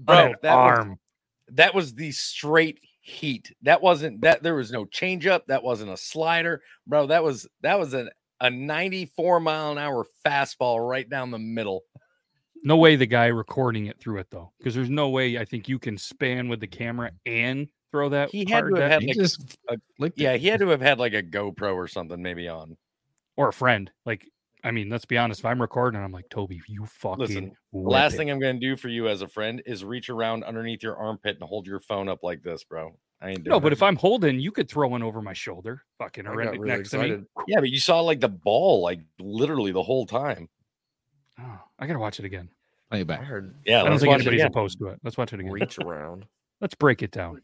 bro, 0.07 0.27
an 0.27 0.35
that 0.43 0.55
was, 0.55 0.79
arm. 0.79 0.99
that 1.53 1.75
was 1.75 1.95
the 1.95 2.13
straight 2.13 2.81
heat. 3.01 3.53
That 3.63 3.83
wasn't 3.83 4.23
that 4.23 4.43
there 4.43 4.55
was 4.55 4.73
no 4.73 4.85
changeup. 4.85 5.43
That 5.49 5.63
wasn't 5.63 5.91
a 5.91 5.97
slider, 5.97 6.63
bro. 6.87 7.07
That 7.07 7.23
was 7.23 7.47
that 7.63 7.79
was 7.79 7.95
a, 7.95 8.09
a 8.41 8.51
94 8.51 9.41
mile 9.41 9.73
an 9.73 9.79
hour 9.79 10.07
fastball 10.25 10.89
right 10.89 11.09
down 11.09 11.31
the 11.31 11.39
middle. 11.39 11.83
No 12.63 12.77
way 12.77 12.97
the 12.97 13.07
guy 13.07 13.27
recording 13.27 13.87
it 13.87 14.01
through 14.01 14.19
it 14.19 14.29
though, 14.31 14.53
because 14.59 14.75
there's 14.75 14.91
no 14.91 15.09
way 15.09 15.39
I 15.39 15.45
think 15.45 15.69
you 15.69 15.79
can 15.79 15.99
span 15.99 16.49
with 16.49 16.61
the 16.61 16.67
camera 16.67 17.13
and 17.25 17.69
throw 17.97 18.09
that. 18.11 18.31
He 18.31 18.45
had 18.49 18.67
to 18.69 18.75
have 18.77 18.91
had 18.91 19.05
like 19.05 19.17
just 19.17 19.57
a, 19.69 19.73
uh, 20.03 20.09
yeah, 20.17 20.33
it. 20.33 20.41
he 20.41 20.49
had 20.49 20.61
to 20.61 20.69
have 20.69 20.81
had 20.81 20.99
like 20.99 21.15
a 21.15 21.23
GoPro 21.23 21.75
or 21.75 21.89
something 21.89 22.21
maybe 22.21 22.49
on. 22.49 22.77
or 23.37 23.49
a 23.49 23.53
friend. 23.53 23.91
Like, 24.05 24.29
I 24.63 24.71
mean, 24.71 24.89
let's 24.91 25.05
be 25.05 25.17
honest. 25.17 25.41
If 25.41 25.47
I'm 25.47 25.61
recording, 25.61 26.01
I'm 26.03 26.13
like, 26.13 26.29
Toby, 26.29 26.61
you 26.69 26.85
fucking. 26.87 27.19
Listen, 27.19 27.53
last 27.73 28.15
it." 28.15 28.17
thing 28.19 28.31
I'm 28.31 28.39
gonna 28.41 28.59
do 28.59 28.77
for 28.77 28.89
you 28.89 29.09
as 29.09 29.23
a 29.23 29.29
friend 29.29 29.63
is 29.65 29.85
reach 29.85 30.11
around 30.11 30.45
underneath 30.45 30.83
your 30.83 30.97
armpit 30.97 31.37
and 31.41 31.49
hold 31.49 31.67
your 31.67 31.81
phone 31.81 32.09
up 32.09 32.23
like 32.23 32.43
this, 32.43 32.65
bro. 32.65 32.97
I 33.21 33.31
ain't 33.31 33.45
doing 33.45 33.53
No, 33.53 33.61
but 33.61 33.73
it. 33.73 33.77
if 33.77 33.83
I'm 33.83 33.97
holding, 33.97 34.39
you 34.41 34.53
could 34.53 34.69
throw 34.69 34.89
one 34.89 35.03
over 35.03 35.23
my 35.23 35.33
shoulder, 35.33 35.83
fucking, 35.99 36.27
I 36.27 36.31
or 36.31 36.37
right 36.37 36.51
really 36.51 36.69
next 36.69 36.91
to 36.91 36.99
me. 36.99 37.23
yeah, 37.49 37.61
but 37.61 37.71
you 37.71 37.81
saw 37.81 38.01
like 38.01 38.21
the 38.21 38.29
ball 38.29 38.83
like 38.83 39.01
literally 39.19 39.73
the 39.73 39.83
whole 39.83 40.05
time. 40.05 40.49
Oh, 41.41 41.59
I 41.79 41.87
gotta 41.87 41.99
watch 41.99 42.19
it 42.19 42.25
again. 42.27 42.51
Play 42.91 43.01
it 43.01 43.11
I 43.11 43.17
heard 43.17 43.55
Yeah, 43.65 43.83
I 43.83 43.89
don't 43.89 43.99
think 43.99 44.13
anybody's 44.13 44.41
again. 44.41 44.51
opposed 44.51 44.79
to 44.79 44.89
it. 44.89 45.01
Let's 45.03 45.17
watch 45.17 45.33
it 45.33 45.41
again. 45.41 45.51
reach 45.53 45.79
around. 45.79 46.27
Let's 46.61 46.75
break 46.75 47.03
it 47.03 47.11
down. 47.11 47.43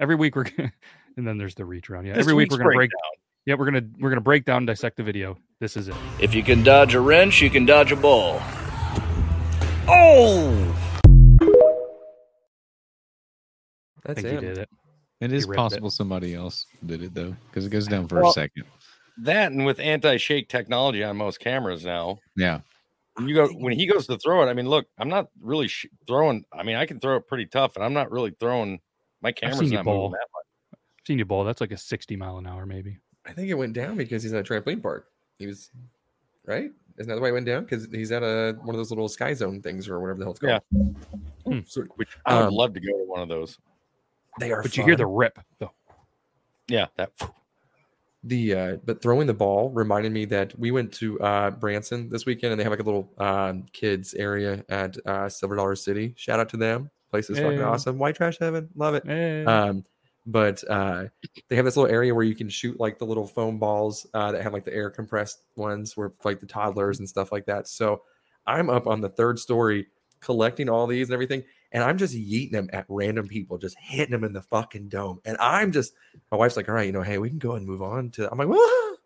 Every 0.00 0.14
week 0.14 0.36
we're 0.36 0.44
gonna, 0.44 0.72
and 1.16 1.26
then 1.26 1.38
there's 1.38 1.54
the 1.54 1.64
reach 1.64 1.90
around. 1.90 2.06
Yeah, 2.06 2.14
This 2.14 2.20
every 2.20 2.34
week 2.34 2.50
we're 2.50 2.58
gonna 2.58 2.70
break. 2.74 2.90
down. 2.90 3.22
Yeah, 3.46 3.54
we're 3.54 3.64
gonna 3.66 3.86
we're 3.98 4.10
gonna 4.10 4.20
break 4.20 4.44
down, 4.44 4.66
dissect 4.66 4.96
the 4.96 5.02
video. 5.02 5.38
This 5.60 5.76
is 5.76 5.88
it. 5.88 5.94
If 6.20 6.34
you 6.34 6.42
can 6.42 6.62
dodge 6.62 6.94
a 6.94 7.00
wrench, 7.00 7.40
you 7.40 7.50
can 7.50 7.64
dodge 7.66 7.90
a 7.92 7.96
ball. 7.96 8.40
Oh! 9.90 10.74
I 14.06 14.12
That's 14.14 14.20
think 14.22 14.28
he 14.28 14.36
it. 14.36 14.40
did 14.40 14.58
it. 14.58 14.68
It 15.20 15.32
is 15.32 15.46
ripped 15.46 15.56
it. 15.56 15.62
possible 15.62 15.90
somebody 15.90 16.34
else 16.34 16.66
did 16.84 17.02
it 17.02 17.14
though, 17.14 17.34
because 17.50 17.66
it 17.66 17.70
goes 17.70 17.86
down 17.88 18.06
for 18.06 18.20
Well- 18.20 18.30
a 18.30 18.32
second. 18.34 18.64
That 19.22 19.50
and 19.50 19.66
with 19.66 19.80
anti-shake 19.80 20.48
technology 20.48 21.02
on 21.02 21.16
most 21.16 21.40
cameras 21.40 21.84
now, 21.84 22.18
Yeah. 22.36 22.60
you 23.18 23.34
go 23.34 23.48
when 23.48 23.72
he 23.72 23.86
goes 23.86 24.06
to 24.06 24.16
throw 24.16 24.44
it. 24.44 24.46
I 24.50 24.52
mean, 24.54 24.68
look, 24.68 24.86
I'm 24.96 25.08
not 25.08 25.26
really 25.40 25.66
sh- 25.66 25.86
throwing. 26.06 26.44
I 26.52 26.62
mean, 26.62 26.76
I 26.76 26.86
can 26.86 27.00
throw 27.00 27.16
it 27.16 27.26
pretty 27.26 27.46
tough, 27.46 27.74
and 27.74 27.84
I'm 27.84 27.92
not 27.94 28.12
really 28.12 28.30
throwing. 28.38 28.78
My 29.22 29.30
I've 29.30 29.34
camera's 29.36 29.58
seen 29.60 29.70
you 29.70 29.76
not 29.76 29.84
moving 29.86 30.10
that 30.12 30.26
much. 30.32 30.44
I've 30.74 31.06
seen 31.06 31.18
you 31.18 31.24
ball. 31.24 31.44
That's 31.44 31.60
like 31.60 31.72
a 31.72 31.76
60 31.76 32.16
mile 32.16 32.38
an 32.38 32.46
hour, 32.46 32.66
maybe. 32.66 32.98
I 33.26 33.32
think 33.32 33.48
it 33.50 33.54
went 33.54 33.72
down 33.74 33.96
because 33.96 34.22
he's 34.22 34.32
at 34.32 34.40
a 34.40 34.42
trampoline 34.52 34.82
park. 34.82 35.06
He 35.38 35.46
was 35.46 35.70
right. 36.46 36.70
Isn't 36.98 37.08
that 37.08 37.14
the 37.14 37.20
way 37.20 37.28
it 37.28 37.32
went 37.32 37.46
down? 37.46 37.64
Because 37.64 37.86
he's 37.92 38.10
at 38.10 38.22
a 38.22 38.56
one 38.62 38.70
of 38.74 38.76
those 38.78 38.90
little 38.90 39.08
sky 39.08 39.32
zone 39.34 39.60
things 39.62 39.88
or 39.88 40.00
whatever 40.00 40.18
the 40.18 40.24
hell 40.24 40.30
it's 40.32 40.40
called. 40.40 40.62
Yeah. 40.72 40.88
Oh, 41.46 41.62
sorry. 41.66 41.86
Which 41.96 42.08
I 42.26 42.34
would 42.40 42.48
Um, 42.48 42.54
love 42.54 42.74
to 42.74 42.80
go 42.80 42.86
to 42.92 43.04
one 43.06 43.20
of 43.22 43.28
those. 43.28 43.58
They 44.40 44.50
are. 44.52 44.62
But 44.62 44.76
you 44.76 44.84
hear 44.84 44.96
the 44.96 45.06
rip 45.06 45.38
though. 45.58 45.72
Yeah, 46.68 46.86
that. 46.96 47.12
the 48.24 48.54
uh 48.54 48.76
but 48.84 49.00
throwing 49.00 49.26
the 49.26 49.34
ball 49.34 49.70
reminded 49.70 50.12
me 50.12 50.24
that 50.26 50.58
we 50.58 50.70
went 50.70 50.92
to 50.94 51.18
uh 51.20 51.50
Branson 51.52 52.08
this 52.08 52.26
weekend 52.26 52.52
and 52.52 52.58
they 52.60 52.64
have 52.64 52.72
like 52.72 52.80
a 52.80 52.84
little 52.84 53.12
um 53.18 53.64
kids 53.72 54.14
area 54.14 54.64
at 54.68 54.96
uh 55.06 55.28
Silver 55.28 55.56
Dollar 55.56 55.76
City. 55.76 56.14
Shout 56.16 56.40
out 56.40 56.48
to 56.50 56.56
them. 56.56 56.90
Place 57.10 57.30
is 57.30 57.38
fucking 57.38 57.62
awesome. 57.62 57.98
White 57.98 58.16
trash 58.16 58.38
heaven. 58.38 58.68
Love 58.74 58.94
it. 58.94 59.04
Hey. 59.06 59.44
Um 59.44 59.84
but 60.26 60.62
uh 60.68 61.04
they 61.48 61.56
have 61.56 61.64
this 61.64 61.76
little 61.76 61.90
area 61.90 62.14
where 62.14 62.24
you 62.24 62.34
can 62.34 62.48
shoot 62.48 62.78
like 62.78 62.98
the 62.98 63.06
little 63.06 63.26
foam 63.26 63.58
balls 63.58 64.06
uh 64.12 64.32
that 64.32 64.42
have 64.42 64.52
like 64.52 64.64
the 64.64 64.74
air 64.74 64.90
compressed 64.90 65.42
ones 65.56 65.96
where 65.96 66.12
like 66.24 66.38
the 66.40 66.46
toddlers 66.46 66.98
and 66.98 67.08
stuff 67.08 67.32
like 67.32 67.46
that. 67.46 67.66
So 67.68 68.02
I'm 68.46 68.68
up 68.68 68.86
on 68.86 69.00
the 69.00 69.08
third 69.08 69.38
story 69.38 69.86
collecting 70.20 70.68
all 70.68 70.86
these 70.86 71.08
and 71.08 71.14
everything 71.14 71.44
and 71.72 71.84
I'm 71.84 71.98
just 71.98 72.14
yeeting 72.14 72.52
them 72.52 72.70
at 72.72 72.86
random 72.88 73.28
people, 73.28 73.58
just 73.58 73.76
hitting 73.78 74.10
them 74.12 74.24
in 74.24 74.32
the 74.32 74.40
fucking 74.42 74.88
dome. 74.88 75.20
And 75.26 75.36
I'm 75.38 75.70
just, 75.70 75.92
my 76.30 76.38
wife's 76.38 76.56
like, 76.56 76.66
all 76.68 76.74
right, 76.74 76.86
you 76.86 76.92
know, 76.92 77.02
hey, 77.02 77.18
we 77.18 77.28
can 77.28 77.38
go 77.38 77.52
and 77.52 77.66
move 77.66 77.82
on 77.82 78.10
to. 78.12 78.30
I'm 78.30 78.38
like, 78.38 78.48
well, 78.48 78.96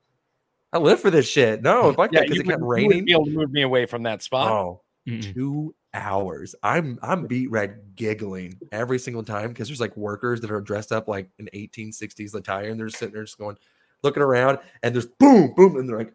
I 0.72 0.78
live 0.78 1.00
for 1.00 1.11
this 1.11 1.28
shit. 1.28 1.61
No, 1.62 1.92
fuck 1.96 2.12
Yeah, 2.12 2.20
that 2.20 2.28
because 2.28 2.36
you 2.36 2.42
it 2.42 2.46
would, 2.46 2.53
kept 2.53 2.61
you 2.61 2.66
would 2.66 2.72
raining. 2.90 3.05
be 3.05 3.12
able 3.12 3.24
to 3.24 3.30
move 3.32 3.50
me 3.50 3.62
away 3.62 3.86
from 3.86 4.05
that 4.05 4.22
spot. 4.22 4.48
Oh, 4.50 4.82
Mm-mm. 5.07 5.34
two 5.34 5.74
hours. 5.94 6.55
I'm 6.62 6.98
I'm 7.03 7.26
beat 7.26 7.50
red 7.50 7.80
giggling 7.96 8.59
every 8.70 8.98
single 8.98 9.22
time 9.22 9.48
because 9.48 9.68
there's 9.68 9.80
like 9.80 9.96
workers 9.96 10.40
that 10.40 10.50
are 10.50 10.61
dressed 10.61 10.92
up 10.92 11.09
like 11.09 11.28
an 11.38 11.48
1860s 11.55 12.34
attire 12.34 12.70
and 12.70 12.78
they're 12.78 12.88
sitting 12.88 13.14
there 13.14 13.24
just 13.24 13.38
going, 13.38 13.57
looking 14.03 14.22
around, 14.22 14.59
and 14.82 14.94
there's 14.94 15.07
boom, 15.07 15.55
boom, 15.55 15.76
and 15.76 15.88
they're 15.88 15.98
like, 15.98 16.14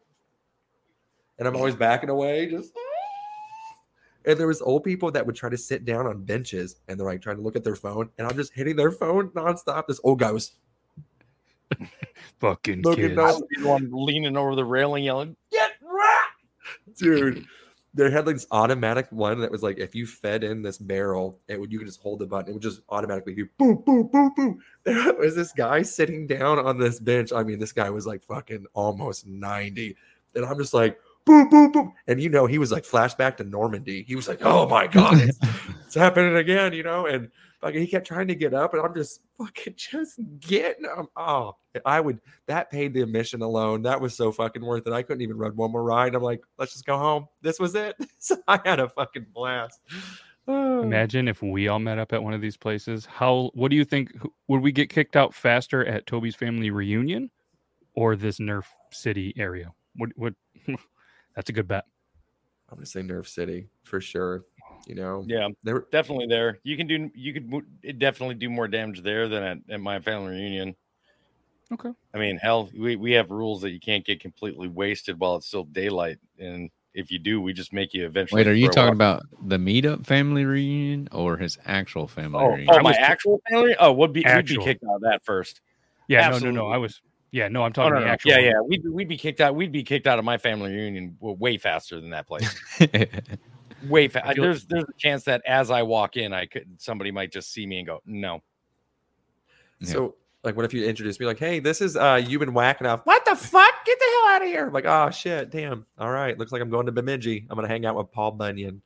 and 1.39 1.47
I'm 1.47 1.55
always 1.55 1.75
backing 1.75 2.09
away, 2.09 2.49
just. 2.49 2.73
And 4.25 4.37
there 4.37 4.47
was 4.47 4.61
old 4.61 4.83
people 4.83 5.09
that 5.11 5.25
would 5.25 5.37
try 5.37 5.47
to 5.49 5.57
sit 5.57 5.85
down 5.85 6.05
on 6.05 6.25
benches 6.25 6.75
and 6.89 6.99
they're 6.99 7.07
like 7.07 7.21
trying 7.21 7.37
to 7.37 7.41
look 7.41 7.55
at 7.55 7.63
their 7.63 7.77
phone, 7.77 8.09
and 8.17 8.27
I'm 8.27 8.35
just 8.35 8.51
hitting 8.51 8.75
their 8.75 8.91
phone 8.91 9.29
nonstop. 9.29 9.87
This 9.87 10.01
old 10.03 10.19
guy 10.19 10.33
was 10.33 10.51
Fucking 12.39 12.81
Looking 12.81 13.09
kids. 13.09 13.19
up. 13.19 13.29
I 13.29 13.33
would 13.33 13.47
be 13.47 13.61
the 13.61 13.67
one 13.67 13.89
leaning 13.91 14.37
over 14.37 14.55
the 14.55 14.65
railing, 14.65 15.03
yelling, 15.03 15.35
"Get 15.51 15.71
right!" 15.81 16.27
dude. 16.97 17.45
They 17.93 18.11
had 18.11 18.25
like 18.25 18.35
this 18.35 18.47
automatic 18.51 19.07
one 19.11 19.39
that 19.39 19.51
was 19.51 19.63
like 19.63 19.79
if 19.79 19.95
you 19.95 20.05
fed 20.05 20.43
in 20.43 20.61
this 20.61 20.77
barrel, 20.77 21.39
it 21.47 21.59
would 21.59 21.71
you 21.71 21.79
could 21.79 21.87
just 21.87 22.01
hold 22.01 22.19
the 22.19 22.25
button, 22.25 22.49
it 22.49 22.53
would 22.53 22.61
just 22.61 22.81
automatically 22.89 23.33
do 23.33 23.47
boom, 23.57 23.81
boom, 23.85 24.07
boom, 24.07 24.33
boom. 24.35 24.63
There 24.83 25.13
was 25.15 25.35
this 25.35 25.51
guy 25.51 25.81
sitting 25.81 26.27
down 26.27 26.59
on 26.59 26.77
this 26.77 26.99
bench. 26.99 27.33
I 27.33 27.43
mean, 27.43 27.59
this 27.59 27.73
guy 27.73 27.89
was 27.89 28.07
like 28.07 28.23
fucking 28.23 28.65
almost 28.73 29.27
90. 29.27 29.95
And 30.35 30.45
I'm 30.45 30.57
just 30.57 30.73
like, 30.73 30.99
boom, 31.25 31.49
boom, 31.49 31.71
boom. 31.71 31.93
And 32.07 32.21
you 32.21 32.29
know, 32.29 32.45
he 32.45 32.57
was 32.57 32.71
like 32.71 32.83
flashback 32.83 33.37
to 33.37 33.43
Normandy. 33.43 34.03
He 34.03 34.15
was 34.15 34.27
like, 34.27 34.39
oh 34.43 34.67
my 34.67 34.87
God, 34.87 35.17
it's, 35.17 35.39
it's 35.85 35.95
happening 35.95 36.37
again, 36.37 36.73
you 36.73 36.83
know? 36.83 37.05
And 37.05 37.29
fucking 37.61 37.81
he 37.81 37.87
kept 37.87 38.07
trying 38.07 38.27
to 38.27 38.35
get 38.35 38.53
up, 38.53 38.73
and 38.73 38.83
I'm 38.83 38.93
just 38.93 39.21
fucking 39.37 39.73
just 39.77 40.19
getting 40.39 40.85
him. 40.85 41.07
Oh, 41.15 41.55
I 41.85 41.99
would 41.99 42.19
that 42.47 42.71
paid 42.71 42.93
the 42.93 43.01
admission 43.01 43.41
alone. 43.41 43.83
That 43.83 44.01
was 44.01 44.15
so 44.15 44.31
fucking 44.31 44.63
worth 44.63 44.87
it. 44.87 44.93
I 44.93 45.03
couldn't 45.03 45.21
even 45.21 45.37
run 45.37 45.55
one 45.55 45.71
more 45.71 45.83
ride. 45.83 46.15
I'm 46.15 46.23
like, 46.23 46.43
let's 46.57 46.73
just 46.73 46.85
go 46.85 46.97
home. 46.97 47.27
This 47.41 47.59
was 47.59 47.75
it. 47.75 47.95
so 48.19 48.37
I 48.47 48.59
had 48.63 48.79
a 48.79 48.89
fucking 48.89 49.27
blast. 49.33 49.79
Imagine 50.47 51.27
if 51.27 51.41
we 51.41 51.67
all 51.67 51.79
met 51.79 51.99
up 51.99 52.13
at 52.13 52.23
one 52.23 52.33
of 52.33 52.41
these 52.41 52.57
places. 52.57 53.05
How? 53.05 53.51
What 53.53 53.69
do 53.69 53.75
you 53.75 53.85
think? 53.85 54.11
Would 54.47 54.61
we 54.61 54.71
get 54.71 54.89
kicked 54.89 55.15
out 55.15 55.33
faster 55.33 55.85
at 55.85 56.07
Toby's 56.07 56.35
family 56.35 56.69
reunion, 56.69 57.29
or 57.95 58.15
this 58.15 58.39
Nerf 58.39 58.65
City 58.91 59.33
area? 59.37 59.73
What? 59.95 60.09
What? 60.15 60.33
That's 61.35 61.49
a 61.49 61.53
good 61.53 61.67
bet. 61.67 61.85
I'm 62.69 62.77
gonna 62.77 62.85
say 62.85 63.01
Nerf 63.01 63.27
City 63.27 63.67
for 63.83 64.01
sure. 64.01 64.45
You 64.85 64.95
know, 64.95 65.23
Yeah, 65.27 65.49
they 65.63 65.73
were 65.73 65.87
definitely 65.91 66.27
there. 66.27 66.59
You 66.63 66.77
can 66.77 66.87
do 66.87 67.09
you 67.15 67.33
could 67.33 67.99
definitely 67.99 68.35
do 68.35 68.49
more 68.49 68.67
damage 68.67 69.01
there 69.01 69.27
than 69.27 69.43
at, 69.43 69.57
at 69.69 69.79
my 69.81 69.99
family 69.99 70.31
reunion. 70.31 70.75
Okay. 71.73 71.91
I 72.13 72.17
mean, 72.17 72.37
hell, 72.37 72.69
we, 72.77 72.95
we 72.95 73.11
have 73.13 73.29
rules 73.29 73.61
that 73.61 73.71
you 73.71 73.79
can't 73.79 74.05
get 74.05 74.21
completely 74.21 74.69
wasted 74.69 75.19
while 75.19 75.35
it's 75.35 75.47
still 75.47 75.65
daylight, 75.65 76.17
and 76.39 76.69
if 76.93 77.11
you 77.11 77.19
do, 77.19 77.41
we 77.41 77.51
just 77.51 77.73
make 77.73 77.93
you 77.93 78.05
eventually. 78.05 78.39
Wait, 78.39 78.47
are 78.47 78.53
you 78.53 78.69
talking 78.69 78.87
up. 78.89 78.93
about 78.93 79.23
the 79.49 79.57
meetup 79.57 80.05
family 80.05 80.45
reunion 80.45 81.09
or 81.11 81.35
his 81.35 81.57
actual 81.65 82.07
family 82.07 82.39
Oh, 82.39 82.47
reunion? 82.47 82.69
oh 82.71 82.79
my 82.81 82.93
actual 82.93 83.41
family? 83.49 83.75
Oh, 83.79 83.91
we'd 83.91 84.13
be 84.13 84.23
we'd 84.25 84.45
be 84.45 84.57
kicked 84.57 84.83
out 84.85 84.95
of 84.95 85.01
that 85.01 85.25
first. 85.25 85.59
Yeah. 86.07 86.21
No. 86.21 86.27
Absolutely. 86.27 86.57
No. 86.57 86.67
No. 86.67 86.73
I 86.73 86.77
was. 86.77 87.01
Yeah. 87.31 87.49
No. 87.49 87.63
I'm 87.63 87.71
Oh, 87.71 87.73
talking 87.73 87.93
no, 87.95 87.99
the 87.99 88.05
no. 88.05 88.11
actual. 88.13 88.31
Yeah, 88.31 88.37
one. 88.37 88.45
yeah. 88.45 88.61
We'd, 88.61 88.89
we'd 88.89 89.07
be 89.09 89.17
kicked 89.17 89.41
out. 89.41 89.53
We'd 89.53 89.73
be 89.73 89.83
kicked 89.83 90.07
out 90.07 90.17
of 90.19 90.25
my 90.25 90.37
family 90.37 90.71
reunion 90.71 91.17
way 91.19 91.57
faster 91.57 91.99
than 91.99 92.11
that 92.11 92.25
place. 92.27 92.55
way 93.87 94.07
fast. 94.07 94.25
I 94.27 94.33
feel- 94.33 94.43
There's 94.43 94.65
there's 94.65 94.83
a 94.83 94.97
chance 94.97 95.23
that 95.25 95.41
as 95.45 95.71
I 95.71 95.83
walk 95.83 96.17
in, 96.17 96.33
I 96.33 96.45
could 96.45 96.67
somebody 96.81 97.11
might 97.11 97.31
just 97.31 97.51
see 97.51 97.65
me 97.65 97.79
and 97.79 97.87
go, 97.87 98.01
no. 98.05 98.41
so 99.81 100.15
like 100.43 100.55
what 100.55 100.65
if 100.65 100.73
you 100.73 100.85
introduce 100.85 101.19
me 101.19 101.25
like, 101.25 101.39
hey, 101.39 101.59
this 101.59 101.81
is 101.81 101.95
uh 101.95 102.15
Yuban 102.15 102.49
Whakinov. 102.49 103.01
What 103.03 103.25
the 103.25 103.35
fuck? 103.35 103.73
Get 103.85 103.99
the 103.99 104.05
hell 104.05 104.35
out 104.35 104.41
of 104.41 104.47
here. 104.47 104.67
I'm 104.67 104.73
like, 104.73 104.85
oh 104.85 105.09
shit, 105.11 105.51
damn. 105.51 105.85
All 105.97 106.11
right. 106.11 106.37
Looks 106.37 106.51
like 106.51 106.61
I'm 106.61 106.69
going 106.69 106.85
to 106.85 106.91
Bemidji. 106.91 107.45
I'm 107.49 107.55
gonna 107.55 107.67
hang 107.67 107.85
out 107.85 107.95
with 107.95 108.11
Paul 108.11 108.31
Bunyan. 108.31 108.81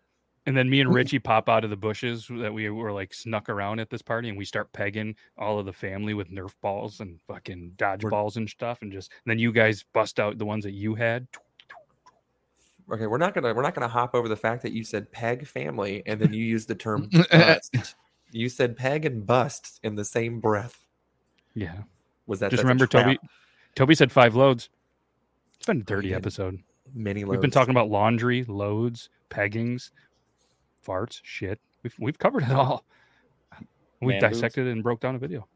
And 0.47 0.57
then 0.57 0.71
me 0.71 0.81
and 0.81 0.91
Richie 0.91 1.19
pop 1.19 1.49
out 1.49 1.63
of 1.63 1.69
the 1.69 1.77
bushes 1.77 2.27
that 2.39 2.51
we 2.51 2.67
were 2.71 2.91
like 2.91 3.13
snuck 3.13 3.47
around 3.47 3.79
at 3.79 3.91
this 3.91 4.01
party, 4.01 4.27
and 4.27 4.35
we 4.35 4.43
start 4.43 4.73
pegging 4.73 5.15
all 5.37 5.59
of 5.59 5.67
the 5.67 5.73
family 5.73 6.15
with 6.15 6.31
Nerf 6.31 6.55
balls 6.61 6.99
and 6.99 7.19
fucking 7.27 7.73
dodgeballs 7.75 8.37
and 8.37 8.49
stuff, 8.49 8.79
and 8.81 8.91
just 8.91 9.11
and 9.23 9.29
then 9.31 9.37
you 9.37 9.51
guys 9.51 9.85
bust 9.93 10.19
out 10.19 10.39
the 10.39 10.45
ones 10.45 10.63
that 10.63 10.71
you 10.73 10.95
had. 10.95 11.27
Okay, 12.91 13.07
we're 13.07 13.17
not 13.17 13.33
gonna 13.33 13.53
we're 13.53 13.61
not 13.61 13.73
gonna 13.73 13.87
hop 13.87 14.13
over 14.13 14.27
the 14.27 14.35
fact 14.35 14.61
that 14.63 14.73
you 14.73 14.83
said 14.83 15.11
peg 15.11 15.47
family 15.47 16.03
and 16.05 16.19
then 16.19 16.33
you 16.33 16.43
used 16.43 16.67
the 16.67 16.75
term 16.75 17.09
bust. 17.31 17.95
You 18.31 18.49
said 18.49 18.75
peg 18.75 19.05
and 19.05 19.25
bust 19.25 19.79
in 19.83 19.95
the 19.95 20.05
same 20.05 20.39
breath. 20.39 20.83
Yeah. 21.55 21.83
Was 22.27 22.39
that 22.39 22.51
just 22.51 22.63
remember 22.63 22.87
Toby? 22.87 23.17
Toby 23.75 23.95
said 23.95 24.11
five 24.11 24.35
loads. 24.35 24.69
It's 25.55 25.65
been 25.65 25.81
a 25.81 25.83
dirty 25.83 26.09
yeah. 26.09 26.17
episode. 26.17 26.59
Many 26.93 27.23
loads. 27.23 27.31
We've 27.31 27.41
been 27.41 27.51
talking 27.51 27.71
about 27.71 27.89
laundry, 27.89 28.43
loads, 28.43 29.09
peggings, 29.29 29.91
farts, 30.85 31.21
shit. 31.23 31.59
We've 31.83 31.95
we've 31.99 32.19
covered 32.19 32.43
it 32.43 32.51
all. 32.51 32.83
We 34.01 34.13
Man 34.13 34.21
dissected 34.21 34.67
it 34.67 34.71
and 34.71 34.83
broke 34.83 34.99
down 34.99 35.15
a 35.15 35.19
video. 35.19 35.47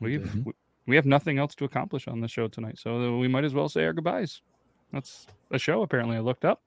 We've 0.00 0.22
Mm-hmm. 0.22 0.42
we, 0.44 0.52
we 0.86 0.96
have 0.96 1.06
nothing 1.06 1.38
else 1.38 1.54
to 1.56 1.64
accomplish 1.64 2.08
on 2.08 2.20
the 2.20 2.26
show 2.26 2.48
tonight, 2.48 2.78
so 2.78 3.18
we 3.18 3.28
might 3.28 3.44
as 3.44 3.54
well 3.54 3.68
say 3.68 3.84
our 3.84 3.92
goodbyes. 3.92 4.40
That's 4.92 5.26
a 5.50 5.58
show. 5.58 5.82
Apparently, 5.82 6.16
I 6.16 6.20
looked 6.20 6.44
up. 6.44 6.62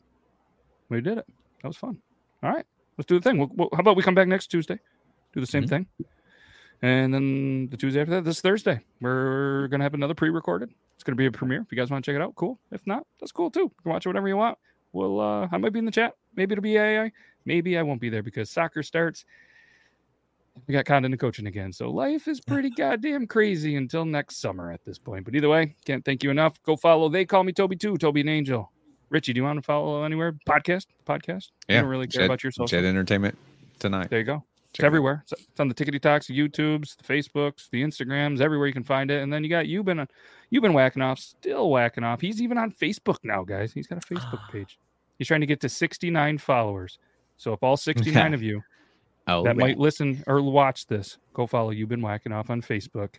We 0.89 1.01
did 1.01 1.17
it. 1.17 1.26
That 1.61 1.67
was 1.67 1.78
fun. 1.78 1.97
All 2.41 2.51
right, 2.51 2.65
let's 2.97 3.07
do 3.07 3.19
the 3.19 3.24
thing. 3.30 3.38
We'll, 3.38 3.49
we'll- 3.53 3.69
how 3.74 3.80
about 3.80 3.95
we 3.95 4.03
come 4.03 4.15
back 4.15 4.28
next 4.28 4.47
Tuesday, 4.47 4.80
do 5.34 5.39
the 5.39 5.47
same 5.47 5.67
thing, 5.67 5.88
and 6.82 7.13
then 7.13 7.67
the 7.69 7.78
Tuesday 7.78 8.01
after 8.01 8.11
that, 8.15 8.26
this 8.26 8.41
Thursday, 8.41 8.82
we're 9.01 9.67
gonna 9.69 9.84
have 9.84 9.93
another 9.93 10.13
pre-recorded. 10.13 10.69
It's 10.95 11.03
gonna 11.03 11.15
be 11.15 11.26
a 11.26 11.32
premiere. 11.32 11.61
If 11.61 11.71
you 11.71 11.78
guys 11.78 11.89
want 11.89 12.03
to 12.03 12.11
check 12.11 12.17
it 12.19 12.21
out, 12.21 12.36
cool. 12.36 12.59
If 12.71 12.86
not, 12.86 13.05
that's 13.19 13.32
cool 13.32 13.49
too. 13.49 13.61
You 13.61 13.71
can 13.82 13.91
watch 13.91 14.05
it 14.05 14.09
whatever 14.09 14.28
you 14.28 14.38
want. 14.38 14.57
We'll. 14.91 15.19
Uh, 15.19 15.47
I 15.51 15.57
might 15.57 15.71
be 15.74 15.80
in 15.80 15.86
the 15.86 15.91
chat. 15.91 16.13
Maybe 16.36 16.53
it'll 16.53 16.61
be 16.61 16.78
AI. 16.78 17.11
Maybe 17.45 17.78
I 17.78 17.82
won't 17.84 17.99
be 18.01 18.09
there 18.09 18.24
because 18.24 18.49
soccer 18.49 18.84
starts. 18.84 19.26
We 20.68 20.74
got 20.74 20.86
content 20.86 21.14
and 21.14 21.20
coaching 21.20 21.47
again. 21.47 21.74
So 21.74 21.89
life 21.89 22.28
is 22.28 22.39
pretty 22.39 22.70
goddamn 22.78 23.28
crazy 23.28 23.76
until 23.76 24.06
next 24.06 24.38
summer 24.39 24.72
at 24.72 24.84
this 24.86 24.97
point. 24.97 25.26
But 25.26 25.36
either 25.36 25.49
way, 25.49 25.76
can't 25.86 26.06
thank 26.06 26.24
you 26.24 26.30
enough. 26.30 26.62
Go 26.64 26.76
follow. 26.76 27.10
They 27.10 27.26
call 27.26 27.43
me 27.43 27.51
Toby 27.54 27.76
too. 27.76 27.97
Toby 27.97 28.22
and 28.22 28.30
Angel. 28.30 28.72
Richie, 29.10 29.34
do 29.34 29.39
you 29.39 29.43
want 29.43 29.58
to 29.58 29.64
follow 29.64 30.04
anywhere? 30.04 30.34
Podcast? 30.47 30.88
Podcast? 31.06 31.49
Yeah, 31.68 31.76
You 31.78 31.82
don't 31.82 31.89
really 31.89 32.08
care 32.08 32.22
Jed- 32.22 32.26
about 32.26 32.43
your 32.43 32.51
social. 32.51 32.68
Jed 32.68 32.86
Entertainment 32.86 33.38
tonight. 33.80 34.10
There 34.10 34.20
you 34.20 34.26
go. 34.26 34.43
It's 34.70 34.78
Check 34.78 34.86
it 34.86 34.88
everywhere. 34.88 35.24
It's, 35.30 35.34
it's 35.39 35.60
on 35.60 35.68
the 35.68 35.76
Tickety 35.76 36.01
Talks, 36.01 36.28
YouTubes, 36.28 36.97
the 36.97 37.04
Facebooks, 37.04 37.70
the 37.70 37.84
Instagrams, 37.84 38.41
everywhere 38.41 38.66
you 38.66 38.74
can 38.74 38.84
find 38.84 39.12
it. 39.12 39.22
And 39.22 39.32
then 39.32 39.43
you 39.43 39.49
got 39.49 39.68
you've 39.68 39.86
been 39.86 39.97
Yuban 39.99 40.08
Whakinov, 40.74 41.20
still 41.20 41.70
whacking 41.70 42.04
off. 42.04 42.22
He's 42.22 42.41
even 42.41 42.58
on 42.58 42.72
Facebook 42.72 43.18
now, 43.24 43.43
guys. 43.43 43.72
He's 43.72 43.86
got 43.86 44.04
a 44.04 44.14
Facebook 44.14 44.39
page. 44.51 44.80
He's 45.20 45.28
trying 45.28 45.41
to 45.41 45.47
get 45.47 45.62
to 45.62 45.70
69 45.70 46.39
followers. 46.39 46.97
So 47.38 47.54
if 47.54 47.62
all 47.62 47.78
69 47.78 48.34
of 48.34 48.41
you 48.41 48.64
Oh, 49.28 49.43
that 49.43 49.55
man. 49.55 49.67
might 49.67 49.78
listen 49.78 50.24
or 50.28 50.41
watch 50.41 50.88
this, 50.88 51.17
go 51.34 51.47
follow 51.47 51.71
Yuban 51.71 52.01
Whakinov 52.01 52.49
on 52.49 52.61
Facebook. 52.61 53.15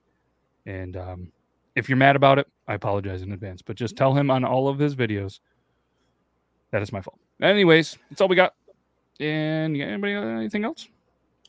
And 0.66 0.96
um, 0.96 1.32
if 1.76 1.88
you're 1.88 1.96
mad 1.96 2.16
about 2.16 2.38
it, 2.38 2.46
I 2.68 2.74
apologize 2.74 3.22
in 3.22 3.32
advance. 3.32 3.62
But 3.62 3.76
just 3.76 3.96
tell 3.96 4.14
him 4.14 4.30
on 4.30 4.44
all 4.44 4.68
of 4.68 4.78
his 4.78 4.94
videos 4.94 5.40
that 6.70 6.82
it's 6.82 6.92
my 6.92 7.00
fault. 7.00 7.18
Anyways, 7.40 7.96
that's 8.11 8.20
all 8.20 8.28
we 8.28 8.36
got. 8.36 8.55
And 9.20 9.76
yeah, 9.76 9.86
anybody 9.86 10.14
got 10.14 10.24
anything 10.24 10.64
else? 10.64 10.88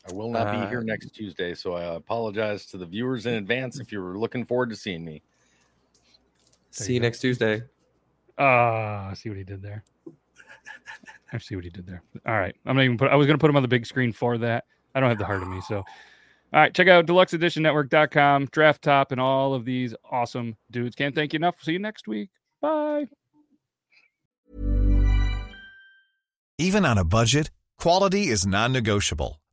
I 0.08 0.12
will 0.14 0.30
not 0.30 0.52
be 0.52 0.68
here 0.68 0.80
Uh, 0.80 0.84
next 0.84 1.10
Tuesday, 1.10 1.52
so 1.54 1.74
I 1.74 1.96
apologize 1.96 2.64
to 2.66 2.78
the 2.78 2.86
viewers 2.86 3.26
in 3.26 3.34
advance 3.34 3.80
if 3.80 3.90
you 3.90 4.00
were 4.00 4.16
looking 4.16 4.44
forward 4.44 4.70
to 4.70 4.76
seeing 4.76 5.04
me. 5.04 5.20
See 6.70 6.94
you 6.94 7.00
next 7.00 7.20
Tuesday. 7.20 7.62
Ah, 8.38 9.08
I 9.10 9.14
see 9.14 9.30
what 9.30 9.38
he 9.38 9.44
did 9.44 9.62
there. 9.62 9.82
I 11.32 11.38
see 11.38 11.56
what 11.56 11.64
he 11.64 11.70
did 11.70 11.86
there. 11.86 12.02
All 12.26 12.34
right. 12.38 12.54
I'm 12.64 12.76
not 12.76 12.84
even 12.84 12.98
put 12.98 13.10
I 13.10 13.16
was 13.16 13.26
gonna 13.26 13.38
put 13.38 13.50
him 13.50 13.56
on 13.56 13.62
the 13.62 13.68
big 13.68 13.86
screen 13.86 14.12
for 14.12 14.38
that. 14.38 14.64
I 14.94 15.00
don't 15.00 15.08
have 15.08 15.18
the 15.18 15.26
heart 15.26 15.42
of 15.42 15.48
me. 15.48 15.60
So 15.62 15.84
all 16.52 16.60
right, 16.60 16.72
check 16.72 16.88
out 16.88 17.06
deluxeeditionnetwork.com, 17.06 18.46
draft 18.46 18.82
top, 18.82 19.12
and 19.12 19.20
all 19.20 19.52
of 19.54 19.64
these 19.64 19.94
awesome 20.10 20.56
dudes. 20.70 20.94
Can't 20.94 21.14
thank 21.14 21.32
you 21.32 21.38
enough. 21.38 21.56
See 21.60 21.72
you 21.72 21.78
next 21.78 22.06
week. 22.06 22.30
Bye. 22.60 23.08
Even 26.58 26.86
on 26.86 26.96
a 26.98 27.04
budget, 27.04 27.50
quality 27.78 28.28
is 28.28 28.46
non-negotiable. 28.46 29.40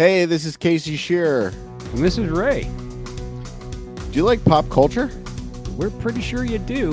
Hey, 0.00 0.24
this 0.24 0.46
is 0.46 0.56
Casey 0.56 0.96
Shearer. 0.96 1.52
And 1.92 1.98
this 1.98 2.16
is 2.16 2.30
Ray. 2.30 2.62
Do 2.62 4.12
you 4.12 4.22
like 4.22 4.42
pop 4.46 4.66
culture? 4.70 5.10
We're 5.76 5.90
pretty 5.90 6.22
sure 6.22 6.42
you 6.42 6.58
do. 6.58 6.92